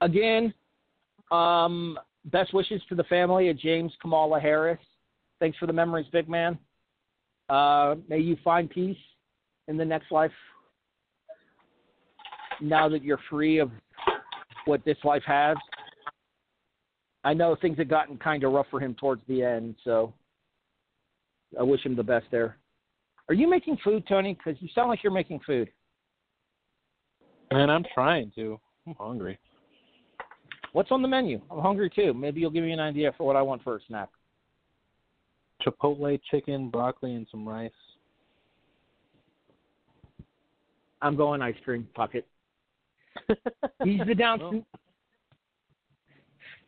Again, 0.00 0.54
um, 1.30 1.98
best 2.26 2.54
wishes 2.54 2.80
to 2.88 2.94
the 2.94 3.04
family 3.04 3.48
of 3.48 3.58
James 3.58 3.92
Kamala 4.00 4.40
Harris. 4.40 4.78
Thanks 5.40 5.58
for 5.58 5.66
the 5.66 5.72
memories, 5.72 6.06
big 6.12 6.28
man. 6.28 6.58
Uh, 7.48 7.96
may 8.08 8.18
you 8.18 8.36
find 8.44 8.68
peace 8.70 8.96
in 9.66 9.76
the 9.76 9.84
next 9.84 10.10
life. 10.10 10.32
Now 12.60 12.88
that 12.88 13.02
you're 13.02 13.20
free 13.30 13.58
of 13.58 13.70
what 14.64 14.84
this 14.84 14.98
life 15.04 15.22
has, 15.26 15.56
I 17.24 17.34
know 17.34 17.56
things 17.60 17.78
have 17.78 17.88
gotten 17.88 18.16
kind 18.18 18.44
of 18.44 18.52
rough 18.52 18.66
for 18.70 18.80
him 18.80 18.94
towards 18.94 19.22
the 19.28 19.42
end, 19.42 19.76
so 19.84 20.12
I 21.58 21.62
wish 21.62 21.84
him 21.84 21.96
the 21.96 22.02
best 22.02 22.26
there. 22.30 22.56
Are 23.28 23.34
you 23.34 23.48
making 23.48 23.78
food, 23.84 24.04
Tony? 24.08 24.34
Because 24.34 24.60
you 24.60 24.68
sound 24.74 24.88
like 24.88 25.02
you're 25.02 25.12
making 25.12 25.40
food. 25.46 25.70
Man, 27.50 27.70
I'm 27.70 27.84
trying 27.94 28.30
to. 28.34 28.60
I'm 28.86 28.94
hungry. 28.98 29.38
What's 30.72 30.90
on 30.90 31.02
the 31.02 31.08
menu? 31.08 31.40
I'm 31.50 31.60
hungry 31.60 31.90
too. 31.90 32.12
Maybe 32.12 32.40
you'll 32.40 32.50
give 32.50 32.64
me 32.64 32.72
an 32.72 32.80
idea 32.80 33.12
for 33.16 33.26
what 33.26 33.36
I 33.36 33.42
want 33.42 33.62
for 33.62 33.76
a 33.76 33.80
snack. 33.88 34.08
Chipotle 35.64 36.20
chicken, 36.30 36.70
broccoli, 36.70 37.14
and 37.14 37.26
some 37.30 37.48
rice. 37.48 37.70
I'm 41.00 41.16
going 41.16 41.42
ice 41.42 41.54
cream 41.64 41.86
pocket. 41.94 42.26
He's 43.84 44.00
the 44.06 44.14
down. 44.14 44.40
Well. 44.40 44.66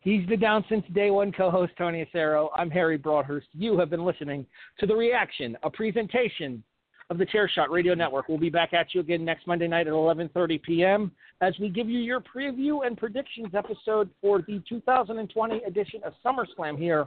He's 0.02 0.27
the 0.28 0.36
down 0.36 0.65
since 0.69 0.85
day 0.94 1.11
one 1.11 1.31
co-host 1.31 1.73
Tony 1.77 2.07
Acero. 2.07 2.48
I'm 2.57 2.70
Harry 2.70 2.97
Broadhurst. 2.97 3.48
You 3.52 3.78
have 3.78 3.90
been 3.90 4.05
listening 4.05 4.47
to 4.78 4.86
the 4.86 4.94
reaction, 4.94 5.59
a 5.62 5.70
presentation 5.70 6.62
of 7.11 7.19
the 7.19 7.27
Chairshot 7.27 7.69
Radio 7.69 7.95
Network. 7.95 8.28
We'll 8.28 8.39
be 8.39 8.51
back 8.51 8.73
at 8.73 8.95
you 8.95 9.01
again 9.01 9.24
next 9.24 9.47
Monday 9.47 9.66
night 9.66 9.87
at 9.89 9.93
11:30 9.93 10.62
p.m. 10.62 11.12
as 11.41 11.55
we 11.61 11.69
give 11.69 11.89
you 11.89 11.99
your 11.99 12.20
preview 12.20 12.87
and 12.87 12.97
predictions 12.97 13.49
episode 13.55 14.09
for 14.20 14.41
the 14.43 14.62
2020 14.69 15.62
edition 15.65 16.01
of 16.05 16.12
SummerSlam 16.24 16.78
here 16.78 17.05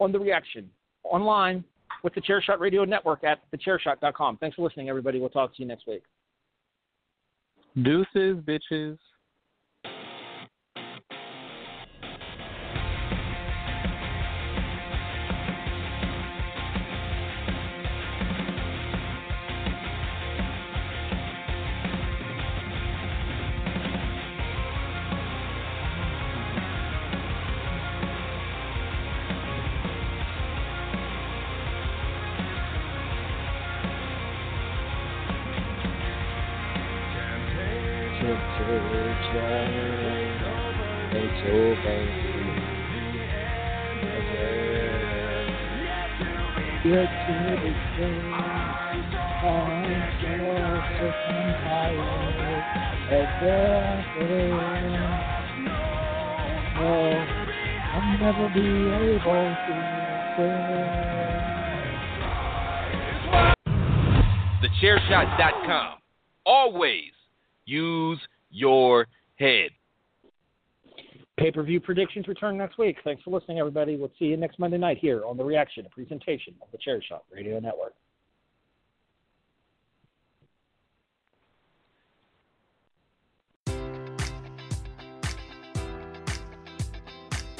on 0.00 0.12
the 0.12 0.18
reaction 0.18 0.68
online 1.04 1.62
with 2.02 2.14
the 2.14 2.20
Chairshot 2.20 2.58
Radio 2.58 2.84
Network 2.84 3.22
at 3.24 3.40
thechairshot.com. 3.54 4.38
Thanks 4.38 4.56
for 4.56 4.62
listening, 4.62 4.88
everybody. 4.88 5.20
We'll 5.20 5.28
talk 5.28 5.54
to 5.56 5.62
you 5.62 5.68
next 5.68 5.86
week. 5.86 6.02
Deuces, 7.82 8.42
bitches. 8.44 8.98
TheChairShot.com. 64.62 65.98
Always 66.46 67.12
use 67.64 68.20
your 68.50 69.06
head. 69.36 69.70
Pay 71.38 71.52
per 71.52 71.62
view 71.62 71.80
predictions 71.80 72.26
return 72.26 72.56
next 72.56 72.78
week. 72.78 72.96
Thanks 73.04 73.22
for 73.22 73.30
listening, 73.30 73.58
everybody. 73.58 73.96
We'll 73.96 74.10
see 74.18 74.26
you 74.26 74.36
next 74.36 74.58
Monday 74.58 74.78
night 74.78 74.98
here 74.98 75.24
on 75.24 75.36
The 75.36 75.44
Reaction, 75.44 75.86
a 75.86 75.88
presentation 75.88 76.54
of 76.60 76.68
the 76.72 76.78
Chair 76.78 77.00
Shot 77.02 77.24
Radio 77.32 77.60
Network. 77.60 77.94